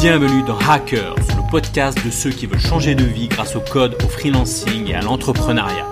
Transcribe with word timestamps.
Bienvenue 0.00 0.42
dans 0.42 0.58
Hackers, 0.58 1.14
le 1.14 1.50
podcast 1.50 2.04
de 2.04 2.10
ceux 2.10 2.28
qui 2.28 2.44
veulent 2.44 2.60
changer 2.60 2.94
de 2.94 3.02
vie 3.02 3.28
grâce 3.28 3.56
au 3.56 3.60
code, 3.60 3.94
au 4.04 4.08
freelancing 4.08 4.90
et 4.90 4.94
à 4.94 5.00
l'entrepreneuriat. 5.00 5.86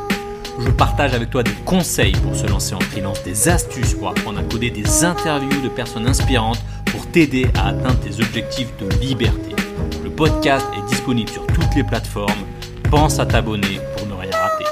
Je 0.60 0.68
partage 0.70 1.14
avec 1.14 1.30
toi 1.30 1.42
des 1.42 1.54
conseils 1.64 2.12
pour 2.12 2.36
se 2.36 2.46
lancer 2.46 2.74
en 2.74 2.80
freelance, 2.80 3.22
des 3.22 3.48
astuces 3.48 3.94
pour 3.94 4.10
apprendre 4.10 4.38
à 4.38 4.42
coder, 4.42 4.70
des 4.70 5.04
interviews 5.04 5.62
de 5.62 5.70
personnes 5.70 6.06
inspirantes 6.06 6.60
pour 6.92 7.10
t'aider 7.10 7.46
à 7.54 7.68
atteindre 7.68 7.98
tes 8.00 8.22
objectifs 8.22 8.76
de 8.76 8.88
liberté. 8.96 9.56
Le 10.04 10.10
podcast 10.10 10.66
est 10.76 10.86
disponible 10.86 11.30
sur 11.30 11.46
toutes 11.46 11.74
les 11.74 11.82
plateformes. 11.82 12.44
Pense 12.90 13.18
à 13.18 13.24
t'abonner 13.24 13.80
pour 13.96 14.06
ne 14.06 14.12
rien 14.12 14.30
rater. 14.32 14.64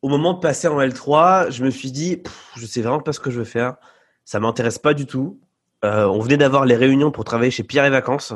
Au 0.00 0.08
moment 0.08 0.32
de 0.32 0.40
passer 0.40 0.68
en 0.68 0.80
L3, 0.80 1.50
je 1.50 1.64
me 1.64 1.70
suis 1.70 1.92
dit, 1.92 2.22
je 2.56 2.64
sais 2.64 2.80
vraiment 2.80 3.00
pas 3.00 3.12
ce 3.12 3.20
que 3.20 3.30
je 3.30 3.38
veux 3.40 3.44
faire. 3.44 3.76
Ça 4.24 4.40
m'intéresse 4.40 4.78
pas 4.78 4.94
du 4.94 5.04
tout. 5.04 5.41
Euh, 5.84 6.06
on 6.06 6.20
venait 6.20 6.36
d'avoir 6.36 6.64
les 6.64 6.76
réunions 6.76 7.10
pour 7.10 7.24
travailler 7.24 7.50
chez 7.50 7.64
Pierre 7.64 7.84
et 7.84 7.90
Vacances. 7.90 8.34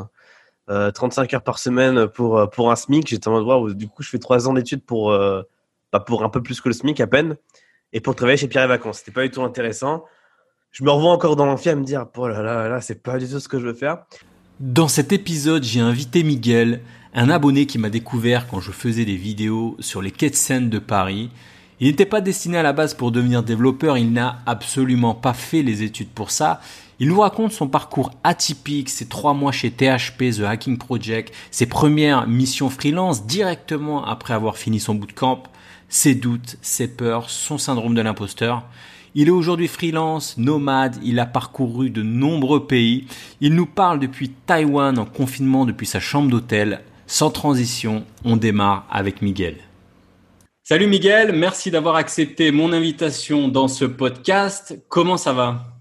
Euh, 0.69 0.91
35 0.91 1.33
heures 1.35 1.43
par 1.43 1.61
semaine 1.61 2.09
pour, 2.09 2.39
euh, 2.39 2.47
pour 2.47 2.73
un 2.73 2.77
SMIC. 2.77 3.07
J'étais 3.07 3.29
en 3.29 3.33
mode, 3.33 3.45
waouh, 3.45 3.75
du 3.75 3.87
coup, 3.87 4.03
je 4.03 4.11
fais 4.11 4.19
trois 4.19 4.49
ans 4.49 4.53
d'études 4.53 4.85
pour, 4.85 5.13
euh, 5.13 5.43
bah, 5.93 6.01
pour 6.01 6.25
un 6.25 6.29
peu 6.29 6.43
plus 6.43 6.61
que 6.61 6.69
le 6.69 6.75
SMIC 6.75 7.01
à 7.01 7.07
peine. 7.07 7.37
Et 7.93 8.01
pour 8.01 8.17
travailler 8.17 8.37
chez 8.37 8.49
Pierre 8.49 8.65
et 8.65 8.69
Vacances. 8.69 8.99
C'était 8.99 9.13
pas 9.13 9.23
du 9.23 9.31
tout 9.31 9.43
intéressant. 9.43 10.05
Je 10.73 10.83
me 10.83 10.91
revois 10.91 11.13
encore 11.13 11.37
dans 11.37 11.47
l'amphi 11.47 11.69
à 11.69 11.77
me 11.77 11.85
dire, 11.85 12.07
oh 12.17 12.29
là 12.29 12.43
là, 12.43 12.69
là, 12.69 12.81
c'est 12.81 13.03
pas 13.03 13.19
du 13.19 13.29
tout 13.29 13.39
ce 13.39 13.49
que 13.49 13.61
je 13.61 13.67
veux 13.67 13.75
faire. 13.75 14.05
Dans 14.59 14.89
cet 14.89 15.13
épisode, 15.13 15.63
j'ai 15.63 15.81
invité 15.81 16.23
Miguel, 16.23 16.81
un 17.15 17.31
abonné 17.31 17.67
qui 17.67 17.79
m'a 17.79 17.89
découvert 17.89 18.49
quand 18.49 18.61
je 18.61 18.73
faisais 18.73 19.05
des 19.05 19.17
vidéos 19.17 19.77
sur 19.81 20.03
les 20.03 20.11
quais 20.11 20.31
de 20.31 20.35
Seine 20.35 20.69
de 20.69 20.79
Paris. 20.79 21.31
Il 21.79 21.87
n'était 21.89 22.07
pas 22.07 22.21
destiné 22.21 22.59
à 22.59 22.63
la 22.63 22.73
base 22.73 22.95
pour 22.95 23.13
devenir 23.13 23.43
développeur, 23.43 23.99
il 23.99 24.13
n'a 24.13 24.39
absolument 24.47 25.15
pas 25.15 25.35
fait 25.35 25.63
les 25.63 25.83
études 25.83 26.09
pour 26.09 26.31
ça. 26.31 26.61
Il 26.99 27.09
nous 27.09 27.21
raconte 27.21 27.53
son 27.53 27.69
parcours 27.69 28.11
atypique, 28.25 28.89
ses 28.89 29.07
trois 29.07 29.35
mois 29.35 29.53
chez 29.53 29.71
THP, 29.71 30.31
The 30.35 30.45
Hacking 30.47 30.79
Project, 30.79 31.35
ses 31.51 31.67
premières 31.67 32.27
missions 32.27 32.71
freelance 32.71 33.27
directement 33.27 34.07
après 34.07 34.33
avoir 34.33 34.57
fini 34.57 34.81
son 34.81 34.95
bootcamp, 34.95 35.43
ses 35.91 36.15
doutes, 36.15 36.57
ses 36.63 36.89
peurs, 36.89 37.29
son 37.29 37.59
syndrome 37.59 37.95
de 37.95 38.01
l'imposteur. 38.01 38.65
Il 39.15 39.29
est 39.29 39.33
aujourd'hui 39.33 39.69
freelance, 39.69 40.39
nomade, 40.39 40.97
il 41.03 41.21
a 41.21 41.27
parcouru 41.27 41.91
de 41.91 42.03
nombreux 42.03 42.67
pays. 42.67 43.07
Il 43.43 43.55
nous 43.55 43.67
parle 43.67 44.01
depuis 44.01 44.31
Taïwan 44.31 44.99
en 44.99 45.05
confinement 45.05 45.67
depuis 45.67 45.87
sa 45.87 46.01
chambre 46.01 46.31
d'hôtel. 46.31 46.81
Sans 47.07 47.31
transition, 47.31 48.05
on 48.25 48.39
démarre 48.39 48.87
avec 48.91 49.21
Miguel. 49.21 49.57
Salut 50.63 50.87
Miguel, 50.87 51.33
merci 51.33 51.71
d'avoir 51.71 51.97
accepté 51.97 52.51
mon 52.53 52.73
invitation 52.73 53.49
dans 53.49 53.69
ce 53.69 53.85
podcast. 53.85 54.83
Comment 54.89 55.19
ça 55.19 55.35
va? 55.35 55.76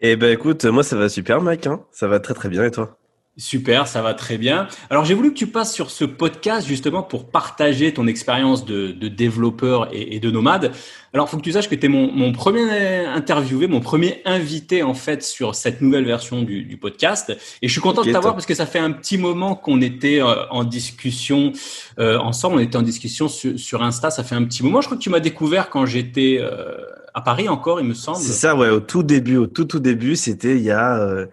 Eh 0.00 0.14
ben 0.14 0.32
écoute, 0.32 0.64
moi 0.64 0.84
ça 0.84 0.94
va 0.94 1.08
super 1.08 1.40
mec, 1.40 1.66
hein 1.66 1.80
ça 1.90 2.06
va 2.06 2.20
très 2.20 2.32
très 2.32 2.48
bien 2.48 2.64
et 2.64 2.70
toi? 2.70 2.96
Super, 3.36 3.86
ça 3.86 4.00
va 4.00 4.14
très 4.14 4.38
bien. 4.38 4.68
Alors 4.90 5.04
j'ai 5.04 5.14
voulu 5.14 5.30
que 5.30 5.38
tu 5.38 5.48
passes 5.48 5.72
sur 5.72 5.90
ce 5.90 6.04
podcast 6.04 6.66
justement 6.66 7.02
pour 7.02 7.30
partager 7.30 7.92
ton 7.92 8.06
expérience 8.06 8.64
de, 8.64 8.92
de 8.92 9.08
développeur 9.08 9.92
et, 9.92 10.14
et, 10.14 10.20
de 10.20 10.30
nomade. 10.30 10.72
Alors 11.12 11.28
faut 11.28 11.36
que 11.36 11.42
tu 11.42 11.50
saches 11.50 11.68
que 11.68 11.74
tu 11.74 11.86
es 11.86 11.88
mon, 11.88 12.12
mon, 12.12 12.32
premier 12.32 13.06
interviewé, 13.06 13.66
mon 13.66 13.80
premier 13.80 14.22
invité 14.24 14.84
en 14.84 14.94
fait 14.94 15.24
sur 15.24 15.56
cette 15.56 15.80
nouvelle 15.80 16.04
version 16.04 16.42
du, 16.42 16.62
du 16.62 16.76
podcast. 16.76 17.36
Et 17.62 17.66
je 17.66 17.72
suis 17.72 17.80
content 17.80 18.02
okay, 18.02 18.10
de 18.10 18.14
t'avoir 18.14 18.34
parce 18.34 18.46
que 18.46 18.54
ça 18.54 18.66
fait 18.66 18.80
un 18.80 18.92
petit 18.92 19.18
moment 19.18 19.56
qu'on 19.56 19.80
était 19.80 20.20
euh, 20.20 20.46
en 20.50 20.62
discussion 20.62 21.52
euh, 21.98 22.18
ensemble, 22.18 22.56
on 22.56 22.60
était 22.60 22.76
en 22.76 22.82
discussion 22.82 23.28
sur, 23.28 23.58
sur, 23.58 23.82
Insta, 23.82 24.10
ça 24.10 24.22
fait 24.22 24.36
un 24.36 24.44
petit 24.44 24.62
moment. 24.62 24.80
Je 24.80 24.86
crois 24.86 24.96
que 24.96 25.02
tu 25.02 25.10
m'as 25.10 25.20
découvert 25.20 25.70
quand 25.70 25.86
j'étais 25.86 26.38
euh, 26.40 26.76
à 27.18 27.20
Paris 27.20 27.48
encore, 27.48 27.80
il 27.80 27.86
me 27.86 27.94
semble. 27.94 28.18
C'est 28.18 28.32
ça, 28.32 28.54
ouais, 28.54 28.70
au 28.70 28.80
tout 28.80 29.02
début, 29.02 29.36
au 29.36 29.46
tout 29.46 29.64
tout 29.64 29.80
début, 29.80 30.14
c'était 30.16 30.56
il 30.56 30.62
y 30.62 30.70
a 30.70 31.00
euh, 31.00 31.26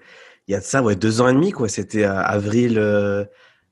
il 0.48 0.52
y 0.52 0.56
a 0.56 0.60
de 0.60 0.64
ça 0.64 0.82
ouais 0.82 0.96
deux 0.96 1.22
ans 1.22 1.28
et 1.28 1.34
demi 1.34 1.52
quoi. 1.52 1.70
C'était 1.70 2.04
avril 2.04 2.78
euh, 2.78 3.24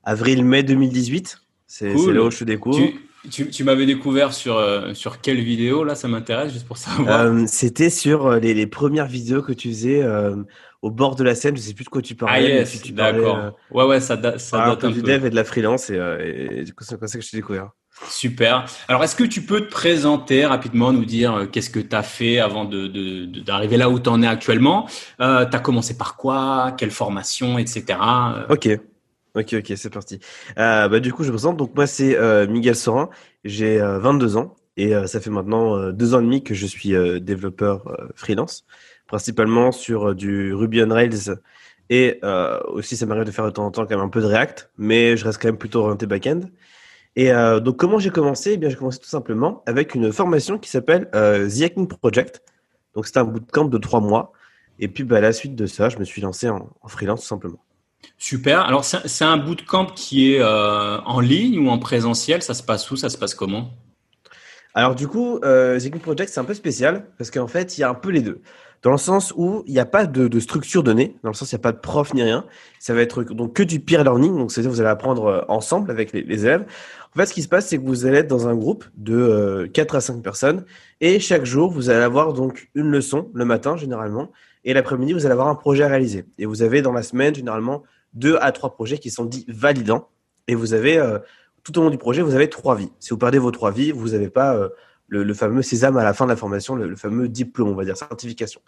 avril 0.04 0.44
mai 0.44 0.62
2018 0.62 1.40
c'est 1.66 1.92
cool. 1.92 2.14
là 2.14 2.22
où 2.22 2.30
je 2.30 2.38
te 2.38 2.44
découvre. 2.44 2.78
Tu, 2.78 3.00
tu, 3.30 3.50
tu 3.50 3.64
m'avais 3.64 3.86
découvert 3.86 4.32
sur 4.32 4.56
euh, 4.56 4.94
sur 4.94 5.20
quelle 5.20 5.40
vidéo 5.40 5.82
là? 5.82 5.96
Ça 5.96 6.06
m'intéresse 6.06 6.52
juste 6.52 6.66
pour 6.66 6.76
savoir. 6.76 7.32
C'était 7.48 7.90
sur 7.90 8.30
les, 8.32 8.54
les, 8.54 8.66
premières 8.68 9.06
vidéos 9.06 9.42
que 9.42 9.52
tu 9.52 9.70
faisais 9.70 10.06
au 10.82 10.90
bord 10.90 11.16
de 11.16 11.24
la 11.24 11.34
scène. 11.34 11.56
Je 11.56 11.62
sais 11.62 11.74
plus 11.74 11.84
de 11.84 11.88
quoi 11.88 12.02
tu 12.02 12.14
parlais 12.14 12.52
ah 12.52 12.58
yes, 12.60 12.80
tu 12.80 12.92
d'accord. 12.92 13.58
ouais 13.72 13.84
ouais 13.84 14.00
ça, 14.00 14.16
da, 14.16 14.38
ça 14.38 14.64
un 14.64 14.68
date 14.68 14.80
peu 14.82 14.86
un 14.86 14.90
du 14.90 15.00
peu. 15.02 15.08
dev 15.08 15.26
et 15.26 15.30
de 15.30 15.34
la 15.34 15.44
freelance 15.44 15.90
et, 15.90 15.96
et 15.96 16.64
du 16.64 16.74
coup 16.74 16.84
c'est 16.84 16.96
comme 16.96 17.08
ça 17.08 17.18
que 17.18 17.24
je 17.24 17.30
t'ai 17.30 17.38
découvert 17.38 17.70
Super. 18.08 18.66
Alors, 18.88 19.02
est-ce 19.04 19.16
que 19.16 19.24
tu 19.24 19.42
peux 19.42 19.60
te 19.60 19.70
présenter 19.70 20.46
rapidement, 20.46 20.92
nous 20.92 21.04
dire 21.04 21.34
euh, 21.34 21.46
qu'est-ce 21.46 21.70
que 21.70 21.80
tu 21.80 21.94
as 21.94 22.02
fait 22.02 22.38
avant 22.38 22.64
d'arriver 22.64 23.26
de, 23.26 23.72
de, 23.72 23.76
là 23.76 23.90
où 23.90 23.98
tu 23.98 24.08
en 24.08 24.22
es 24.22 24.26
actuellement? 24.26 24.88
Euh, 25.20 25.46
Tu 25.46 25.56
as 25.56 25.60
commencé 25.60 25.96
par 25.96 26.16
quoi? 26.16 26.74
Quelle 26.76 26.90
formation, 26.90 27.58
etc. 27.58 27.98
Ok. 28.48 28.68
Ok, 29.36 29.54
ok, 29.54 29.72
c'est 29.76 29.90
parti. 29.90 30.20
Euh, 30.58 30.88
bah, 30.88 31.00
du 31.00 31.12
coup, 31.12 31.24
je 31.24 31.28
me 31.28 31.34
présente. 31.34 31.56
Donc, 31.56 31.74
moi, 31.74 31.86
c'est 31.86 32.16
euh, 32.16 32.46
Miguel 32.46 32.76
Sorin. 32.76 33.10
J'ai 33.44 33.78
22 33.78 34.36
ans 34.36 34.54
et 34.76 34.92
ça 35.06 35.20
fait 35.20 35.30
maintenant 35.30 35.90
deux 35.92 36.14
ans 36.14 36.20
et 36.20 36.24
demi 36.24 36.42
que 36.42 36.54
je 36.54 36.66
suis 36.66 36.94
développeur 37.20 37.84
freelance, 38.16 38.64
principalement 39.06 39.70
sur 39.70 40.14
du 40.14 40.52
Ruby 40.54 40.82
on 40.82 40.88
Rails 40.88 41.36
et 41.90 42.20
aussi, 42.68 42.96
ça 42.96 43.04
m'arrive 43.06 43.24
de 43.24 43.30
faire 43.30 43.44
de 43.44 43.50
temps 43.50 43.66
en 43.66 43.70
temps 43.70 43.82
quand 43.84 43.96
même 43.96 44.04
un 44.04 44.08
peu 44.08 44.22
de 44.22 44.26
React, 44.26 44.70
mais 44.78 45.16
je 45.16 45.24
reste 45.26 45.40
quand 45.40 45.48
même 45.48 45.58
plutôt 45.58 45.80
orienté 45.80 46.06
back-end. 46.06 46.40
Et 47.16 47.32
euh, 47.32 47.60
donc, 47.60 47.76
comment 47.76 47.98
j'ai 47.98 48.10
commencé? 48.10 48.52
Eh 48.52 48.56
bien, 48.56 48.68
j'ai 48.68 48.76
commencé 48.76 48.98
tout 48.98 49.08
simplement 49.08 49.62
avec 49.66 49.94
une 49.94 50.12
formation 50.12 50.58
qui 50.58 50.68
s'appelle 50.68 51.08
euh, 51.14 51.48
The 51.48 51.62
Hacking 51.62 51.86
Project. 51.86 52.42
Donc, 52.94 53.06
c'était 53.06 53.20
un 53.20 53.24
bootcamp 53.24 53.66
de 53.66 53.78
trois 53.78 54.00
mois. 54.00 54.32
Et 54.80 54.88
puis, 54.88 55.04
bah, 55.04 55.18
à 55.18 55.20
la 55.20 55.32
suite 55.32 55.54
de 55.54 55.66
ça, 55.66 55.88
je 55.88 55.98
me 55.98 56.04
suis 56.04 56.20
lancé 56.20 56.48
en, 56.48 56.68
en 56.80 56.88
freelance 56.88 57.20
tout 57.20 57.28
simplement. 57.28 57.60
Super. 58.18 58.60
Alors, 58.60 58.84
c'est 58.84 59.24
un 59.24 59.36
bootcamp 59.36 59.86
qui 59.86 60.34
est 60.34 60.40
euh, 60.40 60.98
en 61.02 61.20
ligne 61.20 61.58
ou 61.58 61.70
en 61.70 61.78
présentiel? 61.78 62.42
Ça 62.42 62.54
se 62.54 62.62
passe 62.62 62.90
où? 62.90 62.96
Ça 62.96 63.08
se 63.08 63.16
passe 63.16 63.34
comment? 63.34 63.70
Alors, 64.74 64.96
du 64.96 65.06
coup, 65.06 65.38
euh, 65.44 65.78
The 65.78 65.86
Hacking 65.86 66.00
Project, 66.00 66.30
c'est 66.30 66.40
un 66.40 66.44
peu 66.44 66.54
spécial 66.54 67.06
parce 67.16 67.30
qu'en 67.30 67.46
fait, 67.46 67.78
il 67.78 67.82
y 67.82 67.84
a 67.84 67.88
un 67.88 67.94
peu 67.94 68.10
les 68.10 68.22
deux 68.22 68.42
dans 68.84 68.92
le 68.92 68.98
sens 68.98 69.32
où 69.36 69.64
il 69.66 69.72
n'y 69.72 69.80
a 69.80 69.86
pas 69.86 70.06
de, 70.06 70.28
de, 70.28 70.40
structure 70.40 70.82
donnée, 70.82 71.16
dans 71.24 71.30
le 71.30 71.34
sens 71.34 71.50
il 71.50 71.54
n'y 71.56 71.60
a 71.60 71.62
pas 71.62 71.72
de 71.72 71.78
prof 71.78 72.14
ni 72.14 72.22
rien. 72.22 72.44
Ça 72.78 72.94
va 72.94 73.00
être 73.00 73.24
donc 73.24 73.54
que 73.54 73.62
du 73.62 73.80
peer 73.80 74.04
learning, 74.04 74.36
donc 74.36 74.52
c'est-à-dire 74.52 74.70
vous 74.70 74.80
allez 74.80 74.90
apprendre 74.90 75.44
ensemble 75.48 75.90
avec 75.90 76.12
les, 76.12 76.20
élèves. 76.44 76.66
En 77.14 77.18
fait, 77.18 77.26
ce 77.26 77.32
qui 77.32 77.42
se 77.42 77.48
passe, 77.48 77.66
c'est 77.66 77.78
que 77.78 77.84
vous 77.84 78.06
allez 78.06 78.18
être 78.18 78.28
dans 78.28 78.46
un 78.46 78.54
groupe 78.54 78.84
de 78.96 79.16
euh, 79.16 79.68
4 79.72 79.94
à 79.94 80.00
5 80.00 80.22
personnes 80.22 80.64
et 81.00 81.18
chaque 81.18 81.44
jour, 81.44 81.70
vous 81.70 81.88
allez 81.88 82.02
avoir 82.02 82.34
donc 82.34 82.68
une 82.74 82.90
leçon 82.90 83.30
le 83.32 83.44
matin 83.44 83.76
généralement 83.76 84.30
et 84.64 84.74
l'après-midi, 84.74 85.12
vous 85.12 85.24
allez 85.24 85.32
avoir 85.32 85.48
un 85.48 85.54
projet 85.54 85.84
à 85.84 85.88
réaliser. 85.88 86.24
Et 86.38 86.46
vous 86.46 86.62
avez 86.62 86.82
dans 86.82 86.92
la 86.92 87.02
semaine 87.02 87.34
généralement 87.34 87.84
deux 88.12 88.36
à 88.40 88.52
trois 88.52 88.74
projets 88.74 88.98
qui 88.98 89.10
sont 89.10 89.24
dits 89.24 89.44
validants 89.48 90.08
et 90.46 90.54
vous 90.54 90.74
avez 90.74 90.98
euh, 90.98 91.18
tout 91.62 91.78
au 91.78 91.82
long 91.82 91.90
du 91.90 91.98
projet, 91.98 92.20
vous 92.20 92.34
avez 92.34 92.50
trois 92.50 92.74
vies. 92.74 92.90
Si 93.00 93.10
vous 93.10 93.18
perdez 93.18 93.38
vos 93.38 93.50
trois 93.50 93.70
vies, 93.70 93.92
vous 93.92 94.10
n'avez 94.10 94.28
pas 94.28 94.54
euh, 94.54 94.68
le, 95.08 95.22
le, 95.22 95.34
fameux 95.34 95.62
sésame 95.62 95.96
à 95.96 96.04
la 96.04 96.14
fin 96.14 96.24
de 96.24 96.30
la 96.30 96.36
formation, 96.36 96.74
le, 96.74 96.88
le 96.88 96.96
fameux 96.96 97.28
diplôme, 97.28 97.68
on 97.68 97.74
va 97.74 97.84
dire, 97.84 97.96
certification. 97.96 98.60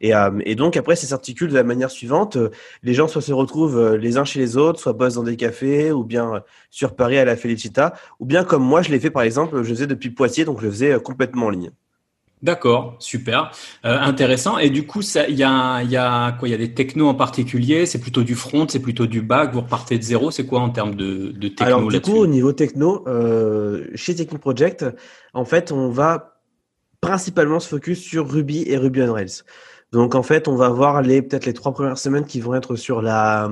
Et, 0.00 0.14
euh, 0.14 0.30
et 0.44 0.54
donc 0.54 0.76
après, 0.76 0.96
ça 0.96 1.06
s'articule 1.06 1.50
de 1.50 1.54
la 1.54 1.62
manière 1.62 1.90
suivante. 1.90 2.36
Les 2.82 2.94
gens 2.94 3.08
soit 3.08 3.22
se 3.22 3.32
retrouvent 3.32 3.78
euh, 3.78 3.96
les 3.96 4.16
uns 4.16 4.24
chez 4.24 4.40
les 4.40 4.56
autres, 4.56 4.80
soit 4.80 4.92
bossent 4.92 5.14
dans 5.14 5.22
des 5.22 5.36
cafés, 5.36 5.92
ou 5.92 6.04
bien 6.04 6.42
sur 6.70 6.96
Paris 6.96 7.18
à 7.18 7.24
la 7.24 7.36
Felicita, 7.36 7.94
ou 8.20 8.26
bien 8.26 8.44
comme 8.44 8.62
moi, 8.62 8.82
je 8.82 8.90
l'ai 8.90 9.00
fait 9.00 9.10
par 9.10 9.22
exemple, 9.22 9.62
je 9.62 9.68
faisais 9.68 9.86
depuis 9.86 10.10
Poitiers, 10.10 10.44
donc 10.44 10.60
je 10.60 10.68
faisais 10.68 11.00
complètement 11.00 11.46
en 11.46 11.50
ligne. 11.50 11.70
D'accord, 12.44 12.96
super, 12.98 13.52
euh, 13.86 13.98
intéressant. 13.98 14.58
Et 14.58 14.68
du 14.68 14.86
coup, 14.86 15.00
il 15.00 15.34
y 15.34 15.42
a, 15.42 15.82
y 15.82 15.96
a 15.96 16.32
quoi? 16.32 16.46
Il 16.46 16.50
y 16.50 16.54
a 16.54 16.58
des 16.58 16.74
technos 16.74 17.08
en 17.08 17.14
particulier? 17.14 17.86
C'est 17.86 17.98
plutôt 17.98 18.22
du 18.22 18.34
front, 18.34 18.68
c'est 18.68 18.80
plutôt 18.80 19.06
du 19.06 19.22
back. 19.22 19.54
Vous 19.54 19.62
repartez 19.62 19.96
de 19.96 20.02
zéro? 20.02 20.30
C'est 20.30 20.44
quoi 20.44 20.60
en 20.60 20.68
termes 20.68 20.94
de, 20.94 21.32
de 21.32 21.48
techno 21.48 21.64
Alors 21.64 21.88
du 21.88 22.02
coup, 22.02 22.16
au 22.16 22.26
niveau 22.26 22.52
techno, 22.52 23.02
euh, 23.08 23.86
chez 23.94 24.14
Technic 24.14 24.42
Project, 24.42 24.84
en 25.32 25.46
fait, 25.46 25.72
on 25.72 25.88
va 25.88 26.38
principalement 27.00 27.60
se 27.60 27.68
focus 27.68 28.02
sur 28.02 28.30
Ruby 28.30 28.64
et 28.66 28.76
Ruby 28.76 29.00
on 29.00 29.14
Rails. 29.14 29.42
Donc 29.92 30.14
en 30.14 30.22
fait, 30.22 30.46
on 30.46 30.54
va 30.54 30.68
voir 30.68 31.00
les 31.00 31.22
peut-être 31.22 31.46
les 31.46 31.54
trois 31.54 31.72
premières 31.72 31.96
semaines 31.96 32.26
qui 32.26 32.40
vont 32.40 32.54
être 32.54 32.76
sur 32.76 33.00
la, 33.00 33.50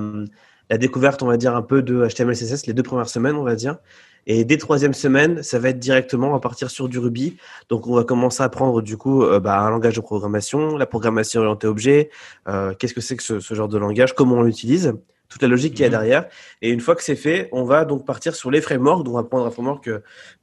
la 0.68 0.76
découverte, 0.76 1.22
on 1.22 1.26
va 1.28 1.38
dire 1.38 1.56
un 1.56 1.62
peu 1.62 1.80
de 1.80 2.06
HTML, 2.06 2.36
CSS, 2.36 2.66
les 2.66 2.74
deux 2.74 2.82
premières 2.82 3.08
semaines, 3.08 3.36
on 3.36 3.42
va 3.42 3.54
dire. 3.54 3.78
Et 4.26 4.44
dès 4.44 4.56
troisième 4.56 4.94
semaine, 4.94 5.42
ça 5.42 5.58
va 5.58 5.70
être 5.70 5.78
directement, 5.78 6.28
on 6.28 6.32
va 6.32 6.40
partir 6.40 6.70
sur 6.70 6.88
du 6.88 6.98
Ruby. 6.98 7.36
Donc, 7.68 7.86
on 7.86 7.94
va 7.94 8.04
commencer 8.04 8.42
à 8.42 8.46
apprendre 8.46 8.80
du 8.82 8.96
coup 8.96 9.22
euh, 9.22 9.40
bah, 9.40 9.60
un 9.60 9.70
langage 9.70 9.96
de 9.96 10.00
programmation, 10.00 10.76
la 10.76 10.86
programmation 10.86 11.40
orientée 11.40 11.66
objet, 11.66 12.10
euh, 12.48 12.74
qu'est-ce 12.74 12.94
que 12.94 13.00
c'est 13.00 13.16
que 13.16 13.22
ce, 13.22 13.40
ce, 13.40 13.54
genre 13.54 13.68
de 13.68 13.78
langage, 13.78 14.14
comment 14.14 14.36
on 14.36 14.42
l'utilise, 14.42 14.94
toute 15.28 15.42
la 15.42 15.48
logique 15.48 15.74
qu'il 15.74 15.82
y 15.82 15.86
a 15.86 15.90
derrière. 15.90 16.26
Et 16.60 16.70
une 16.70 16.80
fois 16.80 16.94
que 16.94 17.02
c'est 17.02 17.16
fait, 17.16 17.48
on 17.52 17.64
va 17.64 17.84
donc 17.84 18.04
partir 18.06 18.34
sur 18.34 18.50
les 18.50 18.60
frameworks. 18.60 19.04
Donc, 19.04 19.14
on 19.14 19.18
va 19.18 19.24
prendre 19.24 19.46
un 19.46 19.50
framework 19.50 19.90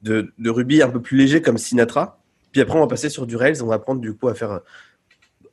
de, 0.02 0.32
de 0.36 0.50
Ruby 0.50 0.82
un 0.82 0.90
peu 0.90 1.00
plus 1.00 1.16
léger 1.16 1.40
comme 1.40 1.58
Sinatra. 1.58 2.18
Puis 2.52 2.60
après, 2.60 2.76
on 2.76 2.80
va 2.80 2.88
passer 2.88 3.08
sur 3.08 3.26
du 3.26 3.36
Rails. 3.36 3.62
On 3.62 3.66
va 3.66 3.76
apprendre 3.76 4.00
du 4.00 4.14
coup 4.14 4.28
à 4.28 4.34
faire 4.34 4.60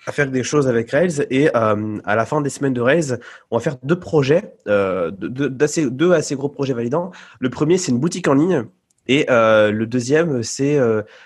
à 0.07 0.13
faire 0.13 0.31
des 0.31 0.41
choses 0.41 0.67
avec 0.67 0.89
Rails 0.89 1.27
et 1.29 1.49
euh, 1.53 1.99
à 2.05 2.15
la 2.15 2.25
fin 2.25 2.39
des 2.39 2.49
semaines 2.49 2.73
de 2.73 2.79
Rails, 2.79 3.19
on 3.51 3.57
va 3.57 3.61
faire 3.61 3.75
deux 3.83 3.99
projets, 3.99 4.53
euh, 4.67 5.11
deux, 5.11 5.53
assez, 5.59 5.91
deux 5.91 6.13
assez 6.13 6.35
gros 6.35 6.47
projets 6.47 6.73
validants. 6.73 7.11
Le 7.39 7.49
premier, 7.49 7.77
c'est 7.77 7.91
une 7.91 7.99
boutique 7.99 8.29
en 8.29 8.33
ligne 8.33 8.63
et 9.09 9.25
euh, 9.29 9.69
le 9.69 9.85
deuxième, 9.85 10.43
c'est 10.43 10.79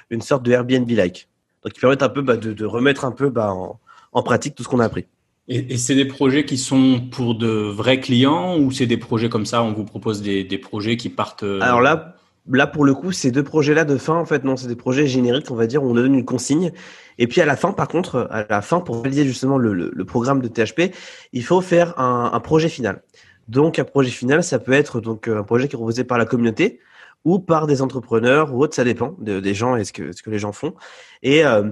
une 0.09 0.21
sorte 0.21 0.43
de 0.43 0.51
Airbnb-like. 0.51 1.29
Donc, 1.63 1.73
qui 1.73 1.79
permettent 1.79 2.01
un 2.01 2.09
peu 2.09 2.23
bah, 2.23 2.37
de, 2.37 2.53
de, 2.53 2.65
remettre 2.65 3.05
un 3.05 3.11
peu 3.11 3.29
bah, 3.29 3.53
en, 3.53 3.79
en 4.13 4.23
pratique 4.23 4.55
tout 4.55 4.63
ce 4.63 4.67
qu'on 4.67 4.79
a 4.79 4.85
appris. 4.85 5.05
Et, 5.47 5.77
c'est 5.77 5.95
des 5.95 6.05
projets 6.05 6.43
qui 6.43 6.57
sont 6.57 7.01
pour 7.11 7.35
de 7.35 7.47
vrais 7.47 7.99
clients 7.99 8.57
ou 8.57 8.71
c'est 8.71 8.87
des 8.87 8.97
projets 8.97 9.29
comme 9.29 9.45
ça, 9.45 9.61
on 9.61 9.73
vous 9.73 9.85
propose 9.85 10.23
des, 10.23 10.43
des 10.43 10.57
projets 10.57 10.97
qui 10.97 11.09
partent 11.09 11.43
Alors 11.43 11.81
là, 11.81 12.15
Là, 12.49 12.65
pour 12.65 12.85
le 12.85 12.93
coup, 12.95 13.11
ces 13.11 13.31
deux 13.31 13.43
projets-là 13.43 13.85
de 13.85 13.97
fin, 13.97 14.15
en 14.15 14.25
fait, 14.25 14.43
non, 14.43 14.57
c'est 14.57 14.67
des 14.67 14.75
projets 14.75 15.05
génériques, 15.05 15.51
on 15.51 15.55
va 15.55 15.67
dire, 15.67 15.83
on 15.83 15.93
donne 15.93 16.15
une 16.15 16.25
consigne. 16.25 16.71
Et 17.19 17.27
puis 17.27 17.39
à 17.39 17.45
la 17.45 17.55
fin, 17.55 17.71
par 17.71 17.87
contre, 17.87 18.27
à 18.31 18.45
la 18.49 18.61
fin, 18.61 18.79
pour 18.79 19.01
valider 19.01 19.25
justement 19.25 19.57
le, 19.57 20.05
programme 20.05 20.41
de 20.41 20.47
THP, 20.47 20.93
il 21.33 21.43
faut 21.43 21.61
faire 21.61 21.99
un, 21.99 22.39
projet 22.39 22.69
final. 22.69 23.03
Donc, 23.47 23.77
un 23.77 23.83
projet 23.83 24.09
final, 24.09 24.43
ça 24.43 24.57
peut 24.59 24.73
être 24.73 25.01
donc 25.01 25.27
un 25.27 25.43
projet 25.43 25.67
qui 25.67 25.75
est 25.75 25.77
proposé 25.77 26.03
par 26.03 26.17
la 26.17 26.25
communauté 26.25 26.79
ou 27.25 27.37
par 27.37 27.67
des 27.67 27.83
entrepreneurs 27.83 28.53
ou 28.53 28.63
autres, 28.63 28.75
ça 28.75 28.83
dépend 28.83 29.15
des 29.19 29.53
gens 29.53 29.75
et 29.75 29.83
ce 29.83 29.93
que, 29.93 30.29
les 30.29 30.39
gens 30.39 30.51
font. 30.51 30.73
Et, 31.21 31.45
euh, 31.45 31.69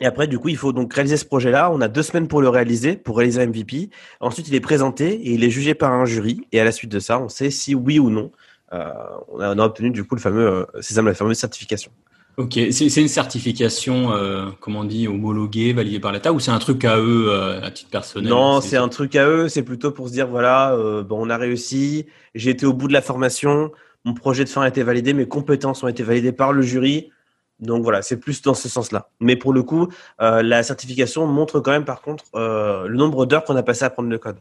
et 0.00 0.06
après, 0.06 0.28
du 0.28 0.38
coup, 0.38 0.48
il 0.48 0.56
faut 0.56 0.72
donc 0.72 0.94
réaliser 0.94 1.16
ce 1.16 1.24
projet-là. 1.24 1.70
On 1.72 1.80
a 1.80 1.88
deux 1.88 2.02
semaines 2.02 2.28
pour 2.28 2.40
le 2.40 2.48
réaliser, 2.48 2.96
pour 2.96 3.18
réaliser 3.18 3.42
un 3.42 3.46
MVP. 3.46 3.90
Ensuite, 4.20 4.48
il 4.48 4.54
est 4.54 4.60
présenté 4.60 5.12
et 5.12 5.32
il 5.32 5.44
est 5.44 5.50
jugé 5.50 5.74
par 5.74 5.92
un 5.92 6.04
jury. 6.04 6.46
Et 6.52 6.60
à 6.60 6.64
la 6.64 6.72
suite 6.72 6.90
de 6.90 7.00
ça, 7.00 7.20
on 7.20 7.28
sait 7.28 7.50
si 7.50 7.74
oui 7.74 7.98
ou 7.98 8.10
non 8.10 8.30
euh, 8.72 8.90
on, 9.28 9.40
a, 9.40 9.64
obtenu 9.64 9.90
du 9.90 10.04
coup 10.04 10.14
le 10.14 10.20
fameux 10.20 10.46
euh, 10.46 10.80
Sésame, 10.80 11.06
la 11.06 11.14
fameuse 11.14 11.38
certification. 11.38 11.90
Ok, 12.38 12.58
c'est 12.70 12.96
une 12.96 13.08
certification, 13.08 14.14
euh, 14.14 14.46
comment 14.58 14.80
on 14.80 14.84
dit, 14.84 15.06
homologuée, 15.06 15.74
validée 15.74 16.00
par 16.00 16.12
l'État, 16.12 16.32
ou 16.32 16.40
c'est 16.40 16.50
un 16.50 16.58
truc 16.58 16.82
à 16.86 16.98
eux, 16.98 17.30
à 17.62 17.70
titre 17.70 17.90
personnel? 17.90 18.30
Non, 18.30 18.62
c'est 18.62 18.78
un 18.78 18.88
truc 18.88 19.14
à 19.16 19.28
eux. 19.28 19.48
C'est 19.48 19.62
plutôt 19.62 19.90
pour 19.90 20.08
se 20.08 20.14
dire 20.14 20.28
voilà, 20.28 20.74
bon, 21.06 21.26
on 21.26 21.28
a 21.28 21.36
réussi. 21.36 22.06
J'ai 22.34 22.50
été 22.50 22.64
au 22.64 22.72
bout 22.72 22.88
de 22.88 22.94
la 22.94 23.02
formation. 23.02 23.70
Mon 24.06 24.14
projet 24.14 24.44
de 24.44 24.48
fin 24.48 24.62
a 24.62 24.68
été 24.68 24.82
validé. 24.82 25.12
Mes 25.12 25.28
compétences 25.28 25.82
ont 25.82 25.88
été 25.88 26.02
validées 26.02 26.32
par 26.32 26.54
le 26.54 26.62
jury. 26.62 27.10
Donc 27.60 27.82
voilà, 27.82 28.00
c'est 28.00 28.16
plus 28.16 28.40
dans 28.40 28.54
ce 28.54 28.66
sens-là. 28.66 29.10
Mais 29.20 29.36
pour 29.36 29.52
le 29.52 29.62
coup, 29.62 29.88
la 30.18 30.62
certification 30.62 31.26
montre 31.26 31.60
quand 31.60 31.72
même, 31.72 31.84
par 31.84 32.00
contre, 32.00 32.24
le 32.34 32.96
nombre 32.96 33.26
d'heures 33.26 33.44
qu'on 33.44 33.56
a 33.56 33.62
passé 33.62 33.84
à 33.84 33.88
apprendre 33.88 34.08
le 34.08 34.18
code. 34.18 34.38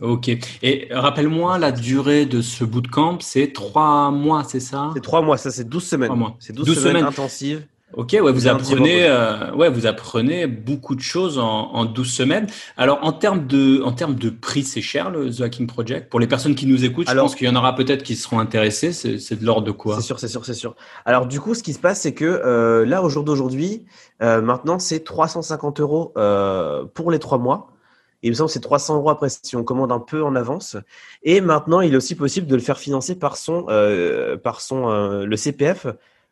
Ok. 0.00 0.30
Et 0.62 0.88
rappelle-moi, 0.90 1.58
la 1.58 1.72
durée 1.72 2.24
de 2.26 2.40
ce 2.40 2.64
bootcamp, 2.64 3.18
c'est 3.20 3.52
trois 3.52 4.10
mois, 4.10 4.44
c'est 4.44 4.60
ça? 4.60 4.90
C'est 4.94 5.02
trois 5.02 5.20
mois, 5.22 5.36
ça 5.36 5.50
c'est 5.50 5.68
12 5.68 5.84
semaines. 5.84 6.12
C'est 6.38 6.54
12, 6.54 6.78
semaines, 6.78 7.04
intensives. 7.04 7.66
Ok, 7.94 8.12
ouais, 8.12 8.32
vous 8.32 8.46
apprenez, 8.46 9.02
euh, 9.02 9.52
ouais, 9.54 9.68
vous 9.68 9.84
apprenez 9.84 10.46
beaucoup 10.46 10.94
de 10.94 11.00
choses 11.00 11.38
en, 11.38 11.72
en 11.72 11.84
12 11.84 12.08
semaines. 12.08 12.46
Alors, 12.76 13.00
en 13.02 13.12
termes 13.12 13.46
de, 13.46 13.82
en 13.82 13.90
termes 13.90 14.14
de 14.14 14.30
prix, 14.30 14.62
c'est 14.62 14.80
cher 14.80 15.10
le 15.10 15.28
The 15.28 15.40
Hacking 15.40 15.66
Project? 15.66 16.08
Pour 16.08 16.20
les 16.20 16.28
personnes 16.28 16.54
qui 16.54 16.66
nous 16.66 16.84
écoutent, 16.84 17.10
je 17.10 17.16
pense 17.16 17.34
qu'il 17.34 17.48
y 17.48 17.50
en 17.50 17.56
aura 17.56 17.74
peut-être 17.74 18.04
qui 18.04 18.14
seront 18.14 18.38
intéressés. 18.38 18.92
C'est 18.92 19.40
de 19.40 19.44
l'ordre 19.44 19.66
de 19.66 19.72
quoi? 19.72 19.96
C'est 19.96 20.02
sûr, 20.02 20.20
c'est 20.20 20.28
sûr, 20.28 20.44
c'est 20.46 20.54
sûr. 20.54 20.76
Alors, 21.04 21.26
du 21.26 21.40
coup, 21.40 21.54
ce 21.54 21.62
qui 21.62 21.72
se 21.72 21.80
passe, 21.80 22.00
c'est 22.00 22.14
que 22.14 22.24
euh, 22.24 22.86
là, 22.86 23.02
au 23.02 23.08
jour 23.08 23.24
d'aujourd'hui, 23.24 23.84
euh, 24.22 24.40
maintenant, 24.40 24.78
c'est 24.78 25.00
350 25.00 25.80
euros 25.80 26.12
euh, 26.16 26.84
pour 26.94 27.10
les 27.10 27.18
trois 27.18 27.38
mois 27.38 27.72
il 28.22 28.30
me 28.30 28.34
semble 28.34 28.48
que 28.48 28.52
c'est 28.54 28.60
300 28.60 28.96
euros 28.96 29.10
après 29.10 29.28
si 29.30 29.56
on 29.56 29.64
commande 29.64 29.92
un 29.92 29.98
peu 29.98 30.22
en 30.22 30.36
avance. 30.36 30.76
Et 31.22 31.40
maintenant, 31.40 31.80
il 31.80 31.94
est 31.94 31.96
aussi 31.96 32.14
possible 32.14 32.46
de 32.46 32.54
le 32.54 32.60
faire 32.60 32.78
financer 32.78 33.18
par 33.18 33.36
son, 33.36 33.66
euh, 33.68 34.36
par 34.36 34.60
son 34.60 34.90
euh, 34.90 35.24
le 35.24 35.36
CPF. 35.36 35.86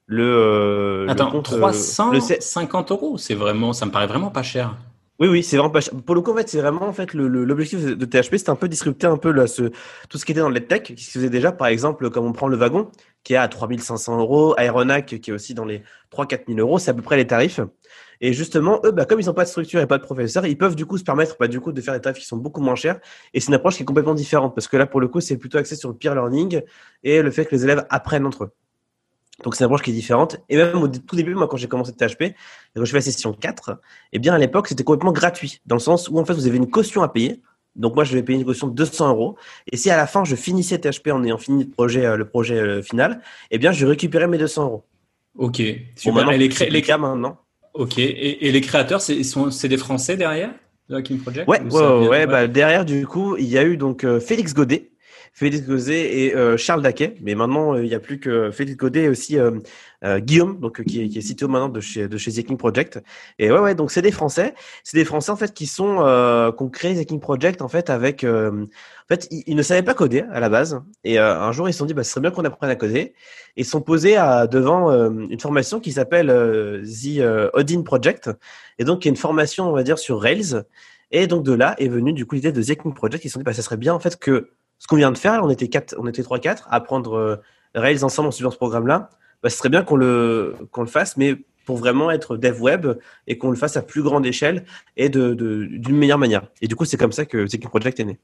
Le, 0.07 0.25
euh, 0.25 1.07
Attends, 1.09 1.31
le 1.33 1.43
350 1.43 2.93
euros, 2.93 3.19
c'est 3.19 3.35
vraiment, 3.35 3.75
ça 3.75 3.85
me 3.85 3.91
paraît 3.91 4.07
vraiment 4.07 4.31
pas 4.31 4.43
cher. 4.43 4.75
Oui, 5.21 5.27
oui, 5.27 5.43
c'est 5.43 5.57
vraiment 5.57 5.71
pas 5.73 5.81
cher. 5.81 5.95
Pour 6.07 6.15
le 6.15 6.21
coup, 6.21 6.31
en 6.31 6.37
fait, 6.37 6.49
c'est 6.49 6.61
vraiment 6.61 6.83
en 6.87 6.93
fait 6.93 7.13
l'objectif 7.13 7.85
de 7.85 8.05
THP, 8.05 8.37
c'était 8.37 8.51
un 8.51 8.55
peu 8.55 8.69
disrupter 8.69 9.09
un 9.09 9.17
peu 9.17 9.47
ce, 9.49 9.71
tout 10.09 10.17
ce 10.17 10.25
qui 10.25 10.31
était 10.31 10.41
dans 10.41 10.49
le 10.49 10.65
tech, 10.65 10.83
qui 10.85 11.03
se 11.03 11.11
faisait 11.11 11.29
déjà, 11.29 11.51
par 11.51 11.67
exemple, 11.67 12.09
comme 12.11 12.25
on 12.25 12.33
prend 12.33 12.47
le 12.47 12.57
wagon, 12.57 12.89
qui 13.25 13.33
est 13.35 13.37
à 13.37 13.49
3500 13.49 14.21
euros, 14.21 14.55
Aeronac, 14.59 15.07
qui 15.07 15.31
est 15.31 15.33
aussi 15.35 15.55
dans 15.55 15.65
les 15.65 15.83
3-4 16.13 16.47
000 16.47 16.61
euros, 16.61 16.79
c'est 16.79 16.93
à 16.93 16.95
peu 16.95 17.03
près 17.03 17.17
les 17.17 17.27
tarifs. 17.27 17.59
Et 18.21 18.33
justement, 18.33 18.81
eux, 18.85 18.93
bah, 18.93 19.07
comme 19.07 19.19
ils 19.19 19.27
n'ont 19.27 19.35
pas 19.35 19.43
de 19.43 19.49
structure 19.49 19.81
et 19.81 19.89
pas 19.89 19.99
de 19.99 20.05
professeur, 20.05 20.47
ils 20.47 20.57
peuvent 20.57 20.77
du 20.77 20.87
coup 20.87 20.99
se 20.99 21.05
permettre 21.05 21.37
bah, 21.41 21.49
du 21.49 21.59
coup, 21.61 21.73
de 21.73 21.81
faire 21.81 21.95
des 21.95 22.01
tarifs 22.01 22.19
qui 22.19 22.27
sont 22.27 22.37
beaucoup 22.37 22.61
moins 22.61 22.77
chers. 22.77 23.01
Et 23.35 23.41
c'est 23.41 23.49
une 23.49 23.55
approche 23.55 23.77
qui 23.77 23.83
est 23.83 23.87
complètement 23.87 24.15
différente 24.15 24.55
parce 24.55 24.69
que 24.69 24.77
là, 24.77 24.87
pour 24.87 25.01
le 25.01 25.09
coup, 25.09 25.21
c'est 25.21 25.37
plutôt 25.37 25.59
axé 25.59 25.75
sur 25.75 25.89
le 25.89 25.97
peer 25.97 26.15
learning 26.15 26.63
et 27.03 27.23
le 27.23 27.31
fait 27.33 27.45
que 27.45 27.57
les 27.57 27.65
élèves 27.65 27.85
apprennent 27.91 28.25
entre 28.27 28.45
eux. 28.45 28.51
Donc 29.45 29.55
c'est 29.55 29.65
une 29.65 29.67
approche 29.67 29.83
qui 29.83 29.91
est 29.91 29.95
différente. 29.95 30.39
Et 30.49 30.57
même 30.57 30.83
au 30.83 30.89
tout 30.89 31.17
début, 31.17 31.35
moi, 31.35 31.47
quand 31.49 31.57
j'ai 31.57 31.69
commencé 31.69 31.93
THP, 31.93 32.23
et 32.23 32.35
quand 32.75 32.85
je 32.85 32.91
fais 32.91 32.99
la 32.99 33.03
session 33.03 33.33
4, 33.33 33.81
eh 34.13 34.19
bien 34.19 34.35
à 34.35 34.39
l'époque, 34.39 34.69
c'était 34.69 34.85
complètement 34.85 35.13
gratuit, 35.13 35.61
dans 35.67 35.77
le 35.77 35.81
sens 35.81 36.09
où 36.09 36.19
en 36.19 36.25
fait, 36.25 36.33
vous 36.33 36.47
avez 36.47 36.57
une 36.57 36.71
caution 36.71 37.03
à 37.03 37.09
payer. 37.09 37.41
Donc 37.77 37.95
moi, 37.95 38.03
je 38.03 38.13
vais 38.13 38.23
payer 38.23 38.39
une 38.39 38.45
caution 38.45 38.67
de 38.67 38.75
200 38.75 39.11
euros. 39.11 39.37
Et 39.71 39.77
si 39.77 39.89
à 39.91 39.97
la 39.97 40.09
fin, 40.09 40.25
je 40.25 40.35
finissais 40.35 40.79
THP 40.79 41.09
en 41.13 41.23
ayant 41.23 41.39
fini 41.39 41.65
le 41.65 41.71
projet, 41.71 42.05
euh, 42.05 42.17
le 42.17 42.29
projet 42.29 42.59
euh, 42.59 42.83
final, 42.83 43.21
eh 43.51 43.59
bien, 43.59 43.71
je 43.71 43.87
récupérais 43.87 44.27
mes 44.27 44.39
200 44.39 44.65
euros. 44.65 44.85
Ok. 45.37 45.63
Super. 45.95 46.25
Bon, 46.25 46.31
les, 46.31 46.49
les 46.49 46.83
cas 46.83 46.99
maintenant. 46.99 47.39
Ok. 47.75 47.99
Et, 47.99 48.51
les 48.51 48.61
créateurs, 48.61 49.01
c'est 49.01 49.69
des 49.69 49.77
Français 49.77 50.17
derrière 50.17 50.51
Hacking 50.91 51.21
Project 51.21 51.49
Ouais, 51.49 51.61
ouais, 51.61 52.09
ouais, 52.09 52.27
bah, 52.27 52.49
derrière, 52.49 52.85
du 52.85 53.07
coup, 53.07 53.37
il 53.37 53.47
y 53.47 53.59
a 53.59 53.65
eu 53.65 53.77
donc 53.77 54.05
euh, 54.05 54.21
Félix 54.21 54.55
Godet, 54.55 54.91
Félix 55.33 55.67
Godet 55.67 56.19
et 56.19 56.35
euh, 56.35 56.57
Charles 56.57 56.83
Daquet. 56.83 57.15
Mais 57.23 57.35
maintenant, 57.35 57.75
euh, 57.75 57.85
il 57.85 57.89
n'y 57.89 57.95
a 57.95 58.01
plus 58.01 58.19
que 58.19 58.51
Félix 58.51 58.77
Godet 58.77 59.05
et 59.05 59.09
aussi 59.09 59.39
Guillaume, 60.05 60.61
donc 60.61 60.83
qui 60.85 61.03
est, 61.03 61.09
qui 61.09 61.19
est 61.19 61.43
maintenant 61.43 61.69
de 61.69 61.81
chez 61.81 62.07
de 62.07 62.17
chez 62.17 62.31
Project. 62.57 63.01
Et 63.39 63.51
ouais, 63.51 63.59
ouais, 63.59 63.75
donc 63.75 63.91
c'est 63.91 64.03
des 64.03 64.13
Français. 64.13 64.55
C'est 64.85 64.97
des 64.97 65.05
Français 65.05 65.33
en 65.33 65.37
fait 65.37 65.53
qui 65.53 65.67
sont 65.67 65.97
qui 66.57 66.63
ont 66.63 66.69
créé 66.69 66.99
Hacking 66.99 67.21
Project 67.21 67.63
en 67.63 67.69
fait 67.69 67.91
avec. 67.91 68.25
en 68.25 68.67
fait, 69.09 69.27
ils, 69.31 69.57
ne 69.57 69.63
savaient 69.63 69.83
pas 69.83 69.95
coder 69.95 70.25
à 70.33 70.39
la 70.39 70.49
base. 70.49 70.81
Et 71.03 71.19
un 71.19 71.51
jour, 71.53 71.69
ils 71.69 71.73
se 71.73 71.79
sont 71.79 71.87
dit, 71.87 71.95
bah, 71.95 72.05
ce 72.05 72.11
serait 72.13 72.21
bien 72.21 72.31
qu'on 72.31 72.45
apprenne 72.45 72.71
à 72.71 72.77
coder 72.77 73.15
et 73.59 73.65
sont 73.65 73.81
posés 73.83 74.17
à, 74.17 74.47
devant 74.47 74.91
euh, 74.91 75.11
une 75.29 75.41
formation 75.41 75.81
qui 75.81 75.93
s'appelle 75.93 76.31
euh, 76.31 76.83
The 76.83 77.19
euh, 77.19 77.51
Odin 77.55 77.83
Project, 77.83 78.31
et 78.79 78.85
donc 78.85 79.03
qui 79.03 79.09
est 79.09 79.11
une 79.11 79.17
formation, 79.17 79.69
on 79.69 79.73
va 79.73 79.83
dire, 79.83 79.99
sur 79.99 80.21
Rails. 80.21 80.63
Et 81.11 81.27
donc 81.27 81.43
de 81.43 81.53
là 81.53 81.75
est 81.79 81.89
venue 81.89 82.13
du 82.13 82.25
coup 82.25 82.37
l'idée 82.37 82.53
de 82.53 82.63
The 82.63 82.95
Project. 82.95 83.25
Ils 83.25 83.29
se 83.29 83.35
sont 83.35 83.41
dit, 83.41 83.45
bah, 83.45 83.53
ça 83.53 83.63
serait 83.63 83.77
bien 83.77 83.95
en 83.95 83.99
fait 83.99 84.17
que 84.19 84.51
ce 84.79 84.87
qu'on 84.87 84.97
vient 84.97 85.13
de 85.13 85.19
faire, 85.19 85.43
on 85.43 85.51
était 85.51 85.69
quatre, 85.69 85.95
on 85.99 86.07
était 86.07 86.23
trois 86.23 86.39
quatre, 86.39 86.67
à 86.69 86.77
apprendre 86.77 87.41
Rails 87.75 88.05
ensemble 88.05 88.29
en 88.29 88.33
suivant 88.33 88.51
ce 88.51 88.57
programme-là. 88.57 89.11
Bah, 89.43 89.51
ce 89.51 89.57
serait 89.57 89.69
bien 89.69 89.83
qu'on 89.83 89.97
le 89.97 90.57
qu'on 90.73 90.83
le 90.83 90.89
fasse, 90.89 91.17
mais 91.17 91.37
pour 91.65 91.77
vraiment 91.77 92.11
être 92.11 92.37
dev 92.37 92.61
web 92.63 92.87
et 93.27 93.37
qu'on 93.39 93.51
le 93.51 93.57
fasse 93.57 93.77
à 93.77 93.83
plus 93.83 94.03
grande 94.03 94.25
échelle 94.25 94.65
et 94.97 95.09
de 95.11 95.35
d'une 95.35 95.97
meilleure 95.97 96.19
manière. 96.19 96.47
Et 96.63 96.67
du 96.67 96.75
coup, 96.77 96.85
c'est 96.85 96.97
comme 96.97 97.13
ça 97.13 97.27
que 97.27 97.47
The 97.47 97.55
Hacking 97.55 97.69
Project 97.69 98.01
est 98.01 98.05
né. 98.05 98.19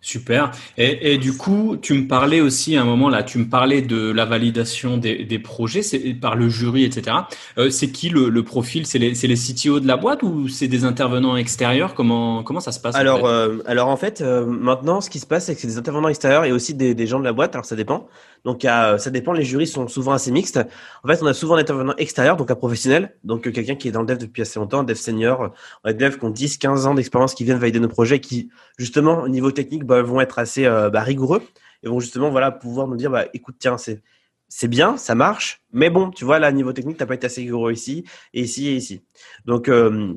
Super. 0.00 0.52
Et, 0.76 1.12
et, 1.12 1.18
du 1.18 1.36
coup, 1.36 1.76
tu 1.82 1.92
me 1.92 2.06
parlais 2.06 2.40
aussi 2.40 2.76
à 2.76 2.82
un 2.82 2.84
moment 2.84 3.08
là, 3.08 3.24
tu 3.24 3.36
me 3.38 3.46
parlais 3.46 3.82
de 3.82 4.12
la 4.12 4.24
validation 4.24 4.96
des, 4.96 5.24
des 5.24 5.38
projets 5.40 5.80
par 6.20 6.36
le 6.36 6.48
jury, 6.48 6.84
etc. 6.84 7.16
Euh, 7.58 7.68
c'est 7.68 7.88
qui 7.88 8.08
le, 8.08 8.28
le 8.28 8.42
profil? 8.44 8.86
C'est 8.86 8.98
les, 8.98 9.10
les, 9.10 9.34
CTO 9.34 9.80
de 9.80 9.88
la 9.88 9.96
boîte 9.96 10.22
ou 10.22 10.46
c'est 10.46 10.68
des 10.68 10.84
intervenants 10.84 11.36
extérieurs? 11.36 11.94
Comment, 11.94 12.44
comment 12.44 12.60
ça 12.60 12.70
se 12.70 12.78
passe 12.78 12.94
Alors, 12.94 13.18
en 13.18 13.22
fait, 13.22 13.28
euh, 13.28 13.62
alors 13.66 13.88
en 13.88 13.96
fait 13.96 14.20
euh, 14.20 14.46
maintenant, 14.46 15.00
ce 15.00 15.10
qui 15.10 15.18
se 15.18 15.26
passe, 15.26 15.46
c'est 15.46 15.56
que 15.56 15.60
c'est 15.60 15.66
des 15.66 15.78
intervenants 15.78 16.08
extérieurs 16.08 16.44
et 16.44 16.52
aussi 16.52 16.74
des, 16.74 16.94
des, 16.94 17.06
gens 17.08 17.18
de 17.18 17.24
la 17.24 17.32
boîte. 17.32 17.56
Alors, 17.56 17.64
ça 17.64 17.74
dépend. 17.74 18.06
Donc, 18.44 18.62
ça 18.62 19.10
dépend. 19.10 19.32
Les 19.32 19.44
jurys 19.44 19.66
sont 19.66 19.88
souvent 19.88 20.12
assez 20.12 20.30
mixtes. 20.30 20.60
En 21.02 21.08
fait, 21.08 21.20
on 21.22 21.26
a 21.26 21.34
souvent 21.34 21.56
un 21.56 21.58
intervenant 21.58 21.94
extérieur, 21.98 22.36
donc 22.36 22.50
un 22.52 22.54
professionnel, 22.54 23.16
donc 23.24 23.50
quelqu'un 23.50 23.74
qui 23.74 23.88
est 23.88 23.90
dans 23.90 24.02
le 24.02 24.06
dev 24.06 24.16
depuis 24.16 24.42
assez 24.42 24.60
longtemps, 24.60 24.78
un 24.78 24.84
dev 24.84 24.94
senior, 24.94 25.52
un 25.84 25.92
dev 25.92 26.18
qui 26.18 26.24
ont 26.24 26.30
10, 26.30 26.56
15 26.58 26.86
ans 26.86 26.94
d'expérience, 26.94 27.34
qui 27.34 27.44
viennent 27.44 27.58
valider 27.58 27.80
nos 27.80 27.88
projets, 27.88 28.20
qui 28.20 28.48
justement 28.78 29.22
au 29.22 29.28
niveau 29.28 29.50
technique 29.50 29.77
bah, 29.84 30.02
vont 30.02 30.20
être 30.20 30.38
assez 30.38 30.66
euh, 30.66 30.90
bah, 30.90 31.02
rigoureux 31.02 31.42
et 31.82 31.88
vont 31.88 32.00
justement 32.00 32.30
voilà 32.30 32.50
pouvoir 32.50 32.88
nous 32.88 32.96
dire 32.96 33.10
bah 33.10 33.26
écoute 33.34 33.56
tiens 33.58 33.78
c'est 33.78 34.02
c'est 34.48 34.68
bien, 34.68 34.96
ça 34.96 35.14
marche, 35.14 35.62
mais 35.72 35.90
bon, 35.90 36.10
tu 36.10 36.24
vois, 36.24 36.38
là, 36.38 36.50
niveau 36.52 36.72
technique, 36.72 36.96
t'as 36.96 37.06
pas 37.06 37.14
été 37.14 37.26
assez 37.26 37.42
rigoureux 37.42 37.72
ici, 37.72 38.04
et 38.32 38.40
ici, 38.42 38.68
et 38.68 38.76
ici. 38.76 39.02
Donc, 39.44 39.68
euh, 39.68 40.14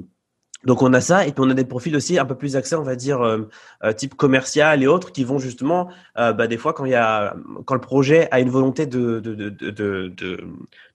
donc 0.63 0.81
on 0.81 0.93
a 0.93 1.01
ça, 1.01 1.27
et 1.27 1.33
puis 1.33 1.43
on 1.45 1.49
a 1.49 1.53
des 1.53 1.65
profils 1.65 1.93
aussi 1.95 2.17
un 2.17 2.25
peu 2.25 2.35
plus 2.35 2.55
axés, 2.55 2.75
on 2.75 2.83
va 2.83 2.95
dire, 2.95 3.21
euh, 3.21 3.49
type 3.97 4.15
commercial 4.15 4.83
et 4.83 4.87
autres, 4.87 5.11
qui 5.11 5.25
vont 5.25 5.37
justement, 5.37 5.89
bah, 6.15 6.47
des 6.47 6.57
fois, 6.57 6.73
quand 6.73 6.85
y 6.85 6.95
a, 6.95 7.35
quand 7.65 7.75
le 7.75 7.81
projet 7.81 8.29
a 8.31 8.39
une 8.39 8.49
volonté 8.49 8.85
de, 8.85 9.19
de, 9.19 9.35
de, 9.35 9.49
de, 9.49 10.07
de, 10.15 10.43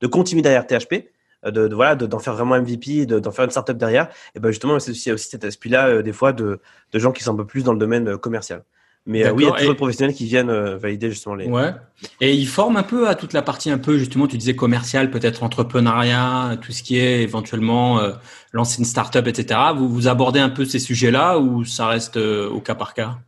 de 0.01 0.07
continuer 0.07 0.41
derrière 0.41 0.67
THP, 0.67 1.11
de, 1.45 1.75
voilà 1.75 1.95
d'en 1.95 2.19
faire 2.19 2.35
vraiment 2.35 2.59
MVP, 2.59 3.07
d'en 3.07 3.31
faire 3.31 3.45
une 3.45 3.51
startup 3.51 3.77
derrière, 3.77 4.09
et 4.35 4.41
ben 4.41 4.51
justement, 4.51 4.79
c'est 4.79 4.91
aussi, 4.91 5.13
aussi 5.13 5.29
cet 5.29 5.45
aspect-là, 5.45 6.03
des 6.03 6.13
fois, 6.13 6.33
de, 6.33 6.61
de 6.93 6.99
gens 6.99 7.13
qui 7.13 7.23
sont 7.23 7.35
un 7.35 7.37
peu 7.37 7.47
plus 7.47 7.65
dans 7.65 7.73
le 7.73 7.79
domaine 7.79 8.17
commercial. 8.19 8.63
Mais 9.07 9.25
euh, 9.25 9.33
oui, 9.33 9.45
il 9.45 9.47
y 9.47 9.49
a 9.49 9.53
toujours 9.53 9.73
des 9.73 9.77
professionnels 9.77 10.15
qui 10.15 10.25
viennent 10.25 10.51
euh, 10.51 10.77
valider 10.77 11.11
justement 11.11 11.37
les. 11.37 11.47
Ouais. 11.47 11.73
Et 12.21 12.35
ils 12.35 12.49
forment 12.49 12.77
un 12.77 12.83
peu 12.83 13.09
à 13.09 13.15
toute 13.15 13.33
la 13.33 13.43
partie 13.43 13.71
un 13.71 13.79
peu 13.79 13.99
justement, 13.99 14.27
tu 14.27 14.37
disais 14.37 14.57
commercial, 14.57 15.11
peut-être 15.11 15.45
entrepreneuriat, 15.45 16.59
tout 16.61 16.73
ce 16.73 16.83
qui 16.83 16.99
est 16.99 17.23
éventuellement 17.23 18.01
euh, 18.01 18.13
lancer 18.53 18.81
une 18.81 18.85
startup, 18.85 19.27
etc. 19.29 19.61
Vous 19.77 19.89
vous 19.89 20.09
abordez 20.09 20.41
un 20.41 20.49
peu 20.49 20.65
ces 20.65 20.81
sujets-là 20.81 21.39
ou 21.39 21.65
ça 21.65 21.87
reste 21.87 22.17
euh, 22.17 22.49
au 22.51 22.61
cas 22.61 22.75
par 22.75 22.95
cas? 22.95 23.19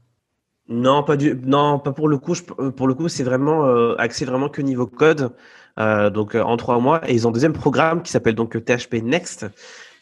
Non, 0.68 1.04
pas 1.04 1.16
du, 1.16 1.38
non, 1.44 1.78
pas 1.78 1.92
pour 1.92 2.08
le 2.08 2.18
coup. 2.18 2.34
Je, 2.34 2.42
pour 2.42 2.88
le 2.88 2.94
coup, 2.94 3.08
c'est 3.08 3.22
vraiment 3.22 3.64
axé 3.96 4.26
vraiment 4.26 4.50
que 4.50 4.60
niveau 4.60 4.86
code. 4.86 5.32
Donc 5.78 6.34
en 6.34 6.56
trois 6.56 6.80
mois, 6.80 7.00
et 7.08 7.14
ils 7.14 7.26
ont 7.26 7.30
un 7.30 7.32
deuxième 7.32 7.52
programme 7.52 8.02
qui 8.02 8.10
s'appelle 8.10 8.34
donc 8.34 8.52
THP 8.64 9.02
Next. 9.02 9.46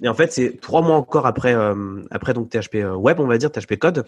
Et 0.03 0.09
en 0.09 0.15
fait, 0.15 0.33
c'est 0.33 0.61
trois 0.61 0.83
mois 0.83 0.97
encore 0.97 1.27
après 1.27 1.55
après 2.11 2.35
donc 2.35 2.51
THP 2.51 2.77
Web, 2.97 3.21
on 3.21 3.27
va 3.27 3.39
dire 3.39 3.51
THP 3.53 3.77
Code 3.77 4.05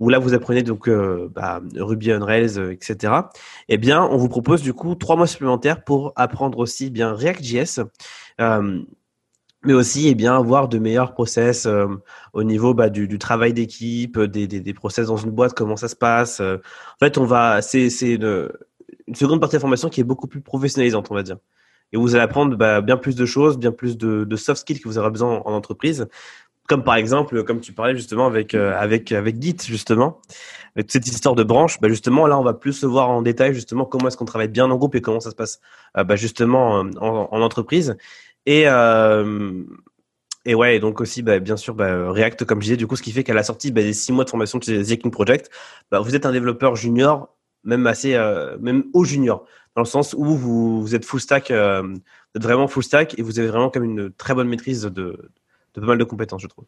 où 0.00 0.08
là 0.08 0.18
vous 0.18 0.34
apprenez 0.34 0.62
donc 0.62 0.88
euh, 0.88 1.30
bah, 1.32 1.60
Ruby 1.76 2.12
on 2.12 2.24
Rails, 2.24 2.58
euh, 2.58 2.72
etc. 2.72 3.12
Eh 3.68 3.78
bien, 3.78 4.02
on 4.02 4.16
vous 4.16 4.28
propose 4.28 4.62
du 4.62 4.72
coup 4.72 4.94
trois 4.94 5.14
mois 5.14 5.26
supplémentaires 5.26 5.84
pour 5.84 6.12
apprendre 6.16 6.58
aussi 6.58 6.90
bien 6.90 7.12
React.js. 7.12 7.84
Euh, 8.40 8.80
mais 9.62 9.74
aussi 9.74 10.08
eh 10.08 10.14
bien 10.14 10.34
avoir 10.34 10.68
de 10.68 10.78
meilleurs 10.78 11.12
process 11.12 11.66
euh, 11.66 11.86
au 12.32 12.44
niveau 12.44 12.72
bah, 12.72 12.88
du, 12.88 13.06
du, 13.06 13.18
travail 13.18 13.52
d'équipe, 13.52 14.18
des, 14.18 14.46
des, 14.46 14.60
des, 14.60 14.72
process 14.74 15.08
dans 15.08 15.18
une 15.18 15.32
boîte, 15.32 15.52
comment 15.52 15.76
ça 15.76 15.88
se 15.88 15.96
passe. 15.96 16.40
Euh. 16.40 16.56
en 16.56 17.04
fait, 17.04 17.18
on 17.18 17.24
va, 17.24 17.60
c'est 17.60 17.90
c'est 17.90 18.16
une, 19.10 19.14
seconde 19.14 19.40
partie 19.40 19.54
de 19.54 19.58
la 19.58 19.60
formation 19.60 19.88
qui 19.88 20.00
est 20.00 20.04
beaucoup 20.04 20.26
plus 20.26 20.40
professionnalisante, 20.40 21.10
on 21.10 21.14
va 21.14 21.22
dire. 21.22 21.36
Et 21.92 21.96
vous 21.96 22.14
allez 22.14 22.24
apprendre 22.24 22.56
bah, 22.56 22.80
bien 22.80 22.96
plus 22.96 23.16
de 23.16 23.26
choses, 23.26 23.58
bien 23.58 23.72
plus 23.72 23.98
de, 23.98 24.36
soft 24.36 24.60
skills 24.60 24.80
que 24.80 24.88
vous 24.88 24.98
aurez 24.98 25.10
besoin 25.10 25.42
en 25.44 25.52
entreprise, 25.52 26.08
comme 26.68 26.84
par 26.84 26.94
exemple, 26.94 27.42
comme 27.42 27.60
tu 27.60 27.72
parlais 27.72 27.96
justement 27.96 28.26
avec 28.26 28.54
euh, 28.54 28.78
avec 28.78 29.10
avec 29.10 29.42
Git 29.42 29.56
justement, 29.66 30.20
avec 30.76 30.90
cette 30.90 31.06
histoire 31.06 31.34
de 31.34 31.42
branche. 31.42 31.80
Bah, 31.80 31.88
justement, 31.88 32.26
là, 32.26 32.38
on 32.38 32.44
va 32.44 32.54
plus 32.54 32.72
se 32.72 32.86
voir 32.86 33.10
en 33.10 33.22
détail 33.22 33.54
justement 33.54 33.84
comment 33.84 34.08
est-ce 34.08 34.16
qu'on 34.16 34.24
travaille 34.24 34.48
bien 34.48 34.70
en 34.70 34.76
groupe 34.76 34.94
et 34.94 35.00
comment 35.00 35.20
ça 35.20 35.30
se 35.30 35.36
passe 35.36 35.60
bah, 35.94 36.16
justement 36.16 36.80
en, 36.80 37.28
en 37.32 37.40
entreprise. 37.42 37.96
Et, 38.46 38.64
euh, 38.66 39.64
et 40.44 40.54
ouais, 40.54 40.80
donc 40.80 41.00
aussi, 41.00 41.22
bah, 41.22 41.38
bien 41.38 41.56
sûr, 41.56 41.76
React, 41.76 42.44
comme 42.44 42.60
je 42.60 42.64
disais, 42.64 42.76
du 42.76 42.86
coup, 42.86 42.96
ce 42.96 43.02
qui 43.02 43.12
fait 43.12 43.24
qu'à 43.24 43.34
la 43.34 43.42
sortie 43.42 43.72
des 43.72 43.92
six 43.92 44.12
mois 44.12 44.24
de 44.24 44.30
formation 44.30 44.58
de 44.58 44.82
The 44.82 45.10
Project, 45.10 45.50
vous 45.92 46.14
êtes 46.14 46.24
un 46.26 46.32
développeur 46.32 46.76
junior, 46.76 47.28
même 47.64 47.86
assez, 47.86 48.14
euh, 48.14 48.56
même 48.60 48.84
au 48.92 49.04
junior, 49.04 49.44
dans 49.76 49.82
le 49.82 49.86
sens 49.86 50.14
où 50.14 50.24
vous, 50.24 50.94
êtes 50.94 51.04
full 51.04 51.20
stack, 51.20 51.50
euh, 51.50 51.82
vous 51.82 52.36
êtes 52.36 52.42
vraiment 52.42 52.68
full 52.68 52.82
stack 52.82 53.18
et 53.18 53.22
vous 53.22 53.38
avez 53.38 53.48
vraiment 53.48 53.70
comme 53.70 53.84
une 53.84 54.10
très 54.12 54.34
bonne 54.34 54.48
maîtrise 54.48 54.82
de, 54.82 55.30
pas 55.74 55.80
mal 55.80 55.98
de 55.98 56.04
compétences, 56.04 56.42
je 56.42 56.48
trouve. 56.48 56.64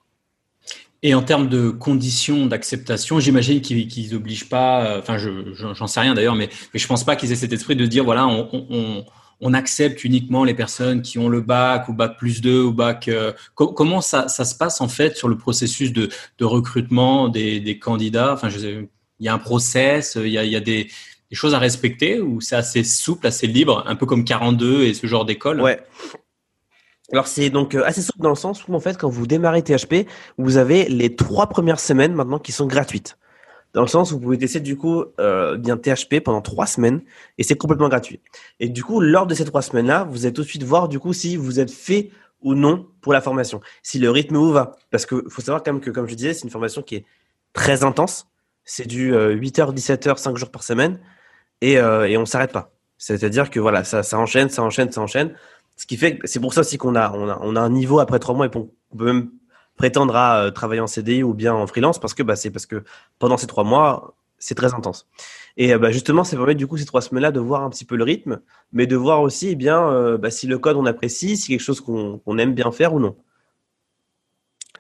Et 1.05 1.15
en 1.15 1.23
termes 1.23 1.49
de 1.49 1.71
conditions 1.71 2.47
d'acceptation, 2.47 3.19
j'imagine 3.19 3.61
qu'ils 3.61 4.13
n'obligent 4.13 4.49
pas, 4.49 4.85
euh, 4.85 4.99
enfin, 5.01 5.19
je 5.19 5.53
j'en 5.53 5.87
sais 5.89 5.99
rien 5.99 6.15
d'ailleurs, 6.15 6.37
mais, 6.37 6.49
mais 6.73 6.79
je 6.79 6.87
pense 6.87 7.05
pas 7.05 7.17
qu'ils 7.17 7.33
aient 7.33 7.37
cet 7.37 7.53
esprit 7.53 7.75
de 7.75 7.87
dire, 7.87 8.05
voilà, 8.05 8.27
on, 8.29 9.05
accepte 9.55 10.05
uniquement 10.05 10.45
les 10.45 10.55
personnes 10.55 11.03
qui 11.03 11.19
ont 11.19 11.29
le 11.29 11.41
bac 11.41 11.89
ou 11.89 11.93
bac 11.93 12.17
plus 12.17 12.41
2 12.41 12.63
ou 12.63 12.73
bac. 12.73 13.09
Euh, 13.09 13.33
comment 13.57 14.01
ça, 14.01 14.29
se 14.29 14.55
passe 14.55 14.81
en 14.81 14.87
fait 14.87 15.17
sur 15.17 15.29
le 15.29 15.37
processus 15.37 15.93
de, 15.93 16.09
recrutement 16.41 17.29
des, 17.29 17.79
candidats? 17.81 18.33
Enfin, 18.33 18.49
il 19.23 19.27
y 19.27 19.29
a 19.29 19.35
un 19.35 19.39
process, 19.39 20.19
il 20.21 20.33
y 20.33 20.57
a, 20.57 20.61
des, 20.61 20.89
choses 21.33 21.55
à 21.55 21.61
respecter 21.61 22.21
ou 22.21 22.41
c'est 22.41 22.57
assez 22.57 22.83
souple, 22.83 23.27
assez 23.29 23.47
libre, 23.47 23.85
un 23.87 23.95
peu 23.95 24.05
comme 24.05 24.25
42 24.25 24.83
et 24.83 24.95
ce 24.95 25.07
genre 25.07 25.25
d'école? 25.25 25.61
Ouais. 25.61 25.81
Alors 27.13 27.29
c'est 27.29 27.49
donc 27.49 27.77
euh, 27.77 27.85
assez 27.85 28.03
souple 28.03 28.23
dans 28.23 28.31
le 28.31 28.35
sens 28.35 28.67
où 28.67 28.75
en 28.75 28.81
fait 28.81 28.99
quand 28.99 29.09
vous 29.09 29.29
démarrez 29.29 29.63
THP, 29.63 30.09
vous 30.39 30.57
avez 30.57 30.89
les 30.89 31.15
trois 31.15 31.47
premières 31.47 31.79
semaines 31.79 32.15
maintenant 32.15 32.41
qui 32.41 32.51
sont 32.51 32.67
gratuites 32.67 33.17
dans 33.75 33.83
le 33.83 33.87
sens 33.87 34.11
où 34.11 34.17
vous 34.17 34.21
pouvez 34.21 34.39
tester 34.39 34.61
du 34.61 34.77
coup 34.77 35.05
euh, 35.21 35.57
bien 35.57 35.77
THP 35.77 36.21
pendant 36.21 36.43
trois 36.43 36.67
semaines 36.67 37.01
et 37.39 37.45
c'est 37.45 37.57
complètement 37.57 37.89
gratuit. 37.89 38.21
Et 38.59 38.69
du 38.69 38.83
coup, 38.83 39.01
lors 39.01 39.27
de 39.27 39.35
ces 39.35 39.45
trois 39.45 39.63
semaines-là, 39.63 40.05
vous 40.11 40.27
allez 40.27 40.33
tout 40.33 40.43
de 40.43 40.49
suite 40.49 40.65
voir 40.65 40.89
du 40.89 40.99
coup 40.99 41.13
si 41.13 41.37
vous 41.37 41.61
êtes 41.61 41.71
fait 41.71 42.11
ou 42.43 42.55
non 42.55 42.89
pour 43.01 43.13
la 43.13 43.21
formation, 43.21 43.61
si 43.83 44.01
le 44.01 44.11
rythme 44.11 44.37
vous 44.37 44.53
va. 44.53 44.73
Parce 44.91 45.07
que 45.07 45.25
faut 45.29 45.43
savoir 45.43 45.63
quand 45.63 45.73
même 45.73 45.81
que, 45.81 45.91
comme 45.91 46.09
je 46.09 46.15
disais, 46.15 46.35
c'est 46.35 46.43
une 46.43 46.51
formation 46.51 46.83
qui 46.83 46.97
est 46.97 47.05
très 47.53 47.85
intense. 47.85 48.27
C'est 48.65 48.87
du 48.87 49.13
8h, 49.13 49.75
17h, 49.75 50.19
5 50.19 50.37
jours 50.37 50.51
par 50.51 50.63
semaine 50.63 51.01
et, 51.63 51.79
euh, 51.79 52.07
et 52.07 52.19
on 52.19 52.27
s'arrête 52.27 52.53
pas. 52.53 52.73
C'est-à-dire 52.99 53.49
que 53.49 53.59
voilà, 53.59 53.85
ça, 53.85 54.03
ça 54.03 54.19
enchaîne, 54.19 54.51
ça 54.51 54.63
enchaîne, 54.63 54.93
ça 54.93 55.01
enchaîne. 55.01 55.35
Ce 55.77 55.87
qui 55.87 55.97
fait 55.97 56.19
c'est 56.25 56.41
pour 56.41 56.53
ça 56.53 56.61
aussi 56.61 56.77
qu'on 56.77 56.95
a, 56.95 57.11
on 57.13 57.29
a, 57.29 57.39
on 57.41 57.57
a 57.57 57.61
un 57.61 57.71
niveau 57.71 57.99
après 57.99 58.19
trois 58.19 58.35
mois 58.35 58.47
et 58.47 58.51
on 58.55 58.97
peut 58.97 59.07
même 59.07 59.31
prétendre 59.77 60.15
à 60.15 60.43
euh, 60.43 60.51
travailler 60.51 60.81
en 60.83 60.87
CDI 60.87 61.23
ou 61.23 61.33
bien 61.33 61.55
en 61.55 61.67
freelance 61.67 61.99
parce 61.99 62.13
que 62.13 62.23
bah, 62.23 62.37
c'est 62.37 62.51
parce 62.51 62.67
que 62.67 62.85
pendant 63.19 63.39
ces 63.39 63.47
trois 63.47 63.65
mois, 63.65 64.15
c'est 64.39 64.55
très 64.55 64.75
intense. 64.75 65.09
Et 65.57 65.73
euh, 65.73 65.79
bah, 65.79 65.91
justement, 65.91 66.25
ça 66.25 66.37
permet 66.37 66.55
du 66.55 66.67
coup 66.67 66.77
ces 66.77 66.85
trois 66.85 67.01
semaines-là 67.01 67.33
de 67.33 67.41
voir 67.41 67.63
un 67.63 67.71
petit 67.71 67.85
peu 67.85 67.97
le 67.97 68.05
rythme, 68.05 68.41
mais 68.73 68.87
de 68.87 68.97
voir 68.97 69.23
aussi 69.23 69.49
eh 69.51 69.55
bien 69.55 70.17
bah, 70.19 70.31
si 70.31 70.47
le 70.47 70.59
code 70.59 70.77
on 70.77 70.87
apprécie, 70.87 71.37
si 71.37 71.49
quelque 71.49 71.61
chose 71.61 71.81
qu'on 71.81 72.39
aime 72.39 72.55
bien 72.55 72.71
faire 72.71 72.93
ou 72.93 73.01
non. 73.01 73.17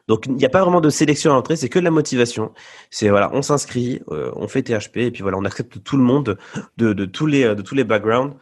Donc 0.08 0.26
il 0.26 0.34
n'y 0.34 0.44
a 0.44 0.48
pas 0.48 0.62
vraiment 0.62 0.80
de 0.80 0.90
sélection 0.90 1.30
à 1.30 1.34
l'entrée, 1.34 1.56
c'est 1.56 1.68
que 1.68 1.78
de 1.78 1.84
la 1.84 1.90
motivation. 1.90 2.52
C'est 2.90 3.08
voilà, 3.08 3.30
on 3.32 3.42
s'inscrit, 3.42 4.00
on 4.08 4.48
fait 4.48 4.62
THP 4.62 4.96
et 4.98 5.10
puis 5.10 5.22
voilà, 5.22 5.38
on 5.38 5.44
accepte 5.44 5.82
tout 5.82 5.96
le 5.96 6.02
monde 6.02 6.36
de, 6.76 6.92
de 6.92 7.04
tous 7.04 7.26
les 7.26 7.54
de 7.54 7.62
tous 7.62 7.74
les 7.74 7.84
backgrounds. 7.84 8.34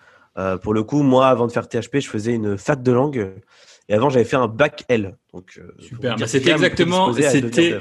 pour 0.63 0.75
le 0.75 0.83
coup, 0.83 1.03
moi, 1.03 1.29
avant 1.29 1.47
de 1.47 1.53
faire 1.53 1.69
THP, 1.69 2.01
je 2.01 2.09
faisais 2.09 2.33
une 2.33 2.57
fac 2.57 2.83
de 2.83 2.93
langue 2.93 3.31
et 3.91 3.95
avant, 3.95 4.09
j'avais 4.09 4.25
fait 4.25 4.37
un 4.37 4.47
bac 4.47 4.85
L. 4.89 5.17
Donc, 5.35 5.59
euh, 5.59 5.73
Super. 5.81 6.17
Bah, 6.17 6.27
c'était 6.29 6.53
exactement, 6.53 7.13
c'était, 7.13 7.81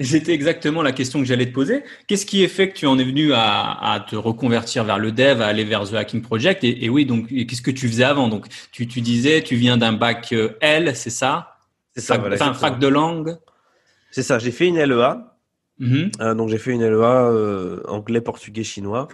c'était 0.00 0.32
exactement 0.32 0.82
la 0.82 0.92
question 0.92 1.18
que 1.18 1.24
j'allais 1.24 1.46
te 1.46 1.52
poser. 1.52 1.82
Qu'est-ce 2.06 2.26
qui 2.26 2.44
est 2.44 2.48
fait 2.48 2.70
que 2.70 2.78
tu 2.78 2.86
en 2.86 2.96
es 2.96 3.04
venu 3.04 3.32
à, 3.32 3.76
à, 3.92 3.98
te 3.98 4.14
reconvertir 4.14 4.84
vers 4.84 5.00
le 5.00 5.10
dev, 5.10 5.42
à 5.42 5.46
aller 5.46 5.64
vers 5.64 5.90
The 5.90 5.94
Hacking 5.94 6.22
Project? 6.22 6.62
Et, 6.62 6.84
et 6.84 6.88
oui, 6.88 7.06
donc 7.06 7.26
qu'est-ce 7.28 7.60
que 7.60 7.72
tu 7.72 7.88
faisais 7.88 8.04
avant? 8.04 8.28
Donc, 8.28 8.46
tu, 8.70 8.86
tu 8.86 9.00
disais, 9.00 9.42
tu 9.42 9.56
viens 9.56 9.76
d'un 9.76 9.92
bac 9.92 10.28
euh, 10.32 10.50
L, 10.60 10.94
c'est 10.94 11.10
ça? 11.10 11.57
C'est 11.98 12.06
ça. 12.06 12.14
Fac, 12.14 12.32
enfin, 12.32 12.54
fac 12.54 12.78
de 12.78 12.88
langue. 12.88 13.36
C'est 14.10 14.22
ça. 14.22 14.38
J'ai 14.38 14.52
fait 14.52 14.66
une 14.66 14.78
LEA. 14.78 15.34
Mm-hmm. 15.80 16.22
euh, 16.22 16.34
donc, 16.34 16.48
j'ai 16.48 16.58
fait 16.58 16.72
une 16.72 16.84
LEA 16.84 17.24
euh, 17.24 17.82
anglais, 17.86 18.20
portugais, 18.20 18.64
chinois 18.64 19.08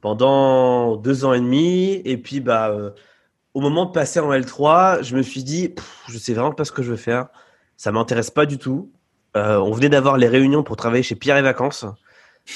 pendant 0.00 0.96
deux 0.96 1.24
ans 1.24 1.32
et 1.32 1.40
demi. 1.40 2.00
Et 2.04 2.16
puis, 2.18 2.40
bah 2.40 2.70
euh, 2.70 2.90
au 3.54 3.60
moment 3.60 3.86
de 3.86 3.92
passer 3.92 4.20
en 4.20 4.32
L3, 4.32 5.02
je 5.02 5.16
me 5.16 5.22
suis 5.22 5.44
dit, 5.44 5.74
je 6.08 6.18
sais 6.18 6.34
vraiment 6.34 6.52
pas 6.52 6.64
ce 6.64 6.72
que 6.72 6.82
je 6.82 6.90
veux 6.90 6.96
faire. 6.96 7.28
Ça 7.76 7.92
m'intéresse 7.92 8.30
pas 8.30 8.46
du 8.46 8.58
tout. 8.58 8.92
Euh, 9.36 9.58
on 9.58 9.72
venait 9.72 9.88
d'avoir 9.88 10.16
les 10.16 10.28
réunions 10.28 10.62
pour 10.62 10.76
travailler 10.76 11.02
chez 11.02 11.14
Pierre 11.14 11.36
et 11.36 11.42
Vacances. 11.42 11.86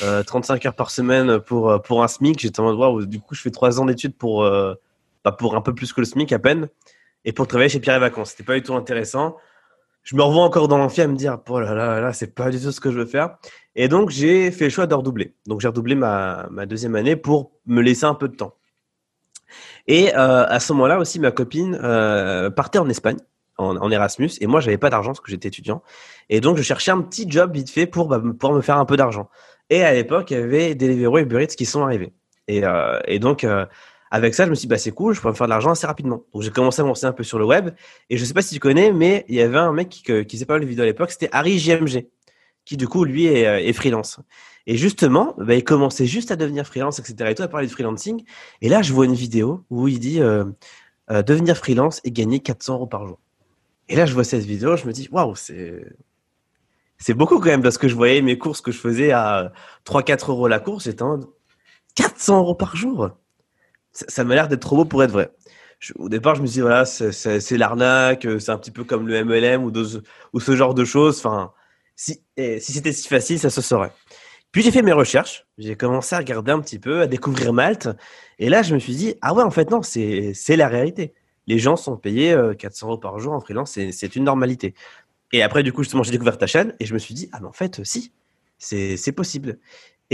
35 0.01 0.65
euh, 0.65 0.69
heures 0.69 0.75
par 0.75 0.91
semaine 0.91 1.39
pour, 1.39 1.81
pour 1.83 2.03
un 2.03 2.09
SMIC. 2.09 2.41
J'étais 2.41 2.61
en 2.61 2.75
mode, 2.75 3.09
du 3.09 3.21
coup, 3.21 3.35
je 3.35 3.43
fais 3.43 3.51
trois 3.51 3.81
ans 3.81 3.85
d'études 3.85 4.17
pour, 4.17 4.43
bah, 4.43 5.33
pour 5.33 5.55
un 5.55 5.61
peu 5.61 5.75
plus 5.75 5.93
que 5.93 6.01
le 6.01 6.07
SMIC 6.07 6.33
à 6.33 6.39
peine. 6.39 6.69
Et 7.25 7.33
pour 7.33 7.47
travailler 7.47 7.69
chez 7.69 7.79
Pierre 7.79 7.97
et 7.97 8.01
Vacances. 8.01 8.31
C'était 8.31 8.43
pas 8.43 8.55
du 8.55 8.63
tout 8.63 8.75
intéressant. 8.75 9.37
Je 10.03 10.17
me 10.17 10.23
revois 10.23 10.43
encore 10.43 10.69
dans 10.69 10.79
l'amphi 10.79 11.01
à 11.01 11.07
me 11.07 11.17
dire, 11.17 11.39
oh 11.49 11.61
là 11.61 11.75
là, 11.75 12.01
là, 12.01 12.13
c'est 12.13 12.35
pas 12.35 12.51
du 12.51 12.61
tout 12.61 12.73
ce 12.73 12.81
que 12.81 12.91
je 12.91 12.99
veux 12.99 13.07
faire. 13.07 13.37
Et 13.75 13.89
donc, 13.89 14.11
j'ai 14.11 14.51
fait 14.51 14.65
le 14.65 14.71
choix 14.71 14.87
de 14.87 14.95
redoubler. 14.95 15.35
Donc, 15.47 15.61
j'ai 15.61 15.69
redoublé 15.69 15.95
ma, 15.95 16.49
deuxième 16.67 16.97
année 16.97 17.17
pour 17.17 17.53
me 17.67 17.81
laisser 17.81 18.05
un 18.05 18.15
peu 18.15 18.29
de 18.29 18.37
temps. 18.37 18.57
Et 19.87 20.15
euh, 20.15 20.47
à 20.47 20.61
ce 20.61 20.73
moment-là 20.73 20.99
aussi, 20.99 21.21
ma 21.21 21.31
copine 21.31 21.79
euh, 21.83 22.51
partait 22.51 22.79
en 22.79 22.89
Espagne 22.89 23.19
en, 23.59 23.91
Erasmus 23.91 24.31
et 24.41 24.47
moi 24.47 24.61
j'avais 24.61 24.79
pas 24.79 24.91
d'argent 24.91 25.11
parce 25.11 25.21
que 25.21 25.31
j'étais 25.31 25.49
étudiant 25.49 25.83
et 26.31 26.41
donc 26.41 26.57
je 26.57 26.63
cherchais 26.63 26.91
un 26.91 27.01
petit 27.01 27.31
job 27.31 27.53
vite 27.55 27.71
fait 27.71 27.87
pour 27.87 28.09
bah, 28.09 28.19
pouvoir 28.19 28.55
me 28.55 28.63
faire 28.63 28.79
un 28.79 28.85
peu 28.85 28.97
d'argent. 28.97 29.29
Et 29.71 29.83
à 29.85 29.93
l'époque, 29.93 30.31
il 30.31 30.39
y 30.39 30.41
avait 30.41 30.75
Deliveroo 30.75 31.19
et 31.19 31.27
Eats 31.43 31.55
qui 31.57 31.65
sont 31.65 31.83
arrivés. 31.83 32.13
Et, 32.49 32.65
euh, 32.65 32.99
et 33.07 33.19
donc 33.19 33.47
avec 34.13 34.35
ça, 34.35 34.45
je 34.45 34.51
me 34.51 34.55
suis 34.55 34.63
dit 34.63 34.69
bah 34.69 34.79
c'est 34.79 34.93
cool, 34.93 35.15
je 35.15 35.21
pourrais 35.21 35.33
me 35.33 35.37
faire 35.37 35.47
de 35.47 35.51
l'argent 35.51 35.71
assez 35.71 35.87
rapidement. 35.87 36.23
Donc 36.35 36.43
j'ai 36.43 36.51
commencé 36.51 36.83
à 36.83 36.85
me 36.85 37.07
un 37.07 37.13
peu 37.13 37.25
sur 37.25 37.39
le 37.39 37.47
web 37.47 37.71
et 38.11 38.19
je 38.19 38.25
sais 38.25 38.35
pas 38.35 38.43
si 38.43 38.55
tu 38.55 38.61
connais, 38.61 38.93
mais 38.93 39.25
il 39.29 39.35
y 39.35 39.41
avait 39.41 39.59
un 39.59 39.73
mec 39.73 39.89
qui, 39.89 40.03
qui 40.03 40.37
faisait 40.37 40.45
pas 40.45 40.59
de 40.61 40.67
vidéos 40.67 40.83
à 40.83 40.87
l'époque, 40.87 41.11
c'était 41.11 41.31
Harry 41.33 41.59
JMG, 41.59 42.07
qui 42.67 42.77
du 42.77 42.87
coup 42.87 43.05
lui 43.05 43.25
est, 43.27 43.69
est 43.69 43.73
freelance. 43.73 44.21
Et 44.67 44.77
justement, 44.77 45.35
bah, 45.39 45.55
il 45.55 45.65
commençait 45.65 46.07
juste 46.07 46.31
à 46.31 46.37
devenir 46.37 46.67
freelance, 46.67 46.99
etc. 46.99 47.31
Et 47.31 47.35
toi, 47.35 47.47
à 47.47 47.49
parler 47.49 47.67
de 47.67 47.73
freelancing. 47.73 48.23
Et 48.61 48.69
là, 48.69 48.83
je 48.83 48.93
vois 48.93 49.07
une 49.07 49.15
vidéo 49.15 49.65
où 49.71 49.89
il 49.89 49.99
dit 49.99 50.21
euh, 50.21 50.45
euh, 51.11 51.23
devenir 51.23 51.57
freelance 51.57 52.01
et 52.05 52.13
gagner 52.13 52.41
400 52.41 52.75
euros 52.75 52.87
par 52.87 53.07
jour. 53.07 53.19
Et 53.89 53.97
là, 53.97 54.07
je 54.07 54.15
vois 54.15 54.25
cette 54.25 54.45
vidéo, 54.45 54.77
je 54.77 54.87
me 54.87 54.93
dis 54.93 55.09
waouh, 55.11 55.35
c'est 55.35 55.85
c'est 56.99 57.15
beaucoup 57.15 57.39
quand 57.41 57.47
même 57.47 57.63
parce 57.63 57.79
que 57.79 57.89
je 57.89 57.97
voyais 57.97 58.23
mes 58.23 58.39
courses 58.39 58.61
que 58.61 58.71
je 58.71 58.79
faisais 58.79 59.11
à 59.11 59.53
3-4 59.87 60.31
euros 60.31 60.47
la 60.49 60.61
course. 60.61 60.85
J'étais 60.85 61.03
en 61.03 61.19
400 61.97 62.39
euros 62.39 62.55
par 62.55 62.77
jour. 62.77 63.11
Ça, 63.93 64.25
m'a 64.25 64.35
l'air 64.35 64.49
d'être 64.49 64.61
trop 64.61 64.77
beau 64.77 64.85
pour 64.85 65.03
être 65.03 65.11
vrai. 65.11 65.31
au 65.97 66.09
départ, 66.09 66.35
je 66.35 66.43
me 66.43 66.47
suis 66.47 66.55
dit 66.55 66.61
voilà, 66.61 66.85
c'est 66.85 67.59
l'arnaque, 67.59 68.27
c'est 68.39 68.51
un 68.51 68.59
petit 68.59 68.71
peu 68.71 68.85
comme 68.85 69.07
le 69.07 69.25
MLM 69.25 69.65
ou, 69.65 70.41
ce 70.41 70.57
genre 70.57 70.75
de 70.75 70.85
choses. 70.85 71.19
Enfin, 71.19 71.53
si, 71.97 72.23
si 72.37 72.73
c'était 72.73 72.93
si 72.93 73.09
facile, 73.09 73.39
ça 73.39 73.51
se 73.51 73.61
saurait. 73.61 73.93
Puis 74.53 74.63
j'ai 74.63 74.71
fait 74.71 74.83
mes 74.83 74.93
recherches, 74.93 75.47
j'ai 75.57 75.77
commencé 75.77 76.15
à 76.15 76.19
regarder 76.19 76.53
un 76.53 76.61
petit 76.61 76.79
peu, 76.79 77.01
à 77.01 77.07
découvrir 77.07 77.55
Malte. 77.55 77.89
Et 78.39 78.51
là, 78.51 78.63
je 78.63 78.75
me 78.75 78.79
suis 78.79 78.95
dit, 78.95 79.15
ah 79.23 79.33
ouais, 79.33 79.43
en 79.43 79.51
fait, 79.51 79.71
non, 79.71 79.81
c'est 79.83 80.57
la 80.57 80.69
réalité. 80.69 81.15
Les 81.47 81.59
gens 81.59 81.77
sont 81.77 81.97
payés 81.97 82.37
400 82.59 82.87
euh, 82.87 82.91
euros 82.91 82.99
par 82.99 83.19
jour 83.19 83.33
en 83.33 83.41
freelance, 83.41 83.73
c'est 83.73 84.17
une 84.17 84.25
normalité. 84.25 84.75
Et 85.33 85.43
après, 85.43 85.63
du 85.63 85.73
coup, 85.73 85.83
justement, 85.83 86.03
j'ai 86.03 86.13
découvert 86.13 86.37
ta 86.37 86.47
chaîne 86.47 86.75
et 86.79 86.85
je 86.85 86.93
me 86.93 86.99
suis 86.99 87.15
dit, 87.15 87.31
ah 87.33 87.39
mais 87.41 87.49
en 87.49 87.53
fait, 87.53 87.83
si, 87.83 88.13
c'est 88.59 89.13
possible. 89.13 89.59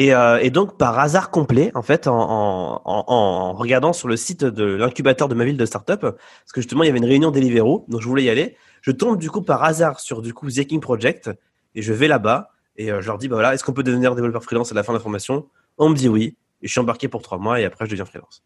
Et, 0.00 0.14
euh, 0.14 0.38
et, 0.40 0.50
donc, 0.50 0.78
par 0.78 0.97
hasard 1.00 1.33
complet, 1.33 1.73
en 1.75 1.83
fait, 1.83 2.07
en, 2.07 2.14
en, 2.14 2.81
en, 2.85 3.52
regardant 3.52 3.93
sur 3.93 4.07
le 4.07 4.17
site 4.17 4.45
de 4.45 4.62
l'incubateur 4.62 5.26
de 5.26 5.35
ma 5.35 5.45
ville 5.45 5.57
de 5.57 5.67
startup, 5.67 6.00
parce 6.00 6.52
que 6.55 6.61
justement, 6.61 6.85
il 6.85 6.87
y 6.87 6.88
avait 6.88 7.00
une 7.00 7.05
réunion 7.05 7.33
Deliveroo, 7.33 7.85
donc 7.88 8.00
je 8.00 8.07
voulais 8.07 8.23
y 8.23 8.31
aller, 8.31 8.57
je 8.81 8.93
tombe 8.93 9.19
du 9.19 9.28
coup 9.28 9.43
par 9.43 9.64
hasard 9.64 9.99
sur 9.99 10.23
du 10.23 10.33
coup 10.33 10.49
Zeking 10.49 10.78
Project 10.78 11.33
et 11.75 11.83
je 11.83 11.93
vais 11.93 12.07
là-bas 12.07 12.50
et 12.76 12.93
euh, 12.93 13.00
je 13.00 13.09
leur 13.09 13.19
dis, 13.19 13.26
bah 13.26 13.35
voilà, 13.35 13.55
est-ce 13.55 13.64
qu'on 13.64 13.73
peut 13.73 13.83
devenir 13.83 14.14
développeur 14.14 14.45
freelance 14.45 14.71
à 14.71 14.76
la 14.76 14.85
fin 14.85 14.93
de 14.93 14.99
la 14.99 15.02
formation? 15.02 15.49
On 15.78 15.88
me 15.88 15.97
dit 15.97 16.09
oui. 16.09 16.37
Et 16.62 16.69
je 16.69 16.71
suis 16.71 16.81
embarqué 16.81 17.09
pour 17.09 17.23
trois 17.23 17.38
mois 17.38 17.61
et 17.61 17.64
après, 17.64 17.85
je 17.87 17.90
deviens 17.90 18.05
freelance. 18.05 18.45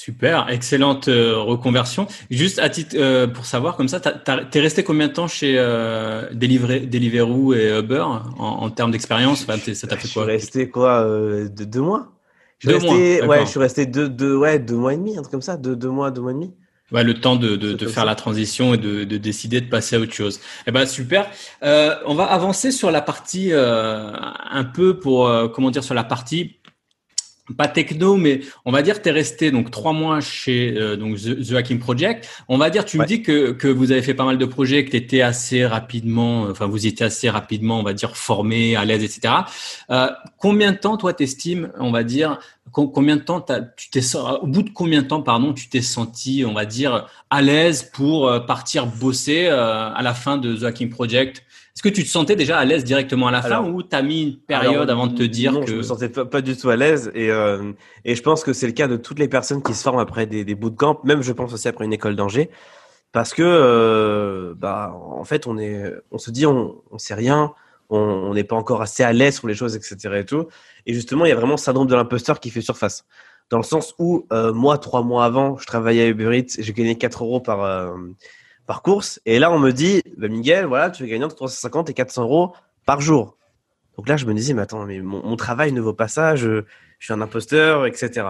Super, 0.00 0.46
excellente 0.48 1.08
euh, 1.08 1.36
reconversion. 1.36 2.06
Juste 2.30 2.58
à 2.58 2.70
titre 2.70 2.96
euh, 2.98 3.26
pour 3.26 3.44
savoir 3.44 3.76
comme 3.76 3.86
ça, 3.86 4.00
t'es 4.00 4.60
resté 4.60 4.82
combien 4.82 5.08
de 5.08 5.12
temps 5.12 5.28
chez 5.28 5.56
euh, 5.58 6.30
Deliveroo 6.32 7.52
et 7.52 7.78
Uber 7.80 8.06
en, 8.38 8.70
termes 8.70 8.92
d'expérience? 8.92 9.44
Ça 9.44 9.86
t'a 9.86 9.98
fait 9.98 10.08
quoi? 10.08 10.22
Je 10.22 10.28
suis 10.30 10.32
resté 10.32 10.70
quoi 10.70 11.04
de, 11.04 11.64
Deux 11.64 11.82
mois? 11.82 12.06
Je 12.60 12.70
deux 12.70 12.76
resté, 12.76 13.20
mois. 13.20 13.36
Ouais, 13.36 13.44
je 13.44 13.50
suis 13.50 13.60
resté 13.60 13.84
deux, 13.84 14.08
deux, 14.08 14.34
ouais, 14.34 14.58
deux 14.58 14.76
mois 14.76 14.94
et 14.94 14.96
demi, 14.96 15.18
un 15.18 15.20
truc 15.20 15.32
comme 15.32 15.42
ça, 15.42 15.58
deux, 15.58 15.76
deux 15.76 15.90
mois, 15.90 16.10
deux 16.10 16.22
mois 16.22 16.30
et 16.30 16.34
demi. 16.34 16.54
Ouais, 16.92 17.04
le 17.04 17.14
temps 17.14 17.36
de, 17.36 17.54
de, 17.54 17.72
de 17.72 17.86
faire 17.86 18.04
la 18.04 18.16
transition 18.16 18.74
et 18.74 18.78
de, 18.78 19.04
de, 19.04 19.16
décider 19.16 19.60
de 19.60 19.68
passer 19.68 19.96
à 19.96 20.00
autre 20.00 20.12
chose. 20.12 20.40
Eh 20.66 20.72
ben 20.72 20.86
super. 20.86 21.30
Euh, 21.62 21.94
on 22.04 22.14
va 22.14 22.24
avancer 22.24 22.72
sur 22.72 22.90
la 22.90 23.00
partie 23.00 23.52
euh, 23.52 24.10
un 24.50 24.64
peu 24.64 24.98
pour 24.98 25.28
euh, 25.28 25.46
comment 25.46 25.70
dire 25.70 25.84
sur 25.84 25.94
la 25.94 26.02
partie 26.02 26.56
pas 27.56 27.68
techno, 27.68 28.16
mais 28.16 28.40
on 28.64 28.72
va 28.72 28.82
dire 28.82 29.02
tu 29.02 29.08
es 29.08 29.12
resté 29.12 29.50
donc 29.50 29.70
trois 29.70 29.92
mois 29.92 30.20
chez 30.20 30.74
euh, 30.76 30.96
donc 30.96 31.16
The, 31.18 31.52
Hacking 31.54 31.78
Project. 31.78 32.28
On 32.48 32.58
va 32.58 32.70
dire, 32.70 32.84
tu 32.84 32.98
me 32.98 33.06
dis 33.06 33.22
que, 33.22 33.52
que 33.52 33.68
vous 33.68 33.92
avez 33.92 34.02
fait 34.02 34.14
pas 34.14 34.24
mal 34.24 34.38
de 34.38 34.44
projets, 34.44 34.84
que 34.84 34.90
tu 34.90 34.96
étais 34.96 35.22
assez 35.22 35.66
rapidement, 35.66 36.42
enfin 36.42 36.66
vous 36.66 36.86
étiez 36.86 37.06
assez 37.06 37.30
rapidement, 37.30 37.80
on 37.80 37.82
va 37.82 37.92
dire 37.92 38.16
formé, 38.16 38.76
à 38.76 38.84
l'aise, 38.84 39.04
etc. 39.04 39.34
Euh, 39.90 40.08
combien 40.38 40.72
de 40.72 40.78
temps 40.78 40.96
toi 40.96 41.12
t'estimes, 41.12 41.70
on 41.78 41.90
va 41.90 42.04
dire, 42.04 42.38
combien 42.72 43.16
de 43.16 43.22
temps 43.22 43.44
tu 43.76 43.90
t'es 43.90 44.00
au 44.16 44.46
bout 44.46 44.62
de 44.62 44.70
combien 44.70 45.02
de 45.02 45.06
temps 45.06 45.22
pardon 45.22 45.52
tu 45.52 45.68
t'es 45.68 45.82
senti, 45.82 46.44
on 46.46 46.54
va 46.54 46.64
dire, 46.64 47.08
à 47.30 47.42
l'aise 47.42 47.82
pour 47.82 48.28
euh, 48.28 48.40
partir 48.40 48.86
bosser 48.86 49.46
euh, 49.46 49.92
à 49.92 50.02
la 50.02 50.14
fin 50.14 50.36
de 50.38 50.56
The 50.56 50.64
Hacking 50.64 50.90
Project? 50.90 51.44
Est-ce 51.80 51.88
que 51.88 51.94
tu 51.94 52.04
te 52.04 52.10
sentais 52.10 52.36
déjà 52.36 52.58
à 52.58 52.64
l'aise 52.66 52.84
directement 52.84 53.28
à 53.28 53.30
la 53.30 53.40
fin 53.40 53.64
ou 53.64 53.82
tu 53.82 53.96
as 53.96 54.02
mis 54.02 54.22
une 54.22 54.36
période 54.36 54.90
avant 54.90 55.06
de 55.06 55.14
te 55.14 55.22
dire 55.22 55.52
non, 55.52 55.62
que... 55.62 55.70
je 55.70 55.76
me 55.76 55.82
sentais 55.82 56.10
pas, 56.10 56.42
du 56.42 56.54
tout 56.54 56.68
à 56.68 56.76
l'aise 56.76 57.10
et, 57.14 57.30
euh, 57.30 57.72
et 58.04 58.14
je 58.14 58.22
pense 58.22 58.44
que 58.44 58.52
c'est 58.52 58.66
le 58.66 58.74
cas 58.74 58.86
de 58.86 58.98
toutes 58.98 59.18
les 59.18 59.28
personnes 59.28 59.62
qui 59.62 59.72
se 59.72 59.82
forment 59.82 60.00
après 60.00 60.26
des, 60.26 60.44
des 60.44 60.54
bootcamps, 60.54 61.00
même 61.04 61.22
je 61.22 61.32
pense 61.32 61.54
aussi 61.54 61.68
après 61.68 61.86
une 61.86 61.94
école 61.94 62.16
d'Angers, 62.16 62.50
parce 63.12 63.32
que 63.32 63.42
euh, 63.42 64.52
bah 64.58 64.94
en 64.94 65.24
fait 65.24 65.46
on 65.46 65.56
est, 65.56 65.90
on 66.10 66.18
se 66.18 66.30
dit 66.30 66.44
on, 66.44 66.82
on 66.90 66.98
sait 66.98 67.14
rien, 67.14 67.54
on 67.88 68.34
n'est 68.34 68.44
pas 68.44 68.56
encore 68.56 68.82
assez 68.82 69.02
à 69.02 69.14
l'aise 69.14 69.36
sur 69.36 69.48
les 69.48 69.54
choses, 69.54 69.74
etc. 69.74 69.96
Et 70.18 70.26
tout. 70.26 70.48
Et 70.84 70.92
justement, 70.92 71.24
il 71.24 71.30
y 71.30 71.32
a 71.32 71.34
vraiment 71.34 71.56
ce 71.56 71.64
syndrome 71.64 71.86
de 71.86 71.94
l'imposteur 71.94 72.40
qui 72.40 72.50
fait 72.50 72.60
surface. 72.60 73.06
Dans 73.48 73.56
le 73.56 73.64
sens 73.64 73.94
où 73.98 74.26
euh, 74.34 74.52
moi, 74.52 74.76
trois 74.76 75.02
mois 75.02 75.24
avant, 75.24 75.56
je 75.56 75.64
travaillais 75.64 76.02
à 76.02 76.08
Uber 76.08 76.38
Eats 76.38 76.58
et 76.58 76.62
j'ai 76.62 76.72
gagné 76.74 76.98
4 76.98 77.24
euros 77.24 77.40
par 77.40 77.64
par 78.66 78.82
course. 78.82 79.20
Et 79.26 79.38
là, 79.38 79.50
on 79.52 79.58
me 79.58 79.70
dit, 79.70 80.02
bah, 80.16 80.28
Miguel, 80.28 80.66
voilà, 80.66 80.90
tu 80.90 81.02
vas 81.02 81.08
gagner 81.08 81.24
entre 81.24 81.36
350 81.36 81.90
et 81.90 81.94
400 81.94 82.22
euros 82.22 82.54
par 82.86 83.00
jour. 83.00 83.36
Donc 83.96 84.08
là, 84.08 84.16
je 84.16 84.26
me 84.26 84.34
disais, 84.34 84.54
mais 84.54 84.62
attends, 84.62 84.84
mais 84.84 85.00
mon, 85.00 85.36
travail 85.36 85.72
ne 85.72 85.80
vaut 85.80 85.92
pas 85.92 86.08
ça, 86.08 86.36
je, 86.36 86.64
suis 86.98 87.12
un 87.12 87.20
imposteur, 87.20 87.86
etc. 87.86 88.28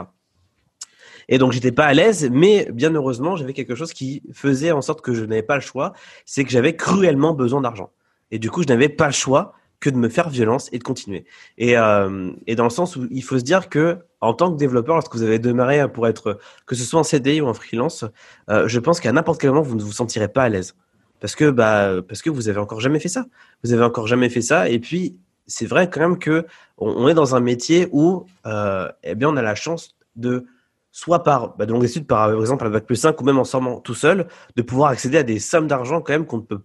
Et 1.28 1.38
donc, 1.38 1.52
j'étais 1.52 1.72
pas 1.72 1.86
à 1.86 1.94
l'aise, 1.94 2.28
mais 2.30 2.68
bien 2.72 2.92
heureusement, 2.94 3.36
j'avais 3.36 3.52
quelque 3.52 3.74
chose 3.74 3.92
qui 3.92 4.22
faisait 4.32 4.72
en 4.72 4.82
sorte 4.82 5.00
que 5.00 5.12
je 5.12 5.24
n'avais 5.24 5.42
pas 5.42 5.54
le 5.56 5.60
choix, 5.60 5.92
c'est 6.24 6.44
que 6.44 6.50
j'avais 6.50 6.74
cruellement 6.74 7.34
besoin 7.34 7.60
d'argent. 7.60 7.90
Et 8.30 8.38
du 8.38 8.50
coup, 8.50 8.62
je 8.62 8.68
n'avais 8.68 8.88
pas 8.88 9.06
le 9.06 9.12
choix 9.12 9.54
que 9.80 9.90
de 9.90 9.96
me 9.96 10.08
faire 10.08 10.28
violence 10.28 10.68
et 10.72 10.78
de 10.78 10.84
continuer. 10.84 11.24
Et, 11.58 11.76
euh, 11.76 12.30
et 12.46 12.54
dans 12.54 12.64
le 12.64 12.70
sens 12.70 12.96
où 12.96 13.06
il 13.10 13.22
faut 13.22 13.38
se 13.38 13.44
dire 13.44 13.68
que 13.68 13.98
en 14.20 14.34
tant 14.34 14.52
que 14.52 14.58
développeur, 14.58 14.96
lorsque 14.96 15.14
vous 15.14 15.22
avez 15.22 15.38
démarré 15.38 15.90
pour 15.90 16.06
être, 16.06 16.38
que 16.66 16.74
ce 16.74 16.84
soit 16.84 17.00
en 17.00 17.04
CDI 17.04 17.40
ou 17.40 17.46
en 17.46 17.54
freelance, 17.54 18.04
euh, 18.50 18.68
je 18.68 18.78
pense 18.78 19.00
qu'à 19.00 19.12
n'importe 19.12 19.40
quel 19.40 19.50
moment, 19.50 19.62
vous 19.62 19.76
ne 19.76 19.82
vous 19.82 19.92
sentirez 19.92 20.28
pas 20.28 20.42
à 20.42 20.48
l'aise. 20.50 20.76
Parce 21.20 21.34
que, 21.34 21.50
bah, 21.50 22.02
parce 22.06 22.22
que 22.22 22.30
vous 22.30 22.48
avez 22.48 22.58
encore 22.58 22.80
jamais 22.80 23.00
fait 23.00 23.08
ça. 23.08 23.26
Vous 23.62 23.72
avez 23.72 23.84
encore 23.84 24.06
jamais 24.06 24.28
fait 24.28 24.40
ça. 24.40 24.68
Et 24.68 24.78
puis, 24.78 25.18
c'est 25.46 25.66
vrai 25.66 25.90
quand 25.90 26.00
même 26.00 26.18
que 26.18 26.46
on, 26.78 27.08
est 27.08 27.14
dans 27.14 27.34
un 27.34 27.40
métier 27.40 27.88
où, 27.92 28.26
euh, 28.46 28.90
eh 29.02 29.14
bien, 29.14 29.28
on 29.28 29.36
a 29.36 29.42
la 29.42 29.54
chance 29.54 29.96
de, 30.16 30.46
soit 30.92 31.22
par 31.22 31.56
bah, 31.56 31.66
de 31.66 31.72
longue 31.72 31.84
étude, 31.84 32.06
par 32.06 32.32
exemple, 32.40 32.68
bac 32.70 32.86
plus 32.86 32.96
5 32.96 33.20
ou 33.20 33.24
même 33.24 33.38
en 33.38 33.44
sortant 33.44 33.80
tout 33.80 33.94
seul, 33.94 34.28
de 34.56 34.62
pouvoir 34.62 34.90
accéder 34.90 35.18
à 35.18 35.22
des 35.22 35.38
sommes 35.38 35.66
d'argent 35.66 36.00
quand 36.00 36.12
même 36.12 36.26
qu'on 36.26 36.38
ne 36.38 36.42
peut 36.42 36.62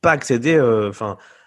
pas 0.00 0.12
accéder, 0.12 0.56
euh, 0.56 0.90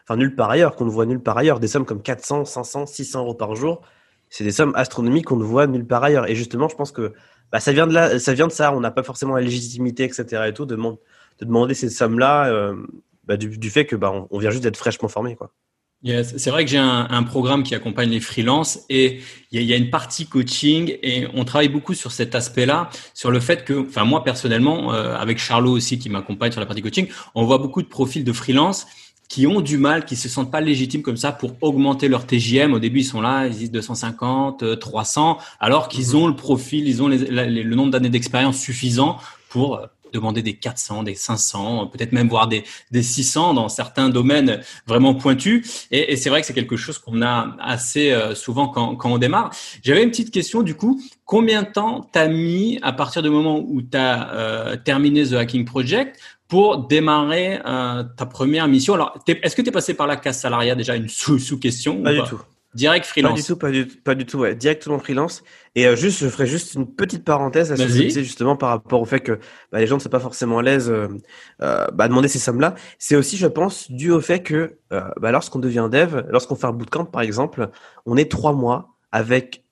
enfin, 0.07 0.17
nulle 0.17 0.35
part 0.35 0.49
ailleurs, 0.49 0.75
qu'on 0.75 0.85
ne 0.85 0.89
voit 0.89 1.05
nulle 1.05 1.21
part 1.21 1.37
ailleurs, 1.37 1.59
des 1.59 1.67
sommes 1.67 1.85
comme 1.85 2.01
400, 2.01 2.45
500, 2.45 2.85
600 2.85 3.21
euros 3.21 3.33
par 3.33 3.55
jour, 3.55 3.81
c'est 4.29 4.43
des 4.43 4.51
sommes 4.51 4.73
astronomiques 4.75 5.25
qu'on 5.25 5.37
ne 5.37 5.43
voit 5.43 5.67
nulle 5.67 5.85
part 5.85 6.03
ailleurs. 6.03 6.29
Et 6.29 6.35
justement, 6.35 6.67
je 6.67 6.75
pense 6.75 6.91
que 6.91 7.13
bah, 7.51 7.59
ça 7.59 7.71
vient 7.71 7.87
de 7.87 7.93
là, 7.93 8.19
ça 8.19 8.33
vient 8.33 8.47
de 8.47 8.51
ça. 8.51 8.73
On 8.73 8.79
n'a 8.79 8.91
pas 8.91 9.03
forcément 9.03 9.35
la 9.35 9.41
légitimité, 9.41 10.03
etc. 10.03 10.43
Et 10.47 10.53
tout 10.53 10.65
de, 10.65 10.75
de 10.75 11.45
demander 11.45 11.73
ces 11.73 11.89
sommes-là 11.89 12.47
euh, 12.47 12.75
bah, 13.25 13.37
du, 13.37 13.69
fait 13.69 13.85
que 13.85 13.95
bah, 13.95 14.27
vient 14.31 14.49
juste 14.51 14.63
d'être 14.63 14.77
fraîchement 14.77 15.09
formé, 15.09 15.35
quoi. 15.35 15.51
C'est 16.03 16.51
vrai 16.51 16.65
que 16.65 16.69
j'ai 16.69 16.77
un, 16.77 17.23
programme 17.23 17.63
qui 17.63 17.73
accompagne 17.73 18.11
les 18.11 18.19
freelances 18.19 18.81
et 18.89 19.21
il 19.51 19.63
y, 19.63 19.73
a 19.73 19.75
une 19.75 19.89
partie 19.89 20.27
coaching 20.27 20.95
et 21.01 21.25
on 21.33 21.45
travaille 21.45 21.69
beaucoup 21.69 21.95
sur 21.95 22.11
cet 22.11 22.35
aspect-là, 22.35 22.91
sur 23.15 23.31
le 23.31 23.39
fait 23.39 23.63
que, 23.63 23.87
enfin 23.87 24.05
moi 24.05 24.23
personnellement, 24.23 24.93
euh, 24.93 25.15
avec 25.15 25.39
Charlot 25.39 25.71
aussi 25.71 25.97
qui 25.97 26.09
m'accompagne 26.09 26.51
sur 26.51 26.59
la 26.59 26.67
partie 26.67 26.83
coaching, 26.83 27.07
on 27.33 27.45
voit 27.45 27.57
beaucoup 27.57 27.81
de 27.81 27.87
profils 27.87 28.23
de 28.23 28.33
freelance 28.33 28.85
qui 29.27 29.47
ont 29.47 29.61
du 29.61 29.77
mal, 29.77 30.05
qui 30.05 30.15
se 30.15 30.29
sentent 30.29 30.51
pas 30.51 30.61
légitimes 30.61 31.01
comme 31.01 31.17
ça 31.17 31.31
pour 31.31 31.55
augmenter 31.61 32.07
leur 32.07 32.25
TJM. 32.25 32.73
Au 32.73 32.79
début, 32.79 32.99
ils 32.99 33.05
sont 33.05 33.21
là, 33.21 33.47
ils 33.47 33.55
disent 33.55 33.71
250, 33.71 34.79
300, 34.79 35.37
alors 35.59 35.87
qu'ils 35.87 36.09
mhm. 36.09 36.15
ont 36.15 36.27
le 36.27 36.35
profil, 36.35 36.87
ils 36.87 37.01
ont 37.01 37.07
le 37.07 37.75
nombre 37.75 37.91
d'années 37.91 38.09
d'expérience 38.09 38.57
suffisant 38.57 39.17
pour 39.49 39.77
euh, 39.77 39.85
demander 40.15 40.41
des 40.41 40.55
400, 40.55 41.03
des 41.03 41.15
500, 41.15 41.87
peut-être 41.87 42.13
même 42.13 42.29
voir 42.29 42.47
des, 42.47 42.63
des 42.91 43.03
600 43.03 43.53
dans 43.53 43.69
certains 43.69 44.09
domaines 44.09 44.61
vraiment 44.87 45.13
pointus. 45.13 45.87
Et, 45.91 46.13
et 46.13 46.15
c'est 46.15 46.29
vrai 46.29 46.41
que 46.41 46.47
c'est 46.47 46.53
quelque 46.53 46.77
chose 46.77 46.97
qu'on 46.97 47.21
a 47.21 47.55
assez 47.59 48.11
euh, 48.11 48.33
souvent 48.33 48.67
quand, 48.67 48.95
quand 48.95 49.11
on 49.11 49.17
démarre. 49.17 49.51
J'avais 49.83 50.03
une 50.03 50.09
petite 50.09 50.31
question 50.31 50.61
du 50.61 50.75
coup. 50.75 51.01
Combien 51.25 51.63
de 51.63 51.69
temps 51.69 52.07
t'as 52.11 52.27
mis 52.27 52.79
à 52.81 52.93
partir 52.93 53.21
du 53.23 53.29
moment 53.29 53.59
où 53.59 53.81
tu 53.81 53.97
as 53.97 54.31
euh, 54.31 54.77
terminé 54.77 55.27
The 55.27 55.33
Hacking 55.33 55.65
Project 55.65 56.19
pour 56.47 56.87
démarrer 56.87 57.59
euh, 57.65 58.03
ta 58.17 58.25
première 58.25 58.67
mission. 58.67 58.93
Alors, 58.93 59.17
est-ce 59.27 59.55
que 59.55 59.61
tu 59.61 59.69
es 59.69 59.71
passé 59.71 59.93
par 59.93 60.07
la 60.07 60.15
casse 60.15 60.39
salariale 60.39 60.77
déjà 60.77 60.95
une 60.95 61.09
sous-question 61.09 62.03
Pas 62.03 62.13
du 62.13 62.23
tout. 62.23 62.39
Direct 62.75 63.05
freelance. 63.05 63.31
Pas 63.31 63.37
du 63.37 63.45
tout, 63.47 63.55
pas 63.55 63.71
du, 63.71 63.85
pas 63.85 64.15
du 64.15 64.25
tout, 64.25 64.39
ouais. 64.39 64.53
Directement 64.53 64.99
freelance. 64.99 65.43
Et 65.75 65.87
euh, 65.87 65.95
juste, 65.95 66.19
je 66.19 66.27
ferai 66.27 66.45
juste 66.45 66.73
une 66.73 66.85
petite 66.85 67.23
parenthèse 67.23 67.71
à 67.71 67.77
ce 67.77 67.83
que 67.83 67.87
je 67.87 68.01
disais 68.01 68.23
justement 68.23 68.57
par 68.57 68.69
rapport 68.69 69.01
au 69.01 69.05
fait 69.05 69.21
que 69.21 69.39
bah, 69.71 69.79
les 69.79 69.87
gens 69.87 69.95
ne 69.95 70.01
sont 70.01 70.09
pas 70.09 70.19
forcément 70.19 70.59
à 70.59 70.61
l'aise 70.61 70.89
euh, 70.89 71.07
euh, 71.61 71.87
bah, 71.93 72.03
à 72.03 72.07
demander 72.09 72.27
ces 72.27 72.37
sommes-là. 72.37 72.75
C'est 72.99 73.15
aussi, 73.15 73.37
je 73.37 73.47
pense, 73.47 73.89
dû 73.89 74.11
au 74.11 74.19
fait 74.19 74.43
que 74.43 74.77
bah, 74.89 75.31
lorsqu'on 75.31 75.59
devient 75.59 75.87
dev, 75.89 76.23
lorsqu'on 76.29 76.55
fait 76.55 76.67
un 76.67 76.73
bootcamp 76.73 77.05
par 77.05 77.21
exemple, 77.21 77.69
on 78.05 78.17
est 78.17 78.29
trois 78.29 78.51
mois 78.51 78.97
avec 79.13 79.63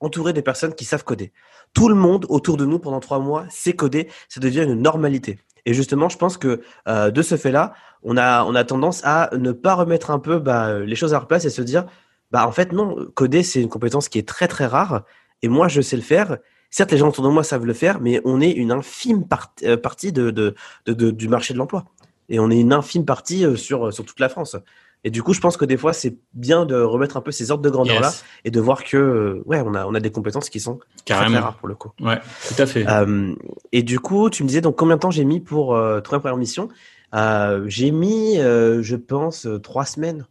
entouré 0.00 0.34
des 0.34 0.42
personnes 0.42 0.74
qui 0.74 0.84
savent 0.84 1.04
coder. 1.04 1.32
Tout 1.72 1.88
le 1.88 1.94
monde 1.94 2.26
autour 2.28 2.58
de 2.58 2.66
nous 2.66 2.78
pendant 2.78 3.00
trois 3.00 3.18
mois 3.18 3.46
sait 3.48 3.72
coder, 3.72 4.08
ça 4.28 4.40
devient 4.40 4.64
une 4.64 4.74
normalité. 4.74 5.38
Et 5.66 5.74
justement, 5.74 6.08
je 6.08 6.18
pense 6.18 6.36
que 6.36 6.60
euh, 6.88 7.10
de 7.10 7.22
ce 7.22 7.36
fait-là, 7.36 7.74
on 8.02 8.16
a, 8.16 8.44
on 8.44 8.54
a 8.54 8.64
tendance 8.64 9.02
à 9.04 9.30
ne 9.36 9.52
pas 9.52 9.74
remettre 9.74 10.10
un 10.10 10.18
peu 10.18 10.38
bah, 10.38 10.80
les 10.80 10.96
choses 10.96 11.14
à 11.14 11.18
leur 11.18 11.28
place 11.28 11.44
et 11.44 11.50
se 11.50 11.62
dire, 11.62 11.86
bah 12.32 12.46
en 12.46 12.52
fait 12.52 12.72
non, 12.72 12.96
coder 13.14 13.42
c'est 13.42 13.60
une 13.60 13.68
compétence 13.68 14.08
qui 14.08 14.18
est 14.18 14.26
très 14.26 14.48
très 14.48 14.66
rare 14.66 15.04
et 15.42 15.48
moi 15.48 15.68
je 15.68 15.80
sais 15.80 15.96
le 15.96 16.02
faire. 16.02 16.38
Certes, 16.70 16.90
les 16.90 16.96
gens 16.96 17.08
autour 17.08 17.24
de 17.24 17.28
moi 17.28 17.44
savent 17.44 17.66
le 17.66 17.74
faire, 17.74 18.00
mais 18.00 18.22
on 18.24 18.40
est 18.40 18.50
une 18.50 18.72
infime 18.72 19.26
euh, 19.62 19.76
partie 19.76 20.10
de, 20.10 20.54
du 20.86 21.28
marché 21.28 21.52
de 21.52 21.58
l'emploi. 21.58 21.84
Et 22.30 22.40
on 22.40 22.50
est 22.50 22.58
une 22.58 22.72
infime 22.72 23.04
partie 23.04 23.44
euh, 23.44 23.56
sur, 23.56 23.92
sur 23.92 24.06
toute 24.06 24.20
la 24.20 24.30
France. 24.30 24.56
Et 25.04 25.10
du 25.10 25.22
coup, 25.22 25.32
je 25.32 25.40
pense 25.40 25.56
que 25.56 25.64
des 25.64 25.76
fois, 25.76 25.92
c'est 25.92 26.16
bien 26.32 26.64
de 26.64 26.76
remettre 26.76 27.16
un 27.16 27.20
peu 27.20 27.32
ces 27.32 27.50
ordres 27.50 27.64
de 27.64 27.70
grandeur 27.70 28.00
là 28.00 28.12
et 28.44 28.50
de 28.52 28.60
voir 28.60 28.84
que 28.84 28.96
euh, 28.96 29.42
ouais, 29.46 29.60
on 29.66 29.74
a 29.74 29.84
on 29.84 29.94
a 29.94 30.00
des 30.00 30.12
compétences 30.12 30.48
qui 30.48 30.60
sont 30.60 30.78
Carrément. 31.04 31.30
très, 31.36 31.38
rares 31.40 31.56
pour 31.56 31.66
le 31.66 31.74
coup. 31.74 31.90
Ouais, 32.00 32.20
tout 32.46 32.62
à 32.62 32.66
fait. 32.66 32.86
Euh, 32.88 33.34
et 33.72 33.82
du 33.82 33.98
coup, 33.98 34.30
tu 34.30 34.44
me 34.44 34.48
disais 34.48 34.60
donc 34.60 34.76
combien 34.76 34.94
de 34.94 35.00
temps 35.00 35.10
j'ai 35.10 35.24
mis 35.24 35.40
pour 35.40 35.74
euh, 35.74 36.00
trouver 36.00 36.18
ma 36.18 36.20
première 36.20 36.36
mission? 36.36 36.68
Euh, 37.14 37.64
J'ai 37.66 37.90
mis, 37.90 38.36
je 38.36 38.96
pense, 38.96 39.48
trois 39.62 39.84
semaines. 39.86 40.26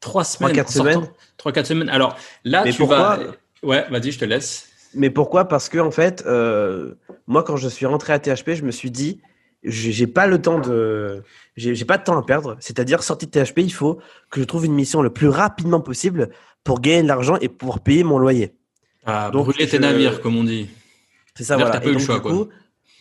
Trois 0.00 0.24
semaines. 0.24 0.52
Trois 0.52 0.64
quatre 0.64 0.72
semaines. 0.72 1.08
Trois 1.36 1.52
quatre 1.52 1.66
semaines. 1.66 1.88
Alors 1.88 2.16
là, 2.44 2.64
tu 2.70 2.84
vas. 2.86 3.20
Ouais, 3.62 3.86
vas-y, 3.90 4.10
je 4.12 4.18
te 4.18 4.24
laisse. 4.24 4.68
Mais 4.94 5.10
pourquoi? 5.10 5.46
Parce 5.46 5.68
que 5.68 5.78
en 5.78 5.92
fait, 5.92 6.24
moi, 7.28 7.44
quand 7.44 7.56
je 7.56 7.68
suis 7.68 7.86
rentré 7.86 8.12
à 8.12 8.18
THP, 8.18 8.54
je 8.54 8.64
me 8.64 8.72
suis 8.72 8.90
dit 8.90 9.20
j'ai 9.68 10.06
pas 10.06 10.26
le 10.26 10.40
temps 10.40 10.58
de 10.58 11.22
j'ai 11.56 11.84
pas 11.84 11.98
de 11.98 12.04
temps 12.04 12.18
à 12.18 12.24
perdre. 12.24 12.56
C'est-à-dire 12.60 13.02
sortie 13.02 13.26
de 13.26 13.30
THP 13.30 13.58
il 13.58 13.72
faut 13.72 13.98
que 14.30 14.40
je 14.40 14.44
trouve 14.44 14.64
une 14.64 14.74
mission 14.74 15.02
le 15.02 15.10
plus 15.10 15.28
rapidement 15.28 15.80
possible 15.80 16.30
pour 16.64 16.80
gagner 16.80 17.02
de 17.02 17.08
l'argent 17.08 17.36
et 17.40 17.48
pouvoir 17.48 17.80
payer 17.80 18.04
mon 18.04 18.18
loyer. 18.18 18.54
Ah, 19.04 19.30
donc 19.30 19.46
brûler 19.46 19.68
tes 19.68 19.78
navires 19.78 20.20
comme 20.20 20.36
on 20.36 20.44
dit. 20.44 20.68
C'est 21.34 21.44
ça 21.44 21.56
voilà. 21.56 21.82
et 21.84 21.92
donc, 21.92 22.00
choix, 22.00 22.16
du 22.16 22.22
coup, 22.22 22.48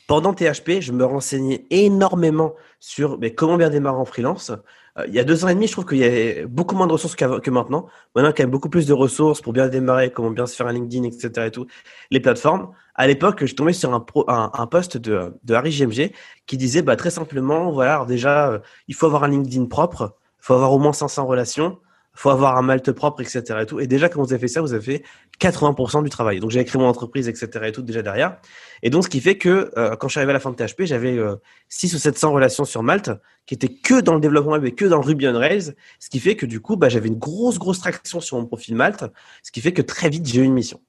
pendant 0.07 0.33
THP 0.33 0.79
je 0.81 0.91
me 0.91 1.05
renseignais 1.05 1.65
énormément 1.69 2.53
sur 2.79 3.17
mais 3.19 3.33
comment 3.33 3.57
bien 3.57 3.69
démarrer 3.69 3.97
en 3.97 4.05
freelance 4.05 4.51
euh, 4.97 5.05
il 5.07 5.13
y 5.13 5.19
a 5.19 5.23
deux 5.23 5.45
ans 5.45 5.47
et 5.47 5.55
demi 5.55 5.67
je 5.67 5.73
trouve 5.73 5.85
qu'il 5.85 5.97
y 5.97 6.05
a 6.05 6.47
beaucoup 6.47 6.75
moins 6.75 6.87
de 6.87 6.93
ressources 6.93 7.15
que 7.15 7.25
maintenant 7.25 7.87
maintenant 8.15 8.15
il 8.15 8.23
y 8.23 8.25
a 8.25 8.33
quand 8.33 8.43
même 8.43 8.51
beaucoup 8.51 8.69
plus 8.69 8.85
de 8.87 8.93
ressources 8.93 9.41
pour 9.41 9.53
bien 9.53 9.67
démarrer 9.67 10.11
comment 10.11 10.31
bien 10.31 10.45
se 10.45 10.55
faire 10.55 10.67
un 10.67 10.73
LinkedIn 10.73 11.03
etc 11.03 11.47
et 11.47 11.51
tout 11.51 11.67
les 12.11 12.19
plateformes 12.19 12.71
à 12.97 13.05
l'époque, 13.05 13.45
je 13.45 13.53
tombais 13.53 13.73
sur 13.73 13.93
un, 13.93 13.99
pro, 13.99 14.25
post 14.71 14.97
de, 14.97 15.35
de 15.43 15.53
Harry 15.53 15.69
GMG 15.69 16.11
qui 16.47 16.57
disait 16.57 16.81
bah, 16.81 16.95
très 16.95 17.11
simplement, 17.11 17.71
voilà, 17.71 18.03
déjà, 18.05 18.49
euh, 18.49 18.59
il 18.87 18.95
faut 18.95 19.05
avoir 19.05 19.23
un 19.23 19.27
LinkedIn 19.27 19.67
propre, 19.67 20.17
il 20.39 20.45
faut 20.45 20.55
avoir 20.55 20.73
au 20.73 20.79
moins 20.79 20.93
500 20.93 21.27
relations, 21.27 21.77
il 22.15 22.19
faut 22.19 22.31
avoir 22.31 22.57
un 22.57 22.63
Malte 22.63 22.91
propre, 22.91 23.21
etc. 23.21 23.43
Et, 23.61 23.65
tout. 23.67 23.79
et 23.79 23.85
déjà, 23.85 24.09
quand 24.09 24.19
vous 24.19 24.33
avez 24.33 24.41
fait 24.41 24.47
ça, 24.47 24.61
vous 24.61 24.73
avez 24.73 24.83
fait 24.83 25.03
80% 25.39 26.03
du 26.03 26.09
travail. 26.09 26.39
Donc, 26.39 26.51
j'ai 26.51 26.63
créé 26.65 26.81
mon 26.81 26.87
entreprise, 26.87 27.27
etc. 27.27 27.49
Et 27.65 27.71
tout 27.71 27.81
déjà 27.81 28.01
derrière. 28.01 28.37
Et 28.83 28.89
donc, 28.89 29.03
ce 29.03 29.09
qui 29.09 29.21
fait 29.21 29.37
que 29.37 29.71
euh, 29.77 29.95
quand 29.95 30.07
je 30.07 30.13
suis 30.13 30.19
arrivé 30.19 30.31
à 30.31 30.33
la 30.33 30.39
fin 30.39 30.51
de 30.51 30.55
THP, 30.55 30.83
j'avais 30.83 31.17
euh, 31.17 31.35
6 31.69 31.95
ou 31.95 31.97
700 31.97 32.31
relations 32.31 32.65
sur 32.65 32.83
Malte 32.83 33.11
qui 33.45 33.53
étaient 33.53 33.69
que 33.69 34.01
dans 34.01 34.13
le 34.13 34.19
développement 34.19 34.53
web 34.53 34.65
et 34.65 34.73
que 34.73 34.85
dans 34.85 34.97
le 34.97 35.05
Ruby 35.05 35.27
on 35.27 35.37
Rails. 35.37 35.73
Ce 35.99 36.09
qui 36.09 36.19
fait 36.19 36.35
que 36.35 36.45
du 36.45 36.59
coup, 36.59 36.75
bah, 36.75 36.89
j'avais 36.89 37.07
une 37.07 37.17
grosse, 37.17 37.59
grosse 37.59 37.79
traction 37.79 38.19
sur 38.19 38.37
mon 38.37 38.45
profil 38.45 38.75
Malte. 38.75 39.05
Ce 39.43 39.51
qui 39.51 39.61
fait 39.61 39.73
que 39.73 39.81
très 39.81 40.09
vite, 40.09 40.27
j'ai 40.27 40.41
eu 40.41 40.45
une 40.45 40.53
mission. 40.53 40.81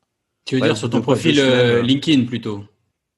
Tu 0.44 0.56
veux 0.56 0.62
dire 0.62 0.76
sur 0.76 0.88
ton 0.88 1.00
profil 1.00 1.38
euh, 1.40 1.82
LinkedIn 1.82 2.24
plutôt? 2.24 2.64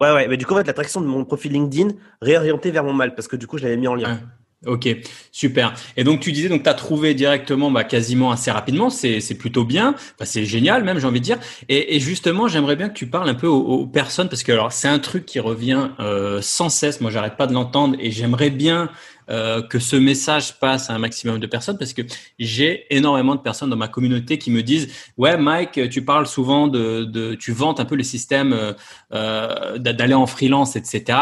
Ouais, 0.00 0.12
ouais. 0.12 0.28
Mais 0.28 0.36
du 0.36 0.46
coup, 0.46 0.54
en 0.54 0.56
fait, 0.56 0.66
l'attraction 0.66 1.00
de 1.00 1.06
mon 1.06 1.24
profil 1.24 1.52
LinkedIn 1.52 1.94
réorienté 2.20 2.70
vers 2.70 2.84
mon 2.84 2.92
Malte 2.92 3.14
parce 3.14 3.28
que 3.28 3.36
du 3.36 3.46
coup, 3.46 3.58
je 3.58 3.64
l'avais 3.64 3.76
mis 3.76 3.86
en 3.86 3.94
lien. 3.94 4.18
Ok, 4.66 4.88
super. 5.32 5.72
Et 5.96 6.04
donc 6.04 6.20
tu 6.20 6.32
disais 6.32 6.50
donc 6.50 6.62
tu 6.64 6.68
as 6.68 6.74
trouvé 6.74 7.14
directement 7.14 7.70
bah, 7.70 7.82
quasiment 7.82 8.30
assez 8.30 8.50
rapidement, 8.50 8.90
c'est 8.90 9.38
plutôt 9.38 9.64
bien, 9.64 9.94
bah, 10.18 10.26
c'est 10.26 10.44
génial 10.44 10.84
même 10.84 10.98
j'ai 10.98 11.06
envie 11.06 11.20
de 11.20 11.24
dire. 11.24 11.38
Et, 11.70 11.98
justement 11.98 12.46
j'aimerais 12.46 12.76
bien 12.76 12.90
que 12.90 12.94
tu 12.94 13.06
parles 13.06 13.30
un 13.30 13.34
peu 13.34 13.46
aux, 13.46 13.58
aux 13.58 13.86
personnes 13.86 14.28
parce 14.28 14.42
que 14.42 14.52
alors 14.52 14.70
c'est 14.70 14.88
un 14.88 14.98
truc 14.98 15.24
qui 15.24 15.40
revient 15.40 15.88
euh, 15.98 16.42
sans 16.42 16.68
cesse, 16.68 17.00
moi 17.00 17.10
j'arrête 17.10 17.38
pas 17.38 17.46
de 17.46 17.54
l'entendre 17.54 17.96
et 18.00 18.10
j'aimerais 18.10 18.50
bien 18.50 18.90
euh, 19.30 19.62
que 19.62 19.78
ce 19.78 19.94
message 19.94 20.58
passe 20.58 20.90
à 20.90 20.94
un 20.94 20.98
maximum 20.98 21.38
de 21.38 21.46
personnes 21.46 21.78
parce 21.78 21.92
que 21.92 22.02
j'ai 22.40 22.86
énormément 22.90 23.36
de 23.36 23.40
personnes 23.40 23.70
dans 23.70 23.76
ma 23.76 23.86
communauté 23.86 24.38
qui 24.38 24.50
me 24.50 24.60
disent 24.62 24.88
ouais 25.18 25.36
Mike 25.36 25.88
tu 25.88 26.04
parles 26.04 26.26
souvent 26.26 26.66
de, 26.66 27.04
de 27.04 27.34
tu 27.34 27.52
vantes 27.52 27.78
un 27.78 27.84
peu 27.84 27.94
le 27.94 28.02
système 28.02 28.52
euh, 28.52 28.72
euh 29.12 29.78
d'aller 29.78 30.14
en 30.14 30.26
freelance 30.26 30.74
etc 30.74 31.18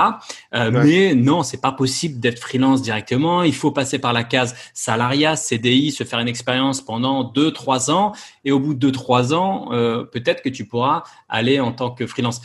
euh, 0.55 0.71
mais 0.71 1.15
non 1.15 1.43
c'est 1.43 1.61
pas 1.61 1.73
possible 1.73 2.19
d'être 2.19 2.39
freelance 2.39 2.81
directement. 2.81 3.43
Il 3.43 3.55
faut 3.55 3.73
passer 3.73 3.99
par 3.99 4.15
la 4.15 4.25
case 4.25 4.55
salariat 4.73 5.37
CDI 5.37 5.91
se 5.91 6.05
faire 6.05 6.19
une 6.19 6.29
expérience 6.29 6.81
pendant 6.81 7.25
deux 7.25 7.53
trois 7.53 7.91
ans. 7.91 8.13
Et 8.45 8.53
au 8.53 8.59
bout 8.59 8.75
de 8.75 8.79
deux 8.79 8.93
trois 8.93 9.35
ans 9.35 9.69
peut-être 10.13 10.43
que 10.43 10.49
tu 10.49 10.65
pourras 10.65 11.03
aller 11.29 11.61
en 11.61 11.73
tant 11.73 11.91
que 11.91 12.07
freelance 12.07 12.41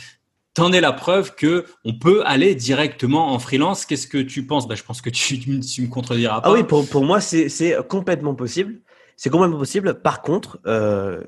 T'en 0.54 0.72
es 0.72 0.80
la 0.80 0.92
preuve 0.92 1.34
que 1.34 1.64
on 1.84 1.98
peut 1.98 2.22
aller 2.24 2.54
directement 2.54 3.32
en 3.32 3.38
freelance. 3.40 3.84
Qu'est-ce 3.84 4.06
que 4.06 4.18
tu 4.18 4.46
penses? 4.46 4.68
Bah, 4.68 4.76
Je 4.76 4.84
pense 4.84 5.02
que 5.02 5.10
tu, 5.10 5.38
tu 5.38 5.82
me 5.82 5.88
contrediras 5.88 6.40
pas. 6.40 6.48
Ah 6.48 6.52
oui, 6.52 6.62
pour, 6.62 6.88
pour 6.88 7.04
moi, 7.04 7.20
c'est 7.20 7.76
complètement 7.88 8.34
possible. 8.34 8.80
C'est 9.16 9.30
complètement 9.30 9.58
possible. 9.58 10.00
Par 10.00 10.22
contre, 10.22 10.60
euh, 10.66 11.22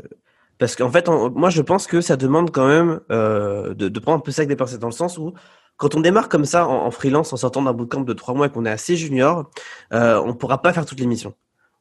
parce 0.59 0.77
qu'en 0.77 0.91
fait, 0.91 1.09
moi, 1.09 1.51
je 1.51 1.61
pense 1.61 1.87
que 1.87 2.01
ça 2.01 2.17
demande 2.17 2.51
quand 2.51 2.67
même 2.67 3.01
euh, 3.11 3.75
de, 3.75 3.89
de, 3.89 4.01
prendre 4.01 4.19
un 4.19 4.21
peu 4.21 4.31
ça 4.31 4.41
avec 4.41 4.49
des 4.49 4.57
pincettes 4.57 4.81
dans 4.81 4.89
le 4.89 4.93
sens 4.93 5.19
où 5.19 5.35
quand 5.77 5.95
on 5.95 6.01
démarre 6.01 6.29
comme 6.29 6.45
ça 6.45 6.67
en, 6.67 6.87
en 6.87 6.91
freelance, 6.91 7.33
en 7.33 7.37
sortant 7.37 7.63
d'un 7.63 7.73
bootcamp 7.73 8.01
de 8.01 8.13
trois 8.13 8.35
mois 8.35 8.47
et 8.47 8.51
qu'on 8.51 8.65
est 8.65 8.71
assez 8.71 8.97
junior, 8.97 9.51
euh, 9.93 10.21
on 10.25 10.35
pourra 10.35 10.63
pas 10.63 10.73
faire 10.73 10.87
toutes 10.87 11.01
les 11.01 11.07
missions. 11.07 11.35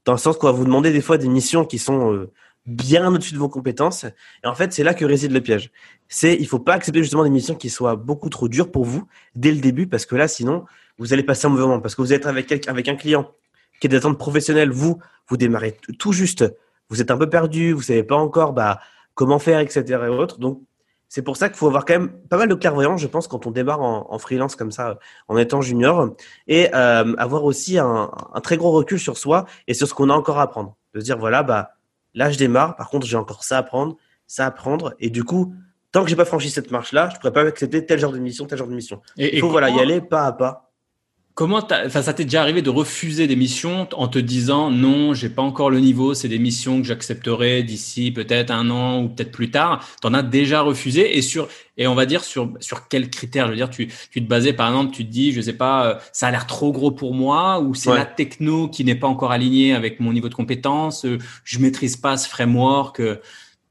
Dans 0.03 0.11
le 0.11 0.17
sens 0.17 0.37
qu'on 0.37 0.47
va 0.47 0.53
vous 0.53 0.65
demander 0.65 0.91
des 0.91 1.01
fois 1.01 1.17
des 1.17 1.29
missions 1.29 1.65
qui 1.65 1.79
sont 1.79 2.13
euh, 2.13 2.31
bien 2.65 3.13
au-dessus 3.13 3.33
de 3.33 3.39
vos 3.39 3.49
compétences. 3.49 4.05
Et 4.43 4.47
en 4.47 4.55
fait, 4.55 4.73
c'est 4.73 4.83
là 4.83 4.93
que 4.93 5.05
réside 5.05 5.31
le 5.31 5.41
piège. 5.41 5.71
C'est, 6.07 6.35
il 6.35 6.47
faut 6.47 6.59
pas 6.59 6.73
accepter 6.73 7.01
justement 7.01 7.23
des 7.23 7.29
missions 7.29 7.55
qui 7.55 7.69
soient 7.69 7.95
beaucoup 7.95 8.29
trop 8.29 8.47
dures 8.47 8.71
pour 8.71 8.85
vous 8.85 9.07
dès 9.35 9.51
le 9.51 9.59
début, 9.59 9.87
parce 9.87 10.05
que 10.05 10.15
là, 10.15 10.27
sinon, 10.27 10.65
vous 10.97 11.13
allez 11.13 11.23
passer 11.23 11.47
un 11.47 11.49
mauvais 11.49 11.63
moment. 11.63 11.79
Parce 11.79 11.95
que 11.95 12.01
vous 12.01 12.13
êtes 12.13 12.25
avec, 12.25 12.67
avec 12.67 12.87
un 12.87 12.95
client 12.95 13.31
qui 13.79 13.87
est 13.87 13.89
des 13.89 13.97
attentes 13.97 14.17
professionnelles, 14.17 14.71
vous, 14.71 14.99
vous 15.27 15.37
démarrez 15.37 15.77
tout 15.99 16.13
juste, 16.13 16.45
vous 16.89 17.01
êtes 17.01 17.11
un 17.11 17.17
peu 17.17 17.29
perdu, 17.29 17.73
vous 17.73 17.81
savez 17.81 18.03
pas 18.03 18.15
encore, 18.15 18.53
bah, 18.53 18.79
comment 19.13 19.39
faire, 19.39 19.59
etc. 19.59 19.83
et 20.05 20.07
autres. 20.07 20.39
Donc, 20.39 20.61
c'est 21.07 21.21
pour 21.21 21.37
ça 21.37 21.49
qu'il 21.49 21.57
faut 21.57 21.67
avoir 21.67 21.85
quand 21.85 21.93
même 21.93 22.11
pas 22.29 22.37
mal 22.37 22.49
de 22.49 22.55
clairvoyance, 22.55 22.99
je 22.99 23.07
pense, 23.07 23.27
quand 23.27 23.45
on 23.45 23.51
démarre 23.51 23.81
en, 23.81 24.07
en 24.09 24.19
freelance 24.19 24.55
comme 24.55 24.71
ça, 24.71 24.99
en 25.27 25.37
étant 25.37 25.61
junior, 25.61 26.09
et 26.47 26.73
euh, 26.73 27.15
avoir 27.17 27.43
aussi 27.43 27.77
un, 27.77 28.11
un, 28.33 28.41
très 28.41 28.57
gros 28.57 28.71
recul 28.71 28.99
sur 28.99 29.17
soi 29.17 29.45
et 29.67 29.73
sur 29.73 29.87
ce 29.87 29.93
qu'on 29.93 30.09
a 30.09 30.13
encore 30.13 30.39
à 30.39 30.43
apprendre. 30.43 30.75
De 30.93 30.99
se 30.99 31.05
dire, 31.05 31.17
voilà, 31.17 31.43
bah, 31.43 31.74
Là, 32.15 32.31
je 32.31 32.37
démarre. 32.37 32.75
Par 32.75 32.89
contre, 32.89 33.05
j'ai 33.05 33.17
encore 33.17 33.43
ça 33.43 33.57
à 33.57 33.63
prendre, 33.63 33.97
ça 34.25 34.45
à 34.45 34.51
prendre. 34.51 34.95
Et 34.99 35.09
du 35.09 35.23
coup, 35.23 35.53
tant 35.91 36.03
que 36.03 36.09
j'ai 36.09 36.15
pas 36.15 36.25
franchi 36.25 36.49
cette 36.49 36.71
marche-là, 36.71 37.09
je 37.13 37.19
pourrais 37.19 37.33
pas 37.33 37.41
accepter 37.41 37.85
tel 37.85 37.99
genre 37.99 38.11
de 38.11 38.19
mission, 38.19 38.45
tel 38.45 38.57
genre 38.57 38.67
de 38.67 38.73
mission. 38.73 39.01
Et, 39.17 39.35
Il 39.35 39.41
faut 39.41 39.49
voilà 39.49 39.69
y 39.69 39.79
aller 39.79 40.01
pas 40.01 40.25
à 40.25 40.31
pas. 40.31 40.64
Comment 41.35 41.67
enfin, 41.85 42.01
ça 42.01 42.13
t'est 42.13 42.23
déjà 42.23 42.41
arrivé 42.41 42.61
de 42.61 42.69
refuser 42.69 43.27
des 43.27 43.35
missions 43.35 43.89
en 43.91 44.07
te 44.07 44.17
disant 44.17 44.71
non, 44.71 45.13
j'ai 45.13 45.27
pas 45.27 45.41
encore 45.41 45.69
le 45.69 45.81
niveau, 45.81 46.13
c'est 46.13 46.29
des 46.29 46.39
missions 46.39 46.79
que 46.79 46.87
j'accepterai 46.87 47.61
d'ici 47.63 48.11
peut-être 48.11 48.51
un 48.51 48.69
an 48.69 49.03
ou 49.03 49.09
peut-être 49.09 49.33
plus 49.33 49.51
tard. 49.51 49.85
T'en 50.01 50.13
as 50.13 50.23
déjà 50.23 50.61
refusé 50.61 51.17
et 51.17 51.21
sur 51.21 51.49
et 51.75 51.87
on 51.87 51.93
va 51.93 52.05
dire 52.05 52.23
sur 52.23 52.53
sur 52.61 52.87
quels 52.87 53.09
critères? 53.09 53.47
Je 53.47 53.51
veux 53.51 53.57
dire, 53.57 53.69
tu 53.69 53.89
tu 54.11 54.23
te 54.23 54.29
basais 54.29 54.53
par 54.53 54.69
exemple, 54.69 54.95
tu 54.95 55.05
te 55.05 55.11
dis, 55.11 55.33
je 55.33 55.41
sais 55.41 55.57
pas, 55.57 55.87
euh, 55.87 55.95
ça 56.13 56.27
a 56.27 56.31
l'air 56.31 56.47
trop 56.47 56.71
gros 56.71 56.91
pour 56.91 57.13
moi 57.13 57.59
ou 57.59 57.75
c'est 57.75 57.93
la 57.93 58.05
techno 58.05 58.69
qui 58.69 58.85
n'est 58.85 58.95
pas 58.95 59.07
encore 59.07 59.33
alignée 59.33 59.75
avec 59.75 59.99
mon 59.99 60.13
niveau 60.13 60.29
de 60.29 60.35
compétence. 60.35 61.03
Euh, 61.03 61.17
je 61.43 61.59
maîtrise 61.59 61.97
pas 61.97 62.15
ce 62.15 62.29
framework. 62.29 63.01
Euh, 63.01 63.17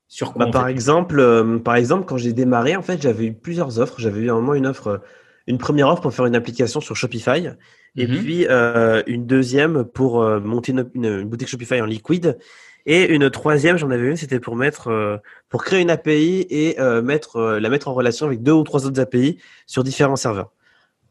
sur 0.06 0.34
quoi 0.34 0.44
bah, 0.44 0.50
par 0.52 0.68
exemple, 0.68 1.60
par 1.64 1.76
exemple, 1.76 2.04
quand 2.04 2.18
j'ai 2.18 2.34
démarré, 2.34 2.76
en 2.76 2.82
fait, 2.82 3.00
j'avais 3.00 3.24
eu 3.24 3.32
plusieurs 3.32 3.80
offres. 3.80 3.98
J'avais 3.98 4.20
eu 4.20 4.30
un 4.30 4.34
moment 4.34 4.54
une 4.54 4.66
offre 4.66 5.00
une 5.46 5.58
première 5.58 5.88
offre 5.88 6.02
pour 6.02 6.14
faire 6.14 6.26
une 6.26 6.34
application 6.34 6.80
sur 6.80 6.96
Shopify. 6.96 7.48
Et 7.96 8.06
mhm. 8.06 8.18
puis 8.18 8.46
euh, 8.48 9.02
une 9.06 9.26
deuxième 9.26 9.84
pour 9.84 10.22
euh, 10.22 10.40
monter 10.40 10.74
une, 10.94 11.24
boutique 11.24 11.48
Shopify 11.48 11.80
en 11.80 11.86
liquide. 11.86 12.38
Et 12.86 13.14
une 13.14 13.30
troisième 13.30 13.78
j'en 13.78 13.90
avais 13.90 14.06
une 14.08 14.16
c'était 14.16 14.40
pour 14.40 14.56
mettre 14.56 14.88
euh, 14.88 15.16
pour 15.48 15.64
créer 15.64 15.80
une 15.80 15.90
API 15.90 16.46
et 16.50 16.78
euh, 16.80 17.00
mettre 17.00 17.40
la 17.40 17.70
mettre 17.70 17.88
en 17.88 17.94
relation 17.94 18.26
avec 18.26 18.42
deux 18.42 18.52
ou 18.52 18.62
trois 18.62 18.84
autres 18.84 19.00
API 19.00 19.38
sur 19.66 19.84
différents 19.84 20.16
serveurs. 20.16 20.50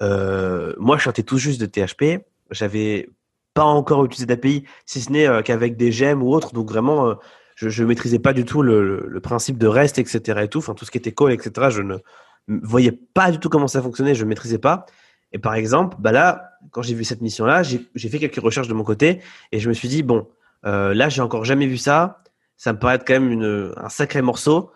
moi 0.01 0.97
je 0.97 1.03
sortais 1.03 1.23
tout 1.23 1.37
juste 1.37 1.59
de 1.59 1.65
THP, 1.65 2.23
j'avais 2.51 3.09
pas 3.55 3.63
encore 3.63 4.03
utilisé 4.05 4.25
d'API 4.25 4.65
si 4.85 5.01
ce 5.01 5.11
n'est 5.11 5.27
qu'avec 5.43 5.77
des 5.77 5.91
gemmes 5.91 6.21
ou 6.21 6.31
autres. 6.33 6.53
Donc 6.53 6.69
vraiment 6.69 7.15
je, 7.55 7.69
je 7.69 7.83
maîtrisais 7.83 8.19
pas 8.19 8.33
du 8.33 8.45
tout 8.45 8.61
le, 8.61 9.07
le, 9.07 9.19
principe 9.19 9.57
de 9.57 9.65
REST 9.65 9.97
etc 9.97 10.41
et 10.43 10.47
tout. 10.49 10.59
Enfin 10.59 10.75
tout 10.75 10.85
ce 10.85 10.91
qui 10.91 10.99
était 10.99 11.11
call 11.11 11.31
etc 11.31 11.69
je 11.71 11.81
ne 11.81 11.97
voyais 12.47 12.91
pas 12.91 13.31
du 13.31 13.39
tout 13.39 13.49
comment 13.49 13.67
ça 13.67 13.81
fonctionnait, 13.81 14.15
je 14.15 14.23
ne 14.23 14.29
maîtrisais 14.29 14.57
pas. 14.57 14.85
Et 15.31 15.39
par 15.39 15.55
exemple, 15.55 15.97
bah 15.99 16.11
là, 16.11 16.51
quand 16.71 16.81
j'ai 16.81 16.93
vu 16.93 17.03
cette 17.03 17.21
mission-là, 17.21 17.63
j'ai 17.63 18.09
fait 18.09 18.19
quelques 18.19 18.41
recherches 18.41 18.67
de 18.67 18.73
mon 18.73 18.83
côté 18.83 19.21
et 19.51 19.59
je 19.59 19.67
me 19.67 19.73
suis 19.73 19.87
dit, 19.87 20.03
bon, 20.03 20.27
euh, 20.65 20.93
là, 20.93 21.09
j'ai 21.09 21.21
encore 21.21 21.43
jamais 21.43 21.65
vu 21.65 21.77
ça. 21.77 22.21
Ça 22.55 22.71
me 22.71 22.79
paraît 22.79 22.99
quand 22.99 23.13
même 23.13 23.31
une, 23.31 23.73
un 23.75 23.89
sacré 23.89 24.21
morceau. 24.21 24.71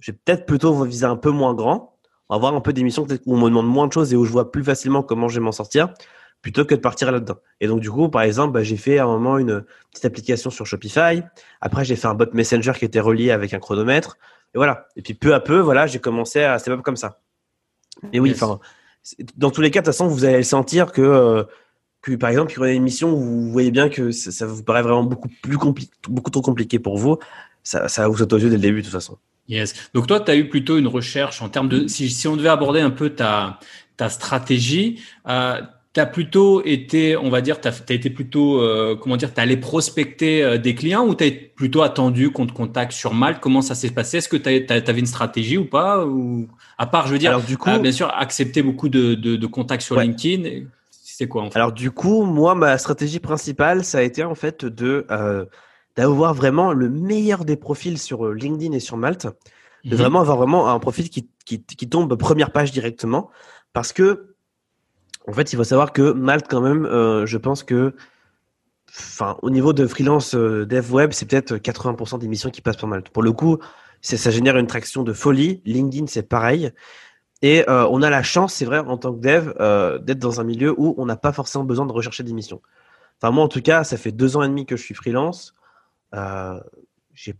Je 0.00 0.10
vais 0.10 0.18
peut-être 0.24 0.46
plutôt 0.46 0.84
viser 0.84 1.06
un 1.06 1.16
peu 1.16 1.30
moins 1.30 1.54
grand. 1.54 1.96
On 2.28 2.34
va 2.34 2.40
voir 2.40 2.54
un 2.54 2.60
peu 2.60 2.72
des 2.72 2.82
missions 2.82 3.06
où 3.26 3.34
on 3.34 3.38
me 3.38 3.48
demande 3.48 3.66
moins 3.66 3.86
de 3.86 3.92
choses 3.92 4.12
et 4.12 4.16
où 4.16 4.24
je 4.24 4.32
vois 4.32 4.50
plus 4.50 4.64
facilement 4.64 5.02
comment 5.02 5.28
je 5.28 5.38
vais 5.38 5.44
m'en 5.44 5.52
sortir 5.52 5.94
plutôt 6.42 6.64
que 6.64 6.74
de 6.74 6.80
partir 6.80 7.12
là-dedans. 7.12 7.36
Et 7.60 7.66
donc, 7.66 7.80
du 7.80 7.90
coup, 7.90 8.08
par 8.08 8.22
exemple, 8.22 8.52
bah, 8.52 8.62
j'ai 8.62 8.76
fait 8.76 8.98
à 8.98 9.04
un 9.04 9.08
moment 9.08 9.38
une 9.38 9.64
petite 9.90 10.06
application 10.06 10.50
sur 10.50 10.66
Shopify. 10.66 11.22
Après, 11.60 11.84
j'ai 11.84 11.96
fait 11.96 12.06
un 12.06 12.14
bot 12.14 12.26
Messenger 12.32 12.72
qui 12.78 12.84
était 12.84 13.00
relié 13.00 13.30
avec 13.30 13.52
un 13.52 13.58
chronomètre. 13.58 14.16
Et 14.54 14.58
voilà. 14.58 14.88
Et 14.96 15.02
puis 15.02 15.14
peu 15.14 15.34
à 15.34 15.40
peu, 15.40 15.58
voilà, 15.58 15.86
j'ai 15.86 15.98
commencé 15.98 16.42
à 16.42 16.58
step 16.58 16.74
up 16.74 16.82
comme 16.82 16.96
ça. 16.96 17.20
Et 18.12 18.20
oui, 18.20 18.32
enfin, 18.34 18.60
dans 19.36 19.50
tous 19.50 19.60
les 19.60 19.70
cas, 19.70 19.80
de 19.80 19.84
toute 19.84 19.94
façon, 19.94 20.08
vous 20.08 20.24
allez 20.24 20.42
sentir 20.42 20.92
que, 20.92 21.02
euh, 21.02 21.44
que 22.02 22.14
par 22.16 22.30
exemple, 22.30 22.52
il 22.56 22.60
y 22.62 22.70
a 22.70 22.72
une 22.72 22.82
mission 22.82 23.12
où 23.12 23.20
vous 23.20 23.50
voyez 23.52 23.70
bien 23.70 23.88
que 23.88 24.10
ça, 24.10 24.46
vous 24.46 24.62
paraît 24.62 24.82
vraiment 24.82 25.04
beaucoup 25.04 25.28
plus 25.42 25.58
compliqué, 25.58 25.92
beaucoup 26.08 26.30
trop 26.30 26.42
compliqué 26.42 26.78
pour 26.78 26.96
vous. 26.96 27.18
Ça, 27.62 27.88
ça 27.88 28.08
vous 28.08 28.16
saute 28.16 28.32
aux 28.32 28.38
yeux 28.38 28.48
dès 28.48 28.56
le 28.56 28.62
début, 28.62 28.80
de 28.80 28.86
toute 28.86 28.92
façon. 28.92 29.18
Yes. 29.48 29.74
Donc 29.94 30.06
toi, 30.06 30.20
tu 30.20 30.30
as 30.30 30.36
eu 30.36 30.48
plutôt 30.48 30.78
une 30.78 30.86
recherche 30.86 31.42
en 31.42 31.48
termes 31.48 31.68
de, 31.68 31.86
si, 31.88 32.08
si 32.08 32.28
on 32.28 32.36
devait 32.36 32.48
aborder 32.48 32.80
un 32.80 32.90
peu 32.90 33.10
ta, 33.10 33.58
ta 33.96 34.08
stratégie, 34.08 35.02
euh, 35.28 35.60
tu 35.92 36.00
as 36.00 36.06
plutôt 36.06 36.62
été, 36.64 37.16
on 37.16 37.30
va 37.30 37.40
dire, 37.40 37.60
tu 37.60 37.66
as, 37.66 37.82
été 37.88 38.10
plutôt, 38.10 38.60
euh, 38.60 38.94
comment 38.94 39.16
dire, 39.16 39.34
tu 39.34 39.40
allé 39.40 39.56
prospecter 39.56 40.42
euh, 40.42 40.56
des 40.56 40.74
clients 40.76 41.04
ou 41.04 41.16
tu 41.16 41.24
as 41.24 41.30
plutôt 41.56 41.82
attendu 41.82 42.30
qu'on 42.30 42.46
te 42.46 42.52
contacte 42.52 42.92
sur 42.92 43.12
Malte? 43.12 43.40
Comment 43.40 43.60
ça 43.60 43.74
s'est 43.74 43.90
passé? 43.90 44.18
Est-ce 44.18 44.28
que 44.28 44.36
tu 44.36 44.72
avais 44.72 45.00
une 45.00 45.06
stratégie 45.06 45.58
ou 45.58 45.64
pas? 45.64 46.04
Ou, 46.06 46.48
À 46.78 46.86
part, 46.86 47.08
je 47.08 47.12
veux 47.12 47.18
dire, 47.18 47.30
Alors, 47.30 47.42
du 47.42 47.58
coup, 47.58 47.70
euh, 47.70 47.78
bien 47.80 47.90
sûr, 47.90 48.08
accepter 48.16 48.62
beaucoup 48.62 48.88
de, 48.88 49.14
de, 49.14 49.34
de 49.34 49.46
contacts 49.46 49.82
sur 49.82 49.98
LinkedIn. 49.98 50.66
C'est 50.90 51.26
quoi 51.26 51.42
en 51.42 51.50
fait? 51.50 51.58
Alors 51.58 51.72
du 51.72 51.90
coup, 51.90 52.22
moi, 52.24 52.54
ma 52.54 52.78
stratégie 52.78 53.20
principale, 53.20 53.84
ça 53.84 53.98
a 53.98 54.02
été 54.02 54.24
en 54.24 54.34
fait 54.34 54.64
de 54.64 55.06
d'avoir 55.96 56.34
vraiment 56.34 56.72
le 56.72 56.88
meilleur 56.88 57.44
des 57.44 57.56
profils 57.56 57.98
sur 57.98 58.32
LinkedIn 58.32 58.72
et 58.72 58.80
sur 58.80 58.96
Malte, 58.96 59.26
de 59.84 59.90
mhm. 59.90 59.96
vraiment 59.96 60.20
avoir 60.20 60.36
vraiment 60.36 60.68
un 60.68 60.78
profil 60.78 61.10
qui, 61.10 61.28
qui, 61.44 61.62
qui 61.62 61.88
tombe 61.88 62.16
première 62.16 62.52
page 62.52 62.70
directement, 62.70 63.28
parce 63.72 63.92
que 63.92 64.29
en 65.28 65.32
fait, 65.32 65.52
il 65.52 65.56
faut 65.56 65.64
savoir 65.64 65.92
que 65.92 66.12
Malte, 66.12 66.46
quand 66.48 66.60
même, 66.60 66.86
euh, 66.86 67.26
je 67.26 67.38
pense 67.38 67.62
que, 67.62 67.94
enfin, 68.88 69.36
au 69.42 69.50
niveau 69.50 69.72
de 69.72 69.86
freelance 69.86 70.34
euh, 70.34 70.66
dev 70.66 70.92
web, 70.92 71.12
c'est 71.12 71.26
peut-être 71.26 71.56
80% 71.56 72.18
des 72.18 72.28
missions 72.28 72.50
qui 72.50 72.62
passent 72.62 72.76
par 72.76 72.88
Malte. 72.88 73.10
Pour 73.10 73.22
le 73.22 73.32
coup, 73.32 73.58
ça 74.00 74.30
génère 74.30 74.56
une 74.56 74.66
traction 74.66 75.02
de 75.02 75.12
folie. 75.12 75.62
LinkedIn, 75.66 76.06
c'est 76.06 76.22
pareil. 76.22 76.72
Et 77.42 77.68
euh, 77.68 77.86
on 77.90 78.02
a 78.02 78.10
la 78.10 78.22
chance, 78.22 78.54
c'est 78.54 78.64
vrai, 78.64 78.78
en 78.78 78.96
tant 78.96 79.14
que 79.14 79.20
dev, 79.20 80.02
d'être 80.04 80.18
dans 80.18 80.40
un 80.40 80.44
milieu 80.44 80.74
où 80.76 80.94
on 80.98 81.06
n'a 81.06 81.16
pas 81.16 81.32
forcément 81.32 81.64
besoin 81.64 81.86
de 81.86 81.92
rechercher 81.92 82.22
des 82.22 82.32
missions. 82.32 82.62
Enfin, 83.20 83.32
moi, 83.32 83.44
en 83.44 83.48
tout 83.48 83.62
cas, 83.62 83.84
ça 83.84 83.96
fait 83.96 84.12
deux 84.12 84.36
ans 84.36 84.42
et 84.42 84.48
demi 84.48 84.66
que 84.66 84.76
je 84.76 84.82
suis 84.82 84.94
freelance. 84.94 85.54
j'ai 87.14 87.34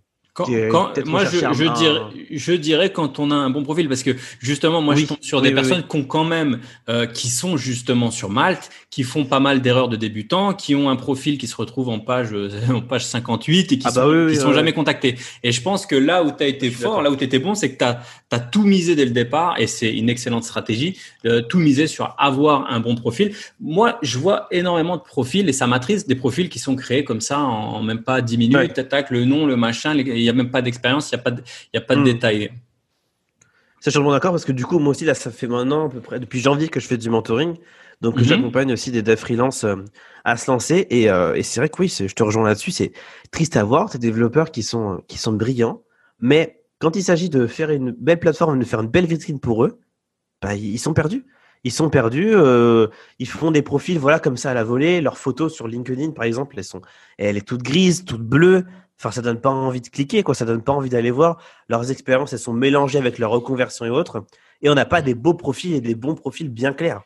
moi, 1.07 1.25
je, 1.25 1.39
je, 1.39 1.75
dirais, 1.75 2.01
je 2.31 2.53
dirais 2.53 2.93
quand 2.93 3.19
on 3.19 3.31
a 3.31 3.35
un 3.35 3.51
bon 3.51 3.63
profil, 3.63 3.89
parce 3.89 4.03
que 4.03 4.13
justement, 4.41 4.81
moi, 4.81 4.95
je 4.95 5.07
tombe 5.07 5.19
sur 5.21 5.43
des 5.43 5.53
personnes 5.53 5.85
qui 5.87 5.97
ont 5.97 6.05
quand 6.05 6.25
même, 6.25 6.61
euh, 6.89 7.07
qui 7.07 7.29
sont 7.29 7.57
justement 7.57 8.11
sur 8.11 8.31
Malte, 8.31 8.71
qui 8.91 9.03
font 9.03 9.25
pas 9.25 9.41
mal 9.41 9.61
d'erreurs 9.61 9.89
de 9.89 9.97
débutants, 9.97 10.55
qui 10.55 10.75
ont 10.75 10.89
un 10.89 10.97
profil 10.97 11.39
qui 11.39 11.47
se 11.47 11.57
retrouve 11.57 11.89
en 11.89 11.99
page, 11.99 12.29
en 12.73 12.81
page 12.81 13.05
58 13.05 13.73
et 13.73 13.79
qui 13.79 13.87
ah 13.87 13.93
bah 13.95 14.03
sont, 14.03 14.29
qui 14.31 14.37
sont 14.37 14.53
jamais 14.53 14.73
contactés. 14.73 15.17
Et 15.43 15.53
je 15.53 15.63
pense 15.63 15.87
que 15.87 15.97
là 15.97 16.23
où 16.23 16.31
tu 16.31 16.43
as 16.43 16.47
été 16.47 16.71
fort, 16.71 17.03
là 17.03 17.11
où 17.11 17.17
tu 17.17 17.25
étais 17.25 17.39
bon, 17.39 17.55
c'est 17.55 17.73
que 17.73 17.79
tu 17.79 17.85
as, 17.85 18.03
as, 18.31 18.41
tout 18.41 18.63
misé 18.63 18.95
dès 18.95 19.05
le 19.05 19.11
départ 19.11 19.57
et 19.59 19.67
c'est 19.67 19.93
une 19.93 20.09
excellente 20.09 20.45
stratégie, 20.45 20.99
euh, 21.27 21.43
tout 21.43 21.59
miser 21.59 21.87
sur 21.87 22.15
avoir 22.19 22.71
un 22.71 22.81
bon 22.81 22.95
profil. 22.95 23.35
Moi, 23.61 23.99
je 24.03 24.19
vois 24.19 24.47
énormément 24.51 24.97
de 24.97 25.03
profils 25.03 25.49
et 25.49 25.53
ça 25.53 25.67
m'attriste 25.67 26.09
des 26.09 26.15
profils 26.15 26.49
qui 26.49 26.59
sont 26.59 26.77
créés 26.77 27.05
comme 27.05 27.21
ça 27.21 27.41
en, 27.41 27.83
même 27.83 28.03
pas 28.03 28.21
10 28.21 28.39
minutes, 28.39 28.57
ouais. 28.57 29.05
le 29.11 29.25
nom, 29.25 29.47
le 29.47 29.57
machin, 29.57 29.95
les, 29.95 30.20
il 30.21 30.25
n'y 30.25 30.31
a 30.31 30.33
même 30.33 30.51
pas 30.51 30.63
d'expérience, 30.63 31.11
il 31.11 31.17
n'y 31.17 31.21
a 31.21 31.23
pas 31.23 31.31
de, 31.33 31.43
y 31.75 31.77
a 31.79 31.81
pas 31.81 31.97
de 31.97 32.03
détails. 32.05 32.51
Ça, 33.81 33.91
je 33.91 33.99
suis 33.99 34.11
d'accord 34.11 34.33
parce 34.33 34.45
que 34.45 34.53
du 34.53 34.67
coup, 34.67 34.79
moi 34.79 34.91
aussi, 34.91 35.05
là, 35.07 35.15
ça 35.15 35.31
fait 35.31 35.47
maintenant 35.47 35.87
à 35.87 35.89
peu 35.91 36.01
près 36.01 36.21
depuis 36.21 36.39
janvier 36.41 36.69
que 36.69 36.81
je 36.81 36.87
fais 36.87 36.99
du 36.99 37.09
mentoring. 37.09 37.57
Donc, 38.03 38.17
Mhm. 38.17 38.25
j'accompagne 38.25 38.73
aussi 38.73 38.91
des 38.91 39.03
devs 39.03 39.17
freelance 39.19 39.65
euh, 39.65 39.77
à 40.25 40.37
se 40.37 40.51
lancer. 40.51 40.87
Et, 40.91 41.11
euh, 41.11 41.35
et 41.35 41.43
c'est 41.43 41.61
vrai 41.61 41.69
que 41.71 41.81
oui, 41.81 41.89
je 41.89 42.13
te 42.15 42.23
rejoins 42.23 42.45
là-dessus. 42.45 42.71
C'est 42.73 42.93
triste 43.31 43.57
à 43.57 43.65
voir. 43.65 43.89
Des 43.91 43.99
développeurs 43.99 44.51
qui 44.51 44.63
sont, 44.63 45.03
qui 45.09 45.17
sont 45.17 45.33
brillants. 45.33 45.83
Mais 46.19 46.63
quand 46.79 46.95
il 46.95 47.03
s'agit 47.03 47.31
de 47.31 47.47
faire 47.47 47.71
une 47.71 47.91
belle 47.93 48.19
plateforme, 48.21 48.59
de 48.59 48.65
faire 48.65 48.81
une 48.81 48.89
belle 48.89 49.07
vitrine 49.07 49.41
pour 49.41 49.65
eux, 49.65 49.81
bah, 50.43 50.55
ils 50.55 50.79
sont 50.79 50.93
perdus. 50.95 51.25
Ils 51.65 51.73
sont 51.73 51.89
perdus. 51.91 52.33
euh, 52.35 52.87
ils 53.19 53.29
font 53.29 53.51
des 53.51 53.63
profils, 53.63 53.99
voilà, 53.99 54.19
comme 54.19 54.37
ça 54.39 54.51
à 54.51 54.55
la 54.55 54.65
volée. 54.65 55.01
Leurs 55.01 55.19
photos 55.19 55.55
sur 55.55 55.69
LinkedIn, 55.69 56.11
par 56.13 56.25
exemple, 56.25 56.55
elles 56.59 56.65
sont, 56.65 56.81
elle 57.19 57.37
est 57.39 57.47
toute 57.47 57.63
grise, 57.63 58.05
toute 58.05 58.23
bleue. 58.23 58.65
Enfin, 59.01 59.11
ça 59.11 59.23
donne 59.23 59.41
pas 59.41 59.49
envie 59.49 59.81
de 59.81 59.89
cliquer, 59.89 60.23
quoi. 60.23 60.35
Ça 60.35 60.45
donne 60.45 60.61
pas 60.61 60.73
envie 60.73 60.91
d'aller 60.91 61.11
voir. 61.11 61.39
Leurs 61.71 61.91
expériences, 61.91 62.35
elles 62.35 62.39
sont 62.39 62.53
mélangées 62.53 62.99
avec 62.99 63.19
leur 63.19 63.31
reconversion 63.31 63.87
et 63.87 63.91
autres. 63.91 64.27
Et 64.61 64.69
on 64.69 64.75
n'a 64.75 64.85
pas 64.85 65.01
des 65.01 65.15
beaux 65.15 65.33
profils 65.33 65.73
et 65.75 65.81
des 65.81 65.95
bons 65.95 66.15
profils 66.15 66.51
bien 66.51 66.75
clairs. 66.75 67.01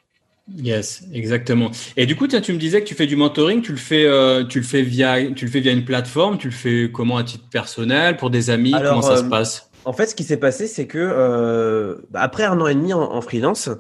Yes, 0.57 1.05
exactement. 1.13 1.71
Et 1.97 2.05
du 2.05 2.17
coup, 2.17 2.27
tiens, 2.27 2.41
tu 2.41 2.53
me 2.53 2.59
disais 2.59 2.83
que 2.83 2.87
tu 2.87 2.95
fais 2.97 3.07
du 3.07 3.15
mentoring, 3.17 3.63
tu 3.63 3.71
le 3.71 3.79
fais, 3.79 4.05
euh, 4.05 4.45
tu 4.45 4.59
le 4.59 4.65
fais 4.67 4.83
via, 4.83 5.25
tu 5.33 5.47
le 5.47 5.51
fais 5.51 5.61
via 5.61 5.73
une 5.73 5.85
plateforme, 5.85 6.37
tu 6.37 6.49
le 6.49 6.53
fais 6.53 6.91
comment 6.93 7.17
à 7.17 7.25
titre 7.25 7.49
personnel, 7.49 8.17
pour 8.17 8.29
des 8.29 8.51
amis, 8.51 8.75
Alors, 8.75 8.91
comment 8.91 9.03
ça 9.03 9.17
se 9.17 9.25
euh, 9.25 9.31
passe? 9.31 9.71
En 9.87 9.93
fait, 9.93 10.07
ce 10.07 10.15
qui 10.15 10.25
s'est 10.25 10.37
passé, 10.37 10.67
c'est 10.67 10.87
que 10.87 10.99
euh, 10.99 11.95
bah, 12.11 12.21
après 12.23 12.45
un 12.45 12.61
an 12.61 12.67
et 12.67 12.75
demi 12.75 12.93
en, 12.93 13.01
en 13.03 13.21
freelance, 13.21 13.71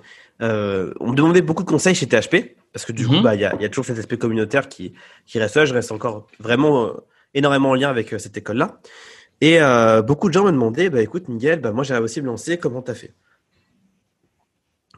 on 0.40 0.46
me 1.10 1.14
demandait 1.14 1.42
beaucoup 1.42 1.64
de 1.64 1.68
conseils 1.68 1.94
chez 1.94 2.06
THP 2.06 2.54
parce 2.72 2.84
que 2.84 2.92
du 2.92 3.06
coup, 3.06 3.14
Mhm. 3.14 3.22
bah, 3.22 3.34
il 3.34 3.40
y, 3.40 3.44
a, 3.44 3.54
il 3.56 3.62
y 3.62 3.64
a 3.64 3.68
toujours 3.68 3.84
cet 3.86 3.98
aspect 3.98 4.18
communautaire 4.18 4.68
qui, 4.68 4.92
qui 5.26 5.38
reste 5.38 5.56
là. 5.56 5.64
Je 5.64 5.74
reste 5.74 5.92
encore 5.92 6.26
vraiment 6.38 6.92
énormément 7.34 7.70
en 7.70 7.74
lien 7.74 7.90
avec 7.90 8.12
euh, 8.12 8.18
cette 8.18 8.36
école-là. 8.36 8.78
Et 9.40 9.60
euh, 9.60 10.00
beaucoup 10.02 10.28
de 10.28 10.34
gens 10.34 10.44
me 10.44 10.52
demandaient, 10.52 10.88
bah, 10.88 11.02
écoute, 11.02 11.28
Miguel, 11.28 11.60
bah, 11.60 11.72
moi, 11.72 11.84
j'ai 11.84 11.96
aussi 11.98 12.22
me 12.22 12.26
lancer, 12.26 12.56
comment 12.56 12.82
t'as 12.82 12.94
fait? 12.94 13.12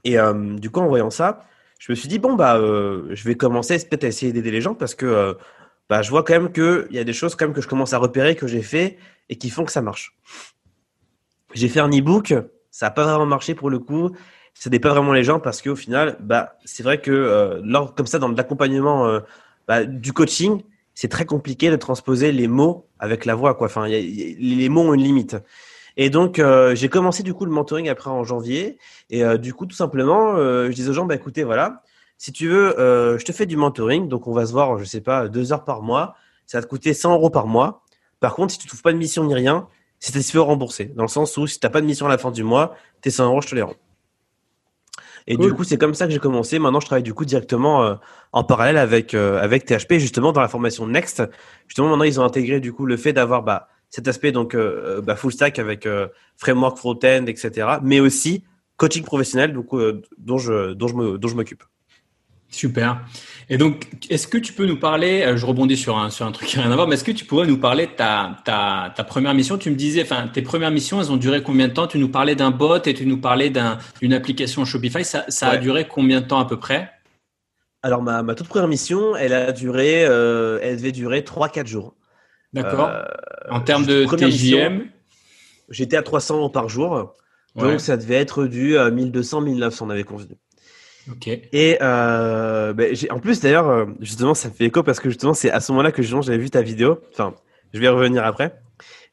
Et 0.05 0.19
euh, 0.19 0.55
du 0.57 0.71
coup, 0.71 0.81
en 0.81 0.89
voyant 0.89 1.11
ça, 1.11 1.47
je 1.81 1.91
me 1.91 1.97
suis 1.97 2.09
dit, 2.09 2.19
bon, 2.19 2.35
bah, 2.35 2.59
je 2.59 3.25
vais 3.25 3.35
commencer 3.35 3.77
peut-être 3.79 4.05
à 4.05 4.07
essayer 4.07 4.33
d'aider 4.33 4.51
les 4.51 4.61
gens 4.61 4.75
parce 4.75 4.95
que 4.95 5.37
bah, 5.91 6.01
je 6.01 6.11
vois 6.11 6.23
quand 6.23 6.33
même 6.33 6.53
qu'il 6.53 6.87
y 6.91 6.99
a 6.99 7.05
des 7.05 7.13
choses 7.13 7.35
quand 7.35 7.45
même 7.45 7.55
que 7.55 7.61
je 7.61 7.69
commence 7.69 7.93
à 7.93 7.99
repérer, 7.99 8.35
que 8.35 8.47
j'ai 8.47 8.63
fait 8.63 8.99
et 9.29 9.37
qui 9.37 9.51
font 9.51 9.65
que 9.65 9.73
ça 9.73 9.83
marche. 9.83 10.17
J'ai 11.55 11.69
fait 11.69 11.81
un 11.81 11.91
e-book, 11.91 12.35
ça 12.71 12.87
n'a 12.87 12.91
pas 12.91 13.05
vraiment 13.05 13.27
marché 13.27 13.55
pour 13.55 13.69
le 13.69 13.79
coup. 13.79 14.11
Ça 14.55 14.71
n'est 14.71 14.79
pas 14.79 14.91
vraiment 14.91 15.13
les 15.13 15.25
gens 15.25 15.39
parce 15.39 15.61
qu'au 15.61 15.77
final, 15.77 16.17
bah, 16.21 16.57
c'est 16.65 16.83
vrai 16.83 17.01
que 17.01 17.61
lors, 17.63 17.95
comme 17.95 18.07
ça, 18.07 18.19
dans 18.19 18.29
l'accompagnement 18.29 19.21
bah, 19.69 19.85
du 19.85 20.15
coaching, 20.15 20.63
c'est 20.97 21.09
très 21.09 21.27
compliqué 21.27 21.71
de 21.71 21.77
transposer 21.77 22.33
les 22.33 22.49
mots 22.49 22.89
avec 22.99 23.27
la 23.27 23.37
voix. 23.37 23.55
Quoi. 23.55 23.67
Enfin, 23.67 23.87
les 23.87 24.69
mots 24.71 24.81
ont 24.81 24.95
une 24.95 25.03
limite. 25.03 25.37
Et 25.99 26.09
donc, 26.09 26.39
euh, 26.39 26.75
j'ai 26.75 26.89
commencé 26.89 27.23
du 27.23 27.35
coup 27.35 27.45
le 27.45 27.53
mentoring 27.53 27.89
après 27.91 28.11
en 28.11 28.25
janvier. 28.25 28.79
Et 29.11 29.23
euh, 29.23 29.37
du 29.37 29.53
coup, 29.53 29.67
tout 29.67 29.77
simplement, 29.77 30.37
euh, 30.37 30.71
je 30.71 30.75
dis 30.75 30.89
aux 30.89 30.95
gens, 30.95 31.05
bah, 31.05 31.15
écoutez, 31.15 31.45
voilà, 31.45 31.83
si 32.17 32.33
tu 32.33 32.49
veux, 32.49 32.81
euh, 32.81 33.19
je 33.19 33.25
te 33.27 33.33
fais 33.33 33.45
du 33.45 33.59
mentoring. 33.59 34.09
Donc, 34.09 34.27
on 34.27 34.33
va 34.33 34.47
se 34.47 34.53
voir, 34.53 34.79
je 34.79 34.85
sais 34.85 35.03
pas, 35.03 35.29
deux 35.29 35.53
heures 35.53 35.65
par 35.65 35.83
mois. 35.83 36.17
Ça 36.47 36.59
va 36.59 36.63
te 36.63 36.69
coûter 36.69 36.95
100 36.95 37.13
euros 37.13 37.31
par 37.31 37.47
mois. 37.47 37.83
Par 38.19 38.35
contre, 38.35 38.53
si 38.53 38.59
tu 38.59 38.67
trouves 38.67 38.83
pas 38.83 38.93
de 38.93 38.99
mission 38.99 39.23
ni 39.25 39.35
rien, 39.35 39.69
c'est 40.01 40.13
tu 40.13 40.23
fais 40.23 40.39
rembourser. 40.39 40.87
Dans 40.87 41.05
le 41.05 41.09
sens 41.09 41.37
où 41.37 41.47
si 41.47 41.61
t'as 41.61 41.71
pas 41.71 41.83
de 41.83 41.87
mission 41.87 42.07
à 42.07 42.09
la 42.09 42.19
fin 42.19 42.31
du 42.31 42.43
mois, 42.43 42.75
tes 43.03 43.11
100 43.11 43.27
euros, 43.27 43.43
je 43.43 43.49
te 43.49 43.55
les 43.55 43.63
rends. 43.63 43.75
Et 45.29 45.37
Cool. 45.37 45.47
du 45.47 45.55
coup, 45.55 45.65
c'est 45.65 45.77
comme 45.79 45.95
ça 45.95 46.07
que 46.07 46.13
j'ai 46.13 46.19
commencé. 46.19 46.59
Maintenant, 46.59 46.81
je 46.81 46.87
travaille 46.87 47.03
du 47.03 47.15
coup 47.15 47.25
directement 47.25 47.83
euh, 47.83 47.95
en 48.33 48.45
parallèle 48.45 48.77
avec 48.77 49.15
euh, 49.15 49.41
avec 49.41 49.65
THP, 49.65 49.95
justement 49.95 50.33
dans 50.33 50.41
la 50.41 50.49
formation 50.49 50.87
Next. 50.87 51.23
Justement, 51.67 51.89
maintenant, 51.89 52.05
ils 52.05 52.21
ont 52.21 52.25
intégré 52.25 52.61
du 52.61 52.73
coup 52.73 52.87
le 52.87 52.97
fait 52.97 53.13
d'avoir 53.13 53.43
bah, 53.43 53.69
cet 53.91 54.09
aspect 54.09 54.33
donc 54.33 54.55
euh, 54.55 55.01
bah, 55.01 55.17
full 55.17 55.33
stack 55.33 55.59
avec 55.59 55.87
euh, 55.87 56.09
framework 56.37 56.79
front-end, 56.79 57.25
etc. 57.27 57.79
Mais 57.83 58.01
aussi 58.01 58.45
coaching 58.77 59.05
professionnel, 59.05 59.53
donc 59.53 59.75
euh, 59.75 60.03
dont 60.19 60.39
je 60.39 60.75
dont 60.75 60.89
je 60.89 60.95
me 60.95 61.19
dont 61.19 61.29
je 61.29 61.35
m'occupe. 61.35 61.65
Super. 62.57 63.03
Et 63.51 63.59
donc, 63.59 63.87
est-ce 64.09 64.27
que 64.27 64.39
tu 64.39 64.55
peux 64.55 64.65
nous 64.65 64.79
parler, 64.79 65.23
euh, 65.23 65.37
je 65.37 65.45
rebondis 65.45 65.77
sur 65.77 65.99
un, 65.99 66.09
sur 66.09 66.25
un 66.25 66.33
truc 66.33 66.49
qui 66.49 66.57
n'a 66.57 66.63
rien 66.63 66.73
à 66.73 66.75
voir, 66.75 66.89
mais 66.89 66.95
est-ce 66.95 67.05
que 67.05 67.13
tu 67.13 67.27
pourrais 67.27 67.47
nous 67.47 67.59
parler 67.59 67.87
de 67.87 67.93
ta, 67.93 68.39
ta, 68.47 68.95
ta 68.97 69.05
première 69.05 69.35
mission? 69.35 69.59
Tu 69.59 69.71
me 69.71 69.77
disais, 69.77 70.03
enfin, 70.03 70.27
tes 70.27 70.41
premières 70.41 70.71
missions, 70.71 70.99
elles 70.99 71.13
ont 71.13 71.19
duré 71.19 71.43
combien 71.43 71.69
de 71.69 71.75
temps? 71.75 71.87
Tu 71.87 71.99
nous 71.99 72.09
parlais 72.09 72.35
d'un 72.35 72.51
bot 72.51 72.79
et 72.87 72.95
tu 72.95 73.05
nous 73.05 73.19
parlais 73.19 73.51
d'un, 73.51 73.77
d'une 74.01 74.15
application 74.15 74.65
Shopify. 74.65 75.05
Ça, 75.05 75.27
ça 75.29 75.51
a 75.51 75.57
duré 75.59 75.87
combien 75.87 76.23
de 76.23 76.27
temps 76.27 76.41
à 76.41 76.47
peu 76.47 76.59
près? 76.59 76.91
Alors 77.83 78.03
ma, 78.03 78.23
ma 78.23 78.35
toute 78.35 78.49
première 78.49 78.69
mission, 78.69 79.15
elle 79.17 79.35
a 79.35 79.53
duré, 79.53 80.07
euh, 80.07 80.59
elle 80.63 80.79
devait 80.79 80.93
durer 80.93 81.21
3-4 81.21 81.67
jours. 81.67 81.95
D'accord. 82.55 82.89
Euh, 82.89 83.05
en 83.51 83.61
termes 83.61 83.85
de 83.85 84.07
TJM? 84.07 84.87
J'étais 85.69 85.99
à 85.99 86.03
300 86.03 86.39
euros 86.39 86.49
par 86.49 86.71
jour, 86.71 87.15
donc 87.55 87.81
ça 87.81 87.99
devait 87.99 88.15
être 88.15 88.47
du 88.47 88.79
euh, 88.79 88.91
1200-1900, 88.91 89.85
on 89.85 89.91
avait 89.91 90.05
convenu. 90.05 90.37
Ok. 91.11 91.29
Et 91.29 91.79
euh, 91.81 92.73
ben, 92.73 92.95
en 93.11 93.21
plus 93.21 93.41
d'ailleurs, 93.41 93.69
euh, 93.69 93.87
justement, 94.01 94.35
ça 94.35 94.51
fait 94.51 94.65
écho 94.65 94.83
parce 94.83 95.01
que 95.01 95.09
justement, 95.09 95.35
c'est 95.35 95.51
à 95.51 95.61
ce 95.61 95.73
moment-là 95.73 95.93
que 95.93 96.03
j'avais 96.03 96.39
vu 96.39 96.51
ta 96.51 96.63
vidéo. 96.63 97.01
Enfin, 97.13 97.35
je 97.73 97.79
vais 97.79 97.87
y 97.87 97.89
revenir 97.89 98.25
après. 98.25 98.61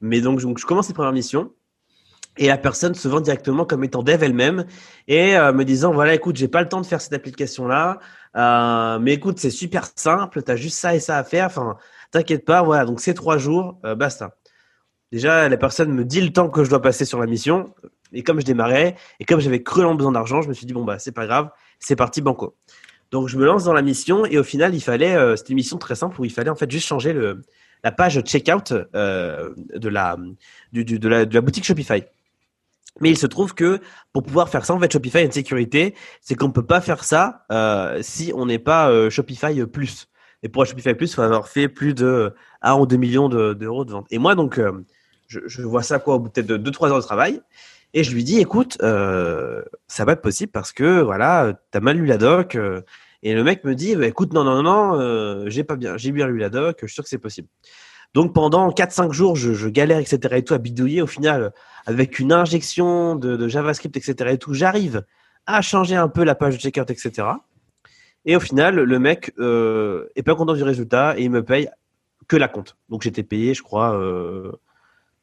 Mais 0.01 0.21
donc, 0.21 0.41
donc 0.41 0.58
je 0.58 0.65
commence 0.65 0.88
les 0.88 0.93
premières 0.93 1.13
missions 1.13 1.51
et 2.38 2.47
la 2.47 2.58
personne 2.58 2.95
se 2.95 3.08
vend 3.08 3.21
directement 3.21 3.63
comme 3.63 3.84
étant 3.84 4.01
dev 4.01 4.23
elle-même 4.23 4.65
et 5.08 5.38
euh, 5.38 5.53
me 5.53 5.63
disant 5.63 5.93
voilà, 5.93 6.15
écoute, 6.15 6.36
j'ai 6.36 6.47
pas 6.47 6.62
le 6.62 6.67
temps 6.67 6.82
de 6.82 6.86
faire 6.86 6.99
cette 6.99 7.13
application-là, 7.13 7.99
euh, 8.36 8.99
mais 8.99 9.13
écoute, 9.13 9.38
c'est 9.38 9.51
super 9.51 9.88
simple, 9.95 10.41
t'as 10.41 10.56
juste 10.56 10.77
ça 10.77 10.95
et 10.95 10.99
ça 10.99 11.17
à 11.17 11.23
faire. 11.23 11.45
Enfin, 11.45 11.77
t'inquiète 12.12 12.43
pas, 12.43 12.63
voilà. 12.63 12.86
Donc 12.86 13.01
c'est 13.01 13.13
trois 13.13 13.38
jours, 13.38 13.77
basta. 13.95 14.36
Déjà, 15.12 15.47
la 15.47 15.58
personne 15.58 15.93
me 15.93 16.03
dit 16.03 16.21
le 16.21 16.34
temps 16.34 16.49
que 16.49 16.63
je 16.63 16.71
dois 16.71 16.82
passer 16.82 17.06
sur 17.06 17.19
la 17.19 17.27
mission. 17.27 17.71
Et 18.13 18.23
comme 18.23 18.39
je 18.39 18.45
démarrais, 18.45 18.95
et 19.19 19.26
comme 19.26 19.39
j'avais 19.39 19.63
cruellement 19.63 19.95
besoin 19.95 20.12
d'argent, 20.12 20.41
je 20.41 20.49
me 20.49 20.54
suis 20.54 20.65
dit, 20.65 20.73
bon, 20.73 20.84
bah, 20.84 20.99
c'est 20.99 21.12
pas 21.12 21.26
grave, 21.26 21.49
c'est 21.80 21.95
parti, 21.95 22.21
banco. 22.21 22.56
Donc, 23.12 23.28
je 23.28 23.38
me 23.38 23.45
lance 23.45 23.63
dans 23.63 23.73
la 23.73 23.82
mission, 23.82 24.26
et 24.26 24.38
au 24.39 24.43
final, 24.43 24.73
il 24.73 24.82
fallait, 24.82 25.15
euh, 25.15 25.36
c'était 25.36 25.49
une 25.49 25.58
mission 25.58 25.78
très 25.78 25.95
simple 25.95 26.19
où 26.19 26.26
il 26.26 26.32
fallait 26.32 26.49
en 26.49 26.56
fait 26.56 26.69
juste 26.71 26.88
changer 26.88 27.13
la 27.84 27.91
page 27.91 28.19
checkout 28.21 28.73
euh, 28.95 29.49
de, 29.76 29.89
la, 29.89 30.17
de, 30.71 30.84
de 31.26 31.39
boutique 31.39 31.65
Shopify. 31.65 32.04
Mais 33.02 33.10
il 33.10 33.17
se 33.17 33.28
trouve 33.28 33.54
que 33.54 33.80
pour 34.13 34.23
pouvoir 34.23 34.49
faire 34.49 34.65
ça, 34.65 34.73
en 34.73 34.80
fait, 34.80 34.91
Shopify 34.91 35.17
a 35.17 35.21
une 35.21 35.32
sécurité, 35.32 35.95
c'est 36.21 36.36
qu'on 36.36 36.52
peut 36.52 36.65
pas 36.65 36.80
faire 36.82 37.04
ça 37.04 37.45
euh, 37.52 37.99
si 38.02 38.32
on 38.36 38.45
n'est 38.45 38.60
pas 38.60 38.89
euh, 38.89 39.10
Shopify 39.10 39.65
Plus. 39.65 40.08
Et 40.43 40.49
pour 40.49 40.65
Shopify 40.65 40.93
Plus, 40.93 41.12
il 41.12 41.15
faut 41.15 41.21
avoir 41.21 41.47
fait 41.47 41.67
plus 41.67 41.93
de 41.93 42.34
1 42.62 42.76
ou 42.76 42.86
2 42.86 42.95
millions 42.97 43.30
de- 43.30 43.54
d'euros 43.54 43.86
de, 43.86 43.91
vente. 43.91 44.08
Et 44.12 44.19
moi, 44.19 44.36
donc, 44.36 44.60
je, 45.28 45.39
je 45.45 45.62
vois 45.63 45.84
ça 45.84 45.99
quoi 45.99 46.15
au 46.15 46.19
bout 46.19 46.30
peut-être 46.30 46.47
de 46.47 46.58
2-3 46.58 46.89
heures 46.89 46.97
de 46.97 47.04
travail. 47.04 47.41
Et 47.93 48.03
je 48.03 48.13
lui 48.13 48.23
dis, 48.23 48.39
écoute, 48.39 48.77
euh, 48.82 49.62
ça 49.88 50.06
va 50.06 50.13
être 50.13 50.21
possible 50.21 50.51
parce 50.51 50.71
que 50.71 51.01
voilà, 51.01 51.53
t'as 51.71 51.79
mal 51.79 51.97
lu 51.97 52.06
la 52.06 52.17
doc. 52.17 52.56
euh, 52.56 52.82
et 53.21 53.34
le 53.34 53.43
mec 53.43 53.63
me 53.63 53.73
dit, 53.75 53.95
bah, 53.95 54.08
écoute, 54.08 54.34
non, 54.34 54.43
non, 54.43 54.63
non, 54.63 54.99
euh, 54.99 55.45
j'ai 55.47 55.63
pas 55.63 55.77
bien, 55.77 55.95
j'ai 55.97 56.12
bien 56.12 56.27
lu 56.27 56.38
la 56.38 56.49
doc, 56.49 56.79
je 56.82 56.88
suis 56.88 56.95
sûr 56.95 57.03
que 57.03 57.10
c'est 57.10 57.17
possible. 57.17 57.47
Donc 58.13 58.34
pendant 58.34 58.69
4-5 58.69 59.12
jours, 59.12 59.36
je, 59.36 59.67
galère, 59.69 59.99
etc. 59.99 60.36
et 60.38 60.43
tout, 60.43 60.53
à 60.53 60.60
bidouiller. 60.60 61.01
Au 61.01 61.08
final, 61.08 61.53
avec 61.86 62.19
une 62.19 62.32
injection 62.32 63.15
de, 63.15 63.47
JavaScript, 63.47 63.95
etc. 63.97 64.32
et 64.34 64.38
tout, 64.38 64.53
j'arrive 64.53 65.03
à 65.45 65.62
changer 65.62 65.95
un 65.95 66.08
peu 66.10 66.23
la 66.23 66.36
page 66.36 66.56
de 66.56 66.62
checkout, 66.62 66.89
etc. 66.91 67.27
Et 68.25 68.36
au 68.36 68.39
final, 68.39 68.75
le 68.75 68.99
mec 68.99 69.34
euh, 69.39 70.08
est 70.15 70.23
pas 70.23 70.36
content 70.36 70.53
du 70.53 70.63
résultat 70.63 71.17
et 71.17 71.23
il 71.23 71.32
me 71.32 71.43
paye 71.43 71.69
que 72.27 72.38
la 72.38 72.47
compte. 72.47 72.77
Donc 72.89 73.01
j'étais 73.01 73.23
payé, 73.23 73.53
je 73.53 73.63
crois, 73.63 73.97
euh, 73.97 74.51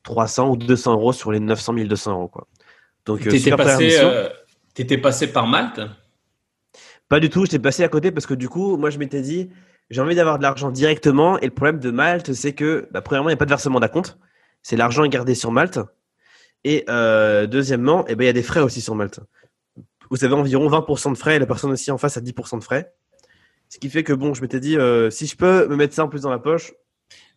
300 0.02 0.50
ou 0.50 0.56
200 0.56 0.92
euros 0.92 1.12
sur 1.12 1.32
les 1.32 1.40
900 1.40 1.74
1200 1.74 2.12
euros. 2.12 2.28
Quoi. 2.28 2.46
Donc, 3.06 3.26
euh, 3.26 3.30
T'étais 3.30 3.56
passé, 3.56 3.98
euh, 4.00 4.28
t'étais 4.74 4.98
passé 4.98 5.26
par 5.26 5.46
Malte? 5.46 5.80
Pas 7.08 7.20
du 7.20 7.28
tout, 7.28 7.44
j'étais 7.44 7.58
passé 7.58 7.82
à 7.82 7.88
côté 7.88 8.12
parce 8.12 8.26
que 8.26 8.34
du 8.34 8.48
coup, 8.48 8.76
moi 8.76 8.90
je 8.90 8.98
m'étais 8.98 9.20
dit, 9.20 9.50
j'ai 9.90 10.00
envie 10.00 10.14
d'avoir 10.14 10.38
de 10.38 10.42
l'argent 10.42 10.70
directement. 10.70 11.38
Et 11.40 11.46
le 11.46 11.50
problème 11.50 11.80
de 11.80 11.90
Malte, 11.90 12.32
c'est 12.32 12.52
que, 12.52 12.88
bah, 12.92 13.02
premièrement, 13.02 13.28
il 13.28 13.32
n'y 13.32 13.34
a 13.34 13.38
pas 13.38 13.44
de 13.44 13.50
versement 13.50 13.80
d'acompte. 13.80 14.18
C'est 14.62 14.76
l'argent 14.76 15.04
est 15.04 15.08
gardé 15.08 15.34
sur 15.34 15.50
Malte. 15.50 15.80
Et 16.64 16.84
euh, 16.88 17.46
deuxièmement, 17.46 18.04
eh 18.06 18.14
ben, 18.14 18.24
il 18.24 18.26
y 18.26 18.30
a 18.30 18.34
des 18.34 18.42
frais 18.42 18.60
aussi 18.60 18.80
sur 18.80 18.94
Malte. 18.94 19.20
Vous 20.10 20.24
avez 20.24 20.34
environ 20.34 20.68
20% 20.68 21.12
de 21.12 21.18
frais 21.18 21.36
et 21.36 21.38
la 21.38 21.46
personne 21.46 21.70
aussi 21.70 21.90
en 21.90 21.98
face 21.98 22.16
a 22.16 22.20
10% 22.20 22.58
de 22.58 22.64
frais. 22.64 22.92
Ce 23.68 23.78
qui 23.78 23.88
fait 23.88 24.02
que 24.02 24.12
bon, 24.12 24.34
je 24.34 24.42
m'étais 24.42 24.60
dit, 24.60 24.76
euh, 24.76 25.10
si 25.10 25.26
je 25.26 25.36
peux 25.36 25.68
me 25.68 25.76
mettre 25.76 25.94
ça 25.94 26.04
en 26.04 26.08
plus 26.08 26.22
dans 26.22 26.30
la 26.30 26.40
poche, 26.40 26.72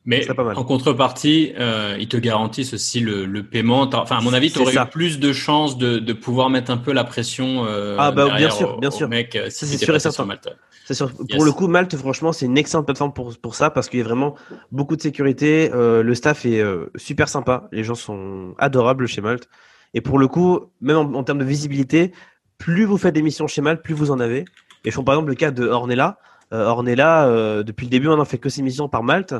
Mais 0.05 0.27
en 0.29 0.65
contrepartie, 0.65 1.53
euh, 1.57 1.95
ils 1.97 2.09
te 2.09 2.17
garantissent 2.17 2.73
aussi 2.73 2.99
le, 2.99 3.25
le 3.25 3.41
paiement. 3.43 3.89
Enfin, 3.93 4.17
à 4.17 4.21
mon 4.21 4.33
avis, 4.33 4.51
tu 4.51 4.59
aurais 4.59 4.75
eu 4.75 4.89
plus 4.91 5.17
de 5.17 5.31
chances 5.31 5.77
de, 5.77 5.97
de 5.97 6.13
pouvoir 6.13 6.49
mettre 6.49 6.71
un 6.71 6.77
peu 6.77 6.91
la 6.91 7.05
pression 7.05 7.65
euh, 7.65 7.95
Ah, 7.97 8.11
bah, 8.11 8.35
bien 8.35 8.49
sûr, 8.49 8.79
bien 8.81 8.91
sûr. 8.91 9.07
mec 9.07 9.33
euh, 9.37 9.49
si 9.49 9.65
c'est 9.65 9.77
sûr 9.77 9.95
et 9.95 9.99
certain. 9.99 10.15
sur 10.15 10.25
Malte. 10.25 10.49
C'est 10.85 10.93
sûr. 10.93 11.09
Yes. 11.29 11.37
Pour 11.37 11.45
le 11.45 11.53
coup, 11.53 11.67
Malte, 11.69 11.95
franchement, 11.95 12.33
c'est 12.33 12.45
une 12.47 12.57
excellente 12.57 12.85
plateforme 12.85 13.13
pour, 13.13 13.37
pour 13.37 13.55
ça 13.55 13.69
parce 13.69 13.87
qu'il 13.87 13.99
y 13.99 14.01
a 14.01 14.05
vraiment 14.05 14.35
beaucoup 14.73 14.97
de 14.97 15.01
sécurité. 15.01 15.71
Euh, 15.73 16.03
le 16.03 16.13
staff 16.15 16.45
est 16.45 16.59
euh, 16.59 16.91
super 16.97 17.29
sympa. 17.29 17.69
Les 17.71 17.85
gens 17.85 17.95
sont 17.95 18.55
adorables 18.57 19.07
chez 19.07 19.21
Malte. 19.21 19.47
Et 19.93 20.01
pour 20.01 20.19
le 20.19 20.27
coup, 20.27 20.59
même 20.81 20.97
en, 20.97 21.13
en 21.13 21.23
termes 21.23 21.39
de 21.39 21.45
visibilité, 21.45 22.11
plus 22.57 22.83
vous 22.83 22.97
faites 22.97 23.15
des 23.15 23.21
missions 23.21 23.47
chez 23.47 23.61
Malte, 23.61 23.81
plus 23.81 23.93
vous 23.93 24.11
en 24.11 24.19
avez. 24.19 24.43
Et 24.83 24.89
je 24.89 24.95
prends 24.95 25.05
par 25.05 25.15
exemple 25.15 25.29
le 25.29 25.35
cas 25.35 25.51
de 25.51 25.65
Ornella. 25.65 26.17
Euh, 26.51 26.65
Ornella, 26.65 27.63
depuis 27.63 27.85
le 27.85 27.89
début, 27.89 28.09
on 28.09 28.17
n'en 28.17 28.25
fait 28.25 28.37
que 28.37 28.49
ses 28.49 28.61
missions 28.61 28.89
par 28.89 29.01
Malte. 29.03 29.33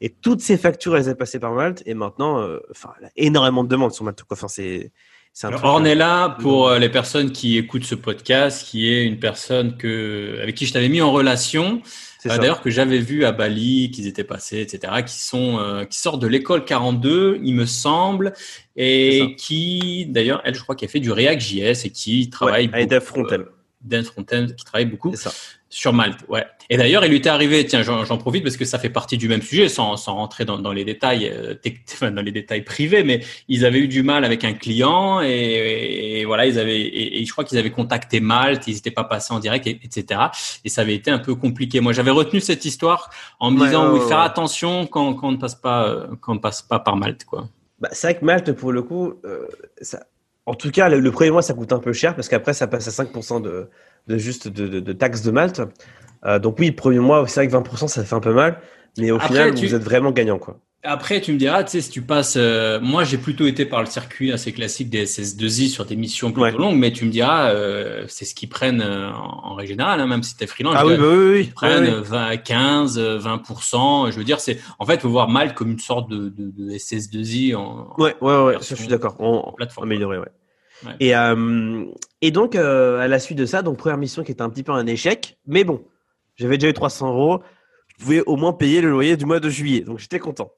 Et 0.00 0.10
toutes 0.10 0.40
ses 0.40 0.56
factures, 0.56 0.96
elles 0.96 1.06
sont 1.06 1.14
passées 1.14 1.38
par 1.38 1.52
Malte. 1.52 1.82
Et 1.86 1.94
maintenant, 1.94 2.40
euh, 2.40 2.58
enfin, 2.70 2.90
elle 3.00 3.06
a 3.06 3.10
énormément 3.16 3.64
de 3.64 3.68
demandes 3.68 3.92
sur 3.92 4.04
Malte. 4.04 4.22
Enfin, 4.30 4.48
c'est 4.48 4.92
Ornella, 5.44 6.36
pour 6.40 6.70
les 6.72 6.88
personnes 6.88 7.30
qui 7.30 7.58
écoutent 7.58 7.84
ce 7.84 7.94
podcast, 7.94 8.66
qui 8.66 8.90
est 8.90 9.04
une 9.04 9.18
personne 9.18 9.76
que 9.76 10.38
avec 10.42 10.54
qui 10.54 10.64
je 10.64 10.72
t'avais 10.72 10.88
mis 10.88 11.02
en 11.02 11.12
relation, 11.12 11.82
euh, 12.30 12.38
d'ailleurs 12.38 12.60
que 12.60 12.70
j'avais 12.70 12.98
vu 12.98 13.24
à 13.24 13.32
Bali, 13.32 13.90
qu'ils 13.90 14.06
étaient 14.06 14.24
passés, 14.24 14.60
etc., 14.60 14.92
qui 15.04 15.18
sont 15.18 15.58
euh, 15.58 15.84
qui 15.84 15.98
sortent 15.98 16.20
de 16.20 16.26
l'école 16.26 16.64
42, 16.64 17.40
il 17.42 17.54
me 17.54 17.66
semble, 17.66 18.32
et 18.76 19.36
qui 19.36 20.06
d'ailleurs 20.08 20.40
elle, 20.44 20.54
je 20.54 20.62
crois, 20.62 20.76
a 20.80 20.88
fait 20.88 21.00
du 21.00 21.12
React.js 21.12 21.84
et 21.84 21.90
qui 21.90 22.30
travaille 22.30 22.68
ouais, 22.68 22.82
avec 22.82 23.00
Frontend. 23.00 23.44
Dan 23.86 24.04
Frontend 24.04 24.46
qui 24.46 24.64
travaille 24.64 24.86
beaucoup 24.86 25.14
sur 25.68 25.92
Malte. 25.92 26.20
Ouais. 26.28 26.46
Et 26.70 26.76
d'ailleurs, 26.76 27.04
il 27.04 27.10
lui 27.10 27.18
était 27.18 27.28
arrivé, 27.28 27.64
tiens, 27.66 27.82
j'en 27.82 28.18
profite 28.18 28.42
parce 28.42 28.56
que 28.56 28.64
ça 28.64 28.78
fait 28.78 28.88
partie 28.88 29.18
du 29.18 29.28
même 29.28 29.42
sujet, 29.42 29.68
sans, 29.68 29.96
sans 29.96 30.14
rentrer 30.14 30.44
dans, 30.44 30.58
dans 30.58 30.72
les 30.72 30.84
détails, 30.84 31.30
euh, 31.32 31.54
dans 32.10 32.22
les 32.22 32.32
détails 32.32 32.62
privés, 32.62 33.04
mais 33.04 33.20
ils 33.48 33.64
avaient 33.64 33.80
eu 33.80 33.88
du 33.88 34.02
mal 34.02 34.24
avec 34.24 34.44
un 34.44 34.52
client 34.52 35.20
et, 35.20 36.24
voilà, 36.24 36.46
ils 36.46 36.58
avaient, 36.58 36.80
et, 36.80 37.24
je 37.24 37.30
crois 37.30 37.44
qu'ils 37.44 37.58
avaient 37.58 37.70
contacté 37.70 38.20
Malte, 38.20 38.66
ils 38.66 38.74
n'étaient 38.74 38.90
pas 38.90 39.04
passés 39.04 39.32
en 39.34 39.38
direct, 39.38 39.66
etc. 39.66 40.20
Et 40.64 40.68
ça 40.68 40.80
avait 40.80 40.94
été 40.94 41.10
un 41.10 41.18
peu 41.18 41.34
compliqué. 41.34 41.80
Moi, 41.80 41.92
j'avais 41.92 42.10
retenu 42.10 42.40
cette 42.40 42.64
histoire 42.64 43.10
en 43.38 43.50
me 43.50 43.64
disant, 43.64 43.92
oui, 43.92 44.00
faire 44.08 44.20
attention 44.20 44.86
quand, 44.86 45.14
quand 45.14 45.28
on 45.28 45.32
ne 45.32 45.36
passe 45.36 45.54
pas, 45.54 46.06
quand 46.20 46.34
on 46.34 46.38
passe 46.38 46.62
pas 46.62 46.78
par 46.78 46.96
Malte, 46.96 47.24
quoi. 47.24 47.48
Bah, 47.78 47.88
c'est 47.92 48.06
vrai 48.06 48.18
que 48.18 48.24
Malte, 48.24 48.52
pour 48.52 48.72
le 48.72 48.82
coup, 48.82 49.14
euh, 49.24 49.46
ça, 49.82 50.00
en 50.46 50.54
tout 50.54 50.70
cas, 50.70 50.88
le, 50.88 51.10
premier 51.10 51.30
mois, 51.30 51.42
ça 51.42 51.54
coûte 51.54 51.72
un 51.72 51.80
peu 51.80 51.92
cher 51.92 52.14
parce 52.14 52.28
qu'après, 52.28 52.52
ça 52.52 52.68
passe 52.68 52.86
à 52.86 53.04
5% 53.04 53.42
de, 53.42 53.68
de 54.06 54.16
juste 54.16 54.48
de, 54.48 54.80
de, 54.80 54.92
taxes 54.92 55.22
de 55.22 55.32
Malte. 55.32 55.60
Euh, 56.24 56.38
donc 56.38 56.58
oui, 56.60 56.68
le 56.68 56.76
premier 56.76 57.00
mois, 57.00 57.26
c'est 57.26 57.40
vrai 57.40 57.48
que 57.48 57.68
20%, 57.68 57.88
ça 57.88 58.04
fait 58.04 58.14
un 58.14 58.20
peu 58.20 58.32
mal. 58.32 58.60
Mais 58.98 59.10
au 59.10 59.18
final, 59.18 59.54
vous 59.54 59.74
êtes 59.74 59.82
vraiment 59.82 60.10
gagnant. 60.10 60.38
quoi. 60.38 60.58
Après, 60.86 61.20
tu 61.20 61.32
me 61.32 61.38
diras, 61.38 61.64
tu 61.64 61.72
sais, 61.72 61.80
si 61.80 61.90
tu 61.90 62.02
passes, 62.02 62.36
euh, 62.36 62.78
moi 62.80 63.02
j'ai 63.02 63.18
plutôt 63.18 63.46
été 63.46 63.66
par 63.66 63.80
le 63.80 63.86
circuit 63.86 64.32
assez 64.32 64.52
classique 64.52 64.88
des 64.88 65.04
SS2I 65.04 65.68
sur 65.68 65.84
des 65.84 65.96
missions 65.96 66.32
plutôt 66.32 66.58
longues, 66.58 66.78
mais 66.78 66.92
tu 66.92 67.04
me 67.04 67.10
diras, 67.10 67.50
euh, 67.50 68.04
c'est 68.08 68.24
ce 68.24 68.34
qu'ils 68.34 68.48
prennent 68.48 68.80
euh, 68.80 69.10
en, 69.10 69.54
règle 69.54 69.70
générale, 69.70 70.00
hein, 70.00 70.06
même 70.06 70.22
si 70.22 70.36
t'es 70.36 70.46
freelance. 70.46 70.74
Ah 70.76 70.86
oui, 70.86 70.96
bah 70.96 71.04
oui, 71.08 71.30
oui, 71.30 71.40
Ils 71.46 71.54
prennent 71.54 71.88
20, 71.88 72.36
15, 72.36 72.98
20%. 73.00 74.12
Je 74.12 74.16
veux 74.16 74.24
dire, 74.24 74.38
c'est, 74.38 74.58
en 74.78 74.86
fait, 74.86 75.00
faut 75.00 75.08
voir 75.08 75.28
mal 75.28 75.54
comme 75.54 75.72
une 75.72 75.78
sorte 75.78 76.08
de, 76.08 76.28
de, 76.28 76.50
de 76.50 76.70
SS2I 76.70 77.56
en. 77.56 77.94
Ouais, 77.98 78.14
ouais, 78.20 78.42
ouais, 78.44 78.54
ça, 78.60 78.74
je 78.74 78.80
suis 78.80 78.88
d'accord. 78.88 79.20
En, 79.20 79.52
plateforme 79.52 79.88
amélioré, 79.88 80.18
ouais. 80.18 80.30
Et, 81.00 81.14
et 82.22 82.30
donc, 82.30 82.54
à 82.54 83.08
la 83.08 83.18
suite 83.18 83.38
de 83.38 83.46
ça, 83.46 83.62
donc 83.62 83.78
première 83.78 83.98
mission 83.98 84.22
qui 84.22 84.30
était 84.30 84.42
un 84.42 84.50
petit 84.50 84.62
peu 84.62 84.72
un 84.72 84.86
échec, 84.86 85.38
mais 85.46 85.64
bon, 85.64 85.82
j'avais 86.36 86.58
déjà 86.58 86.68
eu 86.68 86.74
300 86.74 87.08
euros 87.08 87.40
je 87.98 88.04
pouvais 88.04 88.22
au 88.26 88.36
moins 88.36 88.52
payer 88.52 88.80
le 88.80 88.90
loyer 88.90 89.16
du 89.16 89.24
mois 89.24 89.40
de 89.40 89.48
juillet. 89.48 89.80
Donc 89.80 89.98
j'étais 89.98 90.18
content. 90.18 90.52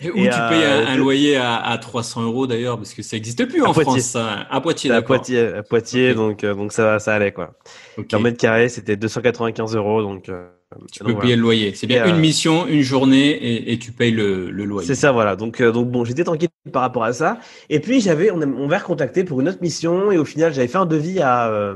Et 0.00 0.10
où 0.10 0.14
tu 0.14 0.30
payes 0.48 0.64
un, 0.64 0.96
loyer 0.96 1.36
à, 1.36 1.78
300 1.80 2.22
euros 2.22 2.46
d'ailleurs 2.46 2.76
parce 2.76 2.92
que 2.92 3.02
ça 3.02 3.16
n'existe 3.16 3.44
plus 3.46 3.62
en 3.62 3.72
France 3.72 4.00
ça. 4.00 4.46
à 4.50 4.60
Poitiers 4.60 4.90
à 4.90 5.00
Poitiers 5.00 5.46
à 5.46 5.62
Poitiers 5.62 6.14
donc 6.14 6.42
euh, 6.42 6.54
donc 6.54 6.72
ça 6.72 6.98
ça 6.98 7.14
allait 7.14 7.30
quoi. 7.30 7.54
Okay. 7.96 8.18
mètre 8.18 8.38
carré 8.38 8.68
c'était 8.68 8.96
295 8.96 9.76
euros 9.76 10.02
donc 10.02 10.28
euh, 10.28 10.48
tu 10.90 11.04
peux 11.04 11.16
payer 11.16 11.36
le 11.36 11.42
loyer. 11.42 11.74
C'est 11.74 11.86
bien 11.86 12.04
une 12.06 12.16
euh, 12.16 12.18
mission 12.18 12.66
une 12.66 12.82
journée 12.82 13.70
et, 13.70 13.78
tu 13.78 13.92
payes 13.92 14.10
le, 14.10 14.50
loyer. 14.50 14.88
C'est 14.88 14.96
ça 14.96 15.12
voilà. 15.12 15.36
Donc 15.36 15.62
donc 15.62 15.88
bon 15.88 16.04
j'étais 16.04 16.24
tranquille 16.24 16.48
par 16.72 16.82
rapport 16.82 17.04
à 17.04 17.12
ça. 17.12 17.38
Et 17.68 17.78
puis 17.78 18.00
j'avais 18.00 18.32
on, 18.32 18.40
on 18.40 18.66
m'a 18.66 18.78
recontacté 18.78 19.22
pour 19.22 19.40
une 19.40 19.48
autre 19.48 19.60
mission 19.60 20.10
et 20.10 20.18
au 20.18 20.24
final 20.24 20.52
j'avais 20.52 20.68
fait 20.68 20.78
un 20.78 20.86
devis 20.86 21.20
à 21.20 21.74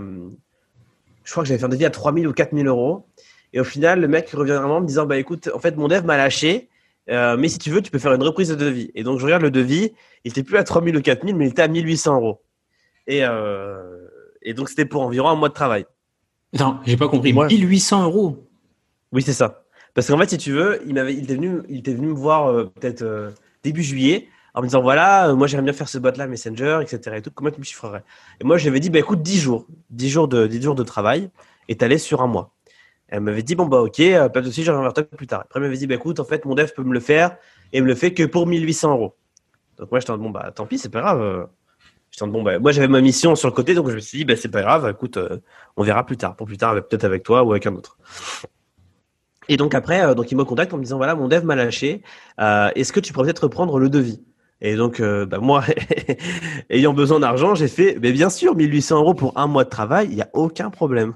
je 1.22 1.30
crois 1.30 1.42
que 1.42 1.48
j'avais 1.48 1.58
fait 1.58 1.66
un 1.66 1.70
devis 1.70 1.84
à 1.84 1.90
3000 1.90 2.26
ou 2.26 2.32
4000 2.32 2.66
euros 2.66 3.06
et 3.52 3.60
au 3.60 3.64
final, 3.64 4.00
le 4.00 4.08
mec 4.08 4.30
revient 4.30 4.52
vraiment 4.52 4.76
en 4.76 4.80
me 4.80 4.86
disant, 4.86 5.06
bah 5.06 5.18
écoute, 5.18 5.48
en 5.54 5.58
fait, 5.58 5.76
mon 5.76 5.88
dev 5.88 6.04
m'a 6.04 6.16
lâché, 6.16 6.68
euh, 7.10 7.36
mais 7.36 7.48
si 7.48 7.58
tu 7.58 7.70
veux, 7.70 7.80
tu 7.80 7.90
peux 7.90 7.98
faire 7.98 8.12
une 8.12 8.22
reprise 8.22 8.48
de 8.48 8.54
devis. 8.54 8.90
Et 8.94 9.02
donc, 9.02 9.18
je 9.18 9.24
regarde 9.24 9.42
le 9.42 9.50
devis, 9.50 9.92
il 10.24 10.30
était 10.30 10.42
plus 10.42 10.56
à 10.56 10.64
3000 10.64 10.96
ou 10.96 11.02
4000, 11.02 11.36
mais 11.36 11.46
il 11.46 11.50
était 11.50 11.62
à 11.62 11.68
1800 11.68 12.16
euros. 12.16 12.42
Et, 13.06 13.20
euh, 13.22 14.08
et 14.42 14.54
donc, 14.54 14.68
c'était 14.68 14.84
pour 14.84 15.02
environ 15.02 15.28
un 15.28 15.36
mois 15.36 15.48
de 15.48 15.54
travail. 15.54 15.86
Non, 16.58 16.78
j'ai 16.84 16.96
pas 16.96 17.08
compris. 17.08 17.32
1800 17.32 18.04
euros? 18.04 18.48
Oui, 19.12 19.22
c'est 19.22 19.32
ça. 19.32 19.62
Parce 19.94 20.08
qu'en 20.08 20.18
fait, 20.18 20.30
si 20.30 20.38
tu 20.38 20.52
veux, 20.52 20.82
il, 20.86 20.94
m'avait, 20.94 21.14
il, 21.14 21.24
était, 21.24 21.36
venu, 21.36 21.62
il 21.68 21.78
était 21.78 21.94
venu 21.94 22.08
me 22.08 22.14
voir 22.14 22.48
euh, 22.48 22.64
peut-être 22.64 23.32
début 23.62 23.82
juillet 23.82 24.28
en 24.54 24.62
me 24.62 24.66
disant 24.66 24.80
voilà, 24.80 25.34
moi 25.34 25.46
j'aimerais 25.46 25.64
bien 25.64 25.72
faire 25.74 25.88
ce 25.88 25.98
bot-là, 25.98 26.26
Messenger, 26.26 26.80
etc. 26.82 27.16
Et 27.16 27.22
tout, 27.22 27.30
comment 27.30 27.50
tu 27.50 27.58
me 27.58 27.64
chiffrerais? 27.64 28.02
Et 28.40 28.44
moi, 28.44 28.56
j'avais 28.56 28.80
dit 28.80 28.88
bah 28.88 28.98
écoute, 28.98 29.22
10 29.22 29.38
jours, 29.38 29.66
10 29.90 30.08
jours 30.08 30.28
de, 30.28 30.46
10 30.46 30.62
jours 30.62 30.74
de 30.74 30.82
travail, 30.82 31.30
et 31.68 31.76
t'allais 31.76 31.98
sur 31.98 32.22
un 32.22 32.26
mois. 32.26 32.55
Elle 33.08 33.20
m'avait 33.20 33.42
dit, 33.42 33.54
bon, 33.54 33.66
bah, 33.66 33.80
ok, 33.80 34.00
euh, 34.00 34.28
pas 34.28 34.40
de 34.40 34.46
souci, 34.46 34.64
je 34.64 34.72
reviens 34.72 34.90
plus 34.90 35.26
tard. 35.26 35.42
Après, 35.42 35.60
elle 35.60 35.64
m'avait 35.64 35.76
dit, 35.76 35.86
bah, 35.86 35.94
écoute, 35.94 36.18
en 36.18 36.24
fait, 36.24 36.44
mon 36.44 36.54
dev 36.54 36.68
peut 36.74 36.82
me 36.82 36.92
le 36.92 37.00
faire 37.00 37.36
et 37.72 37.80
me 37.80 37.86
le 37.86 37.94
fait 37.94 38.12
que 38.12 38.24
pour 38.24 38.46
1800 38.46 38.92
euros. 38.92 39.14
Donc, 39.78 39.90
moi, 39.90 40.00
je 40.00 40.06
t'en 40.06 40.18
bon, 40.18 40.30
bah, 40.30 40.50
tant 40.54 40.66
pis, 40.66 40.78
c'est 40.78 40.88
pas 40.88 41.00
grave. 41.00 41.48
Je 42.18 42.24
bon, 42.24 42.42
bah, 42.42 42.58
moi, 42.58 42.72
j'avais 42.72 42.88
ma 42.88 43.00
mission 43.00 43.36
sur 43.36 43.48
le 43.48 43.54
côté, 43.54 43.74
donc 43.74 43.90
je 43.90 43.94
me 43.94 44.00
suis 44.00 44.18
dit, 44.18 44.24
bah, 44.24 44.34
c'est 44.36 44.50
pas 44.50 44.62
grave, 44.62 44.88
écoute, 44.90 45.18
euh, 45.18 45.38
on 45.76 45.84
verra 45.84 46.04
plus 46.04 46.16
tard. 46.16 46.34
Pour 46.34 46.46
plus 46.46 46.56
tard, 46.56 46.74
peut-être 46.74 47.04
avec 47.04 47.22
toi 47.22 47.44
ou 47.44 47.52
avec 47.52 47.66
un 47.66 47.74
autre. 47.74 47.98
Et 49.48 49.56
donc, 49.56 49.74
après, 49.74 50.02
euh, 50.02 50.14
donc, 50.14 50.32
il 50.32 50.36
me 50.36 50.44
contacte 50.44 50.74
en 50.74 50.78
me 50.78 50.82
disant, 50.82 50.96
voilà, 50.96 51.14
mon 51.14 51.28
dev 51.28 51.44
m'a 51.44 51.54
lâché. 51.54 52.02
Est-ce 52.38 52.92
que 52.92 53.00
tu 53.00 53.12
pourrais 53.12 53.26
peut-être 53.26 53.44
reprendre 53.44 53.78
le 53.78 53.88
devis? 53.88 54.20
Et 54.62 54.74
donc, 54.74 55.00
bah, 55.00 55.38
moi, 55.38 55.62
ayant 56.70 56.94
besoin 56.94 57.20
d'argent, 57.20 57.54
j'ai 57.54 57.68
fait, 57.68 57.98
mais 58.00 58.10
bien 58.12 58.30
sûr, 58.30 58.56
1800 58.56 58.96
euros 58.96 59.14
pour 59.14 59.38
un 59.38 59.46
mois 59.46 59.64
de 59.64 59.68
travail, 59.68 60.08
il 60.10 60.16
n'y 60.16 60.22
a 60.22 60.30
aucun 60.32 60.70
problème. 60.70 61.14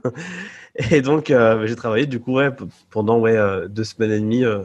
Et 0.91 1.03
donc, 1.03 1.31
euh, 1.31 1.67
j'ai 1.67 1.77
travaillé 1.77 2.07
du 2.07 2.21
coup 2.21 2.35
ouais, 2.35 2.51
pendant 2.91 3.19
ouais, 3.19 3.37
euh, 3.37 3.69
deux 3.69 3.85
semaines 3.85 4.13
et 4.13 4.21
demie, 4.21 4.45
euh, 4.45 4.63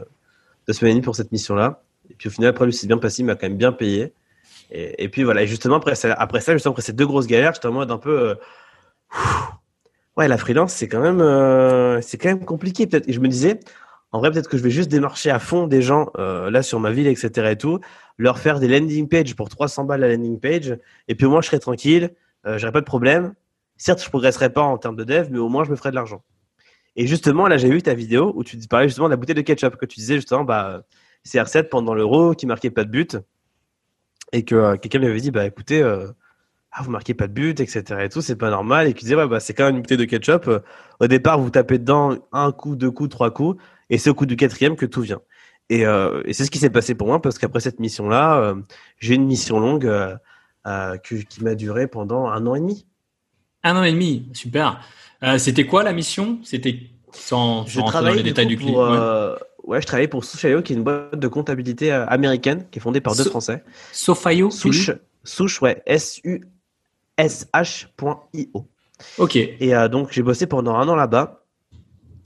deux 0.66 0.72
semaines 0.72 0.92
et 0.92 0.94
demie 0.94 1.04
pour 1.04 1.16
cette 1.16 1.32
mission-là. 1.32 1.82
Et 2.10 2.14
puis 2.14 2.28
au 2.28 2.32
final, 2.32 2.50
après, 2.50 2.64
lui, 2.64 2.72
c'est 2.72 2.86
bien 2.86 2.98
passé, 2.98 3.22
il 3.22 3.26
m'a 3.26 3.34
quand 3.34 3.48
même 3.48 3.58
bien 3.58 3.72
payé. 3.72 4.12
Et, 4.72 5.08
puis 5.08 5.22
voilà, 5.22 5.42
et 5.42 5.46
justement, 5.46 5.76
après 5.76 5.94
ça, 5.94 6.12
après 6.12 6.40
ça, 6.40 6.52
justement, 6.52 6.72
après 6.72 6.82
ces 6.82 6.92
deux 6.92 7.06
grosses 7.06 7.28
galères, 7.28 7.54
j'étais 7.54 7.68
en 7.68 7.72
mode 7.72 7.90
un 7.92 7.98
peu. 7.98 8.36
ouais, 10.16 10.26
la 10.26 10.38
freelance, 10.38 10.72
c'est 10.72 10.88
quand 10.88 11.00
même, 11.00 12.02
c'est 12.02 12.18
quand 12.18 12.28
même 12.28 12.44
compliqué. 12.44 12.88
Peut-être. 12.88 13.08
Et 13.08 13.12
je 13.12 13.20
me 13.20 13.28
disais, 13.28 13.60
en 14.10 14.18
vrai, 14.18 14.32
peut-être 14.32 14.48
que 14.48 14.56
je 14.56 14.64
vais 14.64 14.70
juste 14.70 14.90
démarcher 14.90 15.30
à 15.30 15.38
fond 15.38 15.68
des 15.68 15.82
gens 15.82 16.10
là 16.16 16.62
sur 16.62 16.80
ma 16.80 16.90
ville, 16.90 17.06
etc. 17.06 17.50
et 17.52 17.56
tout, 17.56 17.78
leur 18.18 18.40
faire 18.40 18.58
des 18.58 18.66
landing 18.66 19.08
pages 19.08 19.36
pour 19.36 19.48
300 19.48 19.84
balles 19.84 20.00
la 20.00 20.08
landing 20.08 20.40
page. 20.40 20.76
Et 21.06 21.14
puis 21.14 21.26
au 21.26 21.30
moins, 21.30 21.42
je 21.42 21.46
serai 21.46 21.60
tranquille, 21.60 22.10
j'aurai 22.44 22.72
pas 22.72 22.80
de 22.80 22.86
problème. 22.86 23.34
Certes, 23.78 24.02
je 24.02 24.08
progresserai 24.08 24.52
pas 24.52 24.62
en 24.62 24.78
termes 24.78 24.96
de 24.96 25.04
dev, 25.04 25.28
mais 25.30 25.38
au 25.38 25.48
moins 25.48 25.64
je 25.64 25.70
me 25.70 25.76
ferai 25.76 25.90
de 25.90 25.96
l'argent. 25.96 26.22
Et 26.96 27.06
justement, 27.06 27.46
là, 27.46 27.58
j'ai 27.58 27.68
vu 27.68 27.82
ta 27.82 27.94
vidéo 27.94 28.32
où 28.34 28.42
tu 28.42 28.56
parlais 28.68 28.88
justement 28.88 29.06
de 29.06 29.12
la 29.12 29.16
bouteille 29.16 29.34
de 29.34 29.42
ketchup, 29.42 29.76
que 29.76 29.84
tu 29.84 30.00
disais 30.00 30.16
justement, 30.16 30.44
bah, 30.44 30.82
CR7 31.26 31.68
pendant 31.68 31.94
l'euro 31.94 32.34
qui 32.34 32.46
marquait 32.46 32.70
pas 32.70 32.84
de 32.84 32.90
but. 32.90 33.18
Et 34.32 34.44
que 34.44 34.54
euh, 34.54 34.76
quelqu'un 34.76 34.98
m'avait 35.00 35.20
dit, 35.20 35.30
bah, 35.30 35.44
écoutez, 35.44 35.82
euh, 35.82 36.08
ah, 36.72 36.82
vous 36.82 36.90
marquez 36.90 37.14
pas 37.14 37.28
de 37.28 37.32
but, 37.34 37.60
etc. 37.60 37.84
et 38.02 38.08
tout, 38.08 38.22
c'est 38.22 38.36
pas 38.36 38.50
normal. 38.50 38.88
Et 38.88 38.94
qui 38.94 39.04
disait, 39.04 39.14
ouais, 39.14 39.28
bah, 39.28 39.40
c'est 39.40 39.52
quand 39.52 39.66
même 39.66 39.76
une 39.76 39.82
bouteille 39.82 39.98
de 39.98 40.04
ketchup. 40.04 40.48
Euh, 40.48 40.60
au 41.00 41.06
départ, 41.06 41.38
vous 41.38 41.50
tapez 41.50 41.78
dedans 41.78 42.16
un 42.32 42.50
coup, 42.50 42.76
deux 42.76 42.90
coups, 42.90 43.10
trois 43.10 43.30
coups. 43.30 43.62
Et 43.90 43.98
c'est 43.98 44.10
au 44.10 44.14
coup 44.14 44.26
du 44.26 44.36
quatrième 44.36 44.74
que 44.74 44.86
tout 44.86 45.02
vient. 45.02 45.20
Et, 45.68 45.82
et 45.82 46.32
c'est 46.32 46.44
ce 46.44 46.50
qui 46.50 46.58
s'est 46.58 46.70
passé 46.70 46.94
pour 46.94 47.08
moi 47.08 47.20
parce 47.20 47.38
qu'après 47.38 47.58
cette 47.58 47.80
mission-là, 47.80 48.54
j'ai 48.98 49.14
une 49.14 49.26
mission 49.26 49.58
longue 49.58 49.90
qui 51.02 51.44
m'a 51.44 51.54
duré 51.56 51.88
pendant 51.88 52.26
un 52.28 52.46
an 52.46 52.54
et 52.54 52.60
demi. 52.60 52.86
Un 53.66 53.76
an 53.76 53.82
et 53.82 53.90
demi, 53.90 54.28
super. 54.32 54.80
Euh, 55.24 55.38
c'était 55.38 55.66
quoi 55.66 55.82
la 55.82 55.92
mission? 55.92 56.38
C'était 56.44 56.82
sans, 57.10 57.66
je 57.66 57.80
rentrer 57.80 58.04
dans 58.04 58.12
les 58.12 58.22
détails 58.22 58.46
du 58.46 58.56
client. 58.56 58.92
Euh, 58.92 59.34
ouais. 59.64 59.80
je 59.80 59.86
travaillais 59.88 60.06
pour 60.06 60.24
Souchayo, 60.24 60.62
qui 60.62 60.72
est 60.72 60.76
une 60.76 60.84
boîte 60.84 61.18
de 61.18 61.26
comptabilité 61.26 61.92
euh, 61.92 62.06
américaine, 62.06 62.66
qui 62.70 62.78
est 62.78 62.80
fondée 62.82 63.00
par 63.00 63.16
deux 63.16 63.24
Français. 63.24 63.64
Sofayo 63.90 64.52
Souche, 64.52 64.92
Souche, 65.24 65.60
ouais, 65.62 65.82
S-U-S-H.io. 65.84 66.46
Ok. 69.18 69.34
Et 69.34 69.72
donc, 69.90 70.12
j'ai 70.12 70.22
bossé 70.22 70.46
pendant 70.46 70.76
un 70.76 70.88
an 70.88 70.94
là-bas, 70.94 71.42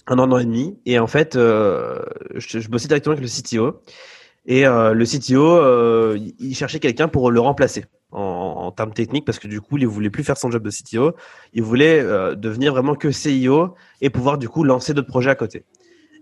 un 0.08 0.18
an, 0.18 0.24
un 0.24 0.32
an 0.32 0.38
et 0.38 0.44
demi. 0.44 0.78
Et 0.84 0.98
en 0.98 1.06
fait, 1.06 1.36
je, 1.36 2.02
je, 2.36 2.68
bossais 2.68 2.88
directement 2.88 3.14
avec 3.14 3.24
le 3.24 3.30
CTO. 3.30 3.80
Et 4.50 4.64
le 4.64 5.04
CTO, 5.04 6.16
il 6.40 6.54
cherchait 6.56 6.80
quelqu'un 6.80 7.06
pour 7.06 7.30
le 7.30 7.38
remplacer 7.38 7.84
en, 8.12 8.72
termes 8.72 8.92
techniques 8.92 9.24
parce 9.24 9.38
que 9.38 9.48
du 9.48 9.60
coup, 9.60 9.78
il 9.78 9.86
voulait 9.86 10.10
plus 10.10 10.24
faire 10.24 10.36
son 10.36 10.50
job 10.50 10.62
de 10.62 10.70
CTO. 10.70 11.14
Il 11.52 11.62
voulait 11.62 12.00
euh, 12.00 12.34
devenir 12.34 12.72
vraiment 12.72 12.94
que 12.94 13.10
CIO 13.10 13.74
et 14.00 14.10
pouvoir 14.10 14.38
du 14.38 14.48
coup 14.48 14.64
lancer 14.64 14.94
d'autres 14.94 15.08
projets 15.08 15.30
à 15.30 15.34
côté. 15.34 15.64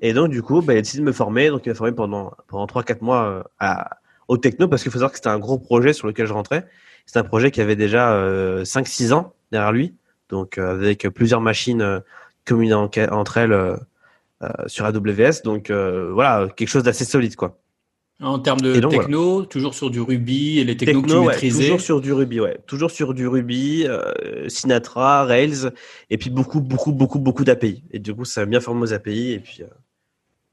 Et 0.01 0.13
donc, 0.13 0.31
du 0.31 0.43
coup, 0.43 0.63
bah, 0.63 0.75
il 0.75 0.79
a 0.79 0.83
décidé 0.83 1.01
de 1.01 1.07
me 1.07 1.13
former. 1.13 1.49
Donc, 1.49 1.67
il 1.67 1.71
m'a 1.71 1.75
formé 1.75 1.93
pendant, 1.93 2.33
pendant 2.47 2.67
3-4 2.67 2.99
mois 3.03 3.25
euh, 3.25 3.43
à, 3.59 3.99
au 4.29 4.37
techno 4.37 4.69
parce 4.69 4.83
qu'il 4.83 4.93
faut 4.93 4.99
savoir 4.99 5.11
que 5.11 5.19
c'était 5.19 5.29
un 5.29 5.39
gros 5.39 5.59
projet 5.59 5.93
sur 5.93 6.07
lequel 6.07 6.27
je 6.27 6.33
rentrais. 6.33 6.67
C'était 7.07 7.21
un 7.21 7.25
projet 7.25 7.51
qui 7.51 7.61
avait 7.61 7.77
déjà 7.77 8.13
euh, 8.13 8.65
5-6 8.65 9.13
ans 9.13 9.35
derrière 9.51 9.73
lui. 9.73 9.95
Donc, 10.29 10.59
euh, 10.59 10.73
avec 10.73 11.09
plusieurs 11.09 11.41
machines 11.41 11.81
euh, 11.81 12.01
communant 12.45 12.91
entre 13.11 13.39
elles 13.39 13.77
sur 14.67 14.85
AWS. 14.87 15.43
Donc, 15.45 15.71
voilà, 15.71 16.49
quelque 16.57 16.69
chose 16.69 16.85
d'assez 16.85 17.05
solide, 17.05 17.37
quoi. 17.37 17.59
En 18.21 18.41
termes 18.41 18.61
de 18.61 18.81
techno, 18.81 19.45
toujours 19.45 19.75
sur 19.75 19.91
du 19.91 20.01
Ruby 20.01 20.59
et 20.59 20.65
les 20.65 20.77
technos 20.77 21.03
que 21.03 21.09
tu 21.09 21.19
maîtrisais 21.21 21.63
Toujours 21.63 21.81
sur 21.81 22.01
du 22.01 22.13
Ruby, 22.13 22.41
ouais. 22.41 22.59
Toujours 22.67 22.91
sur 22.91 23.15
du 23.15 23.29
Ruby, 23.29 23.85
euh, 23.87 24.49
Sinatra, 24.49 25.25
Rails, 25.25 25.71
et 26.11 26.19
puis 26.19 26.29
beaucoup, 26.29 26.61
beaucoup, 26.61 26.91
beaucoup, 26.91 27.21
beaucoup 27.21 27.45
d'API. 27.45 27.85
Et 27.93 28.01
du 28.01 28.13
coup, 28.13 28.25
ça 28.25 28.41
a 28.41 28.47
bien 28.47 28.59
formé 28.59 28.83
aux 28.83 28.93
API, 28.93 29.33
et 29.33 29.39
puis, 29.39 29.63
euh, 29.63 29.67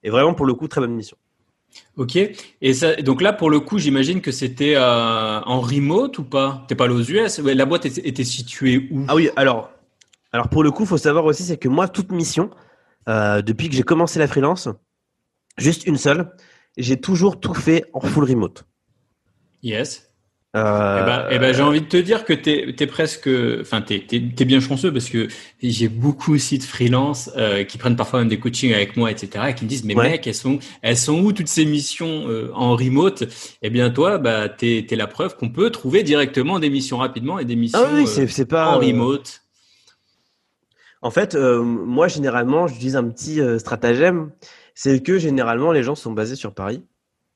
et 0.04 0.12
vraiment 0.12 0.36
pour 0.36 0.46
le 0.46 0.54
coup, 0.54 0.68
très 0.68 0.80
bonne 0.80 0.94
mission. 0.94 1.18
Ok. 1.98 2.18
Et 2.62 2.74
ça, 2.76 2.98
donc 2.98 3.24
là, 3.24 3.34
pour 3.34 3.50
le 3.50 3.60
coup, 3.60 3.80
j'imagine 3.80 4.22
que 4.22 4.32
c'était 4.32 4.76
euh, 4.76 5.42
en 5.42 5.60
remote 5.60 6.20
ou 6.20 6.24
pas? 6.24 6.66
T'es 6.68 6.76
pas 6.76 6.86
allé 6.86 6.94
aux 6.94 7.02
US 7.02 7.40
La 7.40 7.66
boîte 7.66 7.88
était, 7.88 8.08
était, 8.08 8.24
située 8.24 8.88
où? 8.92 9.06
Ah 9.08 9.16
oui, 9.16 9.32
alors, 9.36 9.72
alors 10.32 10.50
pour 10.50 10.64
le 10.64 10.70
coup, 10.70 10.86
faut 10.86 11.00
savoir 11.00 11.26
aussi, 11.26 11.42
c'est 11.42 11.58
que 11.58 11.68
moi, 11.68 11.88
toute 11.88 12.12
mission, 12.12 12.52
depuis 13.08 13.70
que 13.70 13.76
j'ai 13.76 13.84
commencé 13.84 14.20
la 14.20 14.28
freelance, 14.28 14.70
juste 15.58 15.88
une 15.88 15.98
seule, 15.98 16.32
j'ai 16.78 17.00
toujours 17.00 17.40
tout 17.40 17.54
fait 17.54 17.86
en 17.94 18.02
full 18.02 18.24
remote. 18.26 18.66
Yes. 19.64 20.06
Euh... 20.56 21.02
Eh 21.02 21.06
ben, 21.06 21.26
eh 21.32 21.40
ben 21.40 21.54
j'ai 21.54 21.64
envie 21.64 21.82
de 21.82 21.86
te 21.86 21.98
dire 21.98 22.24
que 22.24 22.32
t'es 22.32 22.74
es 22.80 22.88
presque, 22.88 23.30
enfin 23.60 23.82
t'es 23.82 24.06
es, 24.10 24.46
bien 24.46 24.62
chanceux 24.62 24.94
parce 24.94 25.10
que 25.10 25.28
j'ai 25.62 25.90
beaucoup 25.90 26.34
aussi 26.34 26.58
de 26.60 26.64
freelance 26.64 27.30
euh, 27.36 27.66
qui 27.66 27.78
prennent 27.78 27.98
parfois 27.98 28.20
même 28.20 28.30
des 28.30 28.40
coachings 28.40 28.74
avec 28.74 28.96
moi, 28.96 29.12
etc. 29.12 29.48
et 29.50 29.54
qui 29.54 29.66
me 29.66 29.70
disent 29.70 29.84
mais 29.84 29.96
mec, 29.96 30.26
elles 30.28 30.34
sont 30.34 30.60
elles 30.82 30.96
sont 30.96 31.20
où 31.20 31.34
toutes 31.34 31.50
ces 31.50 31.66
missions 31.66 32.30
euh, 32.30 32.52
en 32.54 32.78
remote? 32.78 33.26
Eh 33.64 33.70
bien 33.70 33.90
toi, 33.90 34.18
bah 34.18 34.48
t'es 34.48 34.88
es 34.90 34.96
la 34.96 35.08
preuve 35.08 35.36
qu'on 35.36 35.50
peut 35.50 35.72
trouver 35.72 36.04
directement 36.04 36.58
des 36.60 36.70
missions 36.70 36.98
rapidement 36.98 37.38
et 37.38 37.44
des 37.44 37.58
missions 37.58 37.82
ah 37.84 37.90
oui, 37.94 38.08
c'est 38.08 38.46
pas 38.46 38.68
en 38.68 38.80
remote. 38.80 39.42
En 41.02 41.12
fait, 41.12 41.36
euh, 41.36 41.62
moi 41.62 42.08
généralement, 42.08 42.68
j'utilise 42.68 42.96
un 42.96 43.10
petit 43.10 43.42
stratagème, 43.60 44.32
c'est 44.76 45.02
que 45.02 45.18
généralement 45.18 45.72
les 45.72 45.82
gens 45.82 45.96
sont 45.96 46.12
basés 46.12 46.36
sur 46.36 46.54
Paris. 46.54 46.84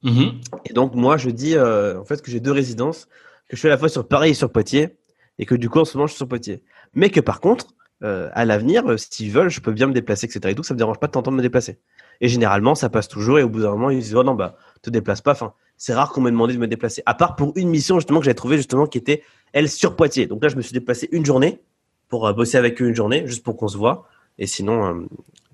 Mhm. 0.03 0.41
Et 0.65 0.73
donc, 0.73 0.93
moi, 0.93 1.17
je 1.17 1.29
dis 1.29 1.55
euh, 1.55 1.99
en 1.99 2.05
fait 2.05 2.21
que 2.21 2.29
j'ai 2.29 2.39
deux 2.39 2.51
résidences, 2.51 3.07
que 3.47 3.55
je 3.55 3.57
suis 3.57 3.67
à 3.67 3.71
la 3.71 3.77
fois 3.77 3.89
sur 3.89 4.07
Paris 4.07 4.31
et 4.31 4.33
sur 4.33 4.51
Poitiers, 4.51 4.97
et 5.39 5.45
que 5.45 5.55
du 5.55 5.69
coup, 5.69 5.79
en 5.79 5.85
ce 5.85 5.97
moment, 5.97 6.05
je 6.05 6.11
suis 6.11 6.17
sur 6.17 6.27
Poitiers. 6.27 6.61
Mais 6.93 7.09
que 7.09 7.19
par 7.19 7.39
contre, 7.39 7.67
euh, 8.03 8.29
à 8.33 8.45
l'avenir, 8.45 8.85
euh, 8.87 8.97
s'ils 8.97 9.31
veulent, 9.31 9.49
je 9.49 9.61
peux 9.61 9.71
bien 9.71 9.87
me 9.87 9.93
déplacer, 9.93 10.25
etc. 10.25 10.51
Et 10.51 10.55
tout, 10.55 10.63
ça 10.63 10.73
me 10.73 10.77
dérange 10.77 10.99
pas 10.99 11.07
de 11.07 11.13
t'entendre 11.13 11.37
me 11.37 11.41
déplacer. 11.41 11.79
Et 12.21 12.27
généralement, 12.27 12.75
ça 12.75 12.89
passe 12.89 13.07
toujours, 13.07 13.39
et 13.39 13.43
au 13.43 13.49
bout 13.49 13.61
d'un 13.61 13.71
moment, 13.71 13.89
ils 13.89 13.99
disent, 13.99 14.15
oh 14.15 14.23
non, 14.23 14.35
bah, 14.35 14.57
te 14.81 14.89
déplace 14.89 15.21
pas. 15.21 15.31
Enfin, 15.31 15.53
c'est 15.77 15.93
rare 15.93 16.11
qu'on 16.11 16.21
m'ait 16.21 16.31
demandé 16.31 16.53
de 16.53 16.59
me 16.59 16.67
déplacer. 16.67 17.01
À 17.05 17.13
part 17.13 17.35
pour 17.35 17.53
une 17.55 17.69
mission, 17.69 17.95
justement, 17.95 18.19
que 18.19 18.25
j'avais 18.25 18.35
trouvé, 18.35 18.57
justement, 18.57 18.85
qui 18.85 18.97
était, 18.97 19.23
elle, 19.53 19.69
sur 19.69 19.95
Poitiers. 19.95 20.27
Donc 20.27 20.43
là, 20.43 20.49
je 20.49 20.57
me 20.57 20.61
suis 20.61 20.73
déplacé 20.73 21.07
une 21.11 21.25
journée 21.25 21.61
pour 22.09 22.31
bosser 22.33 22.57
avec 22.57 22.81
eux 22.81 22.87
une 22.87 22.95
journée, 22.95 23.25
juste 23.25 23.43
pour 23.43 23.55
qu'on 23.55 23.67
se 23.67 23.77
voit. 23.77 24.07
Et 24.37 24.47
sinon, 24.47 25.07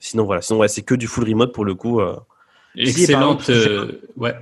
sinon, 0.10 0.26
voilà. 0.26 0.42
Sinon, 0.42 0.60
ouais, 0.60 0.68
c'est 0.68 0.82
que 0.82 0.96
du 0.96 1.08
full 1.08 1.28
remote 1.28 1.54
pour 1.54 1.66
le 1.66 1.76
coup. 1.76 2.02
Excellente. 2.78 3.50
Euh, 3.50 4.02
ouais. 4.18 4.34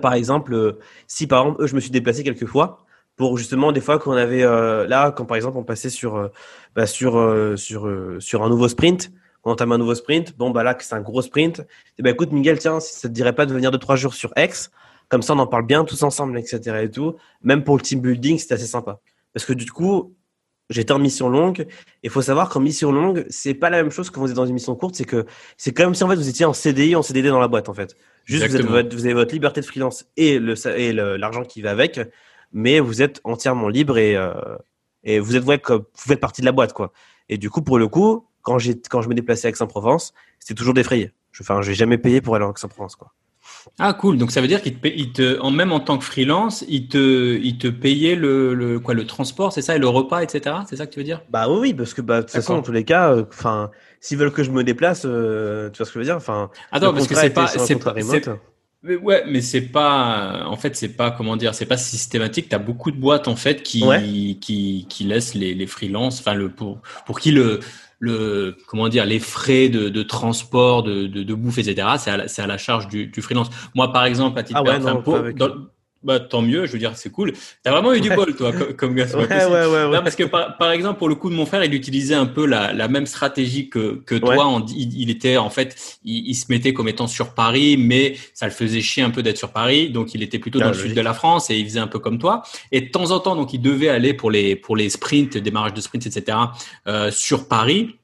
par 0.00 0.14
exemple, 0.14 0.54
euh, 0.54 0.78
si 1.06 1.26
par 1.26 1.42
exemple, 1.42 1.62
eux, 1.62 1.66
je 1.66 1.74
me 1.74 1.80
suis 1.80 1.90
déplacé 1.90 2.22
quelques 2.24 2.46
fois 2.46 2.84
pour 3.16 3.38
justement 3.38 3.70
des 3.70 3.80
fois 3.80 3.98
qu'on 3.98 4.12
avait 4.12 4.42
euh, 4.42 4.86
là, 4.88 5.12
quand 5.12 5.24
par 5.24 5.36
exemple 5.36 5.56
on 5.56 5.62
passait 5.62 5.90
sur 5.90 6.30
bah, 6.74 6.86
sur 6.86 7.12
sur 7.56 7.88
sur 8.18 8.42
un 8.42 8.48
nouveau 8.48 8.68
sprint, 8.68 9.12
quand 9.42 9.60
on 9.60 9.70
un 9.70 9.78
nouveau 9.78 9.94
sprint, 9.94 10.36
bon 10.36 10.50
bah 10.50 10.62
là 10.64 10.76
c'est 10.80 10.94
un 10.94 11.00
gros 11.00 11.22
sprint. 11.22 11.60
Et 11.60 11.64
eh 11.98 12.02
ben 12.02 12.12
écoute 12.12 12.32
Miguel, 12.32 12.58
tiens, 12.58 12.80
si 12.80 12.94
ça 12.94 13.08
te 13.08 13.14
dirait 13.14 13.34
pas 13.34 13.46
de 13.46 13.54
venir 13.54 13.70
deux 13.70 13.78
trois 13.78 13.96
jours 13.96 14.14
sur 14.14 14.32
X, 14.36 14.70
comme 15.08 15.22
ça 15.22 15.34
on 15.34 15.38
en 15.38 15.46
parle 15.46 15.66
bien 15.66 15.84
tous 15.84 16.02
ensemble, 16.02 16.38
etc. 16.38 16.80
et 16.82 16.90
tout. 16.90 17.14
Même 17.42 17.62
pour 17.62 17.76
le 17.76 17.82
team 17.82 18.00
building, 18.00 18.38
c'était 18.38 18.54
assez 18.54 18.66
sympa 18.66 19.00
parce 19.32 19.46
que 19.46 19.52
du 19.52 19.70
coup 19.70 20.14
j'étais 20.70 20.92
en 20.92 20.98
mission 20.98 21.28
longue. 21.28 21.60
Et 21.60 21.68
il 22.04 22.10
faut 22.10 22.22
savoir 22.22 22.48
qu'en 22.48 22.60
mission 22.60 22.92
longue, 22.92 23.26
c'est 23.28 23.54
pas 23.54 23.70
la 23.70 23.82
même 23.82 23.90
chose 23.90 24.10
que 24.10 24.18
vous 24.18 24.30
êtes 24.30 24.36
dans 24.36 24.46
une 24.46 24.54
mission 24.54 24.74
courte. 24.74 24.94
C'est 24.94 25.04
que 25.04 25.26
c'est 25.56 25.72
comme 25.72 25.94
si 25.94 26.04
en 26.04 26.08
fait 26.08 26.16
vous 26.16 26.28
étiez 26.28 26.44
en 26.44 26.52
CDI, 26.52 26.96
en 26.96 27.02
CDD 27.02 27.28
dans 27.28 27.40
la 27.40 27.48
boîte 27.48 27.68
en 27.68 27.74
fait. 27.74 27.96
Juste 28.24 28.46
vous, 28.60 28.68
vous, 28.68 29.04
avez 29.04 29.12
votre 29.12 29.32
liberté 29.32 29.60
de 29.60 29.66
freelance 29.66 30.06
et 30.16 30.38
le 30.38 30.54
et 30.78 30.92
l'argent 30.92 31.44
qui 31.44 31.60
va 31.60 31.70
avec, 31.70 32.00
mais 32.52 32.80
vous 32.80 33.02
êtes 33.02 33.20
entièrement 33.24 33.68
libre 33.68 33.98
et 33.98 34.16
euh, 34.16 34.32
et 35.02 35.18
vous 35.18 35.36
êtes 35.36 35.44
ouais, 35.44 35.58
comme, 35.58 35.80
vous 35.80 36.08
faites 36.08 36.20
partie 36.20 36.40
de 36.40 36.46
la 36.46 36.52
boîte 36.52 36.72
quoi. 36.72 36.92
Et 37.28 37.36
du 37.36 37.50
coup 37.50 37.60
pour 37.60 37.78
le 37.78 37.88
coup, 37.88 38.26
quand 38.42 38.58
j'ai 38.58 38.80
quand 38.80 39.02
je 39.02 39.08
me 39.08 39.14
déplaçais 39.14 39.48
à 39.48 39.50
Aix-en-Provence, 39.50 40.14
c'était 40.38 40.54
toujours 40.54 40.74
défrayé. 40.74 41.12
Je 41.32 41.42
enfin, 41.42 41.60
j'ai 41.60 41.74
jamais 41.74 41.98
payé 41.98 42.22
pour 42.22 42.36
aller 42.36 42.46
à 42.46 42.48
Aix-en-Provence 42.48 42.96
quoi. 42.96 43.12
Ah 43.78 43.92
cool, 43.94 44.18
donc 44.18 44.30
ça 44.30 44.40
veut 44.40 44.46
dire 44.46 44.62
qu'il 44.62 44.74
te, 44.74 44.88
il 44.88 45.12
te, 45.12 45.40
en 45.40 45.50
même 45.50 45.72
en 45.72 45.80
tant 45.80 45.98
que 45.98 46.04
freelance, 46.04 46.64
il 46.68 46.88
te, 46.88 47.38
il 47.42 47.58
te 47.58 47.68
payait 47.68 48.14
le, 48.14 48.54
le 48.54 48.78
quoi, 48.78 48.94
le 48.94 49.06
transport, 49.06 49.52
c'est 49.52 49.62
ça, 49.62 49.74
et 49.76 49.78
le 49.78 49.88
repas, 49.88 50.22
etc. 50.22 50.56
C'est 50.68 50.76
ça 50.76 50.86
que 50.86 50.92
tu 50.92 51.00
veux 51.00 51.04
dire? 51.04 51.22
Bah 51.30 51.48
oui, 51.48 51.74
parce 51.74 51.94
que 51.94 52.00
bah, 52.00 52.18
de 52.18 52.22
toute 52.22 52.30
façon, 52.30 52.56
dans 52.56 52.62
tous 52.62 52.72
les 52.72 52.84
cas, 52.84 53.12
euh, 53.12 53.24
s'ils 54.00 54.18
veulent 54.18 54.32
que 54.32 54.42
je 54.42 54.50
me 54.50 54.64
déplace, 54.64 55.02
euh, 55.04 55.70
tu 55.70 55.78
vois 55.78 55.86
ce 55.86 55.90
que 55.90 55.94
je 55.94 55.98
veux 56.00 56.04
dire? 56.04 56.16
Enfin, 56.16 56.50
attends, 56.72 56.92
parce 56.92 57.06
que 57.06 57.14
c'est 57.14 57.30
pas, 57.30 57.46
c'est 57.46 57.76
pas, 57.76 57.94
mais 58.86 58.96
ouais, 58.96 59.24
mais 59.26 59.40
c'est 59.40 59.62
pas, 59.62 60.44
en 60.46 60.56
fait, 60.56 60.76
c'est 60.76 60.90
pas, 60.90 61.10
comment 61.10 61.38
dire, 61.38 61.54
c'est 61.54 61.64
pas 61.64 61.78
systématique. 61.78 62.50
T'as 62.50 62.58
beaucoup 62.58 62.90
de 62.90 62.98
boîtes, 62.98 63.28
en 63.28 63.36
fait, 63.36 63.62
qui, 63.62 63.82
qui, 64.42 64.86
qui 64.90 65.04
laissent 65.04 65.34
les, 65.34 65.54
les 65.54 65.66
freelances, 65.66 66.20
enfin, 66.20 66.34
le, 66.34 66.50
pour, 66.50 66.80
pour 67.06 67.18
qui 67.18 67.30
le, 67.30 67.60
le 68.04 68.56
comment 68.66 68.88
dire 68.88 69.04
les 69.04 69.18
frais 69.18 69.68
de, 69.68 69.88
de 69.88 70.02
transport, 70.02 70.82
de, 70.82 71.06
de, 71.06 71.22
de, 71.22 71.34
bouffe, 71.34 71.58
etc. 71.58 71.88
C'est 71.98 72.10
à, 72.10 72.16
la, 72.16 72.24
à 72.36 72.46
la 72.46 72.58
charge 72.58 72.88
du, 72.88 73.06
du 73.06 73.22
freelance. 73.22 73.50
Moi, 73.74 73.92
par 73.92 74.04
exemple, 74.04 74.38
à 74.38 74.42
titre 74.42 74.60
ah 74.62 74.78
ouais, 74.78 74.78
bah, 76.04 76.20
tant 76.20 76.42
mieux, 76.42 76.66
je 76.66 76.72
veux 76.72 76.78
dire, 76.78 76.96
c'est 76.96 77.10
cool. 77.10 77.32
T'as 77.62 77.70
vraiment 77.70 77.94
eu 77.94 78.00
du 78.00 78.10
bol, 78.10 78.36
toi, 78.36 78.52
comme, 78.52 78.74
comme 78.74 78.94
gars. 78.94 79.06
ouais, 79.14 79.26
ouais, 79.26 79.66
ouais, 79.66 79.90
non, 79.90 80.02
parce 80.02 80.16
que 80.16 80.24
par, 80.24 80.56
par, 80.58 80.70
exemple, 80.70 80.98
pour 80.98 81.08
le 81.08 81.14
coup 81.14 81.30
de 81.30 81.34
mon 81.34 81.46
frère, 81.46 81.64
il 81.64 81.72
utilisait 81.74 82.14
un 82.14 82.26
peu 82.26 82.46
la, 82.46 82.72
la 82.72 82.88
même 82.88 83.06
stratégie 83.06 83.68
que, 83.70 84.02
que 84.04 84.14
toi. 84.14 84.44
En, 84.44 84.64
il, 84.66 85.00
il, 85.00 85.10
était, 85.10 85.38
en 85.38 85.50
fait, 85.50 85.98
il, 86.04 86.28
il, 86.28 86.34
se 86.34 86.46
mettait 86.50 86.74
comme 86.74 86.88
étant 86.88 87.06
sur 87.06 87.34
Paris, 87.34 87.76
mais 87.78 88.16
ça 88.34 88.46
le 88.46 88.52
faisait 88.52 88.82
chier 88.82 89.02
un 89.02 89.10
peu 89.10 89.22
d'être 89.22 89.38
sur 89.38 89.50
Paris. 89.50 89.90
Donc, 89.90 90.14
il 90.14 90.22
était 90.22 90.38
plutôt 90.38 90.58
dans 90.58 90.68
le 90.68 90.74
sud 90.74 90.94
de 90.94 91.00
la 91.00 91.14
France 91.14 91.50
et 91.50 91.56
il 91.56 91.64
faisait 91.64 91.80
un 91.80 91.88
peu 91.88 91.98
comme 91.98 92.18
toi. 92.18 92.42
Et 92.70 92.82
de 92.82 92.90
temps 92.90 93.10
en 93.10 93.20
temps, 93.20 93.34
donc, 93.34 93.54
il 93.54 93.62
devait 93.62 93.88
aller 93.88 94.12
pour 94.12 94.30
les, 94.30 94.56
pour 94.56 94.76
les 94.76 94.90
sprints, 94.90 95.38
démarrage 95.38 95.74
de 95.74 95.80
sprints, 95.80 96.06
etc., 96.06 96.38
euh, 96.86 97.10
sur 97.10 97.48
Paris. 97.48 97.96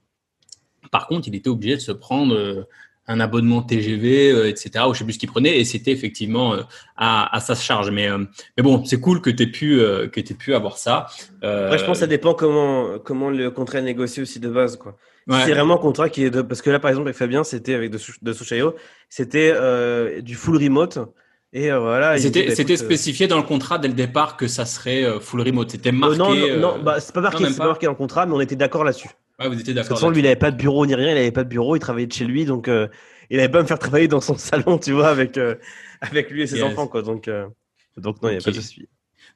Par 0.90 1.06
contre, 1.06 1.28
il 1.28 1.34
était 1.34 1.50
obligé 1.50 1.76
de 1.76 1.80
se 1.80 1.92
prendre 1.92 2.34
euh, 2.34 2.66
un 3.06 3.20
abonnement 3.20 3.62
TGV, 3.62 4.48
etc. 4.48 4.84
Ou 4.88 4.94
je 4.94 5.00
sais 5.00 5.04
plus 5.04 5.14
ce 5.14 5.18
qu'il 5.18 5.28
prenait, 5.28 5.58
et 5.58 5.64
c'était 5.64 5.90
effectivement 5.90 6.54
euh, 6.54 6.62
à, 6.96 7.34
à, 7.34 7.40
sa 7.40 7.54
charge. 7.54 7.90
Mais, 7.90 8.08
euh, 8.08 8.18
mais 8.56 8.62
bon, 8.62 8.84
c'est 8.84 9.00
cool 9.00 9.20
que 9.20 9.30
tu 9.30 9.42
aies 9.42 9.46
pu 9.46 9.78
que 10.12 10.20
tu 10.20 10.34
pu 10.34 10.54
avoir 10.54 10.78
ça. 10.78 11.06
Ouais, 11.42 11.78
je 11.78 11.84
pense 11.84 11.96
que 11.96 12.00
ça 12.00 12.06
dépend 12.06 12.34
comment 12.34 12.98
comment 12.98 13.30
le 13.30 13.50
contrat 13.50 13.78
est 13.78 13.82
négocié 13.82 14.22
aussi 14.22 14.40
de 14.40 14.48
base, 14.48 14.76
quoi. 14.76 14.96
C'est 15.28 15.52
vraiment 15.52 15.74
un 15.74 15.78
contrat 15.78 16.08
qui 16.08 16.24
est 16.24 16.30
de... 16.30 16.42
parce 16.42 16.60
que 16.60 16.70
là, 16.70 16.80
par 16.80 16.90
exemple, 16.90 17.06
avec 17.06 17.16
Fabien, 17.16 17.44
c'était 17.44 17.74
avec 17.74 17.92
de, 17.92 17.98
de 18.22 18.32
Souchayo, 18.32 18.74
c'était 19.08 19.52
du 20.22 20.34
full 20.34 20.56
remote. 20.56 20.98
Et 21.52 21.70
voilà. 21.72 22.16
C'était 22.18 22.46
bah, 22.46 22.76
spécifié 22.76 23.26
dans 23.26 23.36
le 23.36 23.42
contrat 23.42 23.78
dès 23.78 23.88
le 23.88 23.94
départ 23.94 24.36
que 24.36 24.46
ça 24.46 24.64
serait 24.64 25.04
full 25.20 25.40
remote. 25.40 25.70
C'était 25.70 25.92
marqué. 25.92 26.16
non, 26.16 26.34
non, 26.34 26.58
non 26.58 26.82
bah, 26.82 27.00
c'est 27.00 27.14
pas 27.14 27.20
marqué, 27.20 27.44
c'est 27.46 27.58
pas 27.58 27.66
marqué 27.66 27.86
dans 27.86 27.92
le 27.92 27.98
contrat, 27.98 28.26
mais 28.26 28.34
on 28.34 28.40
était 28.40 28.56
d'accord 28.56 28.84
là-dessus. 28.84 29.10
Ouais, 29.40 29.48
vous 29.48 29.58
étiez 29.58 29.72
d'accord. 29.72 29.88
De 29.88 29.94
toute 29.94 30.00
façon, 30.00 30.10
lui, 30.10 30.20
il 30.20 30.26
avait 30.26 30.36
pas 30.36 30.50
de 30.50 30.56
bureau 30.56 30.84
ni 30.84 30.94
rien, 30.94 31.12
il 31.12 31.16
avait 31.16 31.32
pas 31.32 31.44
de 31.44 31.48
bureau, 31.48 31.74
il 31.74 31.80
travaillait 31.80 32.06
de 32.06 32.12
chez 32.12 32.26
lui, 32.26 32.44
donc 32.44 32.68
euh, 32.68 32.88
il 33.30 33.40
avait 33.40 33.48
pas 33.48 33.60
à 33.60 33.62
me 33.62 33.66
faire 33.66 33.78
travailler 33.78 34.08
dans 34.08 34.20
son 34.20 34.36
salon, 34.38 34.78
tu 34.78 34.92
vois, 34.92 35.08
avec 35.08 35.38
euh, 35.38 35.54
avec 36.00 36.30
lui 36.30 36.42
et 36.42 36.46
ses 36.46 36.62
enfants, 36.62 36.86
quoi. 36.86 37.02
Donc 37.02 37.26
euh, 37.26 37.46
donc 37.96 38.22
non, 38.22 38.28
il 38.28 38.32
n'y 38.32 38.38
a 38.38 38.42
pas 38.42 38.50
de 38.50 38.56
souci. 38.56 38.86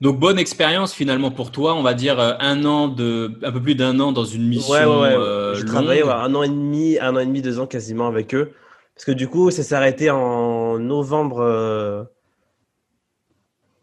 Donc 0.00 0.18
bonne 0.18 0.38
expérience 0.38 0.92
finalement 0.92 1.30
pour 1.30 1.52
toi, 1.52 1.74
on 1.74 1.82
va 1.82 1.94
dire 1.94 2.18
un 2.18 2.64
an 2.64 2.88
de, 2.88 3.32
un 3.42 3.52
peu 3.52 3.62
plus 3.62 3.74
d'un 3.74 3.98
an 4.00 4.12
dans 4.12 4.24
une 4.24 4.46
mission. 4.46 4.72
Ouais, 4.72 4.84
ouais, 4.84 5.16
ouais. 5.16 5.55
J'ai 5.55 5.64
travaillé 5.64 6.02
un 6.02 6.34
an 6.34 6.42
et 6.42 6.48
demi, 6.48 6.98
un 7.00 7.16
an 7.16 7.20
et 7.20 7.26
demi, 7.26 7.42
deux 7.42 7.59
ans 7.59 7.66
quasiment 7.66 8.07
avec 8.07 8.34
eux, 8.34 8.52
parce 8.94 9.05
que 9.05 9.12
du 9.12 9.28
coup, 9.28 9.50
ça 9.50 9.62
s'est 9.62 9.74
arrêté 9.74 10.11
en 10.11 10.78
novembre. 10.78 12.09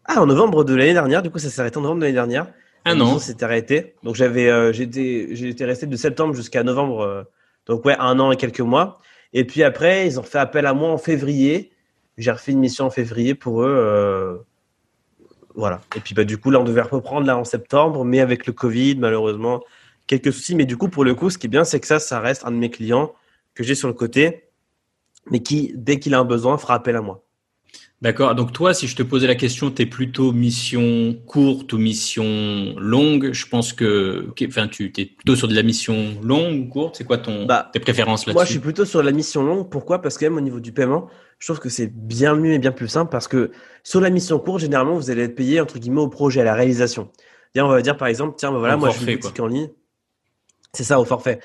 Ah, 0.04 0.20
en 0.20 0.26
novembre 0.26 0.64
de 0.64 0.74
l'année 0.74 0.92
dernière. 0.92 1.22
Du 1.22 1.30
coup, 1.30 1.38
ça 1.38 1.48
s'est 1.48 1.60
arrêté 1.60 1.78
en 1.78 1.82
novembre 1.82 2.00
de 2.00 2.04
l'année 2.04 2.14
dernière. 2.14 2.46
Un 2.84 3.00
an. 3.00 3.18
C'était 3.18 3.44
arrêté. 3.44 3.94
Donc 4.02 4.14
j'avais, 4.14 4.48
euh, 4.48 4.72
j'étais, 4.72 5.28
j'étais 5.32 5.64
resté 5.64 5.86
de 5.86 5.96
septembre 5.96 6.34
jusqu'à 6.34 6.62
novembre. 6.62 7.00
Euh, 7.00 7.22
donc 7.66 7.84
ouais, 7.84 7.96
un 7.98 8.18
an 8.18 8.32
et 8.32 8.36
quelques 8.36 8.60
mois. 8.60 8.98
Et 9.32 9.44
puis 9.44 9.62
après, 9.62 10.06
ils 10.06 10.18
ont 10.18 10.22
fait 10.22 10.38
appel 10.38 10.66
à 10.66 10.74
moi 10.74 10.90
en 10.90 10.98
février. 10.98 11.72
J'ai 12.18 12.30
refait 12.30 12.52
une 12.52 12.58
mission 12.58 12.86
en 12.86 12.90
février 12.90 13.34
pour 13.34 13.62
eux. 13.62 13.74
Euh, 13.74 14.36
voilà. 15.54 15.80
Et 15.96 16.00
puis 16.00 16.14
bah 16.14 16.24
du 16.24 16.38
coup 16.38 16.50
là, 16.50 16.60
on 16.60 16.64
devait 16.64 16.82
reprendre 16.82 17.26
là 17.26 17.36
en 17.36 17.44
septembre, 17.44 18.04
mais 18.04 18.20
avec 18.20 18.46
le 18.46 18.52
Covid, 18.52 18.96
malheureusement, 18.96 19.62
quelques 20.06 20.32
soucis. 20.32 20.54
Mais 20.54 20.64
du 20.66 20.76
coup, 20.76 20.88
pour 20.88 21.04
le 21.04 21.14
coup, 21.14 21.30
ce 21.30 21.38
qui 21.38 21.46
est 21.46 21.50
bien, 21.50 21.64
c'est 21.64 21.80
que 21.80 21.86
ça, 21.86 21.98
ça 21.98 22.20
reste 22.20 22.44
un 22.44 22.50
de 22.50 22.56
mes 22.56 22.70
clients 22.70 23.12
que 23.54 23.62
j'ai 23.62 23.74
sur 23.74 23.88
le 23.88 23.94
côté, 23.94 24.48
mais 25.30 25.40
qui, 25.40 25.72
dès 25.76 25.98
qu'il 25.98 26.14
a 26.14 26.18
un 26.18 26.24
besoin, 26.24 26.58
fera 26.58 26.74
appel 26.74 26.96
à 26.96 27.02
moi. 27.02 27.22
D'accord. 28.02 28.34
Donc 28.34 28.52
toi, 28.52 28.74
si 28.74 28.88
je 28.88 28.96
te 28.96 29.02
posais 29.04 29.28
la 29.28 29.36
question, 29.36 29.70
tu 29.70 29.82
es 29.82 29.86
plutôt 29.86 30.32
mission 30.32 31.16
courte 31.24 31.72
ou 31.72 31.78
mission 31.78 32.74
longue? 32.76 33.30
Je 33.32 33.46
pense 33.46 33.72
que, 33.72 34.26
enfin, 34.44 34.66
tu 34.66 34.92
es 34.98 35.06
plutôt 35.06 35.36
sur 35.36 35.46
de 35.46 35.54
la 35.54 35.62
mission 35.62 36.16
longue 36.20 36.66
ou 36.66 36.68
courte? 36.68 36.96
C'est 36.96 37.04
quoi 37.04 37.18
ton 37.18 37.46
bah, 37.46 37.70
tes 37.72 37.78
préférences 37.78 38.26
là-dessus? 38.26 38.34
Moi, 38.34 38.44
je 38.44 38.50
suis 38.50 38.58
plutôt 38.58 38.84
sur 38.84 39.04
la 39.04 39.12
mission 39.12 39.44
longue. 39.44 39.70
Pourquoi? 39.70 40.02
Parce 40.02 40.18
que 40.18 40.24
même 40.24 40.36
au 40.36 40.40
niveau 40.40 40.58
du 40.58 40.72
paiement, 40.72 41.06
je 41.38 41.46
trouve 41.46 41.60
que 41.60 41.68
c'est 41.68 41.86
bien 41.86 42.34
mieux 42.34 42.54
et 42.54 42.58
bien 42.58 42.72
plus 42.72 42.88
simple 42.88 43.08
parce 43.08 43.28
que 43.28 43.52
sur 43.84 44.00
la 44.00 44.10
mission 44.10 44.40
courte, 44.40 44.62
généralement, 44.62 44.96
vous 44.96 45.12
allez 45.12 45.22
être 45.22 45.36
payé 45.36 45.60
entre 45.60 45.78
guillemets 45.78 46.00
au 46.00 46.08
projet, 46.08 46.40
à 46.40 46.44
la 46.44 46.54
réalisation. 46.54 47.08
on 47.56 47.68
va 47.68 47.82
dire 47.82 47.96
par 47.96 48.08
exemple, 48.08 48.34
tiens, 48.36 48.50
bah, 48.50 48.58
voilà, 48.58 48.76
moi, 48.76 48.90
je 48.90 48.98
fais 48.98 49.12
une 49.12 49.20
boutique 49.20 49.38
en 49.38 49.46
ligne. 49.46 49.68
C'est 50.72 50.84
ça, 50.84 50.98
au 50.98 51.04
forfait. 51.04 51.38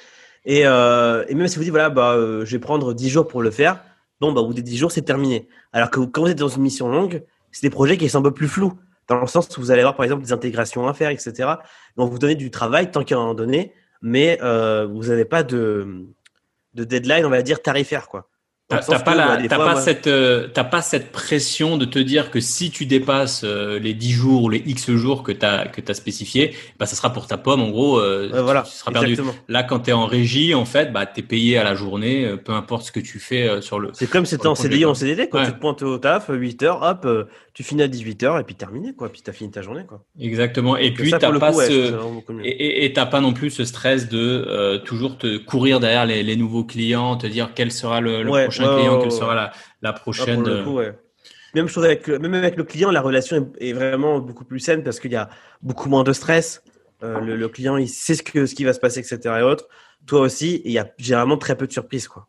Et, 0.43 0.65
euh, 0.65 1.23
et 1.27 1.35
même 1.35 1.47
si 1.49 1.57
vous 1.57 1.63
dites, 1.63 1.71
voilà, 1.71 1.91
bah, 1.91 2.13
euh, 2.13 2.45
je 2.45 2.51
vais 2.53 2.59
prendre 2.59 2.95
10 2.95 3.09
jours 3.09 3.27
pour 3.27 3.43
le 3.43 3.51
faire 3.51 3.83
bon, 4.19 4.31
bah, 4.31 4.41
au 4.41 4.47
bout 4.47 4.53
des 4.53 4.61
10 4.61 4.77
jours, 4.77 4.91
c'est 4.91 5.01
terminé. 5.01 5.47
Alors 5.73 5.89
que 5.89 5.99
quand 5.99 6.21
vous 6.21 6.29
êtes 6.29 6.37
dans 6.37 6.47
une 6.47 6.61
mission 6.61 6.87
longue, 6.87 7.23
c'est 7.51 7.61
des 7.61 7.69
projets 7.69 7.97
qui 7.97 8.09
sont 8.09 8.19
un 8.19 8.23
peu 8.23 8.33
plus 8.33 8.47
flous, 8.47 8.73
dans 9.07 9.19
le 9.19 9.27
sens 9.27 9.55
où 9.57 9.61
vous 9.61 9.71
allez 9.71 9.81
avoir, 9.81 9.95
par 9.95 10.03
exemple, 10.03 10.23
des 10.23 10.33
intégrations 10.33 10.87
à 10.87 10.93
faire, 10.93 11.09
etc. 11.09 11.49
Donc, 11.95 12.11
vous 12.11 12.19
donnez 12.19 12.35
du 12.35 12.51
travail 12.51 12.91
tant 12.91 13.03
qu'il 13.03 13.15
y 13.15 13.19
en 13.19 13.31
a 13.31 13.33
donné, 13.33 13.73
mais 14.01 14.37
euh, 14.41 14.85
vous 14.85 15.05
n'avez 15.05 15.25
pas 15.25 15.43
de, 15.43 16.05
de 16.73 16.83
deadline, 16.83 17.25
on 17.25 17.29
va 17.29 17.41
dire, 17.41 17.61
tarifaire, 17.61 18.07
quoi. 18.07 18.29
T'as 18.69 18.99
pas, 18.99 19.15
la, 19.15 19.37
bah, 19.47 19.57
pas 19.57 19.75
cette, 19.77 20.07
euh, 20.07 20.49
pas 20.49 20.81
cette 20.81 21.13
pression 21.13 21.77
de 21.77 21.85
te 21.85 21.99
dire 21.99 22.29
que 22.31 22.41
si 22.41 22.69
tu 22.69 22.85
dépasses 22.85 23.45
euh, 23.45 23.79
les 23.79 23.93
10 23.93 24.11
jours 24.11 24.43
ou 24.43 24.49
les 24.49 24.61
X 24.65 24.91
jours 24.91 25.23
que 25.23 25.31
tu 25.31 25.45
as, 25.45 25.67
que 25.67 25.79
as 25.89 25.93
spécifié, 25.93 26.53
bah, 26.77 26.85
ça 26.85 26.97
sera 26.97 27.13
pour 27.13 27.27
ta 27.27 27.37
pomme, 27.37 27.61
en 27.61 27.69
gros, 27.69 27.97
euh, 27.97 28.29
voilà, 28.43 28.63
tu, 28.63 28.73
seras 28.73 28.91
perdu. 28.91 29.17
Là, 29.47 29.63
quand 29.63 29.79
tu 29.79 29.91
es 29.91 29.93
en 29.93 30.05
régie, 30.05 30.53
en 30.53 30.65
fait, 30.65 30.91
bah, 30.91 31.05
tu 31.05 31.21
es 31.21 31.23
payé 31.23 31.57
à 31.57 31.63
la 31.63 31.75
journée, 31.75 32.35
peu 32.43 32.51
importe 32.51 32.87
ce 32.87 32.91
que 32.91 32.99
tu 32.99 33.19
fais 33.19 33.61
sur 33.61 33.79
le. 33.79 33.91
C'est 33.93 34.09
comme 34.09 34.25
si 34.25 34.37
tu 34.37 34.47
en 34.47 34.55
CDI 34.55 34.83
en 34.83 34.93
CDD, 34.93 35.29
quand 35.29 35.45
tu 35.45 35.53
te 35.53 35.59
pointes 35.59 35.81
au 35.83 35.97
taf, 35.97 36.25
8 36.27 36.63
heures, 36.63 36.81
hop, 36.81 37.07
tu 37.53 37.63
finis 37.63 37.83
à 37.83 37.87
18 37.87 38.23
heures 38.23 38.37
et 38.37 38.43
puis 38.43 38.55
terminé, 38.55 38.93
quoi. 38.93 39.09
Puis 39.09 39.21
tu 39.21 39.29
as 39.29 39.33
fini 39.33 39.49
ta 39.49 39.61
journée, 39.61 39.85
quoi. 39.87 40.03
Exactement. 40.19 40.75
Et 40.75 40.93
puis, 40.93 41.13
tu 41.13 41.39
pas, 41.39 41.53
ce... 41.53 41.93
et, 42.43 42.83
et, 42.83 42.89
pas 42.89 43.21
non 43.21 43.31
plus 43.31 43.49
ce 43.49 43.63
stress 43.63 44.09
de 44.09 44.75
toujours 44.83 45.17
te 45.17 45.37
courir 45.37 45.79
derrière 45.79 46.05
les, 46.05 46.21
les, 46.21 46.35
nouveaux 46.35 46.65
clients, 46.65 47.15
te 47.15 47.27
dire 47.27 47.51
quel 47.55 47.71
sera 47.71 48.01
le, 48.01 48.23
le 48.23 48.29
prochain 48.29 48.56
client, 48.63 48.99
quel 48.99 49.11
sera 49.11 49.35
la, 49.35 49.51
la 49.81 49.89
ah, 49.89 49.93
prochaine. 49.93 50.47
Euh, 50.47 50.91
même 51.55 51.67
chose 51.67 51.85
avec, 51.85 52.07
même 52.07 52.33
avec 52.33 52.55
le 52.57 52.63
client, 52.63 52.91
la 52.91 53.01
relation 53.01 53.51
est, 53.59 53.73
vraiment 53.73 54.19
beaucoup 54.19 54.45
plus 54.45 54.59
saine 54.59 54.83
parce 54.83 54.99
qu'il 54.99 55.11
y 55.11 55.15
a 55.15 55.29
beaucoup 55.61 55.89
moins 55.89 56.03
de 56.03 56.13
stress. 56.13 56.63
Euh, 57.03 57.19
le, 57.19 57.49
client, 57.49 57.77
il 57.77 57.87
sait 57.87 58.15
ce, 58.15 58.23
que, 58.23 58.45
ce 58.45 58.55
qui 58.55 58.63
va 58.63 58.73
se 58.73 58.79
passer, 58.79 58.99
etc. 58.99 59.19
Et 59.39 59.41
autres. 59.41 59.67
Toi 60.05 60.21
aussi, 60.21 60.61
il 60.65 60.71
y 60.71 60.79
a 60.79 60.87
généralement 60.97 61.37
très 61.37 61.55
peu 61.55 61.67
de 61.67 61.71
surprises. 61.71 62.07
Quoi. 62.07 62.27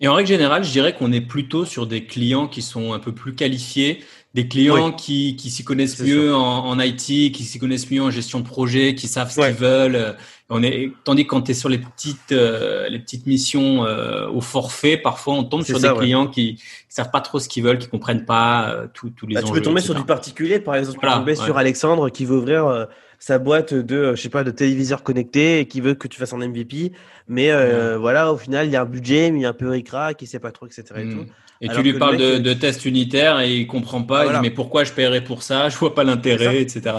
Et 0.00 0.08
en 0.08 0.14
règle 0.14 0.28
générale, 0.28 0.62
je 0.62 0.70
dirais 0.70 0.94
qu'on 0.94 1.12
est 1.12 1.20
plutôt 1.20 1.64
sur 1.64 1.86
des 1.86 2.06
clients 2.06 2.46
qui 2.46 2.62
sont 2.62 2.92
un 2.92 3.00
peu 3.00 3.12
plus 3.12 3.34
qualifiés, 3.34 4.04
des 4.34 4.46
clients 4.46 4.92
qui, 4.92 5.36
qui 5.36 5.50
s'y 5.50 5.64
connaissent 5.64 6.00
mieux 6.00 6.34
en, 6.34 6.66
en, 6.66 6.78
IT, 6.80 7.32
qui 7.32 7.44
s'y 7.44 7.58
connaissent 7.58 7.90
mieux 7.90 8.02
en 8.02 8.10
gestion 8.10 8.40
de 8.40 8.44
projet, 8.44 8.94
qui 8.94 9.08
savent 9.08 9.30
ce 9.30 9.40
qu'ils 9.40 9.54
veulent. 9.54 10.16
On 10.50 10.62
est, 10.62 10.92
tandis 11.04 11.24
que 11.24 11.30
quand 11.30 11.42
tu 11.42 11.50
es 11.50 11.54
sur 11.54 11.68
les 11.68 11.78
petites, 11.78 12.32
euh, 12.32 12.88
les 12.88 12.98
petites 12.98 13.26
missions 13.26 13.84
euh, 13.84 14.28
au 14.28 14.40
forfait, 14.40 14.96
parfois 14.96 15.34
on 15.34 15.44
tombe 15.44 15.62
sur 15.62 15.78
des 15.80 15.92
clients 15.94 16.26
qui, 16.26 16.56
qui 16.56 16.62
savent 16.88 17.10
pas 17.10 17.20
trop 17.20 17.38
ce 17.38 17.48
qu'ils 17.48 17.62
veulent, 17.62 17.78
qui 17.78 17.88
comprennent 17.88 18.24
pas 18.24 18.70
euh, 18.70 18.86
tous 18.92 19.12
les 19.26 19.34
bah, 19.34 19.42
Tu 19.42 19.52
peux 19.52 19.62
tomber 19.62 19.80
sur 19.80 19.94
du 19.94 20.04
particulier, 20.04 20.58
par 20.58 20.74
exemple, 20.74 20.98
tu 20.98 21.06
peux 21.06 21.12
tomber 21.12 21.34
sur 21.34 21.56
Alexandre 21.56 22.10
qui 22.10 22.24
veut 22.24 22.36
ouvrir 22.36 22.86
sa 23.18 23.38
boîte 23.38 23.74
de, 23.74 24.14
je 24.14 24.20
sais 24.20 24.28
pas, 24.28 24.44
de 24.44 24.50
téléviseurs 24.50 25.02
connectés 25.02 25.60
et 25.60 25.66
qui 25.66 25.80
veut 25.80 25.94
que 25.94 26.08
tu 26.08 26.18
fasses 26.18 26.32
un 26.32 26.38
MVP. 26.38 26.92
Mais 27.26 27.50
voilà, 27.96 28.32
au 28.32 28.36
final, 28.36 28.66
il 28.66 28.72
y 28.72 28.76
a 28.76 28.82
un 28.82 28.86
budget, 28.86 29.30
mais 29.30 29.40
il 29.40 29.42
y 29.42 29.46
a 29.46 29.50
un 29.50 29.52
peu 29.54 29.68
ricrac, 29.68 30.16
qui 30.16 30.26
sait 30.26 30.38
pas 30.38 30.52
trop, 30.52 30.66
etc. 30.66 30.84
Et 30.96 31.08
tout. 31.08 31.26
Et 31.60 31.68
tu 31.68 31.82
lui 31.82 31.94
parles 31.94 32.16
de, 32.16 32.38
de 32.38 32.52
tests 32.52 32.84
unitaires 32.84 33.40
et 33.40 33.52
il 33.52 33.66
comprend 33.66 34.02
pas. 34.02 34.26
Il 34.26 34.32
dit, 34.32 34.38
mais 34.42 34.50
pourquoi 34.50 34.84
je 34.84 34.92
paierais 34.92 35.24
pour 35.24 35.42
ça? 35.42 35.68
Je 35.68 35.76
vois 35.76 35.94
pas 35.94 36.04
l'intérêt, 36.04 36.62
etc. 36.62 36.96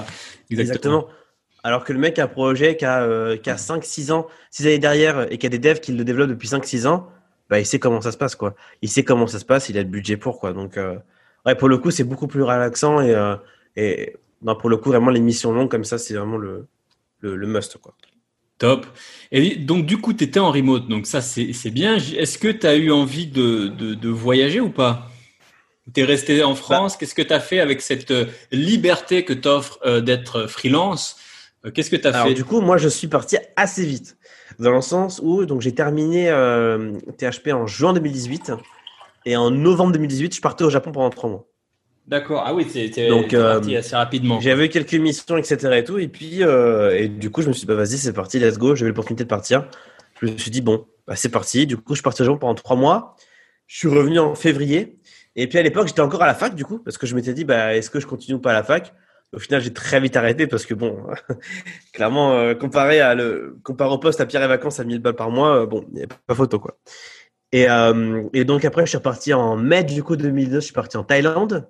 Exactement. 0.49 1.07
Alors 1.63 1.83
que 1.83 1.93
le 1.93 1.99
mec 1.99 2.19
a 2.19 2.23
un 2.23 2.27
projet 2.27 2.77
qui 2.77 2.85
a, 2.85 3.03
euh, 3.03 3.35
qui 3.37 3.49
a 3.49 3.55
5-6 3.55 4.11
ans, 4.11 4.27
6 4.49 4.67
années 4.67 4.79
derrière 4.79 5.31
et 5.31 5.37
qui 5.37 5.45
a 5.45 5.49
des 5.49 5.59
devs 5.59 5.79
qui 5.81 5.91
le 5.91 6.05
développent 6.05 6.29
depuis 6.29 6.47
5-6 6.47 6.87
ans, 6.87 7.07
bah, 7.49 7.59
il 7.59 7.65
sait 7.65 7.79
comment 7.79 7.99
ça 8.01 8.11
se 8.11 8.17
passe. 8.17 8.35
quoi. 8.35 8.55
Il 8.81 8.89
sait 8.89 9.03
comment 9.03 9.27
ça 9.27 9.39
se 9.39 9.45
passe, 9.45 9.67
il 9.69 9.77
a 9.77 9.81
le 9.81 9.87
budget 9.87 10.15
pour. 10.15 10.39
quoi. 10.39 10.53
Donc, 10.53 10.77
euh, 10.77 10.95
ouais, 11.45 11.55
pour 11.55 11.67
le 11.67 11.77
coup, 11.77 11.91
c'est 11.91 12.05
beaucoup 12.05 12.27
plus 12.27 12.43
relaxant 12.43 13.01
et, 13.01 13.13
euh, 13.13 13.35
et 13.75 14.15
non, 14.41 14.55
pour 14.55 14.69
le 14.69 14.77
coup, 14.77 14.89
vraiment, 14.89 15.11
les 15.11 15.19
missions 15.19 15.51
longues 15.51 15.69
comme 15.69 15.83
ça, 15.83 15.97
c'est 15.97 16.13
vraiment 16.13 16.37
le, 16.37 16.67
le, 17.19 17.35
le 17.35 17.47
must. 17.47 17.77
quoi. 17.77 17.93
Top. 18.57 18.85
Et 19.31 19.55
donc, 19.55 19.85
du 19.85 19.97
coup, 19.97 20.13
tu 20.13 20.23
étais 20.25 20.39
en 20.39 20.51
remote. 20.51 20.87
Donc, 20.87 21.07
ça, 21.07 21.21
c'est 21.21 21.71
bien. 21.71 21.95
Est-ce 21.95 22.37
que 22.37 22.49
tu 22.49 22.67
as 22.67 22.75
eu 22.75 22.91
envie 22.91 23.27
de, 23.27 23.67
de, 23.67 23.93
de 23.93 24.09
voyager 24.09 24.59
ou 24.59 24.69
pas? 24.69 25.09
Tu 25.93 26.01
es 26.01 26.03
resté 26.03 26.43
en 26.43 26.55
France. 26.55 26.93
Bah 26.93 26.97
Qu'est-ce 26.99 27.15
que 27.15 27.21
tu 27.21 27.33
as 27.33 27.39
fait 27.39 27.59
avec 27.59 27.81
cette 27.81 28.11
euh, 28.11 28.25
liberté 28.51 29.25
que 29.25 29.33
t'offre 29.33 29.79
euh, 29.85 30.01
d'être 30.01 30.45
freelance? 30.47 31.17
Euh, 31.65 31.71
Qu'est-ce 31.71 31.89
que 31.89 31.95
tu 31.95 32.07
as 32.07 32.23
fait? 32.23 32.33
Du 32.33 32.45
coup, 32.45 32.61
moi, 32.61 32.77
je 32.77 32.89
suis 32.89 33.07
parti 33.07 33.37
assez 33.55 33.85
vite. 33.85 34.17
Dans 34.59 34.71
le 34.73 34.81
sens 34.81 35.21
où 35.23 35.45
donc 35.45 35.61
j'ai 35.61 35.73
terminé 35.73 36.25
THP 37.17 37.49
en 37.53 37.65
juin 37.65 37.93
2018. 37.93 38.51
Et 39.25 39.37
en 39.37 39.51
novembre 39.51 39.93
2018, 39.93 40.35
je 40.35 40.41
partais 40.41 40.63
au 40.63 40.69
Japon 40.69 40.91
pendant 40.91 41.09
trois 41.09 41.29
mois. 41.29 41.47
D'accord. 42.09 42.41
Ah 42.43 42.55
oui, 42.55 42.65
c'était 42.67 43.07
parti 43.07 43.77
assez 43.77 43.95
rapidement. 43.95 44.39
J'avais 44.39 44.67
quelques 44.67 44.95
missions, 44.95 45.37
etc. 45.37 45.77
Et 45.77 45.83
tout. 45.83 45.99
Et 45.99 46.07
puis, 46.07 46.43
euh, 46.43 46.97
et 46.97 47.07
du 47.07 47.29
coup, 47.29 47.43
je 47.43 47.49
me 47.49 47.53
suis 47.53 47.61
dit, 47.61 47.67
bah, 47.67 47.75
vas-y, 47.75 47.99
c'est 47.99 48.13
parti, 48.13 48.39
let's 48.39 48.57
go. 48.57 48.73
J'avais 48.73 48.89
l'opportunité 48.89 49.25
de 49.25 49.29
partir. 49.29 49.67
Je 50.19 50.25
me 50.25 50.37
suis 50.37 50.49
dit, 50.49 50.61
bon, 50.61 50.87
bah, 51.05 51.15
c'est 51.15 51.29
parti. 51.29 51.67
Du 51.67 51.77
coup, 51.77 51.93
je 51.93 52.01
au 52.03 52.11
Japon 52.11 52.39
pendant 52.39 52.55
trois 52.55 52.75
mois. 52.75 53.15
Je 53.67 53.77
suis 53.77 53.87
revenu 53.87 54.17
en 54.17 54.33
février. 54.33 54.97
Et 55.35 55.45
puis, 55.45 55.59
à 55.59 55.61
l'époque, 55.61 55.87
j'étais 55.87 56.01
encore 56.01 56.23
à 56.23 56.25
la 56.25 56.33
fac, 56.33 56.55
du 56.55 56.65
coup, 56.65 56.79
parce 56.79 56.97
que 56.97 57.05
je 57.05 57.13
m'étais 57.13 57.33
dit, 57.35 57.45
bah, 57.45 57.75
est-ce 57.75 57.91
que 57.91 57.99
je 57.99 58.07
continue 58.07 58.37
ou 58.37 58.41
pas 58.41 58.49
à 58.49 58.53
la 58.53 58.63
fac? 58.63 58.91
Au 59.31 59.37
final, 59.37 59.61
j'ai 59.61 59.71
très 59.71 59.99
vite 59.99 60.17
arrêté 60.17 60.47
parce 60.47 60.65
que 60.65 60.73
bon, 60.73 61.05
clairement, 61.93 62.33
euh, 62.33 62.55
comparé 62.55 63.01
à 63.01 63.13
le, 63.13 63.59
comparé 63.61 63.93
au 63.93 63.99
poste 63.99 64.19
à 64.19 64.25
Pierre 64.25 64.41
et 64.41 64.47
Vacances 64.47 64.79
à 64.79 64.83
1000 64.83 64.97
balles 64.97 65.15
par 65.15 65.29
mois, 65.29 65.61
euh, 65.61 65.65
bon, 65.67 65.85
il 65.91 65.97
n'y 65.97 66.03
a 66.03 66.07
pas 66.25 66.33
photo, 66.33 66.59
quoi. 66.59 66.79
Et, 67.51 67.67
et 68.33 68.45
donc 68.45 68.65
après, 68.65 68.85
je 68.85 68.89
suis 68.89 68.97
reparti 68.97 69.33
en 69.33 69.57
mai, 69.57 69.83
du 69.83 70.03
coup, 70.03 70.15
2002, 70.15 70.55
je 70.55 70.59
suis 70.59 70.73
parti 70.73 70.97
en 70.97 71.03
Thaïlande 71.03 71.67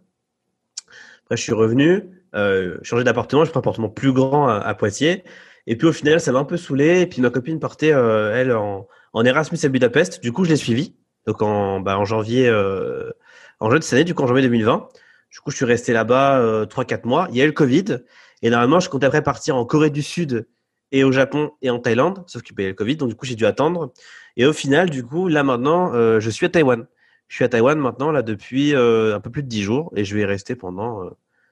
après, 1.30 1.38
je 1.38 1.44
suis 1.44 1.54
revenu, 1.54 2.10
euh, 2.34 2.80
changé 2.82 3.04
d'appartement, 3.04 3.46
j'ai 3.46 3.52
pris 3.52 3.60
un 3.60 3.62
appartement 3.62 3.90
plus 3.90 4.12
grand 4.12 4.48
à, 4.48 4.74
Poitiers. 4.74 5.24
Et 5.68 5.78
puis 5.78 5.86
au 5.86 5.94
final, 5.94 6.20
ça 6.20 6.32
m'a 6.32 6.40
un 6.40 6.44
peu 6.44 6.58
saoulé. 6.58 7.02
Et 7.02 7.06
puis 7.06 7.22
ma 7.22 7.30
copine 7.30 7.60
partait, 7.60 7.94
euh, 7.94 8.36
elle, 8.36 8.52
en, 8.52 8.88
Erasmus 9.24 9.60
à 9.62 9.68
Budapest. 9.68 10.24
Du 10.24 10.32
coup, 10.32 10.44
je 10.44 10.50
l'ai 10.50 10.56
suivie. 10.56 10.96
Donc 11.28 11.44
en, 11.44 11.82
bah, 11.82 12.00
en 12.00 12.06
janvier, 12.06 12.50
euh, 12.50 13.12
en 13.60 13.68
janvier 13.68 13.80
de 13.80 13.84
cette 13.84 13.94
année, 13.94 14.04
du 14.06 14.16
coup 14.16 14.24
en 14.24 14.28
janvier 14.28 14.42
2020. 14.42 14.90
Du 15.32 15.40
coup, 15.42 15.52
je 15.52 15.58
suis 15.58 15.66
resté 15.66 15.94
là-bas 15.94 16.40
euh, 16.40 16.66
3-4 16.66 17.08
mois. 17.08 17.28
Il 17.30 17.38
y 17.38 17.42
a 17.42 17.44
eu 17.44 17.48
le 17.48 17.54
Covid. 17.54 18.00
Et 18.42 18.50
normalement, 18.50 18.80
je 18.80 18.90
comptais 18.90 19.06
après 19.06 19.22
partir 19.22 19.56
en 19.56 19.66
Corée 19.66 19.92
du 19.92 20.02
Sud 20.02 20.48
et 20.92 21.04
au 21.04 21.12
Japon 21.12 21.52
et 21.62 21.70
en 21.70 21.78
Thaïlande. 21.78 22.24
Sauf 22.26 22.42
qu'il 22.42 22.60
y 22.60 22.66
a 22.66 22.70
le 22.70 22.74
Covid. 22.74 22.96
Donc 22.96 23.10
du 23.10 23.16
coup, 23.16 23.28
j'ai 23.28 23.36
dû 23.36 23.46
attendre. 23.46 23.94
Et 24.36 24.48
au 24.48 24.54
final, 24.54 24.90
du 24.90 25.04
coup, 25.04 25.28
là 25.28 25.44
maintenant, 25.44 25.94
euh, 25.94 26.20
je 26.20 26.32
suis 26.32 26.48
à 26.48 26.50
Taïwan. 26.50 26.88
Je 27.30 27.36
suis 27.36 27.46
à 27.46 27.50
Taïwan 27.50 27.80
maintenant, 27.80 28.12
là, 28.12 28.22
depuis 28.22 28.76
euh, 28.76 29.16
un 29.16 29.20
peu 29.22 29.30
plus 29.30 29.44
de 29.44 29.48
10 29.48 29.64
jours, 29.64 29.94
et 29.96 30.04
je 30.04 30.16
vais 30.16 30.22
y 30.22 30.26
rester 30.26 30.56
pendant, 30.56 31.06
euh, 31.06 31.10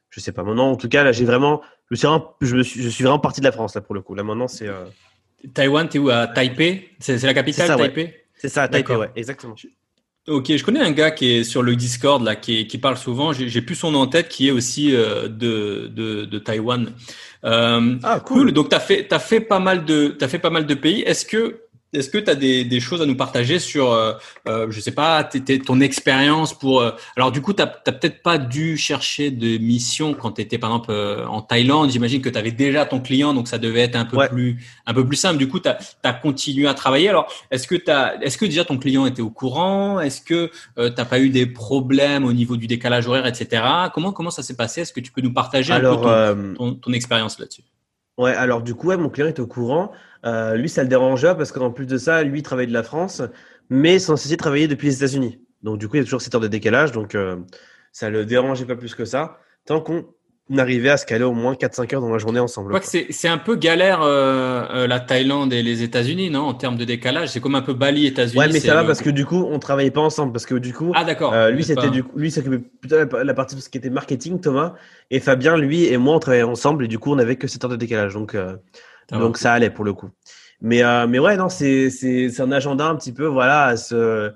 je 0.10 0.20
sais 0.20 0.32
pas, 0.32 0.44
maintenant, 0.44 0.72
en 0.72 0.76
tout 0.76 0.90
cas, 0.90 1.04
là, 1.04 1.12
j'ai 1.12 1.24
vraiment, 1.24 1.62
je 1.90 1.96
suis, 1.96 2.08
vraiment, 2.08 2.36
je, 2.42 2.62
suis, 2.62 2.82
je 2.82 2.90
suis 2.90 3.04
vraiment 3.04 3.20
parti 3.20 3.40
de 3.40 3.46
la 3.46 3.52
France, 3.52 3.76
là, 3.76 3.82
pour 3.82 3.96
le 3.96 4.02
coup. 4.02 4.16
Là, 4.16 4.24
maintenant, 4.24 4.48
c'est. 4.48 4.68
Euh... 4.68 4.86
Taïwan, 5.54 5.88
t'es 5.88 6.00
où? 6.00 6.10
À 6.10 6.28
Taipei? 6.28 6.90
C'est 7.00 7.22
la 7.24 7.34
capitale, 7.34 7.78
Taipei? 7.78 8.14
C'est 8.34 8.50
ça, 8.50 8.68
Taipei, 8.68 8.96
ouais, 8.96 9.12
exactement. 9.16 9.56
Ok, 10.28 10.54
je 10.54 10.64
connais 10.64 10.82
un 10.82 10.92
gars 10.92 11.12
qui 11.12 11.32
est 11.32 11.44
sur 11.46 11.64
le 11.64 11.78
Discord 11.78 12.22
là, 12.22 12.36
qui, 12.36 12.68
qui 12.68 12.78
parle 12.78 12.98
souvent. 12.98 13.32
J'ai 13.32 13.62
plus 13.62 13.76
son 13.76 13.92
nom 13.92 14.00
en 14.00 14.08
tête, 14.08 14.28
qui 14.28 14.50
est 14.50 14.52
aussi 14.52 14.94
euh, 14.94 15.30
de, 15.30 15.88
de, 15.88 16.26
de 16.26 16.40
Taïwan. 16.40 16.92
Euh, 17.46 17.96
ah 18.04 18.20
cool. 18.20 18.40
cool. 18.40 18.52
Donc 18.52 18.68
t'as 18.68 18.82
fait 18.82 19.08
t'as 19.08 19.20
fait 19.20 19.40
pas 19.40 19.60
mal 19.60 19.86
de 19.86 20.10
t'as 20.10 20.28
fait 20.28 20.40
pas 20.40 20.50
mal 20.50 20.66
de 20.66 20.74
pays. 20.74 21.02
Est-ce 21.04 21.26
que 21.26 21.62
est-ce 21.94 22.10
que 22.10 22.18
tu 22.18 22.30
as 22.30 22.36
des, 22.36 22.66
des, 22.66 22.80
choses 22.80 23.02
à 23.02 23.06
nous 23.06 23.16
partager 23.16 23.60
sur, 23.60 23.92
euh, 23.92 24.14
euh 24.48 24.68
je 24.70 24.80
sais 24.82 24.92
pas, 24.92 25.24
ton 25.66 25.80
expérience 25.80 26.54
pour... 26.54 26.82
Euh, 26.82 26.92
alors 27.16 27.32
du 27.32 27.42
coup, 27.42 27.54
tu 27.54 27.62
n'as 27.62 27.68
peut-être 27.68 28.22
pas 28.22 28.38
dû 28.38 28.76
chercher 28.76 29.32
de 29.32 29.58
mission 29.58 30.14
quand 30.14 30.34
tu 30.34 30.42
étais 30.42 30.58
par 30.58 30.72
exemple 30.72 30.92
euh, 30.92 31.26
en 31.28 31.42
Thaïlande. 31.42 31.90
J'imagine 31.90 32.22
que 32.22 32.30
tu 32.30 32.38
avais 32.38 32.52
déjà 32.52 32.86
ton 32.86 33.00
client, 33.00 33.34
donc 33.34 33.48
ça 33.48 33.58
devait 33.58 33.82
être 33.82 33.96
un 33.96 34.06
peu, 34.06 34.18
plus, 34.28 34.58
un 34.86 34.94
peu 34.94 35.06
plus 35.06 35.16
simple. 35.16 35.38
Du 35.38 35.48
coup, 35.48 35.60
tu 35.60 35.70
as, 35.70 36.14
continué 36.14 36.68
à 36.68 36.74
travailler. 36.74 37.08
Alors, 37.10 37.32
est-ce 37.52 37.68
que, 37.68 37.76
est-ce 38.22 38.38
que 38.38 38.46
déjà 38.46 38.66
ton 38.66 38.78
client 38.78 39.06
était 39.06 39.22
au 39.22 39.30
courant? 39.30 40.00
Est-ce 40.02 40.22
que 40.22 40.52
tu 40.76 40.82
n'as 40.82 41.06
pas 41.06 41.20
eu 41.20 41.30
des 41.30 41.46
problèmes 41.46 42.26
au 42.26 42.34
niveau 42.34 42.58
du 42.58 42.68
décalage 42.68 43.08
horaire, 43.08 43.26
etc. 43.26 43.64
Comment, 43.94 44.12
comment 44.12 44.32
ça 44.32 44.44
s'est 44.44 44.58
passé? 44.58 44.82
Est-ce 44.82 44.94
que 44.94 45.00
tu 45.00 45.12
peux 45.12 45.22
nous 45.22 45.34
partager 45.34 45.72
un 45.72 45.80
peu 45.80 45.96
ton, 45.96 46.54
ton, 46.56 46.76
ton 46.76 46.92
expérience 46.92 47.40
là-dessus? 47.40 47.64
Ouais, 48.18 48.34
alors 48.34 48.64
du 48.64 48.74
coup, 48.74 48.92
mon 48.98 49.10
client 49.10 49.28
est 49.28 49.40
au 49.40 49.48
courant. 49.48 49.92
Euh, 50.26 50.56
lui, 50.56 50.70
ça 50.70 50.82
le 50.82 50.90
dérangeait 50.90 51.36
parce 51.36 51.52
qu'en 51.52 51.72
plus 51.72 51.86
de 51.86 51.98
ça, 51.98 52.24
lui, 52.24 52.40
il 52.40 52.44
travaille 52.44 52.68
de 52.68 52.74
la 52.74 52.82
France, 52.84 53.22
mais 53.70 54.00
sans 54.00 54.16
cesser 54.16 54.36
de 54.36 54.40
travailler 54.40 54.68
depuis 54.68 54.88
les 54.88 54.96
États-Unis. 54.98 55.40
Donc 55.62 55.78
du 55.78 55.88
coup, 55.88 55.96
il 55.96 56.00
y 56.00 56.02
a 56.02 56.04
toujours 56.04 56.22
cette 56.22 56.34
heure 56.34 56.42
de 56.42 56.48
décalage, 56.48 56.92
donc 56.92 57.14
euh, 57.14 57.38
ça 57.92 58.10
le 58.10 58.26
dérangeait 58.26 58.66
pas 58.66 58.76
plus 58.76 58.96
que 58.96 59.06
ça. 59.06 59.40
Tant 59.66 59.82
qu'on 59.82 60.06
on 60.50 60.58
arrivait 60.58 60.90
à 60.90 60.98
se 60.98 61.06
caler 61.06 61.26
au 61.26 61.34
moins 61.34 61.54
4-5 61.54 61.96
heures 61.96 62.02
dans 62.02 62.10
la 62.10 62.18
journée 62.18 62.40
ensemble. 62.40 62.74
Je 62.74 62.80
crois 62.80 63.02
que 63.02 63.14
c'est 63.14 63.28
un 63.28 63.38
peu 63.38 63.56
galère 63.56 64.02
euh, 64.02 64.66
euh, 64.72 64.88
la 64.88 65.00
Thaïlande 65.00 65.52
et 65.52 65.62
les 65.62 65.84
États-Unis, 65.84 66.30
non 66.30 66.42
En 66.42 66.54
termes 66.54 66.78
de 66.78 66.86
décalage, 66.86 67.30
c'est 67.30 67.42
comme 67.42 67.56
un 67.56 67.62
peu 67.62 67.74
Bali, 67.74 68.06
États-Unis. 68.06 68.40
Ouais, 68.40 68.48
mais 68.52 68.60
ça 68.60 68.74
va 68.74 68.86
parce 68.86 69.02
que 69.02 69.10
du 69.10 69.26
coup, 69.26 69.46
on 69.50 69.60
travaillait 69.60 69.92
pas 69.92 70.02
ensemble 70.02 70.32
parce 70.32 70.46
que 70.46 70.56
du 70.56 70.74
coup, 70.74 70.92
ah 70.96 71.04
d'accord. 71.04 71.34
Euh, 71.34 71.50
lui 71.50 71.64
c'était 71.64 71.90
du 71.90 72.04
lui 72.16 72.32
s'occupait 72.32 72.60
plutôt 72.60 72.96
de 72.96 73.18
la 73.18 73.34
partie 73.34 73.56
de 73.56 73.62
ce 73.62 73.70
qui 73.70 73.78
était 73.78 73.90
marketing, 73.90 74.40
Thomas 74.40 74.74
et 75.12 75.20
Fabien, 75.20 75.58
lui 75.58 75.86
et 75.86 75.98
moi, 75.98 76.16
on 76.16 76.20
travaillait 76.20 76.44
ensemble 76.44 76.86
et 76.86 76.88
du 76.88 76.98
coup, 76.98 77.12
on 77.12 77.20
avait 77.20 77.36
que 77.36 77.48
7 77.48 77.66
heures 77.66 77.70
de 77.72 77.76
décalage, 77.76 78.14
donc 78.14 78.36
donc 79.12 79.38
ça 79.38 79.54
allait 79.54 79.70
pour 79.70 79.84
le 79.84 79.94
coup. 79.94 80.10
Mais 80.62 80.82
mais 81.08 81.20
ouais, 81.20 81.36
non, 81.36 81.50
c'est 81.50 81.90
c'est 81.90 82.30
c'est 82.30 82.42
un 82.42 82.52
agenda 82.52 82.88
un 82.88 82.96
petit 82.96 83.12
peu 83.12 83.26
voilà 83.26 83.66
à 83.66 83.78
se 83.78 84.32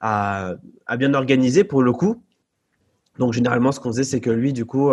à, 0.00 0.52
à 0.86 0.96
bien 0.98 1.14
organiser 1.14 1.64
pour 1.64 1.82
le 1.82 1.92
coup. 1.92 2.22
Donc 3.18 3.32
généralement, 3.32 3.72
ce 3.72 3.80
qu'on 3.80 3.90
faisait, 3.90 4.04
c'est 4.04 4.20
que 4.20 4.30
lui, 4.30 4.52
du 4.52 4.64
coup, 4.66 4.90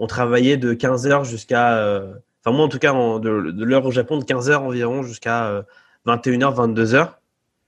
on 0.00 0.06
travaillait 0.06 0.56
de 0.56 0.72
15 0.72 1.06
heures 1.06 1.24
jusqu'à, 1.24 1.76
euh, 1.76 2.12
enfin 2.42 2.56
moi 2.56 2.64
en 2.64 2.68
tout 2.68 2.80
cas 2.80 2.92
de, 2.92 3.64
l'heure 3.64 3.86
au 3.86 3.92
Japon 3.92 4.18
de 4.18 4.24
15 4.24 4.50
heures 4.50 4.62
environ 4.62 5.02
jusqu'à 5.04 5.64
21h, 6.06 6.54
22h. 6.54 7.10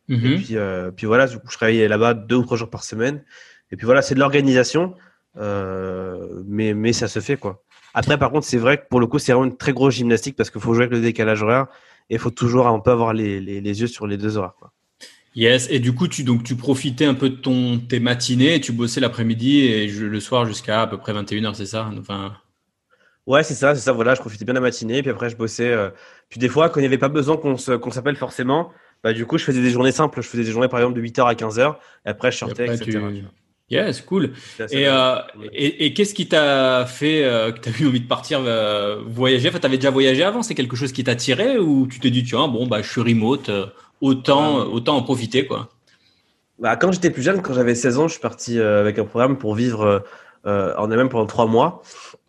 Et 0.09 0.17
mhm. 0.17 0.43
puis, 0.43 0.57
euh, 0.57 0.91
puis 0.91 1.07
voilà, 1.07 1.27
du 1.27 1.39
coup, 1.39 1.49
je 1.49 1.57
travaillais 1.57 1.89
là-bas 1.89 2.15
deux 2.15 2.37
ou 2.37 2.43
trois 2.43 2.57
jours 2.57 2.71
par 2.71 2.85
semaine. 2.85 3.23
Et 3.71 3.77
puis 3.77 3.87
voilà, 3.87 4.03
c'est 4.03 4.15
de 4.15 4.21
l'organisation, 4.21 4.95
euh, 5.39 6.43
mais, 6.47 6.75
mais 6.75 6.93
ça 6.93 7.09
se 7.09 7.21
fait 7.21 7.37
quoi. 7.37 7.63
Après, 7.95 8.19
par 8.19 8.31
contre, 8.31 8.47
c'est 8.47 8.59
vrai 8.59 8.79
que 8.79 8.85
pour 8.89 9.01
le 9.01 9.07
coup, 9.07 9.19
c'est 9.19 9.33
vraiment 9.33 9.47
une 9.47 9.57
très 9.57 9.73
grosse 9.73 9.95
gymnastique 9.95 10.37
parce 10.37 10.51
qu'il 10.51 10.61
faut 10.61 10.75
jouer 10.75 10.85
avec 10.85 10.97
le 10.97 11.03
décalage 11.03 11.43
horaire 11.43 11.67
et 12.09 12.15
il 12.15 12.19
faut 12.19 12.31
toujours 12.31 12.67
un 12.67 12.79
peu 12.81 12.91
avoir 12.91 13.13
les, 13.13 13.41
les, 13.41 13.61
les, 13.61 13.81
yeux 13.81 13.87
sur 13.87 14.07
les 14.07 14.17
deux 14.17 14.39
horaires. 14.39 14.55
Quoi. 14.59 14.73
Yes, 15.35 15.69
et 15.71 15.79
du 15.79 15.95
coup, 15.95 16.09
tu, 16.09 16.25
donc, 16.25 16.45
tu 16.45 16.57
profitais 16.57 17.07
un 17.07 17.15
peu 17.15 17.31
de 17.31 17.37
ton, 17.37 17.79
tes 17.79 18.01
matinées, 18.01 18.61
tu 18.61 18.73
bossais 18.73 19.01
l'après-midi 19.01 19.61
et 19.61 19.87
le 19.87 20.21
soir 20.21 20.47
jusqu'à 20.47 20.83
à 20.83 20.87
peu 20.87 20.99
près 20.99 21.13
21h, 21.13 21.55
c'est 21.55 21.67
ça? 21.67 21.91
Enfin... 21.99 22.37
Ouais, 23.27 23.45
c'est 23.45 23.55
ça, 23.55 23.75
c'est 23.75 23.81
ça, 23.81 23.93
voilà, 23.93 24.15
je 24.15 24.21
profitais 24.21 24.45
bien 24.45 24.53
de 24.53 24.59
la 24.59 24.63
matinée, 24.63 25.01
puis 25.01 25.11
après 25.11 25.31
je 25.31 25.37
bossais. 25.37 25.71
Euh, 25.71 25.91
puis 26.29 26.41
des 26.41 26.49
fois, 26.49 26.69
quand 26.69 26.81
il 26.81 26.83
n'y 26.83 26.89
avait 26.89 26.99
pas 26.99 27.09
besoin 27.09 27.37
qu'on 27.37 27.57
s'appelle 27.57 28.17
forcément, 28.17 28.73
bah, 29.05 29.13
du 29.13 29.27
coup, 29.27 29.39
je 29.39 29.45
faisais 29.45 29.63
des 29.63 29.71
journées 29.71 29.93
simples, 29.93 30.21
je 30.23 30.29
faisais 30.29 30.43
des 30.43 30.51
journées 30.51 30.69
par 30.69 30.81
exemple 30.81 30.97
de 30.97 31.03
8h 31.03 31.27
à 31.29 31.35
15h, 31.35 31.77
et 32.05 32.09
après 32.09 32.33
je 32.33 32.39
sortais, 32.39 32.75
etc. 32.75 33.01
Yes, 33.71 34.03
cool. 34.03 34.33
Et, 34.71 34.87
euh, 34.87 35.17
et, 35.53 35.87
et 35.87 35.95
qu'est-ce 35.95 36.13
qui 36.13 36.29
t'a 36.29 36.85
fait 36.85 37.25
euh, 37.25 37.53
que 37.53 37.61
tu 37.61 37.69
as 37.71 37.81
eu 37.81 37.89
envie 37.89 38.01
de 38.01 38.07
partir 38.07 38.41
euh, 38.45 39.01
voyager? 39.07 39.49
Enfin, 39.49 39.61
tu 39.61 39.67
avais 39.67 39.79
déjà 39.79 39.91
voyagé 39.91 40.23
avant, 40.23 40.43
c'est 40.43 40.55
quelque 40.55 40.77
chose 40.77 40.93
qui 40.93 41.05
t'a 41.05 41.15
tiré 41.15 41.59
ou 41.59 41.87
tu 41.87 41.99
t'es 41.99 42.11
dit, 42.11 42.23
tiens, 42.23 42.49
bon, 42.49 42.67
bah, 42.67 42.83
je 42.83 42.91
suis 42.91 43.01
remote, 43.01 43.51
euh, 44.03 44.07
autant, 44.07 44.67
autant 44.67 44.97
en 44.97 45.03
profiter, 45.03 45.47
quoi 45.47 45.69
bah, 46.59 46.77
Quand 46.77 46.93
j'étais 46.93 47.11
plus 47.11 47.23
jeune, 47.23 47.43
quand 47.43 47.55
j'avais 47.55 47.75
16 47.75 47.99
ans, 47.99 48.09
je 48.09 48.13
suis 48.13 48.21
parti 48.21 48.61
avec 48.61 48.99
un 48.99 49.05
programme 49.05 49.39
pour 49.39 49.55
vivre 49.55 50.05
en 50.45 50.91
Allemagne 50.91 51.09
pendant 51.09 51.27
3 51.27 51.47
mois. 51.47 51.83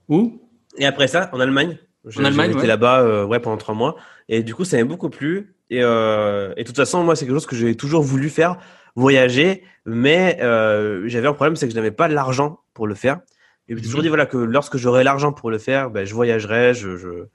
Où? 0.09 0.39
Et 0.78 0.86
après 0.86 1.07
ça, 1.07 1.30
en 1.34 1.39
Allemagne. 1.39 1.78
En 2.17 2.24
Allemagne 2.26 2.51
J'étais 2.53 2.67
là-bas 2.67 3.26
ouais, 3.26 3.39
pendant 3.39 3.57
3 3.57 3.76
mois. 3.76 3.95
Et 4.30 4.43
du 4.43 4.53
coup, 4.53 4.65
ça 4.65 4.78
m'a 4.78 4.84
beaucoup 4.84 5.09
plu. 5.09 5.55
Et, 5.69 5.80
et 5.80 5.82
de 5.82 6.63
toute 6.65 6.76
façon, 6.76 7.03
moi, 7.03 7.15
c'est 7.15 7.26
quelque 7.26 7.36
chose 7.36 7.45
que 7.45 7.55
j'ai 7.55 7.76
toujours 7.76 8.03
voulu 8.03 8.30
faire 8.30 8.57
voyager, 8.95 9.63
mais 9.86 10.39
euh, 10.41 11.03
j'avais 11.07 11.28
un 11.28 11.34
problème, 11.34 11.55
c'est 11.55 11.67
que 11.67 11.71
je 11.71 11.78
n'avais 11.78 11.91
pas 11.91 12.07
l'argent 12.07 12.59
pour 12.74 12.88
le 12.88 12.95
faire. 12.95 13.21
Et 13.67 13.76
j'ai 13.76 13.82
toujours 13.82 13.99
mhm. 13.99 14.03
dit 14.03 14.09
voilà 14.09 14.26
que 14.26 14.38
lorsque 14.38 14.78
j'aurai 14.78 15.03
l'argent 15.03 15.32
pour 15.32 15.49
le 15.49 15.57
faire, 15.57 15.89
ben, 15.89 16.05
je 16.05 16.13
voyagerai, 16.13 16.74
je, 16.74 16.97
je, 16.97 17.26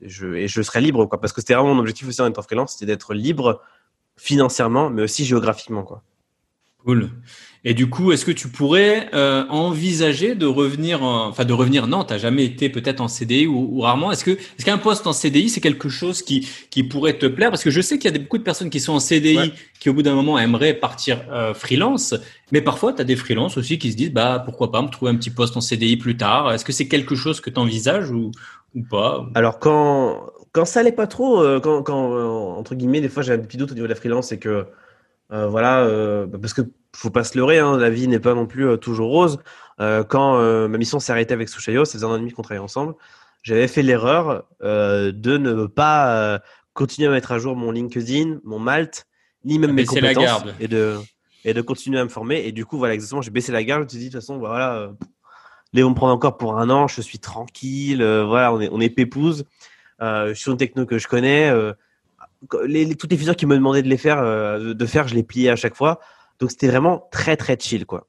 je, 0.00 0.26
et 0.34 0.48
je 0.48 0.62
serai 0.62 0.80
libre 0.80 1.06
quoi. 1.06 1.20
Parce 1.20 1.32
que 1.32 1.40
c'était 1.40 1.54
vraiment 1.54 1.74
mon 1.74 1.80
objectif 1.80 2.08
aussi 2.08 2.20
en 2.20 2.26
étant 2.26 2.42
freelance, 2.42 2.72
c'était 2.72 2.86
d'être 2.86 3.14
libre 3.14 3.62
financièrement, 4.16 4.90
mais 4.90 5.02
aussi 5.02 5.24
géographiquement 5.24 5.82
quoi. 5.82 6.02
Cool. 6.84 7.10
Et 7.66 7.72
du 7.72 7.88
coup, 7.88 8.12
est-ce 8.12 8.26
que 8.26 8.30
tu 8.30 8.48
pourrais 8.48 9.08
euh, 9.14 9.46
envisager 9.48 10.34
de 10.34 10.44
revenir, 10.44 11.02
enfin 11.02 11.46
de 11.46 11.52
revenir? 11.54 11.86
Non, 11.86 12.04
t'as 12.04 12.18
jamais 12.18 12.44
été 12.44 12.68
peut-être 12.68 13.00
en 13.00 13.08
CDI 13.08 13.46
ou, 13.46 13.80
rarement. 13.80 14.12
Est-ce 14.12 14.22
que 14.22 14.32
est-ce 14.32 14.66
qu'un 14.66 14.76
poste 14.76 15.06
en 15.06 15.14
CDI 15.14 15.48
c'est 15.48 15.62
quelque 15.62 15.88
chose 15.88 16.20
qui 16.20 16.46
qui 16.68 16.82
pourrait 16.82 17.16
te 17.16 17.24
plaire? 17.24 17.48
Parce 17.48 17.64
que 17.64 17.70
je 17.70 17.80
sais 17.80 17.98
qu'il 17.98 18.12
y 18.12 18.14
a 18.14 18.18
beaucoup 18.18 18.36
de 18.36 18.42
personnes 18.42 18.68
qui 18.68 18.80
sont 18.80 18.92
en 18.92 19.00
CDI 19.00 19.54
qui 19.80 19.88
au 19.88 19.94
bout 19.94 20.02
d'un 20.02 20.14
moment 20.14 20.38
aimeraient 20.38 20.74
partir 20.74 21.22
euh, 21.32 21.54
freelance, 21.54 22.14
mais 22.52 22.60
parfois 22.60 22.92
tu 22.92 23.00
as 23.00 23.04
des 23.04 23.16
freelances 23.16 23.56
aussi 23.56 23.78
qui 23.78 23.92
se 23.92 23.96
disent 23.96 24.12
bah 24.12 24.42
pourquoi 24.44 24.70
pas 24.70 24.82
me 24.82 24.88
trouver 24.88 25.12
un 25.12 25.16
petit 25.16 25.30
poste 25.30 25.56
en 25.56 25.62
CDI 25.62 25.96
plus 25.96 26.18
tard? 26.18 26.52
Est-ce 26.52 26.66
que 26.66 26.72
c'est 26.72 26.86
quelque 26.88 27.14
chose 27.14 27.40
que 27.40 27.48
tu 27.48 27.58
envisages 27.58 28.10
ou 28.10 28.30
ou 28.74 28.82
pas 28.82 29.26
Alors 29.34 29.58
quand 29.58 30.30
quand 30.52 30.64
ça 30.64 30.80
allait 30.80 30.92
pas 30.92 31.08
trop, 31.08 31.42
euh, 31.42 31.58
quand, 31.58 31.82
quand 31.82 32.56
entre 32.56 32.74
guillemets 32.74 33.00
des 33.00 33.08
fois 33.08 33.22
j'ai 33.22 33.32
un 33.32 33.38
petit 33.38 33.56
doute 33.56 33.72
au 33.72 33.74
niveau 33.74 33.86
de 33.86 33.92
la 33.92 33.96
freelance, 33.96 34.28
c'est 34.28 34.38
que 34.38 34.66
euh, 35.32 35.48
voilà, 35.48 35.80
euh, 35.80 36.26
bah, 36.26 36.38
parce 36.40 36.54
que 36.54 36.62
faut 36.94 37.10
pas 37.10 37.24
se 37.24 37.36
leurrer, 37.36 37.58
hein, 37.58 37.76
la 37.76 37.90
vie 37.90 38.06
n'est 38.06 38.20
pas 38.20 38.34
non 38.34 38.46
plus 38.46 38.68
euh, 38.68 38.76
toujours 38.76 39.10
rose. 39.10 39.38
quand 39.78 40.38
ma 40.68 40.78
mission 40.78 41.00
s'est 41.00 41.12
arrêtée 41.12 41.34
avec 41.34 41.48
Sushayo, 41.48 41.84
ça 41.84 41.94
faisait 41.94 42.04
un 42.04 42.10
an 42.10 42.16
et 42.16 42.20
demi 42.20 42.30
qu'on 42.30 42.42
travaillait 42.42 42.62
ensemble, 42.62 42.94
j'avais 43.42 43.66
fait 43.68 43.82
l'erreur 43.82 44.44
de 44.60 45.36
ne 45.36 45.66
pas 45.66 46.40
continuer 46.72 47.08
à 47.08 47.10
mettre 47.10 47.32
à 47.32 47.38
jour 47.38 47.56
mon 47.56 47.72
LinkedIn, 47.72 48.38
mon 48.44 48.58
Malte, 48.58 49.06
ni 49.44 49.58
même 49.58 49.72
mes 49.72 49.84
compétences, 49.84 50.44
et 50.60 50.68
de 50.68 50.98
et 51.46 51.52
de 51.52 51.60
continuer 51.60 51.98
à 51.98 52.04
me 52.04 52.08
former. 52.08 52.46
Et 52.46 52.52
du 52.52 52.64
coup, 52.64 52.78
voilà, 52.78 52.94
exactement, 52.94 53.20
j'ai 53.20 53.30
baissé 53.30 53.52
la 53.52 53.62
garde. 53.62 53.82
Je 53.82 53.84
me 53.84 53.88
suis 53.90 53.98
dit, 53.98 54.06
de 54.06 54.12
toute 54.12 54.20
façon, 54.22 54.38
voilà, 54.38 54.92
les 55.74 55.82
vont 55.82 55.90
me 55.90 55.94
prendre 55.94 56.14
encore 56.14 56.38
pour 56.38 56.58
un 56.58 56.70
an. 56.70 56.88
Je 56.88 57.02
suis 57.02 57.18
tranquille. 57.18 58.02
voilà, 58.02 58.54
on 58.54 58.60
est 58.60 58.70
on 58.70 58.78
pépouze. 58.78 59.44
je 60.00 60.32
suis 60.34 60.50
une 60.50 60.56
techno 60.56 60.86
que 60.86 60.96
je 60.96 61.06
connais 61.06 61.52
les, 62.64 62.94
toutes 62.94 63.10
les 63.10 63.16
fuseurs 63.16 63.36
qui 63.36 63.46
me 63.46 63.54
demandaient 63.54 63.82
de 63.82 63.88
les 63.88 63.96
faire, 63.96 64.18
euh, 64.18 64.74
de 64.74 64.86
faire, 64.86 65.08
je 65.08 65.14
les 65.14 65.22
pliais 65.22 65.50
à 65.50 65.56
chaque 65.56 65.74
fois. 65.74 66.00
Donc 66.38 66.50
c'était 66.50 66.68
vraiment 66.68 67.08
très 67.10 67.36
très 67.36 67.56
chill 67.58 67.86
quoi. 67.86 68.08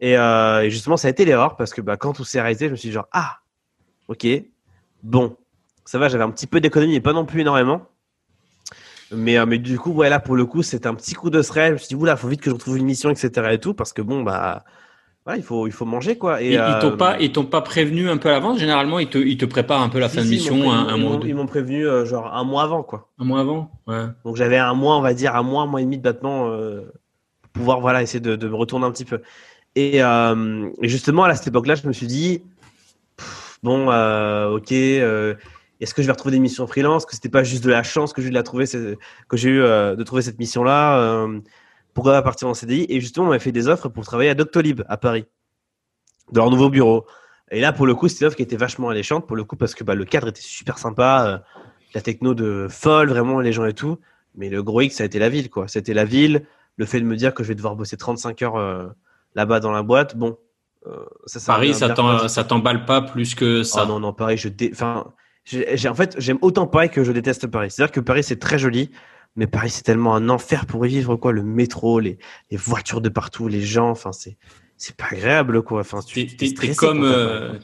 Et, 0.00 0.16
euh, 0.16 0.70
justement, 0.70 0.96
ça 0.96 1.08
a 1.08 1.10
été 1.10 1.24
l'erreur 1.24 1.56
parce 1.56 1.74
que 1.74 1.80
bah, 1.80 1.96
quand 1.96 2.12
tout 2.12 2.24
s'est 2.24 2.38
arrêté, 2.38 2.66
je 2.66 2.70
me 2.72 2.76
suis 2.76 2.88
dit 2.88 2.92
genre 2.92 3.08
ah, 3.12 3.38
ok, 4.08 4.26
bon, 5.02 5.36
ça 5.84 5.98
va, 5.98 6.08
j'avais 6.08 6.24
un 6.24 6.30
petit 6.30 6.46
peu 6.46 6.60
d'économie, 6.60 6.92
mais 6.92 7.00
pas 7.00 7.12
non 7.12 7.26
plus 7.26 7.40
énormément. 7.40 7.82
Mais, 9.10 9.38
euh, 9.38 9.46
mais 9.46 9.58
du 9.58 9.78
coup, 9.78 9.92
voilà, 9.92 10.20
pour 10.20 10.36
le 10.36 10.44
coup, 10.44 10.62
c'était 10.62 10.86
un 10.86 10.94
petit 10.94 11.14
coup 11.14 11.30
de 11.30 11.40
stress. 11.40 11.68
Je 11.68 11.72
me 11.72 11.78
suis 11.78 11.88
dit, 11.88 11.94
oula, 11.94 12.14
faut 12.14 12.28
vite 12.28 12.42
que 12.42 12.50
je 12.50 12.54
retrouve 12.54 12.76
une 12.76 12.84
mission, 12.84 13.08
etc. 13.08 13.48
et 13.52 13.58
tout, 13.58 13.72
parce 13.72 13.94
que 13.94 14.02
bon, 14.02 14.22
bah, 14.22 14.64
il 15.36 15.42
faut, 15.42 15.66
il 15.66 15.72
faut 15.72 15.84
manger 15.84 16.16
quoi. 16.16 16.42
Et, 16.42 16.54
ils 16.54 16.78
t'ont 16.80 16.96
pas, 16.96 17.18
ils 17.20 17.32
t'ont 17.32 17.44
pas 17.44 17.60
prévenu 17.60 18.08
un 18.08 18.16
peu 18.16 18.30
à 18.30 18.32
l'avance? 18.32 18.58
Généralement, 18.58 18.98
ils 18.98 19.08
te, 19.08 19.18
ils 19.18 19.36
te 19.36 19.44
préparent 19.44 19.82
un 19.82 19.88
peu 19.88 19.98
la 19.98 20.08
fin 20.08 20.22
de 20.22 20.28
mission, 20.28 20.70
un, 20.72 20.96
mois. 20.96 21.20
Ils 21.24 21.34
m'ont 21.34 21.46
prévenu 21.46 21.86
euh, 21.86 22.04
genre 22.06 22.34
un 22.34 22.44
mois 22.44 22.62
avant 22.62 22.82
quoi. 22.82 23.10
Un 23.18 23.24
mois 23.24 23.40
avant, 23.40 23.70
ouais. 23.86 24.04
Donc 24.24 24.36
j'avais 24.36 24.56
un 24.56 24.74
mois, 24.74 24.96
on 24.96 25.00
va 25.02 25.14
dire 25.14 25.36
un 25.36 25.42
mois, 25.42 25.62
un 25.62 25.66
mois 25.66 25.80
et 25.80 25.84
demi 25.84 25.98
de 25.98 26.02
battement 26.02 26.48
euh, 26.48 26.80
pour 27.42 27.52
pouvoir 27.52 27.80
voilà 27.80 28.02
essayer 28.02 28.20
de, 28.20 28.36
de, 28.36 28.48
me 28.48 28.54
retourner 28.54 28.86
un 28.86 28.90
petit 28.90 29.04
peu. 29.04 29.20
Et, 29.74 30.02
euh, 30.02 30.70
et 30.80 30.88
justement 30.88 31.24
à 31.24 31.34
cette 31.34 31.48
époque-là, 31.48 31.74
je 31.74 31.86
me 31.86 31.92
suis 31.92 32.06
dit 32.06 32.42
bon, 33.62 33.90
euh, 33.90 34.56
ok. 34.56 34.72
Euh, 34.72 35.34
est-ce 35.80 35.94
que 35.94 36.02
je 36.02 36.06
vais 36.08 36.12
retrouver 36.12 36.32
des 36.32 36.40
missions 36.40 36.66
freelance? 36.66 37.06
Que 37.06 37.14
c'était 37.14 37.28
pas 37.28 37.44
juste 37.44 37.62
de 37.62 37.70
la 37.70 37.84
chance 37.84 38.12
que 38.12 38.20
j'ai 38.20 38.28
eu 38.28 38.30
de 38.30 38.34
la 38.34 38.42
trouver, 38.42 38.64
que 38.66 39.36
j'ai 39.36 39.50
eu 39.50 39.60
de 39.60 40.02
trouver 40.02 40.22
cette 40.22 40.38
mission-là 40.38 41.28
pourquoi 41.98 42.12
pas 42.12 42.22
partir 42.22 42.46
en 42.46 42.54
CDI 42.54 42.86
Et 42.90 43.00
justement, 43.00 43.26
on 43.26 43.30
m'a 43.30 43.40
fait 43.40 43.50
des 43.50 43.66
offres 43.66 43.88
pour 43.88 44.04
travailler 44.04 44.30
à 44.30 44.34
Doctolib 44.34 44.82
à 44.88 44.96
Paris, 44.96 45.24
dans 46.30 46.42
leur 46.42 46.50
nouveau 46.52 46.70
bureau. 46.70 47.06
Et 47.50 47.60
là, 47.60 47.72
pour 47.72 47.88
le 47.88 47.96
coup, 47.96 48.06
c'était 48.06 48.20
une 48.20 48.28
offre 48.28 48.36
qui 48.36 48.44
était 48.44 48.56
vachement 48.56 48.88
alléchante, 48.88 49.26
pour 49.26 49.34
le 49.34 49.42
coup, 49.42 49.56
parce 49.56 49.74
que 49.74 49.82
bah, 49.82 49.96
le 49.96 50.04
cadre 50.04 50.28
était 50.28 50.40
super 50.40 50.78
sympa, 50.78 51.24
euh, 51.26 51.38
la 51.94 52.00
techno 52.00 52.34
de 52.34 52.68
folle, 52.70 53.08
vraiment, 53.08 53.40
les 53.40 53.52
gens 53.52 53.64
et 53.64 53.72
tout. 53.72 53.98
Mais 54.36 54.48
le 54.48 54.62
gros 54.62 54.80
X, 54.80 54.94
ça 54.94 55.02
a 55.02 55.06
été 55.06 55.18
la 55.18 55.28
ville, 55.28 55.50
quoi. 55.50 55.66
C'était 55.66 55.92
la 55.92 56.04
ville, 56.04 56.46
le 56.76 56.86
fait 56.86 57.00
de 57.00 57.04
me 57.04 57.16
dire 57.16 57.34
que 57.34 57.42
je 57.42 57.48
vais 57.48 57.56
devoir 57.56 57.74
bosser 57.74 57.96
35 57.96 58.42
heures 58.42 58.54
euh, 58.54 58.86
là-bas 59.34 59.58
dans 59.58 59.72
la 59.72 59.82
boîte, 59.82 60.16
bon. 60.16 60.38
Euh, 60.86 61.04
ça, 61.26 61.40
Paris, 61.52 61.74
ça 61.74 62.44
t'emballe 62.44 62.84
pas 62.84 63.02
plus 63.02 63.34
que 63.34 63.64
ça? 63.64 63.82
Oh 63.82 63.88
non, 63.88 63.98
non, 63.98 64.12
Paris, 64.12 64.36
je 64.36 64.48
enfin, 64.70 65.12
j'ai, 65.44 65.88
en 65.88 65.96
fait, 65.96 66.14
j'aime 66.18 66.38
autant 66.42 66.68
Paris 66.68 66.90
que 66.90 67.02
je 67.02 67.10
déteste 67.10 67.48
Paris. 67.48 67.72
C'est-à-dire 67.72 67.90
que 67.90 67.98
Paris, 67.98 68.22
c'est 68.22 68.38
très 68.38 68.60
joli. 68.60 68.92
Mais 69.36 69.46
Paris, 69.46 69.70
c'est 69.70 69.82
tellement 69.82 70.14
un 70.14 70.28
enfer 70.28 70.66
pour 70.66 70.84
y 70.86 70.88
vivre, 70.88 71.16
quoi. 71.16 71.32
Le 71.32 71.42
métro, 71.42 72.00
les, 72.00 72.18
les 72.50 72.56
voitures 72.56 73.00
de 73.00 73.08
partout, 73.08 73.46
les 73.46 73.60
gens, 73.60 73.90
enfin, 73.90 74.12
c'est, 74.12 74.36
c'est 74.76 74.96
pas 74.96 75.06
agréable, 75.10 75.62
quoi. 75.62 75.80
Enfin, 75.80 76.00
tu 76.06 76.20
es, 76.20 76.74
comme, 76.74 77.04
euh, 77.04 77.54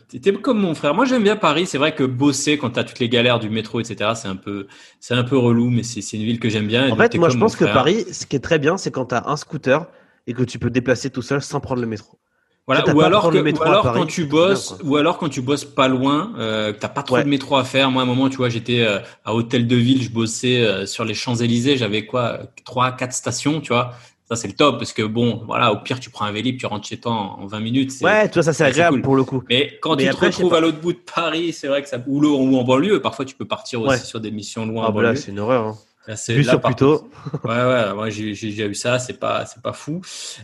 comme 0.42 0.60
mon 0.60 0.74
frère. 0.74 0.94
Moi, 0.94 1.04
j'aime 1.04 1.22
bien 1.22 1.36
Paris. 1.36 1.66
C'est 1.66 1.78
vrai 1.78 1.94
que 1.94 2.04
bosser 2.04 2.58
quand 2.58 2.70
t'as 2.70 2.84
toutes 2.84 2.98
les 2.98 3.08
galères 3.08 3.38
du 3.38 3.50
métro, 3.50 3.80
etc., 3.80 4.10
c'est 4.14 4.28
un 4.28 4.36
peu, 4.36 4.66
c'est 5.00 5.14
un 5.14 5.24
peu 5.24 5.36
relou, 5.36 5.70
mais 5.70 5.82
c'est, 5.82 6.00
c'est 6.00 6.16
une 6.16 6.24
ville 6.24 6.40
que 6.40 6.48
j'aime 6.48 6.66
bien. 6.66 6.90
En 6.90 6.96
fait, 6.96 7.16
moi, 7.16 7.28
je 7.28 7.38
pense 7.38 7.56
que 7.56 7.64
Paris, 7.64 8.04
ce 8.12 8.26
qui 8.26 8.36
est 8.36 8.40
très 8.40 8.58
bien, 8.58 8.76
c'est 8.76 8.90
quand 8.90 9.06
t'as 9.06 9.28
un 9.28 9.36
scooter 9.36 9.86
et 10.26 10.32
que 10.32 10.42
tu 10.42 10.58
peux 10.58 10.68
te 10.68 10.74
déplacer 10.74 11.10
tout 11.10 11.22
seul 11.22 11.42
sans 11.42 11.60
prendre 11.60 11.80
le 11.80 11.86
métro. 11.86 12.18
Voilà, 12.66 12.94
ou 12.94 13.00
alors, 13.02 13.30
que, 13.30 13.36
ou 13.36 13.62
alors 13.62 13.92
quand 13.92 14.06
tu 14.06 14.24
bosses, 14.24 14.74
ou 14.82 14.96
alors 14.96 15.18
quand 15.18 15.28
tu 15.28 15.42
bosses 15.42 15.66
pas 15.66 15.86
loin, 15.86 16.32
euh, 16.38 16.72
que 16.72 16.78
t'as 16.78 16.88
pas 16.88 17.02
trop 17.02 17.18
de 17.18 17.28
métro 17.28 17.56
à 17.56 17.64
faire. 17.64 17.90
Moi, 17.90 18.00
à 18.00 18.04
un 18.04 18.08
moment, 18.08 18.30
tu 18.30 18.38
vois, 18.38 18.48
j'étais 18.48 18.80
euh, 18.80 19.00
à 19.26 19.34
Hôtel 19.34 19.66
de 19.66 19.76
Ville, 19.76 20.02
je 20.02 20.08
bossais 20.08 20.62
euh, 20.62 20.86
sur 20.86 21.04
les 21.04 21.12
Champs 21.12 21.34
Élysées, 21.34 21.76
j'avais 21.76 22.06
quoi, 22.06 22.38
trois, 22.64 22.92
quatre 22.92 23.12
stations, 23.12 23.60
tu 23.60 23.72
vois. 23.72 23.92
Ça 24.26 24.36
c'est 24.36 24.48
le 24.48 24.54
top 24.54 24.78
parce 24.78 24.94
que 24.94 25.02
bon, 25.02 25.42
voilà, 25.44 25.70
au 25.70 25.80
pire 25.80 26.00
tu 26.00 26.08
prends 26.08 26.24
un 26.24 26.32
Vélib, 26.32 26.58
tu 26.58 26.64
rentres 26.64 26.88
chez 26.88 26.96
toi 26.96 27.12
en, 27.12 27.46
20 27.46 27.60
minutes. 27.60 27.92
Ouais, 28.00 28.26
toi 28.30 28.42
ça 28.42 28.54
c'est 28.54 28.64
agréable 28.64 29.02
pour 29.02 29.16
le 29.16 29.24
coup. 29.24 29.44
Mais 29.50 29.78
quand 29.82 29.96
tu 29.96 30.08
te 30.08 30.16
retrouves 30.16 30.54
à 30.54 30.60
l'autre 30.60 30.80
bout 30.80 30.94
de 30.94 30.98
Paris, 31.14 31.52
c'est 31.52 31.68
vrai 31.68 31.82
que 31.82 31.88
ça 31.90 31.98
ou, 32.06 32.24
ou 32.24 32.56
en 32.56 32.64
banlieue, 32.64 33.02
parfois 33.02 33.26
tu 33.26 33.34
peux 33.34 33.44
partir 33.44 33.82
aussi 33.82 34.06
sur 34.06 34.20
des 34.20 34.30
missions 34.30 34.64
loin. 34.64 34.86
Ah 34.88 34.92
bah 34.92 35.02
là, 35.02 35.14
c'est 35.14 35.30
une 35.30 35.40
horreur. 35.40 35.66
Hein. 35.66 35.76
C'est 36.16 36.42
là, 36.42 36.58
plutôt. 36.58 37.08
ouais, 37.44 37.50
ouais, 37.50 37.94
moi 37.94 38.10
j'ai 38.10 38.32
déjà 38.32 38.66
eu 38.66 38.74
ça, 38.74 38.98
c'est 38.98 39.18
pas, 39.18 39.46
c'est 39.46 39.62
pas 39.62 39.72
fou. 39.72 40.00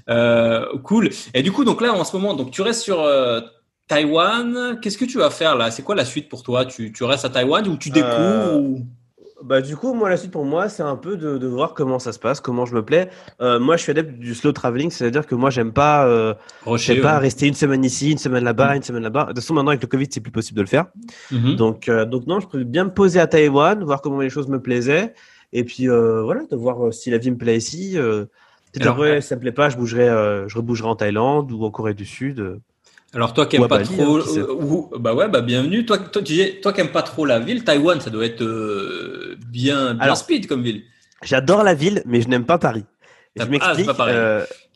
Euh, 0.08 0.66
cool. 0.84 1.10
Et 1.34 1.42
du 1.42 1.52
coup, 1.52 1.64
donc 1.64 1.80
là, 1.80 1.92
en 1.92 2.04
ce 2.04 2.16
moment, 2.16 2.34
donc 2.34 2.50
tu 2.50 2.62
restes 2.62 2.80
sur 2.80 3.00
euh, 3.00 3.40
Taïwan. 3.90 4.78
Qu'est-ce 4.80 4.96
que 4.96 5.04
tu 5.04 5.18
vas 5.18 5.30
faire 5.30 5.56
là? 5.56 5.72
C'est 5.72 5.82
quoi 5.82 5.96
la 5.96 6.04
suite 6.04 6.28
pour 6.28 6.44
toi? 6.44 6.64
Tu, 6.64 6.92
tu 6.92 7.02
restes 7.02 7.24
à 7.24 7.28
Taïwan 7.28 7.66
ou 7.66 7.76
tu 7.76 7.90
découvres 7.90 8.14
euh, 8.14 8.76
Bah 9.42 9.60
du 9.60 9.76
coup, 9.76 9.94
moi 9.94 10.08
la 10.08 10.16
suite 10.16 10.30
pour 10.30 10.44
moi, 10.44 10.68
c'est 10.68 10.84
un 10.84 10.94
peu 10.94 11.16
de, 11.16 11.38
de, 11.38 11.46
voir 11.48 11.74
comment 11.74 11.98
ça 11.98 12.12
se 12.12 12.20
passe, 12.20 12.40
comment 12.40 12.66
je 12.66 12.74
me 12.76 12.84
plais. 12.84 13.10
Euh, 13.40 13.58
moi, 13.58 13.76
je 13.76 13.82
suis 13.82 13.90
adepte 13.90 14.12
du 14.12 14.36
slow 14.36 14.52
traveling, 14.52 14.90
c'est-à-dire 14.90 15.26
que 15.26 15.34
moi, 15.34 15.50
j'aime 15.50 15.72
pas, 15.72 16.06
euh, 16.06 16.34
j'aime 16.76 17.02
pas 17.02 17.18
rester 17.18 17.48
une 17.48 17.54
semaine 17.54 17.84
ici, 17.84 18.12
une 18.12 18.18
semaine 18.18 18.44
là-bas, 18.44 18.76
une 18.76 18.84
semaine 18.84 19.02
là-bas. 19.02 19.22
De 19.24 19.28
toute 19.30 19.40
façon, 19.40 19.54
maintenant 19.54 19.70
avec 19.70 19.82
le 19.82 19.88
Covid, 19.88 20.06
c'est 20.08 20.20
plus 20.20 20.30
possible 20.30 20.58
de 20.58 20.62
le 20.62 20.68
faire. 20.68 20.86
Mm-hmm. 21.32 21.56
Donc, 21.56 21.90
donc 21.90 22.28
non, 22.28 22.38
je 22.38 22.46
peux 22.46 22.62
bien 22.62 22.84
me 22.84 22.94
poser 22.94 23.18
à 23.18 23.26
Taïwan, 23.26 23.82
voir 23.82 24.02
comment 24.02 24.20
les 24.20 24.30
choses 24.30 24.46
me 24.46 24.60
plaisaient. 24.62 25.14
Et 25.52 25.64
puis 25.64 25.88
euh, 25.88 26.22
voilà, 26.22 26.42
de 26.50 26.56
voir 26.56 26.86
euh, 26.86 26.92
si 26.92 27.10
la 27.10 27.18
vie 27.18 27.30
me 27.30 27.36
plaît 27.36 27.56
ici. 27.56 27.98
Euh, 27.98 28.26
peut-être 28.72 28.88
après, 28.88 29.20
ça 29.20 29.36
me 29.36 29.40
plaît 29.40 29.52
pas, 29.52 29.68
je 29.68 29.76
bougerai, 29.76 30.06
je 30.48 30.56
rebougerai 30.56 30.88
en 30.88 30.96
Thaïlande 30.96 31.50
ou 31.52 31.64
en 31.64 31.70
Corée 31.70 31.94
du 31.94 32.04
Sud. 32.04 32.60
Alors 33.12 33.34
toi 33.34 33.46
qui 33.46 33.56
aimes 33.56 33.66
pas 33.66 33.82
trop, 33.82 34.18
hein, 34.18 34.98
bah 35.00 35.14
ouais, 35.14 35.28
bah 35.28 35.40
bienvenue. 35.40 35.84
Toi, 35.84 35.98
toi, 35.98 36.22
toi 36.62 36.72
qui 36.72 36.80
aimes 36.80 36.92
pas 36.92 37.02
trop 37.02 37.26
la 37.26 37.40
ville, 37.40 37.64
Taïwan, 37.64 38.00
ça 38.00 38.10
doit 38.10 38.24
être 38.24 38.44
bien, 39.48 39.94
bien 39.94 40.14
speed 40.14 40.46
comme 40.46 40.62
ville. 40.62 40.84
J'adore 41.22 41.64
la 41.64 41.74
ville, 41.74 42.02
mais 42.06 42.20
je 42.20 42.28
n'aime 42.28 42.46
pas 42.46 42.58
Paris. 42.58 42.84
Je 43.36 43.44
m'explique. 43.44 43.90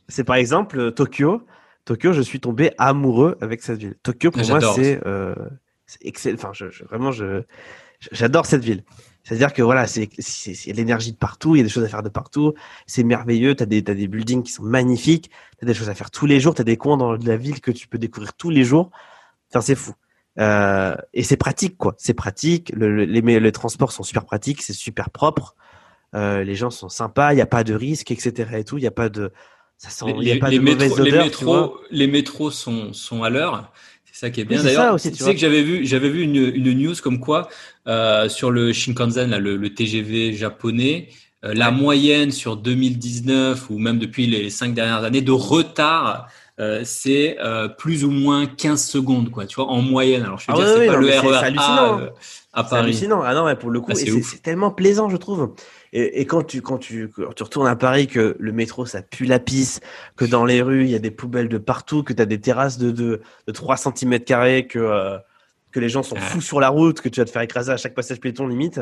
c'est 0.09 0.25
par 0.25 0.37
exemple 0.37 0.93
Tokyo. 0.93 1.43
Tokyo, 1.85 2.15
je 2.15 2.23
suis 2.23 2.41
tombé 2.41 2.73
amoureux 2.79 3.37
avec 3.43 3.63
cette 3.63 3.79
ville. 3.79 3.95
Tokyo, 4.03 4.31
pour 4.31 4.45
moi, 4.49 4.61
c'est 4.61 5.01
excellent. 6.01 6.37
Enfin, 6.37 6.51
je, 6.53 6.85
vraiment, 6.85 7.13
je, 7.13 7.43
j'adore 8.11 8.47
cette 8.47 8.65
ville. 8.65 8.83
C'est-à-dire 9.25 9.55
que 9.55 9.63
voilà, 9.63 9.87
c'est 9.87 10.09
l'énergie 10.67 11.13
de 11.13 11.17
partout, 11.17 11.57
il 11.57 11.59
y 11.59 11.61
a 11.63 11.65
des 11.65 11.71
choses 11.71 11.85
à 11.85 11.89
faire 11.89 12.03
de 12.03 12.11
partout, 12.11 12.53
c'est 12.87 13.05
merveilleux, 13.05 13.55
tu 13.55 13.63
as 13.63 13.67
des, 13.67 13.79
as 13.79 13.95
des 13.95 14.07
buildings 14.07 14.43
qui 14.43 14.53
sont 14.53 14.63
magnifiques, 14.63 15.31
tu 15.59 15.65
as 15.65 15.67
des 15.67 15.73
choses 15.73 15.89
à 15.89 15.95
faire 15.95 16.11
tous 16.11 16.27
les 16.27 16.41
jours, 16.41 16.55
tu 16.55 16.61
as 16.61 16.65
des 16.65 16.77
coins 16.77 16.99
dans 16.99 17.13
la 17.13 17.37
ville 17.39 17.63
que 17.63 17.71
tu 17.71 17.89
peux 17.89 17.97
découvrir 17.97 18.35
tous 18.35 18.51
les 18.51 18.65
jours. 18.65 18.91
Enfin, 19.51 19.63
c'est 19.63 19.77
fou. 19.77 19.95
Euh, 20.39 20.95
et 21.15 21.23
c'est 21.23 21.39
pratique, 21.39 21.79
quoi. 21.79 21.95
C'est 21.97 22.13
pratique, 22.13 22.71
le, 22.75 23.07
les, 23.07 23.21
les 23.23 23.53
transports 23.53 23.93
sont 23.93 24.03
super 24.03 24.27
pratiques, 24.27 24.61
c'est 24.61 24.75
super 24.75 25.09
propre, 25.09 25.57
euh, 26.15 26.45
les 26.45 26.55
gens 26.55 26.71
sont 26.71 26.91
sympas, 26.91 27.33
il 27.33 27.37
n'y 27.37 27.43
a 27.43 27.47
pas 27.47 27.65
de 27.65 27.75
risque, 27.75 28.11
etc. 28.11 28.51
et 28.59 28.65
tout, 28.65 28.77
il 28.77 28.83
n'y 28.83 28.87
a 28.87 28.93
pas 28.93 29.09
de... 29.09 29.33
Ça 29.79 29.91
sent, 29.91 30.15
les, 30.19 30.27
y 30.27 30.33
a 30.33 30.39
pas 30.39 30.51
de 30.51 30.59
métros, 30.59 31.03
les 31.03 31.13
métros, 31.13 31.81
les 31.91 32.07
métros 32.07 32.51
sont, 32.51 32.93
sont 32.93 33.23
à 33.23 33.31
l'heure. 33.31 33.73
C'est 34.05 34.27
ça 34.27 34.31
qui 34.31 34.41
est 34.41 34.45
bien. 34.45 34.63
D'ailleurs, 34.63 35.01
tu, 35.01 35.13
sais 35.13 35.35
que 35.35 35.41
j'avais 35.41 35.63
vu, 35.63 35.85
j'avais 35.85 36.09
vu 36.09 36.23
une, 36.23 36.37
une, 36.37 36.73
news 36.79 36.95
comme 37.03 37.19
quoi 37.19 37.49
euh, 37.87 38.29
sur 38.29 38.51
le 38.51 38.73
Shinkansen, 38.73 39.31
là, 39.31 39.39
le, 39.39 39.57
le 39.57 39.75
TGV 39.75 40.33
japonais, 40.33 41.09
euh, 41.45 41.53
la 41.55 41.71
moyenne 41.71 42.31
sur 42.31 42.57
2019 42.57 43.69
ou 43.71 43.79
même 43.79 43.99
depuis 43.99 44.27
les 44.27 44.51
cinq 44.51 44.75
dernières 44.75 45.05
années 45.05 45.23
de 45.23 45.33
retard, 45.33 46.29
euh, 46.61 46.83
c'est 46.85 47.37
plus 47.79 48.05
ou 48.05 48.11
moins 48.11 48.47
15 48.47 48.83
secondes, 48.83 49.31
quoi. 49.31 49.45
Tu 49.47 49.57
vois, 49.57 49.67
en 49.67 49.83
moyenne. 49.83 50.23
Alors, 50.23 50.39
je 50.39 50.47
veux 50.51 50.59
ah 50.59 50.65
dire, 50.65 50.75
c'est 50.77 50.87
pas 50.87 50.97
le 50.97 51.07
RER 51.09 51.59
A 51.59 51.99
euh, 51.99 52.11
à 52.53 52.63
Paris. 52.63 52.69
C'est 52.71 52.77
hallucinant. 52.77 53.23
Ah 53.23 53.35
non, 53.35 53.45
mais 53.45 53.57
pour 53.57 53.71
le 53.71 53.81
coup, 53.81 53.91
ah, 53.93 53.97
c'est 53.97 54.43
tellement 54.43 54.71
plaisant, 54.71 55.09
je 55.09 55.17
trouve. 55.17 55.55
Et, 55.93 56.21
et, 56.21 56.27
quand 56.27 56.45
tu 56.45 56.63
quand 56.63 56.79
tu 56.79 57.09
quand 57.09 57.35
tu 57.35 57.43
retournes 57.43 57.67
à 57.67 57.77
Paris, 57.77 58.07
que 58.07 58.37
le 58.39 58.53
métro 58.53 58.87
ça 58.87 59.03
pue 59.03 59.27
la 59.27 59.39
pisse, 59.39 59.81
que 60.17 60.25
dans 60.25 60.45
les 60.45 60.63
rues 60.63 60.85
il 60.85 60.91
y 60.91 60.95
a 60.95 60.99
des 60.99 61.11
poubelles 61.11 61.49
de 61.49 61.59
partout, 61.59 62.03
que 62.03 62.13
tu 62.13 62.23
as 62.23 62.27
des 62.27 62.41
terrasses 62.41 62.79
de, 62.79 62.91
de, 62.91 63.21
de 63.47 63.53
3 63.53 63.77
cm 63.77 64.21
carrés, 64.21 64.67
que 64.67 64.79
euh, 64.79 65.19
que 65.75 65.81
les 65.81 65.89
gens 65.89 66.05
sont 66.05 66.17
fous 66.17 66.41
sur 66.41 66.61
la 66.61 66.69
route, 66.69 67.01
que 67.01 67.09
tu 67.09 67.21
vas 67.21 67.27
te 67.27 67.31
faire 67.31 67.43
écraser 67.43 67.73
à 67.73 67.77
chaque 67.77 67.95
passage 67.95 68.21
piéton 68.21 68.47
limite. 68.47 68.81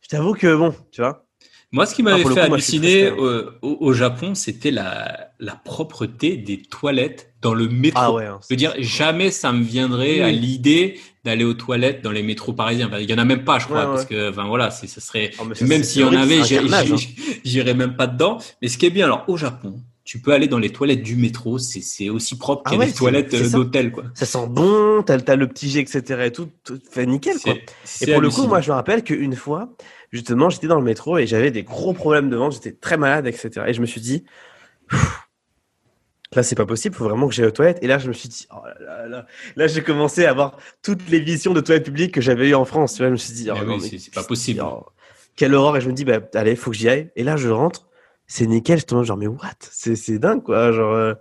Je 0.00 0.08
t'avoue 0.08 0.34
que 0.34 0.54
bon, 0.54 0.72
tu 0.92 1.00
vois. 1.00 1.26
Moi, 1.72 1.84
ce 1.84 1.94
qui 1.94 2.02
m'avait 2.02 2.22
fait 2.22 2.40
halluciner 2.40 3.10
au, 3.10 3.58
au, 3.62 3.92
Japon, 3.92 4.34
c'était 4.34 4.70
la, 4.70 5.30
la 5.40 5.56
propreté 5.56 6.36
des 6.36 6.62
toilettes 6.62 7.32
dans 7.40 7.54
le 7.54 7.66
métro. 7.66 8.00
Ah 8.00 8.12
ouais, 8.12 8.26
hein, 8.26 8.38
je 8.42 8.46
veux 8.50 8.56
dire, 8.56 8.74
jamais 8.78 9.30
ça 9.30 9.52
me 9.52 9.64
viendrait 9.64 10.20
à 10.20 10.30
l'idée 10.30 11.00
d'aller 11.24 11.44
aux 11.44 11.54
toilettes 11.54 12.02
dans 12.02 12.12
les 12.12 12.22
métros 12.22 12.52
parisiens. 12.52 12.90
il 13.00 13.10
y 13.10 13.14
en 13.14 13.18
a 13.18 13.24
même 13.24 13.44
pas, 13.44 13.58
je 13.58 13.64
crois, 13.64 13.86
parce 13.86 14.04
que, 14.04 14.30
enfin 14.30 14.44
voilà, 14.44 14.70
ce 14.70 14.86
serait, 15.00 15.30
oh, 15.40 15.44
même 15.62 15.82
s'il 15.82 16.02
y 16.02 16.04
en 16.04 16.12
avait, 16.12 16.40
hein. 16.40 16.96
j'irais 17.44 17.74
même 17.74 17.96
pas 17.96 18.06
dedans. 18.06 18.38
Mais 18.60 18.68
ce 18.68 18.78
qui 18.78 18.86
est 18.86 18.90
bien, 18.90 19.06
alors 19.06 19.24
au 19.28 19.36
Japon, 19.36 19.80
tu 20.04 20.20
peux 20.20 20.32
aller 20.32 20.48
dans 20.48 20.58
les 20.58 20.70
toilettes 20.70 21.02
du 21.02 21.16
métro, 21.16 21.58
c'est 21.58 22.08
aussi 22.08 22.36
propre 22.36 22.62
ah 22.66 22.70
que 22.70 22.82
les 22.82 22.92
toilettes 22.92 23.34
euh, 23.34 23.48
d'hôtel, 23.48 23.92
quoi. 23.92 24.04
Ça 24.14 24.26
sent 24.26 24.46
bon, 24.48 25.02
t'as 25.02 25.18
as 25.26 25.36
le 25.36 25.46
petit 25.46 25.70
jet, 25.70 25.80
etc. 25.80 26.22
et 26.24 26.32
tout, 26.32 26.48
tout 26.64 26.80
fait 26.90 27.06
nickel, 27.06 27.38
quoi. 27.38 27.54
Et 28.00 28.12
pour 28.12 28.20
le 28.20 28.28
coup, 28.28 28.46
moi, 28.46 28.60
je 28.60 28.70
me 28.70 28.74
rappelle 28.74 29.04
qu'une 29.04 29.36
fois, 29.36 29.72
justement, 30.10 30.50
j'étais 30.50 30.66
dans 30.66 30.78
le 30.78 30.84
métro 30.84 31.18
et 31.18 31.26
j'avais 31.26 31.50
des 31.50 31.62
gros 31.62 31.92
problèmes 31.92 32.30
de 32.30 32.36
ventre, 32.36 32.54
j'étais 32.54 32.72
très 32.72 32.96
malade, 32.96 33.26
etc. 33.26 33.66
Et 33.68 33.74
je 33.74 33.80
me 33.80 33.86
suis 33.86 34.00
dit, 34.00 34.24
là, 36.34 36.42
c'est 36.42 36.56
pas 36.56 36.66
possible, 36.66 36.94
il 36.94 36.98
faut 36.98 37.08
vraiment 37.08 37.28
que 37.28 37.34
j'aille 37.34 37.46
aux 37.46 37.52
toilettes. 37.52 37.78
Et 37.82 37.86
là, 37.86 37.98
je 37.98 38.08
me 38.08 38.12
suis 38.12 38.28
dit, 38.28 38.46
oh 38.50 38.62
là 38.80 39.06
là, 39.06 39.26
là, 39.56 39.66
j'ai 39.66 39.82
commencé 39.82 40.24
à 40.26 40.30
avoir 40.30 40.56
toutes 40.82 41.08
les 41.10 41.20
visions 41.20 41.52
de 41.52 41.60
toilettes 41.60 41.84
publiques 41.84 42.12
que 42.12 42.20
j'avais 42.20 42.48
eues 42.48 42.54
en 42.54 42.64
France. 42.64 42.94
Tu 42.94 42.98
vois, 42.98 43.08
je 43.08 43.12
me 43.12 43.16
suis 43.16 43.34
dit, 43.34 43.50
oh, 43.50 43.78
c'est 43.80 44.12
pas 44.12 44.24
possible. 44.24 44.62
Oh, 44.64 44.86
quelle 45.36 45.54
horreur. 45.54 45.76
Et 45.76 45.80
je 45.80 45.88
me 45.88 45.94
dis, 45.94 46.04
bah, 46.04 46.20
allez, 46.34 46.56
faut 46.56 46.70
que 46.70 46.76
j'y 46.76 46.88
aille. 46.88 47.10
Et 47.16 47.24
là, 47.24 47.36
je 47.36 47.48
rentre, 47.48 47.86
c'est 48.26 48.46
nickel. 48.46 48.78
Je 48.78 48.86
tombe 48.86 49.04
genre, 49.04 49.16
mais 49.16 49.26
what? 49.26 49.56
C'est 49.60 50.18
dingue, 50.18 50.42
quoi. 50.42 50.72
Genre, 50.72 50.92
euh, 50.92 51.14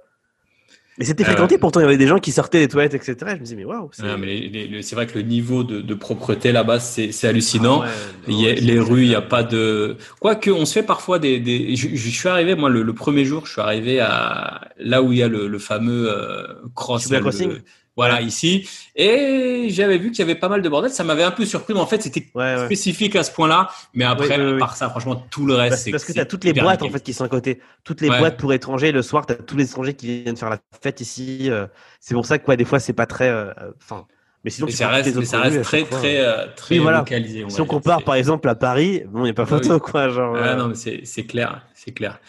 mais 0.97 1.05
c'était 1.05 1.23
fréquenté, 1.23 1.57
pourtant 1.57 1.79
il 1.79 1.83
y 1.83 1.85
avait 1.85 1.97
des 1.97 2.05
gens 2.05 2.19
qui 2.19 2.31
sortaient 2.31 2.59
des 2.59 2.67
toilettes, 2.67 2.93
etc. 2.93 3.15
Je 3.21 3.33
me 3.33 3.39
disais, 3.39 3.55
mais 3.55 3.63
waouh. 3.63 3.89
C'est 3.93 4.93
vrai 4.93 5.07
que 5.07 5.17
le 5.17 5.23
niveau 5.23 5.63
de, 5.63 5.81
de 5.81 5.93
propreté 5.93 6.51
là-bas, 6.51 6.79
c'est 6.79 7.23
hallucinant. 7.23 7.81
Ah 7.83 7.89
il 8.27 8.39
y 8.39 8.47
a, 8.47 8.53
les 8.53 8.79
rues, 8.79 9.03
il 9.03 9.09
n'y 9.09 9.15
a 9.15 9.21
pas 9.21 9.43
de. 9.43 9.97
Quoique, 10.19 10.51
on 10.51 10.65
se 10.65 10.73
fait 10.73 10.83
parfois 10.83 11.17
des. 11.17 11.39
des... 11.39 11.75
Je, 11.75 11.87
je, 11.95 12.09
suis 12.09 12.29
arrivé, 12.29 12.55
moi, 12.55 12.69
le, 12.69 12.83
le, 12.83 12.93
premier 12.93 13.25
jour, 13.25 13.45
je 13.45 13.53
suis 13.53 13.61
arrivé 13.61 13.99
à 13.99 14.69
là 14.77 15.01
où 15.01 15.11
il 15.11 15.17
y 15.17 15.23
a 15.23 15.27
le, 15.27 15.47
le 15.47 15.59
fameux 15.59 16.07
euh, 16.07 16.45
cross. 16.75 17.07
crossing? 17.07 17.53
Voilà, 17.97 18.21
ici. 18.21 18.69
Et 18.95 19.67
j'avais 19.69 19.97
vu 19.97 20.11
qu'il 20.11 20.19
y 20.19 20.21
avait 20.21 20.39
pas 20.39 20.47
mal 20.47 20.61
de 20.61 20.69
bordel. 20.69 20.91
Ça 20.91 21.03
m'avait 21.03 21.23
un 21.23 21.31
peu 21.31 21.45
surpris, 21.45 21.73
mais 21.73 21.79
en 21.79 21.85
fait, 21.85 22.01
c'était 22.01 22.25
spécifique 22.65 23.15
à 23.15 23.23
ce 23.23 23.31
point-là. 23.31 23.69
Mais 23.93 24.05
après, 24.05 24.57
par 24.57 24.75
ça, 24.75 24.89
franchement, 24.89 25.15
tout 25.29 25.45
le 25.45 25.55
reste, 25.55 25.79
c'est. 25.79 25.91
Parce 25.91 26.05
que 26.05 26.13
tu 26.13 26.19
as 26.19 26.25
toutes 26.25 26.43
les 26.43 26.53
boîtes, 26.53 26.81
en 26.81 26.89
fait, 26.89 27.03
qui 27.03 27.13
sont 27.13 27.25
à 27.25 27.29
côté. 27.29 27.59
Toutes 27.83 28.01
les 28.01 28.09
boîtes 28.09 28.37
pour 28.37 28.53
étrangers. 28.53 28.91
Le 28.91 29.01
soir, 29.01 29.25
tu 29.25 29.33
as 29.33 29.35
tous 29.37 29.57
les 29.57 29.65
étrangers 29.65 29.93
qui 29.93 30.23
viennent 30.23 30.37
faire 30.37 30.49
la 30.49 30.59
fête 30.81 31.01
ici. 31.01 31.49
Euh. 31.49 31.67
C'est 31.99 32.13
pour 32.13 32.25
ça 32.25 32.39
que, 32.39 32.45
quoi, 32.45 32.55
des 32.55 32.65
fois, 32.65 32.79
c'est 32.79 32.93
pas 32.93 33.05
très. 33.05 33.29
Euh, 33.29 33.51
enfin. 33.81 34.05
mais 34.43 34.49
sinon, 34.49 34.67
ça 34.69 34.87
reste, 34.87 35.15
mais 35.15 35.25
ça 35.25 35.41
reste 35.41 35.61
très, 35.61 35.83
très, 35.83 36.19
euh, 36.19 36.47
très, 36.55 36.77
localisé. 36.77 37.45
si 37.47 37.61
on 37.61 37.65
compare, 37.65 38.03
par 38.03 38.15
exemple, 38.15 38.47
à 38.49 38.55
Paris, 38.55 39.03
bon, 39.07 39.19
il 39.19 39.23
n'y 39.25 39.29
a 39.29 39.33
pas 39.33 39.45
photo, 39.45 39.79
quoi. 39.79 40.09
Genre, 40.09 40.35
ah, 40.35 40.55
non, 40.55 40.69
mais 40.69 40.75
c'est 40.75 41.25
clair, 41.25 41.65
c'est 41.73 41.91
clair. 41.91 42.19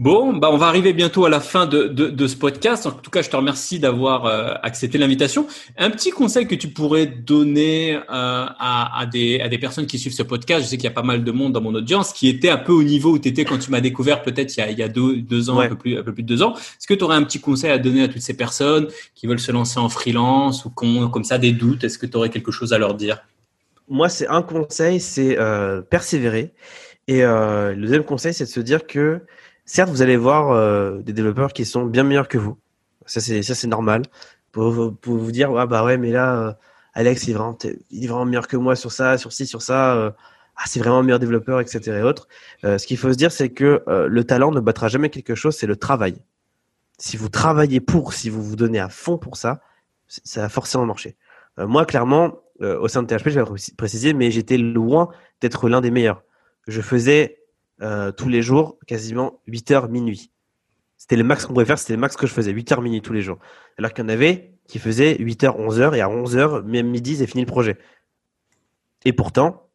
Bon, 0.00 0.32
bah 0.32 0.48
on 0.50 0.56
va 0.56 0.64
arriver 0.64 0.94
bientôt 0.94 1.26
à 1.26 1.28
la 1.28 1.40
fin 1.40 1.66
de, 1.66 1.82
de, 1.82 2.08
de 2.08 2.26
ce 2.26 2.34
podcast. 2.34 2.86
En 2.86 2.90
tout 2.90 3.10
cas, 3.10 3.20
je 3.20 3.28
te 3.28 3.36
remercie 3.36 3.78
d'avoir 3.78 4.24
euh, 4.24 4.54
accepté 4.62 4.96
l'invitation. 4.96 5.46
Un 5.76 5.90
petit 5.90 6.10
conseil 6.10 6.46
que 6.46 6.54
tu 6.54 6.68
pourrais 6.68 7.04
donner 7.04 7.96
euh, 7.96 8.00
à, 8.08 8.98
à, 8.98 9.04
des, 9.04 9.42
à 9.42 9.50
des 9.50 9.58
personnes 9.58 9.84
qui 9.84 9.98
suivent 9.98 10.14
ce 10.14 10.22
podcast, 10.22 10.64
je 10.64 10.68
sais 10.68 10.78
qu'il 10.78 10.84
y 10.84 10.86
a 10.86 10.90
pas 10.90 11.02
mal 11.02 11.22
de 11.22 11.30
monde 11.32 11.52
dans 11.52 11.60
mon 11.60 11.74
audience 11.74 12.14
qui 12.14 12.28
était 12.28 12.48
un 12.48 12.56
peu 12.56 12.72
au 12.72 12.82
niveau 12.82 13.10
où 13.10 13.18
tu 13.18 13.28
étais 13.28 13.44
quand 13.44 13.58
tu 13.58 13.70
m'as 13.70 13.82
découvert 13.82 14.22
peut-être 14.22 14.56
il 14.56 14.60
y 14.60 14.62
a, 14.62 14.70
il 14.70 14.78
y 14.78 14.82
a 14.82 14.88
deux, 14.88 15.16
deux 15.18 15.50
ans, 15.50 15.60
un, 15.60 15.68
peu 15.68 15.76
plus, 15.76 15.98
un 15.98 16.02
peu 16.02 16.14
plus 16.14 16.22
de 16.22 16.28
deux 16.28 16.42
ans. 16.42 16.54
Est-ce 16.54 16.86
que 16.86 16.94
tu 16.94 17.04
aurais 17.04 17.16
un 17.16 17.22
petit 17.22 17.40
conseil 17.42 17.70
à 17.70 17.76
donner 17.76 18.04
à 18.04 18.08
toutes 18.08 18.22
ces 18.22 18.32
personnes 18.32 18.88
qui 19.14 19.26
veulent 19.26 19.38
se 19.38 19.52
lancer 19.52 19.78
en 19.78 19.90
freelance 19.90 20.64
ou 20.64 20.70
qui 20.70 20.86
ont 20.86 21.10
comme 21.10 21.24
ça 21.24 21.36
des 21.36 21.52
doutes? 21.52 21.84
Est-ce 21.84 21.98
que 21.98 22.06
tu 22.06 22.16
aurais 22.16 22.30
quelque 22.30 22.52
chose 22.52 22.72
à 22.72 22.78
leur 22.78 22.94
dire? 22.94 23.18
Moi, 23.86 24.08
c'est 24.08 24.28
un 24.28 24.40
conseil, 24.40 24.98
c'est 24.98 25.38
euh, 25.38 25.82
persévérer. 25.82 26.54
Et 27.06 27.20
le 27.20 27.74
deuxième 27.76 28.04
conseil, 28.04 28.32
c'est 28.32 28.44
de 28.44 28.50
se 28.50 28.60
dire 28.60 28.86
que 28.86 29.20
certes, 29.70 29.90
vous 29.90 30.02
allez 30.02 30.16
voir 30.16 30.50
euh, 30.50 30.98
des 30.98 31.12
développeurs 31.12 31.52
qui 31.52 31.64
sont 31.64 31.84
bien 31.84 32.02
meilleurs 32.02 32.28
que 32.28 32.38
vous. 32.38 32.58
Ça, 33.06 33.20
c'est 33.20 33.42
ça, 33.42 33.54
c'est 33.54 33.68
normal. 33.68 34.02
Pour, 34.52 34.70
vous 34.72 35.32
dire, 35.32 35.56
ah 35.56 35.66
bah 35.66 35.84
ouais, 35.84 35.96
mais 35.96 36.10
là, 36.10 36.36
euh, 36.36 36.52
Alex, 36.92 37.24
il 37.24 37.30
est, 37.30 37.34
vraiment, 37.34 37.56
il 37.90 38.04
est 38.04 38.08
vraiment 38.08 38.24
meilleur 38.24 38.48
que 38.48 38.56
moi 38.56 38.74
sur 38.74 38.90
ça, 38.90 39.16
sur 39.16 39.32
ci, 39.32 39.46
sur 39.46 39.62
ça. 39.62 39.94
Euh, 39.94 40.10
ah, 40.56 40.64
c'est 40.66 40.80
vraiment 40.80 41.00
le 41.00 41.06
meilleur 41.06 41.20
développeur, 41.20 41.60
etc. 41.60 41.98
Et 41.98 42.02
autres. 42.02 42.28
ce 42.62 42.84
qu'il 42.84 42.98
faut 42.98 43.10
se 43.10 43.16
dire, 43.16 43.32
c'est 43.32 43.48
que 43.48 43.82
le 43.86 44.24
talent 44.24 44.50
ne 44.50 44.60
battra 44.60 44.88
jamais 44.88 45.08
quelque 45.08 45.34
chose, 45.34 45.56
c'est 45.56 45.66
le 45.66 45.76
travail. 45.76 46.20
Si 46.98 47.16
vous 47.16 47.30
travaillez 47.30 47.80
pour, 47.80 48.12
si 48.12 48.28
vous 48.28 48.42
vous 48.42 48.56
donnez 48.56 48.78
à 48.78 48.90
fond 48.90 49.16
pour 49.16 49.38
ça, 49.38 49.62
ça 50.06 50.42
va 50.42 50.48
forcément 50.50 50.84
marcher. 50.84 51.16
moi, 51.56 51.86
clairement, 51.86 52.40
au 52.60 52.88
sein 52.88 53.02
de 53.02 53.06
THP, 53.06 53.30
je 53.30 53.40
vais 53.40 53.74
préciser, 53.78 54.12
mais 54.12 54.30
j'étais 54.30 54.58
loin 54.58 55.08
d'être 55.40 55.70
l'un 55.70 55.80
des 55.80 55.90
meilleurs. 55.90 56.24
Je 56.66 56.82
faisais 56.82 57.39
euh, 57.82 58.12
tous 58.12 58.28
les 58.28 58.42
jours, 58.42 58.78
quasiment 58.86 59.40
8 59.46 59.70
heures 59.70 59.88
minuit. 59.88 60.30
C'était 60.96 61.16
le 61.16 61.24
max 61.24 61.46
qu'on 61.46 61.54
pouvait 61.54 61.64
faire, 61.64 61.78
c'était 61.78 61.94
le 61.94 62.00
max 62.00 62.16
que 62.16 62.26
je 62.26 62.32
faisais, 62.32 62.52
8 62.52 62.72
heures 62.72 62.82
minuit 62.82 63.00
tous 63.00 63.12
les 63.12 63.22
jours. 63.22 63.38
Alors 63.78 63.92
qu'il 63.92 64.04
y 64.04 64.06
en 64.06 64.10
avait 64.10 64.52
qui 64.66 64.78
faisaient 64.78 65.16
8 65.18 65.44
heures, 65.44 65.58
11 65.58 65.80
heures, 65.80 65.94
et 65.94 66.00
à 66.00 66.08
11 66.08 66.36
heures, 66.36 66.64
même 66.64 66.88
midi, 66.88 67.16
c'est 67.16 67.26
fini 67.26 67.42
le 67.42 67.48
projet. 67.48 67.78
Et 69.04 69.12
pourtant, 69.12 69.66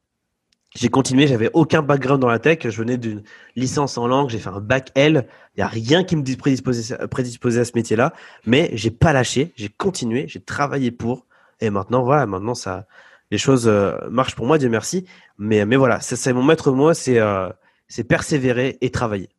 j'ai 0.75 0.89
continué, 0.89 1.27
j'avais 1.27 1.49
aucun 1.53 1.81
background 1.81 2.21
dans 2.21 2.27
la 2.27 2.39
tech, 2.39 2.59
je 2.63 2.77
venais 2.77 2.97
d'une 2.97 3.23
licence 3.55 3.97
en 3.97 4.07
langue, 4.07 4.29
j'ai 4.29 4.39
fait 4.39 4.49
un 4.49 4.59
bac 4.59 4.91
L, 4.95 5.27
il 5.55 5.59
n'y 5.59 5.63
a 5.63 5.67
rien 5.67 6.03
qui 6.03 6.15
me 6.15 6.35
prédisposait, 6.35 7.07
prédisposait 7.07 7.61
à 7.61 7.65
ce 7.65 7.71
métier-là, 7.75 8.13
mais 8.45 8.69
j'ai 8.73 8.91
pas 8.91 9.13
lâché, 9.13 9.53
j'ai 9.55 9.69
continué, 9.69 10.27
j'ai 10.27 10.41
travaillé 10.41 10.91
pour, 10.91 11.25
et 11.59 11.69
maintenant, 11.69 12.03
voilà, 12.03 12.25
maintenant 12.25 12.55
ça, 12.55 12.87
les 13.31 13.37
choses 13.37 13.67
euh, 13.67 13.97
marchent 14.09 14.35
pour 14.35 14.45
moi, 14.45 14.57
Dieu 14.57 14.69
merci. 14.69 15.05
Mais, 15.37 15.65
mais 15.65 15.75
voilà, 15.75 15.99
c'est 15.99 16.33
mon 16.33 16.43
maître 16.43 16.71
mot, 16.71 16.93
c'est 16.93 17.19
euh, 17.19 17.49
c'est 17.95 18.03
persévérer 18.03 18.77
et 18.81 18.89
travailler. 18.89 19.29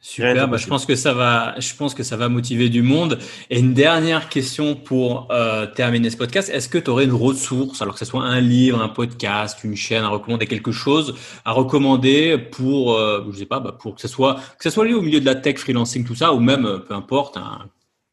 Super, 0.00 0.48
bah, 0.48 0.56
je 0.56 0.66
pense 0.66 0.86
que 0.86 0.94
ça 0.94 1.12
va, 1.12 1.54
je 1.58 1.74
pense 1.74 1.92
que 1.92 2.02
ça 2.02 2.16
va 2.16 2.30
motiver 2.30 2.70
du 2.70 2.80
monde. 2.80 3.18
Et 3.50 3.58
une 3.58 3.74
dernière 3.74 4.30
question 4.30 4.74
pour 4.74 5.28
euh, 5.30 5.66
terminer 5.66 6.08
ce 6.08 6.16
podcast. 6.16 6.48
Est-ce 6.48 6.70
que 6.70 6.78
tu 6.78 6.88
aurais 6.88 7.04
une 7.04 7.12
ressource, 7.12 7.82
alors 7.82 7.92
que 7.92 7.98
ce 7.98 8.06
soit 8.06 8.22
un 8.22 8.40
livre, 8.40 8.80
un 8.80 8.88
podcast, 8.88 9.62
une 9.62 9.76
chaîne 9.76 10.04
à 10.04 10.08
recommander, 10.08 10.46
quelque 10.46 10.72
chose 10.72 11.16
à 11.44 11.52
recommander 11.52 12.38
pour, 12.38 12.94
euh, 12.94 13.26
je 13.30 13.40
sais 13.40 13.46
pas, 13.46 13.60
bah, 13.60 13.76
pour 13.78 13.96
que 13.96 14.00
ce 14.00 14.08
soit, 14.08 14.36
que 14.36 14.62
ce 14.62 14.70
soit 14.70 14.86
lié 14.86 14.94
au 14.94 15.02
milieu 15.02 15.20
de 15.20 15.26
la 15.26 15.34
tech, 15.34 15.58
freelancing, 15.58 16.06
tout 16.06 16.14
ça, 16.14 16.32
ou 16.32 16.40
même, 16.40 16.64
euh, 16.64 16.78
peu 16.78 16.94
importe, 16.94 17.36
un, 17.36 17.66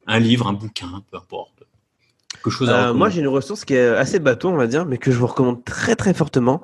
un 0.07 0.19
livre, 0.19 0.47
un 0.47 0.53
bouquin, 0.53 1.03
peu 1.09 1.15
importe. 1.15 1.63
Quelque 2.33 2.49
chose 2.49 2.69
à 2.69 2.89
euh, 2.89 2.93
moi, 2.93 3.09
j'ai 3.09 3.21
une 3.21 3.27
ressource 3.29 3.63
qui 3.63 3.75
est 3.75 3.87
assez 3.87 4.19
bateau, 4.19 4.49
on 4.49 4.57
va 4.57 4.67
dire, 4.67 4.85
mais 4.85 4.97
que 4.97 5.11
je 5.11 5.17
vous 5.17 5.27
recommande 5.27 5.63
très 5.63 5.95
très 5.95 6.13
fortement. 6.13 6.61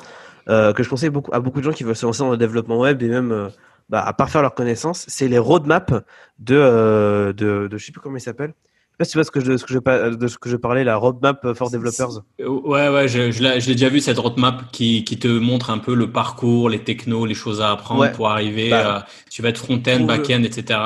Euh, 0.49 0.73
que 0.73 0.81
je 0.81 0.89
conseille 0.89 1.09
beaucoup, 1.11 1.31
à 1.33 1.39
beaucoup 1.39 1.59
de 1.59 1.65
gens 1.65 1.73
qui 1.73 1.83
veulent 1.83 1.95
se 1.95 2.05
lancer 2.05 2.19
dans 2.19 2.31
le 2.31 2.37
développement 2.37 2.79
web 2.79 3.03
et 3.03 3.07
même 3.07 3.31
euh, 3.31 3.49
bah, 3.87 4.01
à 4.01 4.13
parfaire 4.13 4.41
leurs 4.41 4.55
connaissances, 4.55 5.05
c'est 5.07 5.27
les 5.27 5.37
roadmaps 5.37 5.93
de, 6.39 6.55
euh, 6.55 7.33
de, 7.33 7.67
de, 7.67 7.77
je 7.77 7.85
sais 7.85 7.91
plus 7.91 8.01
comment 8.01 8.17
il 8.17 8.21
s'appelle. 8.21 8.53
Je 8.55 8.91
sais 8.91 8.97
pas 8.97 9.05
si 9.05 9.11
tu 9.11 9.17
vois 9.17 9.23
ce 9.25 9.31
que 9.31 9.39
je, 9.39 9.57
ce 9.57 9.65
que 9.65 9.73
je, 9.73 10.15
de 10.15 10.27
ce 10.27 10.37
que 10.39 10.49
je 10.49 10.57
parlais, 10.57 10.83
la 10.83 10.95
roadmap 10.95 11.53
for 11.53 11.69
developers. 11.69 12.23
Ouais, 12.39 12.89
ouais, 12.89 13.07
je, 13.07 13.31
je 13.31 13.43
l'ai 13.43 13.75
déjà 13.75 13.89
vu 13.89 13.99
cette 13.99 14.17
roadmap 14.17 14.71
qui, 14.71 15.03
qui 15.03 15.19
te 15.19 15.27
montre 15.27 15.69
un 15.69 15.77
peu 15.77 15.93
le 15.93 16.11
parcours, 16.11 16.69
les 16.69 16.83
technos, 16.83 17.25
les 17.25 17.35
choses 17.35 17.61
à 17.61 17.71
apprendre 17.71 18.11
pour 18.13 18.29
arriver. 18.29 18.71
Bah, 18.71 19.05
tu 19.29 19.43
vas 19.43 19.49
être 19.49 19.59
front-end, 19.59 20.01
back-end, 20.01 20.43
etc. 20.43 20.79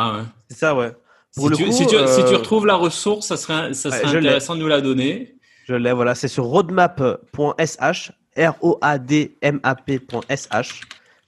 C'est 0.50 0.58
ça, 0.58 0.76
ouais. 0.76 0.92
si, 1.32 1.50
tu, 1.52 1.72
si, 1.72 1.88
tu, 1.88 1.96
si, 2.08 2.26
tu, 2.26 2.36
retrouves 2.36 2.66
la 2.66 2.76
ressource, 2.76 3.28
ça 3.28 3.38
serait, 3.38 3.74
ça 3.74 3.92
serait 3.92 4.18
intéressant 4.18 4.56
de 4.56 4.60
nous 4.60 4.68
la 4.68 4.82
donner. 4.82 5.38
Je 5.66 5.74
l'ai, 5.74 5.94
voilà, 5.94 6.14
c'est 6.14 6.28
sur 6.28 6.44
roadmap.sh 6.44 8.12
R-O-A-D-M-A-P.sh. 8.38 9.52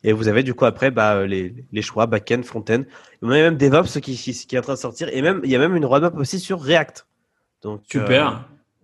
Et 0.03 0.14
vous 0.14 0.28
avez 0.28 0.43
du 0.43 0.53
coup 0.53 0.66
après 0.66 0.91
bah, 0.91 1.26
les, 1.26 1.56
les 1.72 1.82
choix 1.82 2.06
back-end, 2.06 2.43
front-end. 2.43 2.84
Il 3.24 3.30
y 3.30 3.32
a 3.32 3.49
même 3.49 3.58
DevOps 3.58 3.99
qui, 4.01 4.16
qui, 4.16 4.34
qui, 4.34 4.56
est 4.56 4.60
en 4.60 4.62
train 4.62 4.74
de 4.74 4.80
sortir. 4.80 5.10
Et 5.12 5.22
même, 5.24 5.41
il 5.43 5.49
y 5.49 5.56
a 5.56 5.60
même 5.60 5.76
une 5.76 5.86
roadmap 5.86 6.16
aussi 6.18 6.39
sur 6.39 6.62
React. 6.62 7.08
Donc, 7.64 7.82
Super. 7.89 8.28
Euh, 8.28 8.34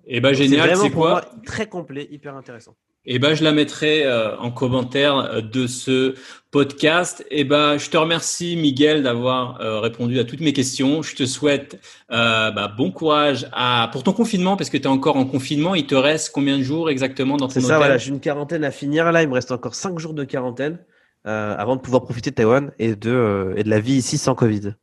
et 0.08 0.20
bah 0.20 0.34
génial, 0.34 0.76
c'est 0.76 0.90
quoi 0.90 1.24
Très 1.46 1.68
complet, 1.68 2.08
hyper 2.10 2.36
intéressant. 2.36 2.76
Et 3.06 3.18
ben, 3.18 3.34
je 3.34 3.44
la 3.44 3.52
mettrai 3.52 4.06
euh, 4.06 4.38
en 4.38 4.52
commentaire 4.52 5.18
euh, 5.18 5.42
de 5.42 5.66
ce 5.66 6.14
podcast. 6.52 7.26
Et 7.32 7.44
ben, 7.44 7.78
je 7.80 7.90
te 7.90 7.98
remercie, 7.98 8.56
Miguel, 8.56 9.02
d'avoir 9.02 9.60
euh, 9.60 9.80
répondu 9.80 10.20
à 10.20 10.24
toutes 10.24 10.42
mes 10.42 10.54
questions. 10.54 11.02
Je 11.02 11.16
te 11.16 11.26
souhaite 11.26 11.80
bah, 12.10 12.72
bon 12.78 12.92
courage 12.92 13.48
à, 13.54 13.90
pour 13.92 14.04
ton 14.04 14.14
confinement, 14.14 14.56
parce 14.56 14.70
que 14.70 14.78
tu 14.78 14.84
es 14.84 14.88
encore 14.88 15.18
en 15.18 15.26
confinement. 15.26 15.74
Il 15.74 15.88
te 15.88 15.96
reste 15.96 16.32
combien 16.32 16.58
de 16.58 16.64
jours 16.64 16.90
exactement 16.92 17.38
dans 17.38 17.48
ton 17.48 17.54
C'est 17.54 17.62
ça, 17.62 17.78
voilà. 17.78 17.98
J'ai 17.98 18.10
une 18.10 18.20
quarantaine 18.20 18.64
à 18.64 18.72
finir. 18.72 19.12
Là, 19.12 19.24
il 19.24 19.30
me 19.30 19.34
reste 19.34 19.52
encore 19.52 19.74
cinq 19.74 19.98
jours 19.98 20.14
de 20.14 20.24
quarantaine 20.24 20.78
avant 21.24 21.76
de 21.76 21.82
pouvoir 21.82 22.04
profiter 22.04 22.30
de 22.32 22.36
Taïwan 22.36 22.72
et 22.78 22.96
de, 22.96 23.54
et 23.56 23.64
de 23.64 23.70
la 23.70 23.80
vie 23.80 23.94
ici 23.94 24.18
sans 24.18 24.36
Covid. 24.36 24.74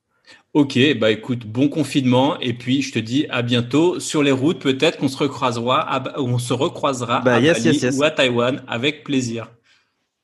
Ok, 0.59 0.77
bah 0.99 1.13
écoute, 1.13 1.47
bon 1.47 1.69
confinement 1.69 2.37
et 2.41 2.53
puis 2.53 2.83
je 2.83 2.91
te 2.93 2.99
dis 2.99 3.29
à 3.31 3.43
bientôt 3.43 4.01
sur 4.01 4.25
les 4.25 4.33
routes. 4.33 4.59
Peut-être 4.59 4.99
qu'on 4.99 5.07
se 5.07 5.17
recroisera, 5.17 5.79
à, 5.83 6.19
on 6.19 6.39
se 6.39 6.53
recroisera 6.53 7.21
bah, 7.21 7.35
à 7.35 7.41
Bali 7.41 7.81
ou 7.97 8.03
à 8.03 8.11
Taïwan 8.11 8.61
avec 8.67 9.05
plaisir. 9.05 9.53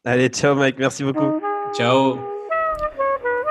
Allez, 0.05 0.27
ciao 0.31 0.57
Mike, 0.57 0.75
merci 0.77 1.05
beaucoup. 1.05 1.41
Ciao. 1.77 2.19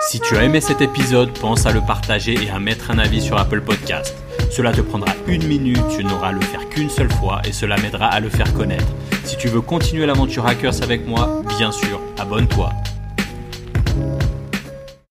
Si 0.01 0.19
tu 0.19 0.35
as 0.35 0.43
aimé 0.43 0.59
cet 0.59 0.81
épisode, 0.81 1.29
pense 1.39 1.65
à 1.65 1.71
le 1.71 1.79
partager 1.79 2.33
et 2.33 2.49
à 2.49 2.59
mettre 2.59 2.91
un 2.91 2.99
avis 2.99 3.21
sur 3.21 3.37
Apple 3.37 3.61
Podcast. 3.61 4.13
Cela 4.51 4.73
te 4.73 4.81
prendra 4.81 5.13
une 5.25 5.47
minute, 5.47 5.79
tu 5.95 6.03
n'auras 6.03 6.27
à 6.27 6.31
le 6.33 6.41
faire 6.41 6.67
qu'une 6.67 6.89
seule 6.89 7.11
fois 7.13 7.41
et 7.47 7.53
cela 7.53 7.77
m'aidera 7.77 8.07
à 8.07 8.19
le 8.19 8.27
faire 8.27 8.53
connaître. 8.53 8.93
Si 9.23 9.37
tu 9.37 9.47
veux 9.47 9.61
continuer 9.61 10.05
l'aventure 10.05 10.45
Hackers 10.45 10.83
avec 10.83 11.07
moi, 11.07 11.43
bien 11.57 11.71
sûr, 11.71 12.01
abonne-toi. 12.19 12.73